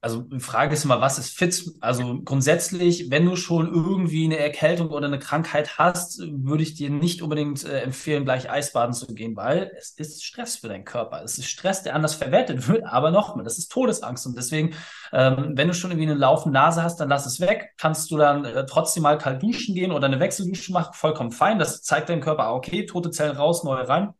also 0.00 0.22
die 0.22 0.38
Frage 0.38 0.74
ist 0.74 0.84
immer, 0.84 1.00
was 1.00 1.18
ist 1.18 1.36
fit? 1.36 1.72
Also 1.80 2.20
grundsätzlich, 2.22 3.10
wenn 3.10 3.24
du 3.24 3.34
schon 3.34 3.66
irgendwie 3.66 4.26
eine 4.26 4.38
Erkältung 4.38 4.90
oder 4.90 5.08
eine 5.08 5.18
Krankheit 5.18 5.76
hast, 5.76 6.20
würde 6.20 6.62
ich 6.62 6.74
dir 6.74 6.88
nicht 6.88 7.20
unbedingt 7.20 7.64
äh, 7.64 7.80
empfehlen, 7.80 8.24
gleich 8.24 8.48
Eisbaden 8.48 8.92
zu 8.92 9.12
gehen, 9.12 9.34
weil 9.34 9.72
es 9.76 9.90
ist 9.90 10.24
Stress 10.24 10.56
für 10.56 10.68
deinen 10.68 10.84
Körper. 10.84 11.22
Es 11.24 11.36
ist 11.38 11.50
Stress, 11.50 11.82
der 11.82 11.96
anders 11.96 12.14
verwertet 12.14 12.68
wird, 12.68 12.84
aber 12.84 13.10
nochmal, 13.10 13.42
das 13.42 13.58
ist 13.58 13.72
Todesangst. 13.72 14.24
Und 14.26 14.36
deswegen, 14.36 14.74
ähm, 15.12 15.54
wenn 15.56 15.66
du 15.66 15.74
schon 15.74 15.90
irgendwie 15.90 16.08
eine 16.08 16.18
laufende 16.18 16.56
Nase 16.56 16.82
hast, 16.84 17.00
dann 17.00 17.08
lass 17.08 17.26
es 17.26 17.40
weg. 17.40 17.72
Kannst 17.76 18.08
du 18.12 18.18
dann 18.18 18.44
äh, 18.44 18.66
trotzdem 18.66 19.02
mal 19.02 19.18
kalt 19.18 19.42
duschen 19.42 19.74
gehen 19.74 19.90
oder 19.90 20.06
eine 20.06 20.20
Wechseldusche 20.20 20.72
machen, 20.72 20.92
vollkommen 20.94 21.32
fein. 21.32 21.58
Das 21.58 21.82
zeigt 21.82 22.08
deinem 22.08 22.20
Körper, 22.20 22.44
ah, 22.44 22.54
okay, 22.54 22.86
tote 22.86 23.10
Zellen 23.10 23.36
raus, 23.36 23.64
neue 23.64 23.88
rein. 23.88 24.14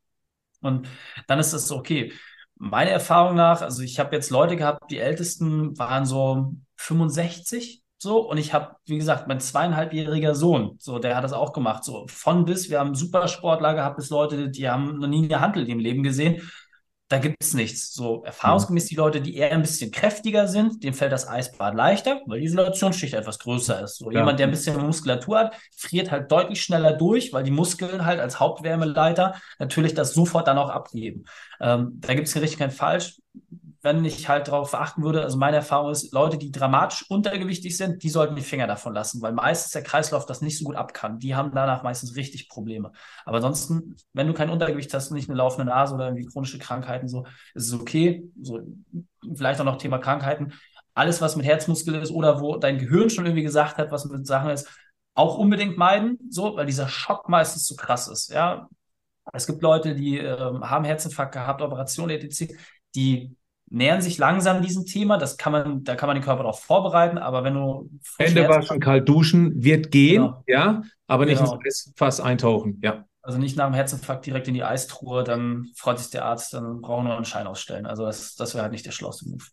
Und 0.61 0.89
dann 1.29 1.39
ist 1.39 1.53
es 1.53 1.70
okay. 1.70 2.12
Meiner 2.59 2.90
Erfahrung 2.90 3.36
nach, 3.36 3.62
also 3.62 3.82
ich 3.82 3.98
habe 3.98 4.14
jetzt 4.14 4.30
Leute 4.30 4.56
gehabt, 4.56 4.90
die 4.90 4.98
ältesten 4.98 5.78
waren 5.78 6.04
so 6.04 6.54
65 6.76 7.82
so 8.00 8.28
und 8.28 8.38
ich 8.38 8.52
habe, 8.52 8.76
wie 8.86 8.96
gesagt, 8.96 9.26
mein 9.26 9.40
zweieinhalbjähriger 9.40 10.34
Sohn, 10.36 10.76
so 10.78 11.00
der 11.00 11.16
hat 11.16 11.24
das 11.24 11.32
auch 11.32 11.52
gemacht, 11.52 11.82
so 11.82 12.06
von 12.09 12.44
bis. 12.44 12.70
Wir 12.70 12.78
haben 12.78 12.94
Supersportler 12.94 13.74
gehabt, 13.74 13.96
bis 13.96 14.11
Leute, 14.11 14.50
die 14.50 14.68
haben 14.68 14.98
noch 14.98 15.09
nie 15.09 15.24
eine 15.24 15.40
Handel 15.40 15.68
im 15.68 15.80
Leben 15.80 16.04
gesehen 16.04 16.42
da 17.09 17.18
gibt 17.18 17.42
es 17.42 17.54
nichts. 17.54 17.94
So 17.94 18.22
erfahrungsgemäß 18.24 18.86
die 18.86 18.94
Leute, 18.94 19.20
die 19.20 19.36
eher 19.36 19.52
ein 19.52 19.62
bisschen 19.62 19.90
kräftiger 19.90 20.46
sind, 20.46 20.84
dem 20.84 20.92
fällt 20.92 21.12
das 21.12 21.26
Eisbad 21.26 21.74
leichter, 21.74 22.20
weil 22.26 22.40
die 22.40 22.46
Isolationsschicht 22.46 23.14
etwas 23.14 23.38
größer 23.38 23.82
ist. 23.82 23.96
So 23.96 24.11
ja. 24.11 24.20
jemand, 24.20 24.38
der 24.38 24.46
ein 24.46 24.50
bisschen 24.50 24.80
Muskulatur 24.80 25.38
hat, 25.38 25.56
friert 25.76 26.11
halt 26.11 26.30
deutlich 26.30 26.62
schneller 26.62 26.92
durch, 26.92 27.32
weil 27.32 27.44
die 27.44 27.50
Muskeln 27.50 28.04
halt 28.04 28.20
als 28.20 28.38
Hauptwärmeleiter 28.38 29.40
natürlich 29.59 29.94
das 29.94 30.12
sofort 30.12 30.46
dann 30.48 30.59
auch 30.59 30.68
abgeben. 30.68 31.24
Ähm, 31.61 31.92
da 31.94 32.14
gibt 32.14 32.28
es 32.28 32.34
hier 32.34 32.42
richtig 32.42 32.59
kein 32.59 32.70
Falsch 32.70 33.16
wenn 33.89 34.05
ich 34.05 34.28
halt 34.28 34.49
darauf 34.49 34.74
achten 34.74 35.03
würde, 35.03 35.22
also 35.22 35.39
meine 35.39 35.57
Erfahrung 35.57 35.91
ist, 35.91 36.12
Leute, 36.12 36.36
die 36.36 36.53
dramatisch 36.53 37.07
untergewichtig 37.09 37.74
sind, 37.74 38.03
die 38.03 38.11
sollten 38.11 38.36
die 38.36 38.43
Finger 38.43 38.66
davon 38.66 38.93
lassen, 38.93 39.22
weil 39.22 39.32
meistens 39.32 39.72
der 39.72 39.82
Kreislauf 39.82 40.26
das 40.26 40.43
nicht 40.43 40.59
so 40.59 40.66
gut 40.66 40.76
ab 40.76 40.93
kann. 40.93 41.18
Die 41.18 41.34
haben 41.34 41.53
danach 41.55 41.82
meistens 41.82 42.14
richtig 42.14 42.51
Probleme. 42.51 42.93
Aber 43.24 43.36
ansonsten, 43.36 43.97
wenn 44.12 44.26
du 44.26 44.34
kein 44.34 44.51
Untergewicht 44.51 44.93
hast, 44.93 45.11
nicht 45.11 45.30
eine 45.30 45.39
laufende 45.39 45.70
Nase 45.70 45.95
oder 45.95 46.09
irgendwie 46.09 46.26
chronische 46.26 46.59
Krankheiten, 46.59 47.09
so, 47.09 47.24
ist 47.55 47.68
es 47.68 47.72
okay. 47.72 48.30
So, 48.43 48.61
vielleicht 49.34 49.59
auch 49.59 49.64
noch 49.64 49.78
Thema 49.78 49.97
Krankheiten. 49.97 50.53
Alles, 50.93 51.22
was 51.22 51.36
mit 51.36 51.47
Herzmuskel 51.47 51.95
ist 51.95 52.11
oder 52.11 52.43
wo 52.43 52.57
dein 52.57 52.76
Gehirn 52.76 53.09
schon 53.09 53.24
irgendwie 53.24 53.43
gesagt 53.43 53.78
hat, 53.78 53.91
was 53.91 54.05
mit 54.05 54.26
Sachen 54.26 54.51
ist, 54.51 54.68
auch 55.14 55.39
unbedingt 55.39 55.78
meiden, 55.78 56.18
so, 56.28 56.57
weil 56.57 56.66
dieser 56.66 56.89
Schock 56.89 57.30
meistens 57.30 57.64
zu 57.64 57.74
krass 57.74 58.07
ist. 58.07 58.30
Ja, 58.30 58.68
es 59.32 59.47
gibt 59.47 59.62
Leute, 59.62 59.95
die 59.95 60.18
äh, 60.18 60.36
haben 60.36 60.84
Herzinfarkt 60.84 61.32
gehabt, 61.32 61.62
Operation 61.62 62.11
etc., 62.11 62.53
die 62.95 63.34
nähern 63.70 64.00
sich 64.00 64.18
langsam 64.18 64.62
diesem 64.62 64.84
Thema. 64.84 65.18
Das 65.18 65.36
kann 65.36 65.52
man, 65.52 65.84
da 65.84 65.94
kann 65.94 66.06
man 66.06 66.16
den 66.16 66.24
Körper 66.24 66.42
darauf 66.42 66.60
vorbereiten, 66.60 67.18
aber 67.18 67.44
wenn 67.44 67.54
du 67.54 67.90
Hände 68.18 68.48
waschen, 68.48 68.80
kalt 68.80 69.08
duschen, 69.08 69.62
wird 69.62 69.90
gehen, 69.90 70.22
genau. 70.22 70.44
ja, 70.46 70.82
aber 71.06 71.26
nicht 71.26 71.38
genau. 71.38 71.58
ins 71.64 71.88
Eisfass 71.88 72.20
eintauchen, 72.20 72.80
ja. 72.82 73.04
Also 73.22 73.38
nicht 73.38 73.56
nach 73.56 73.66
dem 73.66 73.74
Herzinfarkt 73.74 74.24
direkt 74.24 74.48
in 74.48 74.54
die 74.54 74.64
Eistruhe, 74.64 75.22
dann 75.22 75.66
freut 75.76 75.98
sich 75.98 76.08
der 76.08 76.24
Arzt, 76.24 76.54
dann 76.54 76.80
brauchen 76.80 77.04
wir 77.04 77.08
nur 77.08 77.16
einen 77.16 77.26
Schein 77.26 77.46
ausstellen. 77.46 77.84
Also 77.84 78.06
das, 78.06 78.36
das 78.36 78.54
wäre 78.54 78.62
halt 78.62 78.72
nicht 78.72 78.86
der 78.86 78.92
schlauste 78.92 79.28
Move. 79.28 79.44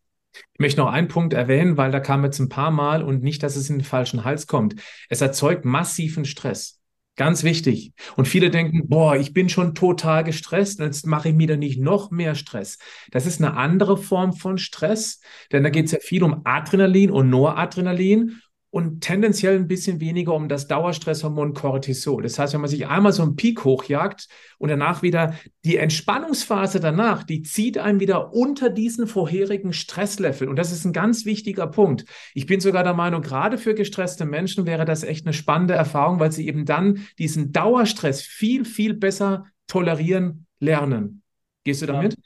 Ich 0.53 0.59
möchte 0.59 0.79
noch 0.79 0.91
einen 0.91 1.07
Punkt 1.07 1.33
erwähnen, 1.33 1.75
weil 1.75 1.91
da 1.91 1.99
kam 1.99 2.23
jetzt 2.23 2.39
ein 2.39 2.49
paar 2.49 2.71
Mal 2.71 3.03
und 3.03 3.21
nicht, 3.23 3.43
dass 3.43 3.55
es 3.55 3.69
in 3.69 3.79
den 3.79 3.85
falschen 3.85 4.23
Hals 4.23 4.47
kommt. 4.47 4.75
Es 5.09 5.21
erzeugt 5.21 5.65
massiven 5.65 6.25
Stress. 6.25 6.79
Ganz 7.17 7.43
wichtig. 7.43 7.93
Und 8.17 8.27
viele 8.27 8.49
denken, 8.49 8.89
boah, 8.89 9.15
ich 9.15 9.31
bin 9.31 9.47
schon 9.47 9.73
total 9.73 10.25
gestresst, 10.25 10.79
jetzt 10.79 11.07
mache 11.07 11.29
ich 11.29 11.35
mir 11.35 11.47
da 11.47 11.55
nicht 11.55 11.79
noch 11.79 12.11
mehr 12.11 12.35
Stress. 12.35 12.77
Das 13.09 13.25
ist 13.25 13.41
eine 13.41 13.55
andere 13.55 13.95
Form 13.95 14.33
von 14.33 14.57
Stress, 14.57 15.21
denn 15.53 15.63
da 15.63 15.69
geht 15.69 15.85
es 15.85 15.93
ja 15.93 15.99
viel 16.01 16.23
um 16.23 16.41
Adrenalin 16.43 17.11
und 17.11 17.29
Noradrenalin 17.29 18.41
und 18.75 18.99
tendenziell 18.99 19.55
ein 19.55 19.69
bisschen 19.69 20.01
weniger 20.01 20.33
um 20.33 20.49
das 20.49 20.67
Dauerstresshormon 20.67 21.53
Cortisol. 21.53 22.23
Das 22.23 22.37
heißt, 22.37 22.53
wenn 22.53 22.59
man 22.59 22.69
sich 22.69 22.85
einmal 22.87 23.13
so 23.13 23.23
einen 23.23 23.37
Peak 23.37 23.63
hochjagt 23.63 24.27
und 24.57 24.67
danach 24.67 25.01
wieder 25.01 25.33
die 25.63 25.77
Entspannungsphase 25.77 26.81
danach, 26.81 27.23
die 27.23 27.41
zieht 27.41 27.77
einen 27.77 28.01
wieder 28.01 28.33
unter 28.33 28.69
diesen 28.69 29.07
vorherigen 29.07 29.71
Stresslevel. 29.71 30.49
Und 30.49 30.57
das 30.57 30.73
ist 30.73 30.83
ein 30.83 30.91
ganz 30.91 31.23
wichtiger 31.23 31.67
Punkt. 31.67 32.03
Ich 32.33 32.47
bin 32.47 32.59
sogar 32.59 32.83
der 32.83 32.93
Meinung, 32.93 33.21
gerade 33.21 33.57
für 33.57 33.75
gestresste 33.75 34.25
Menschen 34.25 34.65
wäre 34.65 34.83
das 34.83 35.03
echt 35.03 35.25
eine 35.25 35.31
spannende 35.31 35.73
Erfahrung, 35.73 36.19
weil 36.19 36.33
sie 36.33 36.45
eben 36.45 36.65
dann 36.65 36.99
diesen 37.17 37.53
Dauerstress 37.53 38.23
viel, 38.23 38.65
viel 38.65 38.93
besser 38.93 39.45
tolerieren 39.67 40.47
lernen. 40.59 41.21
Gehst 41.63 41.81
du 41.81 41.85
damit? 41.85 42.17
Ja. 42.17 42.24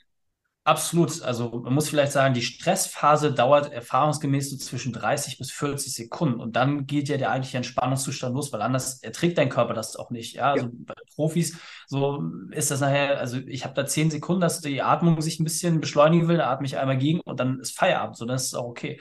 Absolut. 0.70 1.20
Also 1.22 1.62
man 1.64 1.74
muss 1.74 1.88
vielleicht 1.88 2.12
sagen, 2.12 2.32
die 2.32 2.42
Stressphase 2.42 3.32
dauert 3.32 3.72
erfahrungsgemäß 3.72 4.50
so 4.50 4.56
zwischen 4.56 4.92
30 4.92 5.36
bis 5.36 5.50
40 5.50 5.92
Sekunden 5.92 6.38
und 6.38 6.54
dann 6.54 6.86
geht 6.86 7.08
ja 7.08 7.16
der 7.16 7.32
eigentliche 7.32 7.56
Entspannungszustand 7.56 8.36
los, 8.36 8.52
weil 8.52 8.62
anders 8.62 9.02
erträgt 9.02 9.36
dein 9.36 9.48
Körper 9.48 9.74
das 9.74 9.96
auch 9.96 10.12
nicht. 10.12 10.36
Ja, 10.36 10.52
also 10.52 10.66
ja. 10.66 10.72
bei 10.86 10.94
Profis 11.16 11.58
so 11.88 12.22
ist 12.52 12.70
das 12.70 12.78
nachher, 12.78 13.18
also 13.18 13.38
ich 13.38 13.64
habe 13.64 13.74
da 13.74 13.84
10 13.84 14.12
Sekunden, 14.12 14.42
dass 14.42 14.60
die 14.60 14.80
Atmung 14.80 15.20
sich 15.20 15.40
ein 15.40 15.44
bisschen 15.44 15.80
beschleunigen 15.80 16.28
will, 16.28 16.36
da 16.36 16.48
atme 16.52 16.68
ich 16.68 16.78
einmal 16.78 16.98
gegen 16.98 17.18
und 17.18 17.40
dann 17.40 17.58
ist 17.58 17.76
Feierabend, 17.76 18.16
so 18.16 18.24
das 18.24 18.44
ist 18.44 18.54
auch 18.54 18.66
okay. 18.66 19.00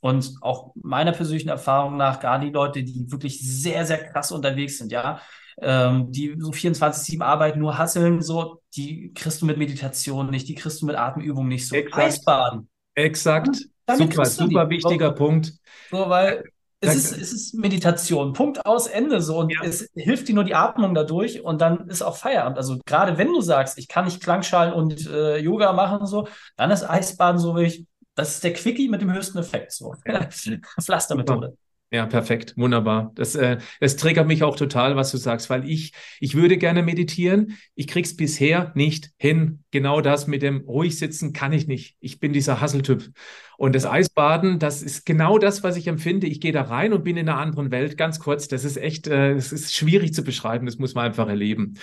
Und 0.00 0.34
auch 0.40 0.72
meiner 0.74 1.12
persönlichen 1.12 1.48
Erfahrung 1.48 1.96
nach, 1.96 2.18
gar 2.18 2.40
die 2.40 2.50
Leute, 2.50 2.82
die 2.82 3.12
wirklich 3.12 3.38
sehr, 3.40 3.86
sehr 3.86 4.04
krass 4.10 4.32
unterwegs 4.32 4.78
sind, 4.78 4.90
ja, 4.90 5.20
ähm, 5.60 6.10
die 6.10 6.36
so 6.38 6.50
24-7 6.50 7.22
arbeiten, 7.22 7.58
nur 7.58 7.78
hasseln, 7.78 8.22
so, 8.22 8.62
die 8.76 9.12
kriegst 9.14 9.42
du 9.42 9.46
mit 9.46 9.58
Meditation 9.58 10.30
nicht, 10.30 10.48
die 10.48 10.54
kriegst 10.54 10.82
du 10.82 10.86
mit 10.86 10.96
Atemübungen 10.96 11.48
nicht 11.48 11.68
so. 11.68 11.76
Exakt. 11.76 12.02
Eisbaden. 12.02 12.68
Exakt. 12.94 13.56
super, 13.96 14.24
super 14.24 14.70
wichtiger 14.70 15.08
so, 15.08 15.14
Punkt. 15.14 15.52
So, 15.90 16.08
weil 16.08 16.44
es 16.86 16.94
ist, 16.96 17.12
es 17.16 17.32
ist 17.32 17.54
Meditation. 17.54 18.32
Punkt 18.32 18.66
aus 18.66 18.86
Ende 18.86 19.20
so. 19.20 19.38
Und 19.38 19.52
ja. 19.52 19.60
es 19.62 19.88
hilft 19.94 20.28
dir 20.28 20.34
nur 20.34 20.44
die 20.44 20.54
Atmung 20.54 20.94
dadurch 20.94 21.42
und 21.42 21.60
dann 21.60 21.88
ist 21.88 22.02
auch 22.02 22.16
Feierabend. 22.16 22.58
Also 22.58 22.78
gerade 22.84 23.18
wenn 23.18 23.28
du 23.28 23.40
sagst, 23.40 23.78
ich 23.78 23.88
kann 23.88 24.04
nicht 24.04 24.22
Klangschalen 24.22 24.72
und 24.72 25.06
äh, 25.06 25.38
Yoga 25.38 25.72
machen, 25.72 26.06
so, 26.06 26.28
dann 26.56 26.70
ist 26.70 26.88
Eisbaden 26.88 27.38
so 27.38 27.54
wirklich, 27.54 27.86
das 28.14 28.36
ist 28.36 28.44
der 28.44 28.52
Quickie 28.52 28.88
mit 28.88 29.00
dem 29.00 29.12
höchsten 29.12 29.38
Effekt. 29.38 29.72
So. 29.72 29.94
Pflastermethode. 30.80 31.56
Ja, 31.90 32.06
perfekt, 32.06 32.54
wunderbar. 32.56 33.12
Das, 33.14 33.36
äh, 33.36 33.58
das 33.78 33.96
triggert 33.96 34.26
mich 34.26 34.42
auch 34.42 34.56
total, 34.56 34.96
was 34.96 35.12
du 35.12 35.16
sagst, 35.16 35.48
weil 35.48 35.68
ich, 35.68 35.92
ich 36.18 36.34
würde 36.34 36.56
gerne 36.56 36.82
meditieren. 36.82 37.56
Ich 37.76 37.86
krieg's 37.86 38.16
bisher 38.16 38.72
nicht 38.74 39.10
hin. 39.16 39.62
Genau 39.70 40.00
das 40.00 40.26
mit 40.26 40.42
dem 40.42 40.62
ruhig 40.62 40.98
sitzen 40.98 41.32
kann 41.32 41.52
ich 41.52 41.68
nicht. 41.68 41.96
Ich 42.00 42.18
bin 42.18 42.32
dieser 42.32 42.60
Hasseltyp. 42.60 43.12
Und 43.58 43.76
das 43.76 43.86
Eisbaden, 43.86 44.58
das 44.58 44.82
ist 44.82 45.06
genau 45.06 45.38
das, 45.38 45.62
was 45.62 45.76
ich 45.76 45.86
empfinde. 45.86 46.26
Ich 46.26 46.40
gehe 46.40 46.50
da 46.50 46.62
rein 46.62 46.92
und 46.92 47.04
bin 47.04 47.16
in 47.16 47.28
einer 47.28 47.38
anderen 47.38 47.70
Welt. 47.70 47.96
Ganz 47.96 48.18
kurz, 48.18 48.48
das 48.48 48.64
ist 48.64 48.76
echt, 48.76 49.06
äh, 49.06 49.36
das 49.36 49.52
ist 49.52 49.72
schwierig 49.72 50.14
zu 50.14 50.24
beschreiben. 50.24 50.66
Das 50.66 50.78
muss 50.78 50.94
man 50.94 51.04
einfach 51.04 51.28
erleben. 51.28 51.74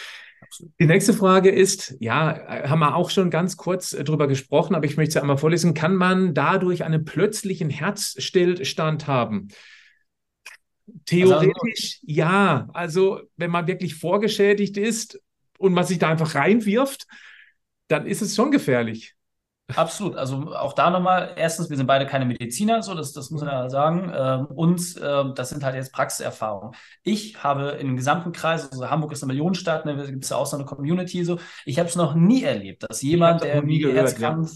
Die 0.79 0.87
nächste 0.87 1.13
Frage 1.13 1.49
ist, 1.49 1.95
ja, 2.01 2.67
haben 2.67 2.79
wir 2.79 2.95
auch 2.95 3.09
schon 3.09 3.29
ganz 3.29 3.55
kurz 3.55 3.93
äh, 3.93 4.03
drüber 4.03 4.27
gesprochen, 4.27 4.75
aber 4.75 4.85
ich 4.85 4.97
möchte 4.97 5.13
sie 5.13 5.21
einmal 5.21 5.37
vorlesen. 5.37 5.73
Kann 5.73 5.95
man 5.95 6.33
dadurch 6.33 6.83
einen 6.83 7.05
plötzlichen 7.05 7.69
Herzstillstand 7.69 9.07
haben? 9.07 9.47
Theoretisch 11.05 11.99
also, 12.01 12.13
ja. 12.13 12.69
Also 12.73 13.21
wenn 13.37 13.51
man 13.51 13.67
wirklich 13.67 13.95
vorgeschädigt 13.95 14.77
ist 14.77 15.19
und 15.57 15.73
man 15.73 15.85
sich 15.85 15.99
da 15.99 16.09
einfach 16.09 16.35
reinwirft, 16.35 17.07
dann 17.87 18.05
ist 18.05 18.21
es 18.21 18.35
schon 18.35 18.51
gefährlich. 18.51 19.15
Absolut. 19.75 20.15
Also 20.15 20.53
auch 20.55 20.73
da 20.73 20.89
nochmal, 20.89 21.33
erstens, 21.35 21.69
wir 21.69 21.77
sind 21.77 21.87
beide 21.87 22.05
keine 22.05 22.25
Mediziner, 22.25 22.81
so 22.81 22.95
das, 22.95 23.13
das 23.13 23.29
muss 23.31 23.41
man 23.41 23.51
ja 23.51 23.69
sagen. 23.69 24.11
Ähm, 24.15 24.45
und 24.47 24.97
äh, 24.97 25.33
das 25.35 25.49
sind 25.49 25.63
halt 25.63 25.75
jetzt 25.75 25.93
Praxiserfahrungen. 25.93 26.75
Ich 27.03 27.43
habe 27.43 27.71
in 27.79 27.87
dem 27.87 27.95
gesamten 27.95 28.31
Kreis, 28.31 28.71
also 28.71 28.89
Hamburg 28.89 29.11
ist 29.11 29.23
eine 29.23 29.33
Millionenstadt, 29.33 29.85
ne, 29.85 29.95
da 29.95 30.05
gibt 30.05 30.23
es 30.23 30.29
ja 30.29 30.37
auch 30.37 30.45
so 30.45 30.57
eine 30.57 30.65
Community, 30.65 31.23
so, 31.23 31.39
ich 31.65 31.79
habe 31.79 31.89
es 31.89 31.95
noch 31.95 32.15
nie 32.15 32.43
erlebt, 32.43 32.83
dass 32.89 33.01
jemand, 33.01 33.43
der 33.43 33.61
nie 33.61 33.85
Herzkrank 33.85 34.49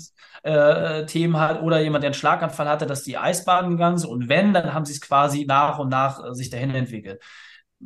ja. 0.44 1.00
äh, 1.00 1.06
Themen 1.06 1.40
hat 1.40 1.62
oder 1.62 1.82
jemand, 1.82 2.04
der 2.04 2.10
einen 2.10 2.16
Schlaganfall 2.16 2.68
hatte, 2.68 2.86
dass 2.86 3.04
die 3.04 3.18
Eisbaden 3.18 3.72
gegangen 3.72 3.98
sind. 3.98 4.10
Und 4.10 4.30
wenn, 4.30 4.54
dann 4.54 4.74
haben 4.74 4.86
sie 4.86 4.94
es 4.94 5.02
quasi 5.02 5.46
nach 5.46 5.80
und 5.80 5.90
nach 5.90 6.24
äh, 6.24 6.34
sich 6.34 6.50
dahin 6.50 6.74
entwickelt 6.74 7.22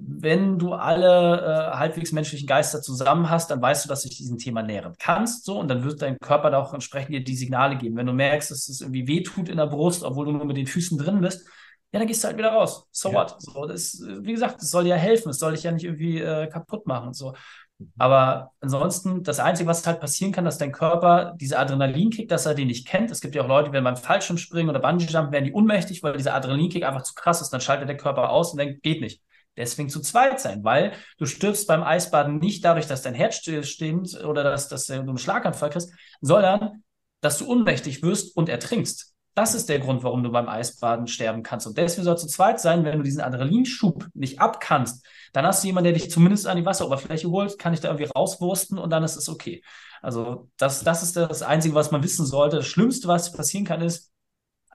wenn 0.01 0.57
du 0.59 0.73
alle 0.73 1.41
äh, 1.41 1.77
halbwegs 1.77 2.11
menschlichen 2.11 2.47
Geister 2.47 2.81
zusammen 2.81 3.29
hast, 3.29 3.51
dann 3.51 3.61
weißt 3.61 3.85
du, 3.85 3.89
dass 3.89 4.03
du 4.03 4.09
dich 4.09 4.17
diesem 4.17 4.37
Thema 4.37 4.61
nähren 4.61 4.95
kannst. 4.97 5.45
So, 5.45 5.59
und 5.59 5.67
dann 5.67 5.83
wird 5.83 6.01
dein 6.01 6.17
Körper 6.19 6.51
da 6.51 6.59
auch 6.59 6.73
entsprechend 6.73 7.13
dir 7.13 7.23
die 7.23 7.35
Signale 7.35 7.77
geben. 7.77 7.97
Wenn 7.97 8.05
du 8.05 8.13
merkst, 8.13 8.51
dass 8.51 8.69
es 8.69 8.81
irgendwie 8.81 9.07
wehtut 9.07 9.49
in 9.49 9.57
der 9.57 9.67
Brust, 9.67 10.03
obwohl 10.03 10.25
du 10.25 10.31
nur 10.31 10.45
mit 10.45 10.57
den 10.57 10.67
Füßen 10.67 10.97
drin 10.97 11.21
bist, 11.21 11.47
ja, 11.91 11.99
dann 11.99 12.07
gehst 12.07 12.23
du 12.23 12.27
halt 12.27 12.37
wieder 12.37 12.51
raus. 12.51 12.87
So 12.91 13.09
ja. 13.09 13.15
what? 13.15 13.35
So, 13.39 13.65
das, 13.65 14.03
wie 14.21 14.31
gesagt, 14.31 14.61
das 14.61 14.69
soll 14.69 14.83
dir 14.83 14.91
ja 14.91 14.95
helfen. 14.95 15.29
Es 15.29 15.39
soll 15.39 15.53
dich 15.53 15.63
ja 15.63 15.71
nicht 15.71 15.85
irgendwie 15.85 16.19
äh, 16.19 16.47
kaputt 16.47 16.85
machen. 16.85 17.13
So. 17.13 17.33
Mhm. 17.79 17.91
Aber 17.97 18.51
ansonsten, 18.61 19.23
das 19.23 19.39
Einzige, 19.39 19.67
was 19.67 19.85
halt 19.87 19.99
passieren 19.99 20.31
kann, 20.31 20.45
dass 20.45 20.59
dein 20.59 20.71
Körper 20.71 21.33
diese 21.39 21.57
Adrenalinkick, 21.57 22.29
dass 22.29 22.45
er 22.45 22.53
den 22.53 22.67
nicht 22.67 22.87
kennt. 22.87 23.09
Es 23.09 23.21
gibt 23.21 23.33
ja 23.33 23.43
auch 23.43 23.47
Leute, 23.47 23.71
wenn 23.71 23.83
beim 23.83 23.97
Fallschirmspringen 23.97 24.69
oder 24.69 24.79
Bungee-Jump 24.79 25.31
werden 25.31 25.45
die 25.45 25.53
ohnmächtig, 25.53 26.03
weil 26.03 26.13
dieser 26.13 26.35
Adrenalinkick 26.35 26.83
einfach 26.83 27.03
zu 27.03 27.15
krass 27.15 27.41
ist. 27.41 27.49
Dann 27.49 27.61
schaltet 27.61 27.89
der 27.89 27.97
Körper 27.97 28.29
aus 28.29 28.51
und 28.51 28.59
dann 28.59 28.79
geht 28.81 29.01
nicht. 29.01 29.21
Deswegen 29.59 29.89
zu 29.89 29.99
zweit 29.99 30.39
sein, 30.39 30.63
weil 30.63 30.93
du 31.17 31.25
stirbst 31.25 31.67
beim 31.67 31.83
Eisbaden 31.83 32.39
nicht 32.39 32.63
dadurch, 32.63 32.87
dass 32.87 33.01
dein 33.01 33.13
Herz 33.13 33.35
stillsteht 33.35 34.23
oder 34.23 34.43
dass, 34.43 34.69
dass 34.69 34.85
du 34.85 34.93
einen 34.93 35.17
Schlaganfall 35.17 35.69
kriegst, 35.69 35.91
sondern 36.21 36.83
dass 37.19 37.37
du 37.37 37.47
ohnmächtig 37.47 38.01
wirst 38.01 38.35
und 38.37 38.47
ertrinkst. 38.47 39.13
Das 39.35 39.53
ist 39.53 39.67
der 39.67 39.79
Grund, 39.79 40.03
warum 40.03 40.23
du 40.23 40.31
beim 40.31 40.47
Eisbaden 40.47 41.07
sterben 41.07 41.43
kannst. 41.43 41.67
Und 41.67 41.77
deswegen 41.77 42.05
soll 42.05 42.17
zu 42.17 42.27
zweit 42.27 42.61
sein, 42.61 42.85
wenn 42.85 42.97
du 42.97 43.03
diesen 43.03 43.21
Adrenalinschub 43.21 44.07
nicht 44.13 44.39
abkannst, 44.39 45.05
dann 45.33 45.45
hast 45.45 45.63
du 45.63 45.67
jemanden, 45.67 45.91
der 45.91 45.93
dich 45.93 46.09
zumindest 46.09 46.47
an 46.47 46.57
die 46.57 46.65
Wasseroberfläche 46.65 47.29
holt, 47.29 47.59
kann 47.59 47.73
ich 47.73 47.81
da 47.81 47.89
irgendwie 47.89 48.09
rauswursten 48.15 48.77
und 48.77 48.89
dann 48.89 49.03
ist 49.03 49.17
es 49.17 49.27
okay. 49.27 49.61
Also 50.01 50.49
das, 50.57 50.83
das 50.83 51.03
ist 51.03 51.17
das 51.17 51.41
Einzige, 51.41 51.75
was 51.75 51.91
man 51.91 52.01
wissen 52.01 52.25
sollte. 52.25 52.57
Das 52.57 52.67
Schlimmste, 52.67 53.09
was 53.09 53.33
passieren 53.33 53.65
kann, 53.65 53.81
ist, 53.81 54.11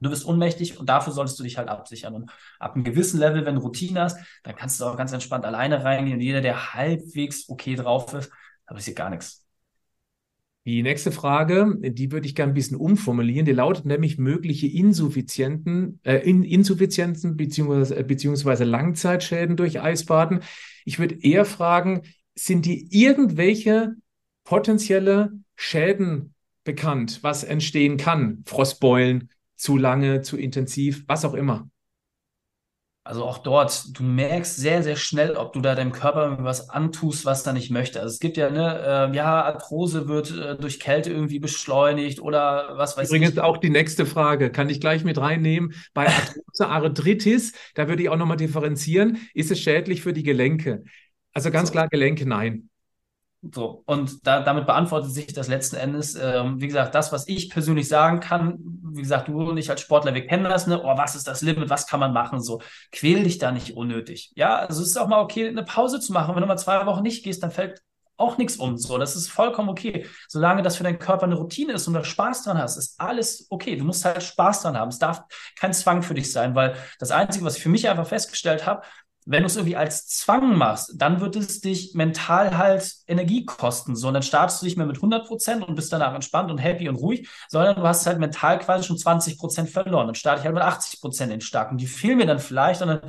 Du 0.05 0.11
bist 0.11 0.27
ohnmächtig 0.27 0.79
und 0.79 0.89
dafür 0.89 1.13
solltest 1.13 1.39
du 1.39 1.43
dich 1.43 1.59
halt 1.59 1.69
absichern. 1.69 2.15
Und 2.15 2.31
ab 2.59 2.75
einem 2.75 2.85
gewissen 2.85 3.19
Level, 3.19 3.45
wenn 3.47 3.57
du 3.57 3.63
Routine 3.63 4.03
hast, 4.03 4.19
dann 4.43 4.55
kannst 4.55 4.81
du 4.81 4.85
auch 4.85 4.97
ganz 4.97 5.13
entspannt 5.13 5.45
alleine 5.45 5.83
reingehen. 5.83 6.19
Und 6.19 6.23
jeder, 6.23 6.41
der 6.41 6.75
halbwegs 6.75 7.49
okay 7.49 7.75
drauf 7.75 8.13
ist, 8.15 8.31
da 8.67 8.75
passiert 8.75 8.97
gar 8.97 9.11
nichts. 9.11 9.45
Die 10.67 10.83
nächste 10.83 11.13
Frage, 11.13 11.77
die 11.79 12.11
würde 12.11 12.27
ich 12.27 12.35
gerne 12.35 12.53
ein 12.53 12.55
bisschen 12.55 12.79
umformulieren. 12.79 13.45
Die 13.45 13.53
lautet 13.53 13.85
nämlich 13.85 14.17
mögliche 14.17 14.67
Insuffizienten, 14.67 16.01
äh, 16.05 16.21
Insuffizienzen 16.21 17.37
beziehungsweise, 17.37 17.99
äh, 17.99 18.03
beziehungsweise 18.03 18.65
Langzeitschäden 18.65 19.57
durch 19.57 19.83
Eisbaden. 19.83 20.41
Ich 20.87 20.99
würde 20.99 21.23
eher 21.23 21.45
fragen, 21.45 22.03
sind 22.35 22.65
dir 22.65 22.83
irgendwelche 22.91 23.95
potenzielle 24.45 25.33
Schäden 25.55 26.35
bekannt, 26.65 27.19
was 27.23 27.45
entstehen 27.45 27.99
kann? 27.99 28.43
Frostbeulen, 28.47 29.29
zu 29.57 29.77
lange, 29.77 30.23
zu 30.23 30.37
intensiv, 30.37 31.05
was 31.07 31.25
auch 31.25 31.35
immer. 31.35 31.69
Also 33.07 33.23
auch 33.23 33.37
dort, 33.37 33.99
du 33.99 34.03
merkst 34.03 34.57
sehr, 34.57 34.83
sehr 34.83 34.97
schnell, 34.97 35.37
ob 35.37 35.53
du 35.53 35.61
da 35.61 35.75
deinem 35.75 35.93
Körper 35.93 36.39
was 36.41 36.71
antust, 36.71 37.27
was 37.27 37.47
er 37.47 37.53
nicht 37.53 37.71
möchte. 37.71 38.01
Also 38.01 38.15
es 38.15 38.19
gibt 38.19 38.39
ja, 38.39 38.49
ne, 38.49 39.11
äh, 39.13 39.15
ja, 39.15 39.43
Arthrose 39.43 40.09
wird 40.09 40.31
äh, 40.31 40.57
durch 40.57 40.81
Kälte 40.81 41.11
irgendwie 41.11 41.39
beschleunigt 41.39 42.19
oder 42.21 42.79
was 42.79 42.97
weiß 42.97 43.11
Übrigens 43.11 43.33
ich. 43.33 43.35
Übrigens 43.35 43.47
auch 43.47 43.59
die 43.59 43.69
nächste 43.69 44.07
Frage, 44.07 44.51
kann 44.51 44.71
ich 44.71 44.81
gleich 44.81 45.05
mit 45.05 45.19
reinnehmen. 45.19 45.75
Bei 45.93 46.07
Arthrose, 46.09 46.67
Arthritis, 46.67 47.53
da 47.75 47.89
würde 47.89 48.03
ich 48.03 48.09
auch 48.09 48.17
nochmal 48.17 48.39
differenzieren, 48.39 49.19
ist 49.35 49.51
es 49.51 49.61
schädlich 49.61 50.01
für 50.01 50.15
die 50.15 50.23
Gelenke? 50.23 50.85
Also 51.35 51.51
ganz 51.51 51.69
so. 51.69 51.73
klar, 51.73 51.89
Gelenke, 51.89 52.27
nein. 52.27 52.71
So, 53.53 53.83
und 53.87 54.27
da, 54.27 54.41
damit 54.43 54.67
beantwortet 54.67 55.11
sich 55.11 55.33
das 55.33 55.49
letzten 55.49 55.77
Endes, 55.77 56.15
ähm, 56.15 56.61
wie 56.61 56.67
gesagt, 56.67 56.95
das, 56.95 57.13
was 57.13 57.29
ich 57.29 57.51
persönlich 57.51 57.89
sagen 57.89 58.21
kann, 58.21 58.59
wie 58.93 59.03
gesagt, 59.03 59.29
du 59.29 59.43
und 59.43 59.57
ich 59.57 59.71
als 59.71 59.81
Sportler, 59.81 60.15
wir 60.15 60.27
kennen 60.27 60.45
das, 60.45 60.67
ne? 60.67 60.81
Oh, 60.83 60.97
was 60.97 61.15
ist 61.15 61.27
das 61.27 61.43
Limit, 61.43 61.69
was 61.69 61.87
kann 61.87 62.01
man 62.01 62.13
machen? 62.13 62.41
So, 62.41 62.61
quäl 62.93 63.25
dich 63.25 63.39
da 63.39 63.51
nicht 63.53 63.77
unnötig. 63.77 64.33
Ja, 64.37 64.57
also 64.57 64.83
es 64.83 64.89
ist 64.89 64.97
auch 64.97 65.09
mal 65.09 65.21
okay, 65.21 65.49
eine 65.49 65.65
Pause 65.65 66.01
zu 66.01 66.13
machen. 66.13 66.35
Wenn 66.35 66.43
du 66.43 66.47
mal 66.47 66.57
zwei 66.57 66.85
Wochen 66.87 67.03
nicht 67.03 67.25
gehst, 67.25 67.43
dann 67.43 67.51
fällt 67.51 67.83
auch 68.17 68.39
nichts 68.39 68.57
um. 68.57 68.79
So, 68.79 68.99
das 68.99 69.17
ist 69.17 69.29
vollkommen 69.29 69.69
okay. 69.69 70.07
Solange 70.29 70.63
das 70.63 70.77
für 70.77 70.85
deinen 70.85 70.99
Körper 70.99 71.25
eine 71.25 71.35
Routine 71.35 71.73
ist 71.73 71.89
und 71.89 71.95
du 71.95 72.05
Spaß 72.05 72.45
dran 72.45 72.59
hast, 72.59 72.77
ist 72.77 73.01
alles 73.01 73.47
okay. 73.51 73.77
Du 73.77 73.85
musst 73.85 74.05
halt 74.05 74.23
Spaß 74.23 74.63
dran 74.63 74.77
haben. 74.77 74.89
Es 74.89 74.99
darf 74.99 75.23
kein 75.59 75.73
Zwang 75.73 76.03
für 76.03 76.15
dich 76.15 76.31
sein, 76.31 76.55
weil 76.55 76.77
das 76.99 77.11
Einzige, 77.11 77.45
was 77.45 77.57
ich 77.57 77.63
für 77.63 77.69
mich 77.69 77.89
einfach 77.89 78.07
festgestellt 78.07 78.67
habe, 78.67 78.83
wenn 79.27 79.43
du 79.43 79.47
es 79.47 79.57
irgendwie 79.57 79.77
als 79.77 80.07
Zwang 80.07 80.57
machst, 80.59 80.93
dann 80.97 81.21
wird 81.21 81.37
es 81.37 81.61
dich 81.61 81.95
mental 81.95 82.59
halt 82.59 82.93
Energie 83.07 83.45
kosten. 83.47 83.97
So, 83.97 84.09
und 84.09 84.15
dann 84.15 84.23
startest 84.23 84.61
du 84.61 84.67
nicht 84.67 84.77
mehr 84.77 84.87
mit 84.87 84.97
100 84.97 85.27
Prozent 85.27 85.67
und 85.67 85.75
bist 85.75 85.93
danach 85.93 86.15
entspannt 86.15 86.51
und 86.51 86.59
happy 86.59 86.89
und 86.89 86.97
ruhig, 86.97 87.29
sondern 87.49 87.77
du 87.77 87.83
hast 87.83 88.07
halt 88.07 88.19
mental 88.19 88.59
quasi 88.59 88.85
schon 88.85 88.99
20 88.99 89.39
Prozent 89.39 89.71
verloren. 89.71 90.09
Dann 90.09 90.15
starte 90.15 90.41
ich 90.41 90.45
halt 90.45 90.55
mit 90.55 90.65
80 90.65 91.01
Prozent 91.01 91.33
in 91.33 91.41
stark. 91.41 91.71
Und 91.71 91.81
die 91.81 91.87
fehlen 91.87 92.19
mir 92.19 92.27
dann 92.27 92.39
vielleicht 92.39 92.83
und 92.83 92.89
dann 92.89 93.01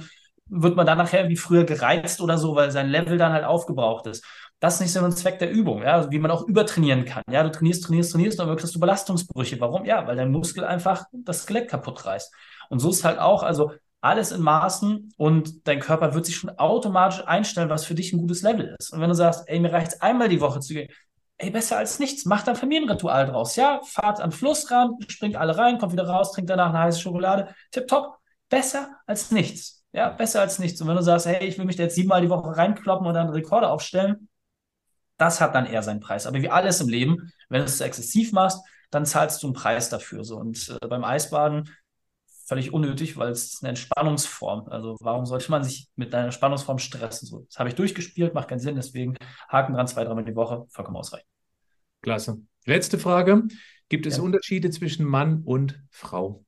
wird 0.48 0.76
man 0.76 0.86
dann 0.86 0.98
nachher 0.98 1.28
wie 1.28 1.36
früher 1.38 1.64
gereizt 1.66 2.22
oder 2.22 2.38
so, 2.38 2.56
weil 2.56 2.72
sein 2.72 2.88
Level 2.88 3.18
dann 3.18 3.34
halt 3.34 3.44
aufgebraucht 3.46 4.08
ist. 4.08 4.24
Das 4.60 4.76
ist 4.76 4.82
nicht 4.82 4.94
so 4.94 5.04
ein 5.04 5.12
Zweck 5.12 5.40
der 5.40 5.52
Übung, 5.52 5.84
ja, 5.84 6.10
wie 6.12 6.20
man 6.20 6.32
auch 6.32 6.48
übertrainieren 6.48 7.04
kann. 7.04 7.24
Ja, 7.30 7.44
du 7.44 7.52
trainierst, 7.52 7.84
trainierst, 7.84 8.14
trainierst, 8.14 8.40
dann 8.40 8.48
wirkst 8.48 8.74
du 8.74 8.80
Belastungsbrüche. 8.80 9.60
Warum? 9.60 9.86
Ja, 9.86 10.08
weil 10.08 10.16
dein 10.16 10.32
Muskel 10.32 10.64
einfach 10.64 11.06
das 11.12 11.44
Skelett 11.44 11.70
kaputt 11.70 12.06
reißt. 12.06 12.34
Und 12.70 12.80
so 12.80 12.90
ist 12.90 13.04
halt 13.04 13.20
auch, 13.20 13.44
also 13.44 13.74
alles 14.06 14.32
in 14.32 14.42
Maßen 14.42 15.14
und 15.18 15.68
dein 15.68 15.80
Körper 15.80 16.14
wird 16.14 16.26
sich 16.26 16.36
schon 16.36 16.52
automatisch 16.52 17.26
einstellen, 17.26 17.70
was 17.70 17.86
für 17.86 17.96
dich 17.96 18.14
ein 18.14 18.20
gutes 18.20 18.44
Level 18.44 18.76
ist. 18.80 18.94
Und 18.94 19.02
wenn 19.02 19.10
du 19.10 19.16
sagst, 19.16 19.44
ey, 19.48 19.60
mir 19.60 19.74
reicht 19.74 19.94
es 19.94 20.02
einmal 20.02 20.30
die 20.30 20.42
Woche 20.42 20.60
zu 20.60 20.74
gehen, 20.74 20.90
ey, 21.38 21.50
besser 21.50 21.78
als 21.78 22.00
nichts, 22.00 22.26
mach 22.26 22.44
da 22.44 22.52
ein 22.52 22.58
Familienritual 22.58 23.26
draus. 23.26 23.56
Ja, 23.56 23.82
fahrt 23.84 24.22
am 24.22 24.32
Fluss 24.32 24.70
ran, 24.72 24.92
springt 25.08 25.36
alle 25.36 25.58
rein, 25.58 25.80
kommt 25.80 25.92
wieder 25.92 26.08
raus, 26.08 26.32
trinkt 26.32 26.50
danach 26.50 26.70
eine 26.70 26.80
heiße 26.80 27.00
Schokolade. 27.00 27.54
Tipptopp. 27.72 28.18
Besser 28.48 28.90
als 29.08 29.32
nichts. 29.32 29.84
Ja, 29.92 30.10
besser 30.10 30.42
als 30.42 30.60
nichts. 30.60 30.80
Und 30.80 30.88
wenn 30.88 30.96
du 30.96 31.02
sagst, 31.02 31.26
hey, 31.26 31.44
ich 31.46 31.58
will 31.58 31.66
mich 31.66 31.76
da 31.76 31.84
jetzt 31.84 31.96
siebenmal 31.96 32.22
die 32.22 32.30
Woche 32.30 32.56
reinkloppen 32.56 33.08
und 33.08 33.14
dann 33.16 33.30
Rekorde 33.30 33.70
aufstellen, 33.70 34.30
das 35.18 35.42
hat 35.42 35.56
dann 35.56 35.66
eher 35.66 35.82
seinen 35.82 36.00
Preis. 36.00 36.28
Aber 36.28 36.40
wie 36.42 36.50
alles 36.50 36.80
im 36.80 36.90
Leben, 36.90 37.32
wenn 37.50 37.62
du 37.62 37.66
es 37.66 37.78
zu 37.78 37.86
exzessiv 37.86 38.34
machst, 38.34 38.60
dann 38.92 39.06
zahlst 39.06 39.42
du 39.42 39.48
einen 39.48 39.56
Preis 39.56 39.90
dafür. 39.90 40.24
So. 40.24 40.38
Und 40.38 40.78
äh, 40.80 40.88
beim 40.88 41.04
Eisbaden 41.04 41.70
völlig 42.46 42.72
unnötig, 42.72 43.18
weil 43.18 43.32
es 43.32 43.60
eine 43.62 43.70
Entspannungsform. 43.70 44.68
Also 44.70 44.96
warum 45.02 45.26
sollte 45.26 45.52
man 45.52 45.64
sich 45.64 45.90
mit 45.96 46.14
einer 46.14 46.26
Entspannungsform 46.26 46.80
stressen? 46.80 47.28
So, 47.28 47.46
das 47.50 47.58
habe 47.58 47.70
ich 47.70 47.76
durchgespielt, 47.76 48.34
macht 48.34 48.48
keinen 48.48 48.60
Sinn, 48.60 48.76
deswegen 48.76 49.16
Haken 49.50 49.74
dran, 49.74 49.88
zwei, 49.88 50.04
dreimal 50.04 50.26
die 50.26 50.36
Woche, 50.36 50.66
vollkommen 50.70 50.98
ausreichend. 50.98 51.28
Klasse. 52.02 52.42
Letzte 52.66 53.00
Frage. 53.00 53.44
Gibt 53.90 54.06
es 54.06 54.18
ja. 54.18 54.24
Unterschiede 54.24 54.70
zwischen 54.70 55.06
Mann 55.06 55.42
und 55.44 55.84
Frau? 55.90 56.46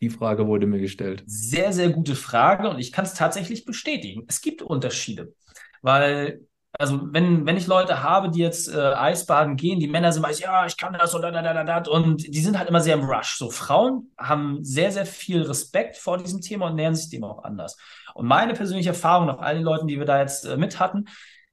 Die 0.00 0.10
Frage 0.10 0.46
wurde 0.46 0.66
mir 0.66 0.80
gestellt. 0.80 1.22
Sehr, 1.26 1.72
sehr 1.72 1.90
gute 1.90 2.14
Frage 2.14 2.68
und 2.68 2.78
ich 2.78 2.92
kann 2.92 3.04
es 3.04 3.14
tatsächlich 3.14 3.64
bestätigen. 3.64 4.24
Es 4.28 4.42
gibt 4.42 4.60
Unterschiede, 4.60 5.34
weil 5.80 6.40
also 6.78 7.00
wenn, 7.12 7.46
wenn 7.46 7.56
ich 7.56 7.66
Leute 7.66 8.02
habe, 8.02 8.30
die 8.30 8.40
jetzt 8.40 8.68
äh, 8.68 8.78
Eisbaden 8.78 9.56
gehen, 9.56 9.80
die 9.80 9.88
Männer 9.88 10.12
sind 10.12 10.22
meist, 10.22 10.40
ja, 10.40 10.66
ich 10.66 10.76
kann 10.76 10.92
das 10.92 11.14
und 11.14 11.22
da, 11.22 11.30
da, 11.30 11.42
da, 11.42 11.64
da, 11.64 11.90
und 11.90 12.26
die 12.26 12.40
sind 12.40 12.58
halt 12.58 12.68
immer 12.68 12.80
sehr 12.80 12.94
im 12.94 13.04
Rush. 13.04 13.36
So 13.38 13.50
Frauen 13.50 14.12
haben 14.18 14.64
sehr, 14.64 14.92
sehr 14.92 15.06
viel 15.06 15.42
Respekt 15.42 15.96
vor 15.96 16.18
diesem 16.18 16.40
Thema 16.40 16.66
und 16.66 16.76
nähern 16.76 16.94
sich 16.94 17.10
dem 17.10 17.24
auch 17.24 17.44
anders. 17.44 17.76
Und 18.14 18.26
meine 18.26 18.54
persönliche 18.54 18.90
Erfahrung 18.90 19.26
nach 19.26 19.38
all 19.38 19.54
den 19.54 19.64
Leuten, 19.64 19.86
die 19.86 19.98
wir 19.98 20.06
da 20.06 20.20
jetzt 20.20 20.44
äh, 20.44 20.56
mit 20.56 20.78
hatten, 20.78 21.06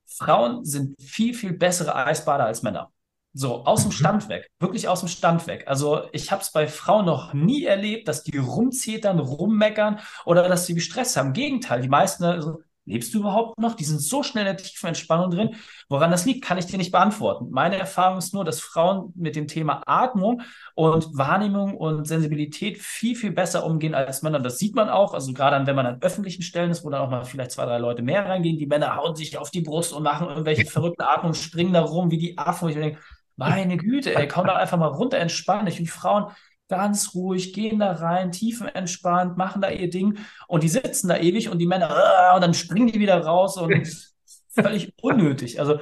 Frauen 0.05 0.63
sind 0.63 1.01
viel, 1.01 1.33
viel 1.33 1.53
bessere 1.53 1.95
Eisbader 1.95 2.45
als 2.45 2.61
Männer. 2.61 2.91
So, 3.35 3.65
aus 3.65 3.81
dem 3.81 3.87
mhm. 3.87 3.93
Stand 3.93 4.29
weg, 4.29 4.47
wirklich 4.59 4.87
aus 4.87 4.99
dem 4.99 5.09
Stand 5.09 5.47
weg. 5.47 5.63
Also 5.65 6.03
ich 6.11 6.31
habe 6.31 6.43
es 6.43 6.51
bei 6.51 6.67
Frauen 6.67 7.05
noch 7.05 7.33
nie 7.33 7.63
erlebt, 7.63 8.07
dass 8.07 8.23
die 8.23 8.37
rumzetern, 8.37 9.17
rummeckern 9.17 9.99
oder 10.25 10.47
dass 10.47 10.67
sie 10.67 10.79
Stress 10.79 11.17
haben. 11.17 11.27
Im 11.29 11.33
Gegenteil, 11.33 11.81
die 11.81 11.89
meisten, 11.89 12.25
also, 12.25 12.59
Lebst 12.85 13.13
du 13.13 13.19
überhaupt 13.19 13.59
noch? 13.59 13.75
Die 13.75 13.85
sind 13.85 14.01
so 14.01 14.23
schnell 14.23 14.45
in 14.45 14.55
der 14.55 14.63
tiefen 14.63 14.87
Entspannung 14.87 15.31
drin. 15.31 15.55
Woran 15.87 16.11
das 16.11 16.25
liegt, 16.25 16.43
kann 16.43 16.57
ich 16.57 16.65
dir 16.65 16.77
nicht 16.77 16.91
beantworten. 16.91 17.47
Meine 17.49 17.77
Erfahrung 17.77 18.17
ist 18.17 18.33
nur, 18.33 18.43
dass 18.43 18.59
Frauen 18.59 19.13
mit 19.15 19.37
dem 19.37 19.47
Thema 19.47 19.81
Atmung 19.85 20.41
und 20.75 21.17
Wahrnehmung 21.17 21.77
und 21.77 22.05
Sensibilität 22.05 22.77
viel, 22.77 23.15
viel 23.15 23.31
besser 23.31 23.65
umgehen 23.65 23.95
als 23.95 24.21
Männer. 24.21 24.39
Das 24.39 24.59
sieht 24.59 24.75
man 24.75 24.89
auch, 24.89 25.13
also 25.13 25.31
gerade 25.31 25.65
wenn 25.65 25.75
man 25.75 25.85
an 25.85 26.01
öffentlichen 26.01 26.41
Stellen 26.41 26.71
ist, 26.71 26.83
wo 26.83 26.89
dann 26.89 27.01
auch 27.01 27.09
mal 27.09 27.23
vielleicht 27.23 27.51
zwei, 27.51 27.65
drei 27.65 27.77
Leute 27.77 28.01
mehr 28.01 28.25
reingehen. 28.25 28.57
Die 28.57 28.67
Männer 28.67 28.97
hauen 28.97 29.15
sich 29.15 29.37
auf 29.37 29.49
die 29.49 29.61
Brust 29.61 29.93
und 29.93 30.03
machen 30.03 30.27
irgendwelche 30.27 30.65
verrückten 30.69 31.03
Atmungen, 31.03 31.35
springen 31.35 31.73
da 31.73 31.81
rum 31.81 32.11
wie 32.11 32.17
die 32.17 32.37
Affen. 32.37 32.65
Und 32.65 32.71
ich 32.71 32.77
denke, 32.77 32.99
meine 33.37 33.77
Güte, 33.77 34.13
ey, 34.13 34.27
komm 34.27 34.45
da 34.45 34.55
einfach 34.55 34.77
mal 34.77 34.87
runter, 34.87 35.17
entspann 35.19 35.65
dich. 35.65 35.79
Und 35.79 35.85
die 35.85 35.91
Frauen, 35.91 36.31
ganz 36.69 37.13
ruhig, 37.13 37.53
gehen 37.53 37.79
da 37.79 37.91
rein, 37.91 38.31
tiefenentspannt, 38.31 39.37
machen 39.37 39.61
da 39.61 39.69
ihr 39.69 39.89
Ding 39.89 40.17
und 40.47 40.63
die 40.63 40.69
sitzen 40.69 41.07
da 41.07 41.17
ewig 41.17 41.49
und 41.49 41.59
die 41.59 41.67
Männer, 41.67 41.89
uh, 41.89 42.35
und 42.35 42.41
dann 42.41 42.53
springen 42.53 42.87
die 42.87 42.99
wieder 42.99 43.19
raus 43.23 43.57
und 43.57 43.87
völlig 44.49 44.93
unnötig. 45.01 45.59
Also 45.59 45.79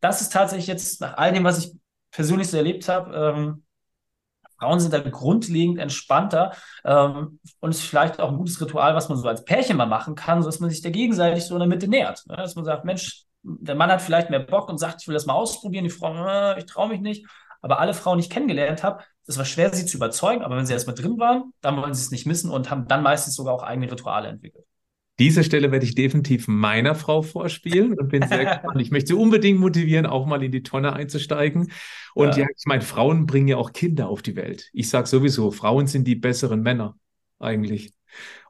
das 0.00 0.20
ist 0.20 0.32
tatsächlich 0.32 0.66
jetzt 0.66 1.00
nach 1.00 1.16
all 1.16 1.32
dem, 1.32 1.44
was 1.44 1.64
ich 1.64 1.72
persönlich 2.10 2.48
so 2.48 2.56
erlebt 2.56 2.88
habe, 2.88 3.14
ähm, 3.14 3.64
Frauen 4.58 4.80
sind 4.80 4.94
da 4.94 5.00
grundlegend 5.00 5.78
entspannter 5.78 6.52
ähm, 6.84 7.40
und 7.60 7.70
ist 7.70 7.82
vielleicht 7.82 8.20
auch 8.20 8.30
ein 8.30 8.36
gutes 8.36 8.60
Ritual, 8.60 8.94
was 8.94 9.08
man 9.08 9.18
so 9.18 9.28
als 9.28 9.44
Pärchen 9.44 9.76
mal 9.76 9.86
machen 9.86 10.14
kann, 10.14 10.42
sodass 10.42 10.60
man 10.60 10.70
sich 10.70 10.80
da 10.80 10.90
gegenseitig 10.90 11.44
so 11.44 11.54
in 11.54 11.60
der 11.60 11.68
Mitte 11.68 11.88
nähert. 11.88 12.24
Ne? 12.26 12.36
Dass 12.36 12.54
man 12.54 12.64
sagt, 12.64 12.84
Mensch, 12.84 13.24
der 13.42 13.74
Mann 13.74 13.90
hat 13.90 14.00
vielleicht 14.00 14.30
mehr 14.30 14.40
Bock 14.40 14.68
und 14.68 14.78
sagt, 14.78 15.02
ich 15.02 15.08
will 15.08 15.14
das 15.14 15.26
mal 15.26 15.34
ausprobieren, 15.34 15.84
die 15.84 15.90
Frau, 15.90 16.14
äh, 16.14 16.58
ich 16.58 16.66
traue 16.66 16.88
mich 16.88 17.00
nicht. 17.00 17.26
Aber 17.60 17.78
alle 17.78 17.94
Frauen, 17.94 18.18
die 18.18 18.24
ich 18.24 18.30
kennengelernt 18.30 18.82
habe, 18.84 19.02
es 19.26 19.38
war 19.38 19.44
schwer, 19.44 19.72
sie 19.72 19.86
zu 19.86 19.96
überzeugen, 19.96 20.42
aber 20.42 20.56
wenn 20.56 20.66
sie 20.66 20.72
erstmal 20.72 20.96
drin 20.96 21.18
waren, 21.18 21.52
dann 21.60 21.76
wollen 21.76 21.94
sie 21.94 22.02
es 22.02 22.10
nicht 22.10 22.26
missen 22.26 22.50
und 22.50 22.70
haben 22.70 22.86
dann 22.88 23.02
meistens 23.02 23.34
sogar 23.34 23.54
auch 23.54 23.62
eigene 23.62 23.90
Rituale 23.90 24.28
entwickelt. 24.28 24.64
Diese 25.20 25.44
Stelle 25.44 25.70
werde 25.70 25.86
ich 25.86 25.94
definitiv 25.94 26.48
meiner 26.48 26.96
Frau 26.96 27.22
vorspielen 27.22 27.94
und 27.94 28.08
bin 28.08 28.26
sehr 28.26 28.44
gespannt. 28.44 28.80
Ich 28.80 28.90
möchte 28.90 29.08
sie 29.08 29.14
unbedingt 29.14 29.60
motivieren, 29.60 30.06
auch 30.06 30.26
mal 30.26 30.42
in 30.42 30.50
die 30.50 30.64
Tonne 30.64 30.92
einzusteigen. 30.92 31.70
Und 32.14 32.36
ja, 32.36 32.42
ja 32.42 32.46
ich 32.56 32.66
meine, 32.66 32.82
Frauen 32.82 33.26
bringen 33.26 33.48
ja 33.48 33.56
auch 33.56 33.72
Kinder 33.72 34.08
auf 34.08 34.22
die 34.22 34.34
Welt. 34.34 34.70
Ich 34.72 34.88
sage 34.88 35.06
sowieso, 35.06 35.52
Frauen 35.52 35.86
sind 35.86 36.08
die 36.08 36.16
besseren 36.16 36.62
Männer 36.62 36.96
eigentlich. 37.38 37.92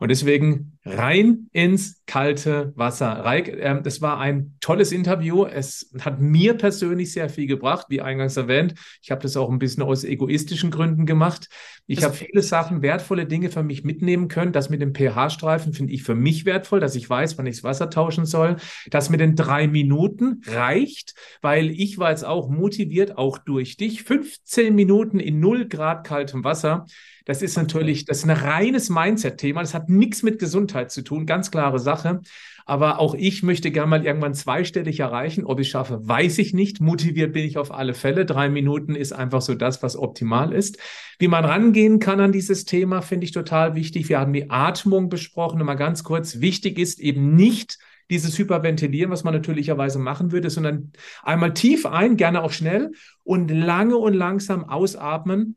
Und 0.00 0.10
deswegen 0.10 0.78
rein 0.84 1.48
ins 1.52 2.02
kalte 2.06 2.72
Wasser. 2.76 3.06
Reik, 3.06 3.48
äh, 3.48 3.80
das 3.82 4.02
war 4.02 4.18
ein 4.18 4.56
tolles 4.60 4.92
Interview. 4.92 5.46
Es 5.46 5.90
hat 6.00 6.20
mir 6.20 6.54
persönlich 6.54 7.12
sehr 7.12 7.28
viel 7.28 7.46
gebracht, 7.46 7.86
wie 7.88 8.00
eingangs 8.00 8.36
erwähnt. 8.36 8.74
Ich 9.02 9.10
habe 9.10 9.22
das 9.22 9.36
auch 9.36 9.50
ein 9.50 9.58
bisschen 9.58 9.82
aus 9.82 10.04
egoistischen 10.04 10.70
Gründen 10.70 11.06
gemacht. 11.06 11.48
Ich 11.86 12.02
habe 12.02 12.14
viele 12.14 12.42
Sachen, 12.42 12.82
wertvolle 12.82 13.26
Dinge 13.26 13.50
für 13.50 13.62
mich 13.62 13.84
mitnehmen 13.84 14.28
können. 14.28 14.52
Das 14.52 14.70
mit 14.70 14.80
dem 14.80 14.94
pH-Streifen 14.94 15.72
finde 15.72 15.92
ich 15.92 16.02
für 16.02 16.14
mich 16.14 16.44
wertvoll, 16.44 16.80
dass 16.80 16.94
ich 16.94 17.08
weiß, 17.08 17.38
wann 17.38 17.46
ich 17.46 17.56
das 17.56 17.64
Wasser 17.64 17.90
tauschen 17.90 18.26
soll. 18.26 18.56
Das 18.90 19.10
mit 19.10 19.20
den 19.20 19.36
drei 19.36 19.68
Minuten 19.68 20.42
reicht, 20.46 21.14
weil 21.40 21.70
ich 21.70 21.98
war 21.98 22.10
jetzt 22.10 22.24
auch 22.24 22.48
motiviert, 22.48 23.16
auch 23.16 23.38
durch 23.38 23.76
dich. 23.76 24.02
15 24.02 24.74
Minuten 24.74 25.20
in 25.20 25.40
0 25.40 25.68
Grad 25.68 26.06
kaltem 26.06 26.44
Wasser. 26.44 26.86
Das 27.24 27.40
ist 27.40 27.56
natürlich, 27.56 28.04
das 28.04 28.18
ist 28.18 28.24
ein 28.24 28.30
reines 28.30 28.90
Mindset-Thema. 28.90 29.60
Das 29.60 29.74
hat 29.74 29.88
nichts 29.88 30.22
mit 30.22 30.38
Gesundheit 30.38 30.90
zu 30.90 31.02
tun, 31.02 31.24
ganz 31.24 31.50
klare 31.50 31.78
Sache. 31.78 32.20
Aber 32.66 32.98
auch 32.98 33.14
ich 33.14 33.42
möchte 33.42 33.70
gerne 33.70 33.90
mal 33.90 34.06
irgendwann 34.06 34.34
zweistellig 34.34 35.00
erreichen. 35.00 35.44
Ob 35.44 35.60
ich 35.60 35.68
schaffe, 35.68 36.06
weiß 36.06 36.38
ich 36.38 36.54
nicht. 36.54 36.80
Motiviert 36.80 37.32
bin 37.32 37.44
ich 37.44 37.58
auf 37.58 37.72
alle 37.72 37.94
Fälle. 37.94 38.24
Drei 38.24 38.48
Minuten 38.48 38.94
ist 38.94 39.12
einfach 39.12 39.42
so 39.42 39.54
das, 39.54 39.82
was 39.82 39.96
optimal 39.96 40.52
ist. 40.52 40.78
Wie 41.18 41.28
man 41.28 41.44
rangehen 41.44 41.98
kann 41.98 42.20
an 42.20 42.32
dieses 42.32 42.64
Thema, 42.64 43.02
finde 43.02 43.24
ich 43.24 43.32
total 43.32 43.74
wichtig. 43.74 44.08
Wir 44.08 44.18
haben 44.18 44.32
die 44.32 44.50
Atmung 44.50 45.08
besprochen. 45.08 45.58
Nur 45.58 45.66
mal 45.66 45.74
ganz 45.74 46.04
kurz. 46.04 46.40
Wichtig 46.40 46.78
ist 46.78 47.00
eben 47.00 47.34
nicht, 47.34 47.78
dieses 48.10 48.38
Hyperventilieren, 48.38 49.10
was 49.10 49.24
man 49.24 49.32
natürlicherweise 49.32 49.98
machen 49.98 50.30
würde, 50.30 50.50
sondern 50.50 50.92
einmal 51.22 51.54
tief 51.54 51.86
ein, 51.86 52.16
gerne 52.16 52.42
auch 52.42 52.52
schnell 52.52 52.92
und 53.22 53.50
lange 53.50 53.96
und 53.96 54.12
langsam 54.12 54.68
ausatmen 54.68 55.56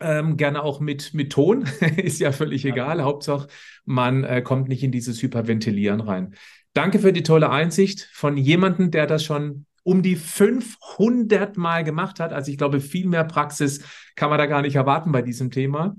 ähm, 0.00 0.36
gerne 0.36 0.62
auch 0.62 0.80
mit, 0.80 1.14
mit 1.14 1.32
Ton, 1.32 1.64
ist 1.96 2.20
ja 2.20 2.32
völlig 2.32 2.62
ja. 2.62 2.72
egal. 2.72 3.02
Hauptsache, 3.02 3.48
man 3.84 4.24
äh, 4.24 4.42
kommt 4.42 4.68
nicht 4.68 4.82
in 4.82 4.92
dieses 4.92 5.22
Hyperventilieren 5.22 6.00
rein. 6.00 6.34
Danke 6.72 6.98
für 6.98 7.12
die 7.12 7.22
tolle 7.22 7.50
Einsicht 7.50 8.08
von 8.12 8.36
jemandem, 8.36 8.90
der 8.90 9.06
das 9.06 9.24
schon 9.24 9.66
um 9.82 10.02
die 10.02 10.16
500 10.16 11.56
Mal 11.56 11.82
gemacht 11.82 12.20
hat. 12.20 12.32
Also 12.32 12.50
ich 12.50 12.58
glaube, 12.58 12.80
viel 12.80 13.06
mehr 13.06 13.24
Praxis 13.24 13.82
kann 14.16 14.28
man 14.28 14.38
da 14.38 14.46
gar 14.46 14.62
nicht 14.62 14.76
erwarten 14.76 15.12
bei 15.12 15.22
diesem 15.22 15.50
Thema. 15.50 15.96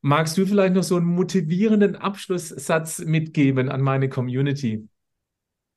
Magst 0.00 0.36
du 0.36 0.44
vielleicht 0.44 0.74
noch 0.74 0.82
so 0.82 0.96
einen 0.96 1.06
motivierenden 1.06 1.94
Abschlusssatz 1.94 2.98
mitgeben 2.98 3.68
an 3.68 3.80
meine 3.80 4.08
Community? 4.08 4.88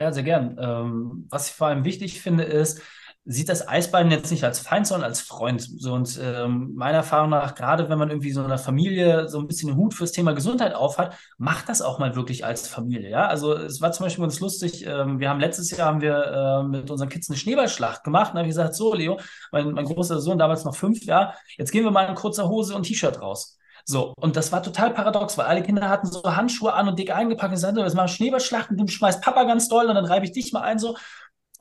Ja, 0.01 0.11
sehr 0.11 0.23
gern. 0.23 0.57
Ähm, 0.59 1.27
was 1.29 1.49
ich 1.49 1.53
vor 1.53 1.67
allem 1.67 1.85
wichtig 1.85 2.19
finde, 2.19 2.43
ist, 2.43 2.81
sieht 3.27 3.49
das 3.49 3.67
Eisbein 3.67 4.11
jetzt 4.11 4.29
nicht 4.29 4.43
als 4.43 4.59
Feind, 4.59 4.85
sondern 4.85 5.09
als 5.09 5.21
Freund. 5.21 5.61
So, 5.61 5.93
und 5.93 6.19
ähm, 6.21 6.73
meiner 6.75 6.97
Erfahrung 6.97 7.31
nach, 7.31 7.55
gerade 7.55 7.89
wenn 7.89 7.97
man 7.97 8.09
irgendwie 8.09 8.31
so 8.31 8.39
in 8.41 8.45
einer 8.45 8.59
Familie 8.59 9.27
so 9.27 9.39
ein 9.39 9.47
bisschen 9.47 9.69
den 9.69 9.77
Hut 9.77 9.95
fürs 9.95 10.11
Thema 10.11 10.33
Gesundheit 10.33 10.75
aufhat, 10.75 11.17
macht 11.37 11.67
das 11.67 11.81
auch 11.81 11.97
mal 11.97 12.15
wirklich 12.15 12.45
als 12.45 12.67
Familie. 12.67 13.09
Ja, 13.09 13.27
also 13.27 13.53
es 13.53 13.81
war 13.81 13.91
zum 13.91 14.05
Beispiel 14.05 14.23
ganz 14.23 14.39
lustig. 14.39 14.85
Ähm, 14.85 15.19
wir 15.19 15.29
haben 15.29 15.39
letztes 15.39 15.71
Jahr 15.71 15.87
haben 15.87 16.01
wir 16.01 16.15
äh, 16.15 16.63
mit 16.67 16.91
unseren 16.91 17.09
Kids 17.09 17.29
eine 17.29 17.37
Schneeballschlacht 17.37 18.03
gemacht. 18.03 18.33
Und 18.33 18.37
habe 18.37 18.47
ich 18.47 18.55
gesagt, 18.55 18.75
so 18.75 18.93
Leo, 18.93 19.19
mein, 19.51 19.71
mein 19.71 19.85
großer 19.85 20.21
Sohn 20.21 20.37
damals 20.37 20.63
noch 20.63 20.75
fünf, 20.75 21.03
ja, 21.05 21.33
jetzt 21.57 21.71
gehen 21.71 21.83
wir 21.83 21.91
mal 21.91 22.07
in 22.07 22.15
kurzer 22.15 22.47
Hose 22.47 22.75
und 22.75 22.83
T-Shirt 22.83 23.21
raus. 23.21 23.57
So, 23.87 24.13
und 24.17 24.35
das 24.35 24.51
war 24.51 24.63
total 24.63 24.91
paradox, 24.91 25.37
weil 25.37 25.45
alle 25.45 25.61
Kinder 25.61 25.89
hatten 25.89 26.07
so 26.07 26.23
Handschuhe 26.23 26.73
an 26.73 26.87
und 26.87 26.97
dick 26.97 27.15
eingepackt 27.15 27.53
und 27.53 27.59
sagten, 27.59 27.79
jetzt 27.79 27.93
machen 27.93 28.07
Schneeballschlachten, 28.07 28.77
du 28.77 28.87
schmeißt 28.87 29.21
Papa 29.21 29.43
ganz 29.43 29.67
doll 29.67 29.85
und 29.85 29.93
dann 29.93 30.05
reibe 30.05 30.25
ich 30.25 30.31
dich 30.31 30.51
mal 30.53 30.61
ein 30.61 30.79
so. 30.79 30.97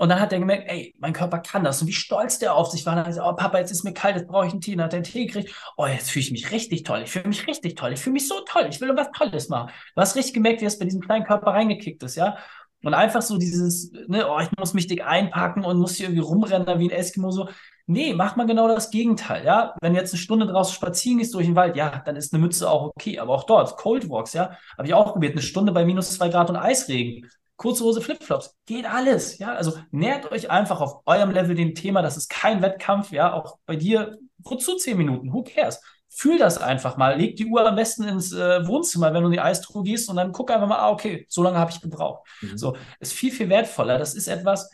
Und 0.04 0.10
dann 0.10 0.20
hat 0.20 0.34
er 0.34 0.38
gemerkt, 0.38 0.64
ey, 0.70 0.94
mein 0.98 1.14
Körper 1.14 1.38
kann 1.38 1.64
das. 1.64 1.80
Und 1.80 1.88
wie 1.88 1.94
stolz 1.94 2.38
der 2.38 2.54
auf 2.54 2.70
sich 2.70 2.84
war. 2.84 2.92
Dann 2.92 3.00
hat 3.00 3.06
er 3.06 3.12
gesagt, 3.12 3.26
oh 3.26 3.36
Papa, 3.36 3.58
jetzt 3.58 3.70
ist 3.70 3.84
mir 3.84 3.94
kalt, 3.94 4.16
jetzt 4.16 4.28
brauche 4.28 4.44
ich 4.44 4.52
einen 4.52 4.60
Tee. 4.60 4.76
Dann 4.76 4.84
hat 4.84 4.92
er 4.92 4.98
einen 4.98 5.04
Tee 5.04 5.24
gekriegt. 5.24 5.54
Oh, 5.78 5.86
jetzt 5.86 6.10
fühle 6.10 6.26
ich 6.26 6.30
mich 6.30 6.50
richtig 6.50 6.82
toll. 6.82 7.00
Ich 7.04 7.10
fühle 7.10 7.26
mich 7.26 7.46
richtig 7.46 7.74
toll. 7.74 7.94
Ich 7.94 8.00
fühle 8.00 8.12
mich 8.12 8.28
so 8.28 8.42
toll. 8.46 8.66
Ich 8.68 8.82
will 8.82 8.94
was 8.94 9.10
Tolles 9.12 9.48
machen. 9.48 9.72
Du 9.94 10.02
hast 10.02 10.14
richtig 10.14 10.34
gemerkt, 10.34 10.60
wie 10.60 10.66
es 10.66 10.78
bei 10.78 10.84
diesem 10.84 11.00
kleinen 11.00 11.24
Körper 11.24 11.52
reingekickt 11.52 12.02
ist, 12.02 12.16
ja. 12.16 12.36
Und 12.82 12.92
einfach 12.92 13.22
so 13.22 13.38
dieses, 13.38 13.92
ne, 14.06 14.28
oh, 14.30 14.38
ich 14.40 14.50
muss 14.58 14.74
mich 14.74 14.88
dick 14.88 15.06
einpacken 15.06 15.64
und 15.64 15.78
muss 15.78 15.94
hier 15.94 16.08
irgendwie 16.08 16.20
rumrennen 16.20 16.78
wie 16.78 16.88
ein 16.88 16.90
Eskimo 16.90 17.30
so. 17.30 17.48
Nee, 17.86 18.12
macht 18.12 18.36
man 18.36 18.46
genau 18.46 18.68
das 18.68 18.90
Gegenteil, 18.90 19.42
ja. 19.46 19.74
Wenn 19.80 19.94
du 19.94 20.00
jetzt 20.00 20.12
eine 20.12 20.20
Stunde 20.20 20.44
draußen 20.44 20.74
spazieren 20.74 21.16
gehst 21.16 21.32
durch 21.32 21.46
den 21.46 21.56
Wald, 21.56 21.76
ja, 21.76 22.02
dann 22.04 22.16
ist 22.16 22.34
eine 22.34 22.42
Mütze 22.42 22.68
auch 22.68 22.90
okay. 22.94 23.20
Aber 23.20 23.32
auch 23.32 23.44
dort, 23.44 23.78
Cold 23.78 24.10
Walks, 24.10 24.34
ja, 24.34 24.58
habe 24.76 24.86
ich 24.86 24.92
auch 24.92 25.12
probiert. 25.12 25.32
Eine 25.32 25.40
Stunde 25.40 25.72
bei 25.72 25.86
minus 25.86 26.12
zwei 26.12 26.28
Grad 26.28 26.50
und 26.50 26.56
Eisregen 26.56 27.26
kurze 27.56 27.84
Hose, 27.84 28.00
Flipflops, 28.00 28.56
geht 28.66 28.86
alles. 28.86 29.38
Ja, 29.38 29.54
also 29.54 29.74
nähert 29.90 30.30
euch 30.32 30.50
einfach 30.50 30.80
auf 30.80 31.02
eurem 31.06 31.30
Level 31.30 31.54
dem 31.54 31.74
Thema. 31.74 32.02
Das 32.02 32.16
ist 32.16 32.28
kein 32.28 32.62
Wettkampf. 32.62 33.12
Ja, 33.12 33.32
auch 33.32 33.58
bei 33.66 33.76
dir, 33.76 34.18
wozu 34.38 34.76
zehn 34.76 34.96
Minuten? 34.96 35.32
Who 35.32 35.44
cares? 35.44 35.80
Fühl 36.08 36.38
das 36.38 36.58
einfach 36.58 36.96
mal. 36.96 37.16
Leg 37.18 37.36
die 37.36 37.46
Uhr 37.46 37.66
am 37.66 37.74
besten 37.74 38.04
ins 38.04 38.32
äh, 38.32 38.66
Wohnzimmer, 38.66 39.12
wenn 39.12 39.22
du 39.22 39.26
in 39.26 39.32
die 39.32 39.40
Eistruhe 39.40 39.82
gehst 39.82 40.08
und 40.08 40.16
dann 40.16 40.32
guck 40.32 40.50
einfach 40.50 40.68
mal, 40.68 40.78
ah, 40.78 40.90
okay, 40.90 41.26
so 41.28 41.42
lange 41.42 41.58
habe 41.58 41.70
ich 41.72 41.80
gebraucht. 41.80 42.28
Mhm. 42.40 42.56
So, 42.56 42.76
ist 43.00 43.12
viel, 43.12 43.32
viel 43.32 43.48
wertvoller. 43.48 43.98
Das 43.98 44.14
ist 44.14 44.28
etwas, 44.28 44.70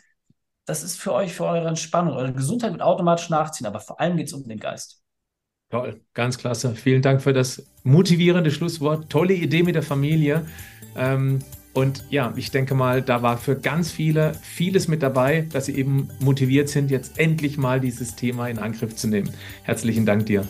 das 0.65 0.83
ist 0.83 0.99
für 0.99 1.13
euch, 1.13 1.33
für 1.33 1.45
eure 1.45 1.67
Entspannung. 1.67 2.15
Eure 2.15 2.33
Gesundheit 2.33 2.71
wird 2.71 2.81
automatisch 2.81 3.29
nachziehen, 3.29 3.65
aber 3.65 3.79
vor 3.79 3.99
allem 3.99 4.17
geht 4.17 4.27
es 4.27 4.33
um 4.33 4.47
den 4.47 4.59
Geist. 4.59 5.01
Toll, 5.71 6.01
ganz 6.13 6.37
klasse. 6.37 6.75
Vielen 6.75 7.01
Dank 7.01 7.21
für 7.21 7.33
das 7.33 7.65
motivierende 7.83 8.51
Schlusswort. 8.51 9.09
Tolle 9.09 9.33
Idee 9.33 9.63
mit 9.63 9.75
der 9.75 9.83
Familie. 9.83 10.45
Ähm, 10.95 11.39
und 11.73 12.03
ja, 12.09 12.33
ich 12.35 12.51
denke 12.51 12.75
mal, 12.75 13.01
da 13.01 13.21
war 13.21 13.37
für 13.37 13.55
ganz 13.55 13.91
viele 13.91 14.33
vieles 14.41 14.87
mit 14.87 15.01
dabei, 15.01 15.47
dass 15.53 15.67
sie 15.67 15.75
eben 15.75 16.09
motiviert 16.19 16.69
sind, 16.69 16.91
jetzt 16.91 17.17
endlich 17.17 17.57
mal 17.57 17.79
dieses 17.79 18.15
Thema 18.15 18.49
in 18.49 18.59
Angriff 18.59 18.95
zu 18.95 19.07
nehmen. 19.07 19.29
Herzlichen 19.63 20.05
Dank 20.05 20.25
dir. 20.25 20.45